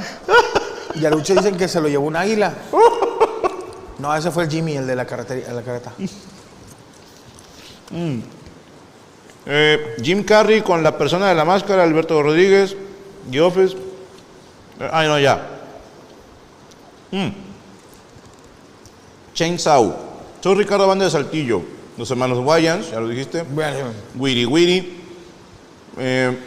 Y 0.94 1.04
Aluche 1.04 1.34
dicen 1.34 1.56
que 1.56 1.68
se 1.68 1.80
lo 1.80 1.88
llevó 1.88 2.06
un 2.06 2.16
águila. 2.16 2.52
No, 3.98 4.16
ese 4.16 4.30
fue 4.30 4.44
el 4.44 4.50
Jimmy, 4.50 4.76
el 4.76 4.86
de 4.86 4.96
la 4.96 5.04
carretera, 5.06 5.52
la 5.52 5.62
carreta. 5.62 5.92
Eh, 9.46 9.96
Jim 10.02 10.22
Carrey 10.24 10.62
con 10.62 10.82
la 10.82 10.96
persona 10.96 11.28
de 11.28 11.34
la 11.34 11.44
máscara, 11.44 11.82
Alberto 11.82 12.22
Rodríguez, 12.22 12.76
The 13.30 13.40
Office. 13.40 13.76
Ay, 14.92 15.08
no, 15.08 15.18
ya. 15.18 15.40
Mm. 17.10 17.28
Chainsaw. 19.40 19.96
Soy 20.42 20.54
Ricardo 20.54 20.86
Banda 20.86 21.06
de 21.06 21.10
Saltillo. 21.10 21.62
Los 21.96 22.10
hermanos 22.10 22.40
Wayans, 22.44 22.90
ya 22.90 23.00
lo 23.00 23.08
dijiste. 23.08 23.42
Bueno, 23.42 23.86
Wiri 24.16 24.44
Wiri. 24.44 25.00
Eh, 25.96 26.38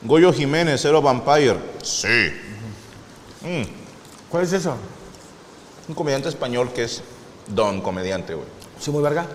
Goyo 0.00 0.32
Jiménez, 0.32 0.80
Zero 0.80 1.02
Vampire. 1.02 1.58
Sí. 1.82 2.32
¿Cuál 4.30 4.44
es 4.44 4.52
eso? 4.54 4.76
Un 5.88 5.94
comediante 5.94 6.30
español 6.30 6.72
que 6.72 6.84
es 6.84 7.02
don 7.48 7.82
comediante, 7.82 8.32
güey. 8.32 8.48
Sí, 8.80 8.90
muy 8.90 9.02
verga. 9.02 9.26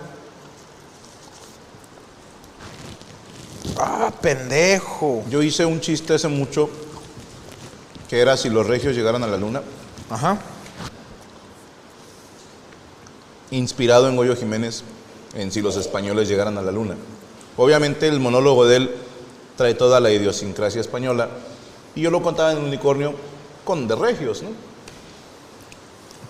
Ah, 3.76 4.12
pendejo. 4.20 5.22
Yo 5.30 5.40
hice 5.40 5.64
un 5.64 5.80
chiste 5.80 6.14
hace 6.14 6.26
mucho 6.26 6.68
que 8.08 8.18
era 8.18 8.36
si 8.36 8.50
los 8.50 8.66
regios 8.66 8.96
llegaran 8.96 9.22
a 9.22 9.28
la 9.28 9.36
luna. 9.36 9.62
Ajá. 10.10 10.36
Inspirado 13.50 14.08
en 14.08 14.16
Goyo 14.16 14.36
Jiménez 14.36 14.82
en 15.34 15.52
si 15.52 15.60
los 15.60 15.76
españoles 15.76 16.28
llegaran 16.28 16.58
a 16.58 16.62
la 16.62 16.72
luna. 16.72 16.96
Obviamente 17.56 18.08
el 18.08 18.20
monólogo 18.20 18.66
de 18.66 18.76
él 18.76 18.90
trae 19.56 19.74
toda 19.74 20.00
la 20.00 20.10
idiosincrasia 20.10 20.80
española 20.80 21.28
y 21.94 22.02
yo 22.02 22.10
lo 22.10 22.22
contaba 22.22 22.52
en 22.52 22.58
Unicornio 22.58 23.14
con 23.64 23.88
de 23.88 23.96
regios, 23.96 24.42
¿no? 24.42 24.50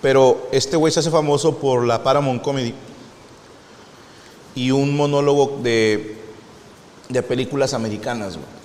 Pero 0.00 0.48
este 0.52 0.76
güey 0.76 0.92
se 0.92 1.00
hace 1.00 1.10
famoso 1.10 1.56
por 1.58 1.84
la 1.84 2.02
Paramount 2.02 2.40
Comedy 2.42 2.72
y 4.54 4.70
un 4.70 4.96
monólogo 4.96 5.58
de, 5.62 6.16
de 7.08 7.22
películas 7.22 7.74
americanas, 7.74 8.34
güey. 8.34 8.58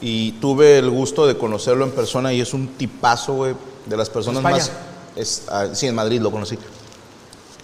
Y 0.00 0.32
tuve 0.32 0.78
el 0.78 0.90
gusto 0.90 1.26
de 1.26 1.36
conocerlo 1.36 1.84
en 1.84 1.90
persona 1.90 2.32
y 2.32 2.40
es 2.40 2.54
un 2.54 2.68
tipazo, 2.68 3.34
güey, 3.34 3.54
de 3.86 3.96
las 3.96 4.08
personas 4.08 4.38
España? 4.38 4.56
más... 4.56 4.72
Es, 5.16 5.44
ah, 5.48 5.68
sí, 5.72 5.86
en 5.86 5.94
Madrid 5.94 6.20
lo 6.20 6.30
conocí. 6.30 6.56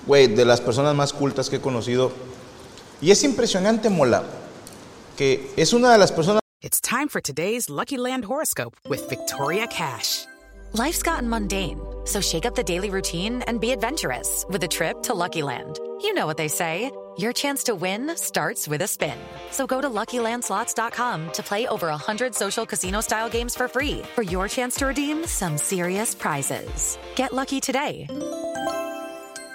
Güey, 0.07 0.29
de 0.29 0.45
las 0.45 0.61
personas 0.61 0.95
más 0.95 1.13
cultas 1.13 1.49
que 1.49 1.57
he 1.57 1.61
conocido. 1.61 2.13
Y 3.01 3.11
es 3.11 3.25
impresionante, 3.25 3.91
Mola, 3.91 4.23
que 5.17 5.53
es 5.57 5.73
una 5.73 5.93
de 5.93 5.99
las 5.99 6.13
personas 6.13 6.41
It's 6.65 6.81
time 6.81 7.09
for 7.09 7.21
today's 7.21 7.69
Lucky 7.69 7.99
Land 7.99 8.25
horoscope 8.25 8.75
with 8.89 9.07
Victoria 9.11 9.67
Cash. 9.67 10.25
Life's 10.73 11.03
gotten 11.03 11.29
mundane, 11.29 11.79
so 12.07 12.23
shake 12.23 12.47
up 12.47 12.55
the 12.55 12.63
daily 12.63 12.89
routine 12.89 13.43
and 13.47 13.61
be 13.61 13.71
adventurous 13.71 14.47
with 14.49 14.65
a 14.65 14.69
trip 14.69 15.03
to 15.03 15.13
Lucky 15.13 15.43
Land. 15.43 15.79
You 16.01 16.15
know 16.15 16.27
what 16.27 16.39
they 16.39 16.49
say 16.49 16.91
your 17.19 17.35
chance 17.35 17.65
to 17.65 17.75
win 17.75 18.17
starts 18.17 18.67
with 18.67 18.81
a 18.81 18.87
spin. 18.87 19.19
So 19.51 19.67
go 19.67 19.83
to 19.83 19.91
luckylandslots.com 19.91 21.33
to 21.33 21.43
play 21.43 21.67
over 21.69 21.89
100 21.89 22.35
social 22.35 22.65
casino 22.65 23.03
style 23.03 23.29
games 23.29 23.55
for 23.55 23.69
free 23.69 24.01
for 24.15 24.23
your 24.23 24.49
chance 24.49 24.77
to 24.77 24.87
redeem 24.87 25.27
some 25.27 25.59
serious 25.59 26.15
prizes. 26.15 26.99
Get 27.15 27.35
lucky 27.35 27.61
today 27.61 28.07